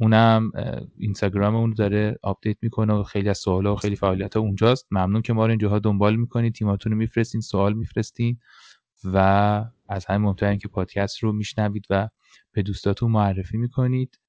اونم 0.00 0.50
اینستاگرام 0.98 1.56
اون 1.56 1.74
داره 1.74 2.16
update 2.22 2.56
می‌کنه 2.62 2.94
و 2.94 3.02
خیلی 3.02 3.28
از 3.28 3.38
سوالا 3.38 3.72
و 3.72 3.76
خیلی 3.76 3.96
فعالیت 3.96 4.36
ها 4.36 4.42
اونجاست. 4.42 4.86
ممنون 4.90 5.22
که 5.22 5.32
ما 5.32 5.46
رو 5.46 5.50
اینجاها 5.50 5.78
دنبال 5.78 6.16
می‌کنید. 6.16 6.54
تیماتون 6.54 6.92
رو 6.92 6.98
میفرستین 6.98 7.40
سوال 7.40 7.72
میفرستین 7.72 8.38
و 9.04 9.64
از 9.88 10.06
همین 10.06 10.22
مهمتر 10.22 10.56
که 10.56 10.68
پادکست 10.68 11.18
رو 11.22 11.32
میشنوید 11.32 11.86
و 11.90 12.08
به 12.52 12.62
دوستاتون 12.62 13.10
معرفی 13.10 13.56
می‌کنید. 13.56 14.20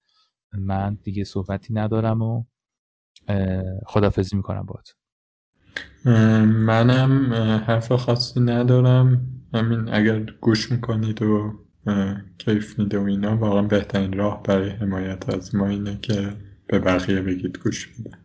من 0.54 0.98
دیگه 1.04 1.24
صحبتی 1.24 1.74
ندارم 1.74 2.22
و 2.22 2.44
خدافزی 3.86 4.36
می‌کنم 4.36 4.66
باید 4.66 4.96
منم 6.46 7.34
حرف 7.68 7.92
خاصی 7.92 8.40
ندارم. 8.40 9.28
همین 9.54 9.94
اگر 9.94 10.20
گوش 10.20 10.72
می‌کنید 10.72 11.22
و 11.22 11.54
کیف 12.38 12.80
میده 12.80 13.00
و 13.00 13.04
اینا 13.04 13.38
واقعا 13.38 13.62
بهترین 13.62 14.14
راه 14.14 14.44
برای 14.44 14.70
حمایت 14.70 15.30
از 15.30 15.56
ما 15.56 15.68
اینه 15.68 16.00
که 16.02 16.34
به 16.68 16.80
بقیه 16.80 17.22
بگید 17.22 17.58
گوش 17.58 17.90
میدن 17.98 18.20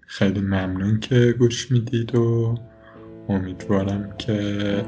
خیلی 0.00 0.40
ممنون 0.40 1.00
که 1.00 1.34
گوش 1.38 1.70
می‌دید 1.70 2.14
و 2.14 2.54
امیدوارم 3.32 4.14
که 4.18 4.32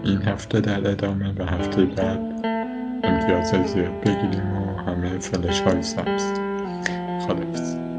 این 0.05 0.23
هفته 0.23 0.61
در 0.61 0.91
ادامه 0.91 1.33
و 1.39 1.45
هفته 1.45 1.85
بعد 1.85 2.21
امتیاز 3.05 3.49
زیاد 3.49 4.01
بگیریم 4.01 4.57
و 4.57 4.77
همه 4.77 5.19
فلش 5.19 5.61
های 5.61 5.83
سبز. 5.83 6.25
خالفز 7.27 7.94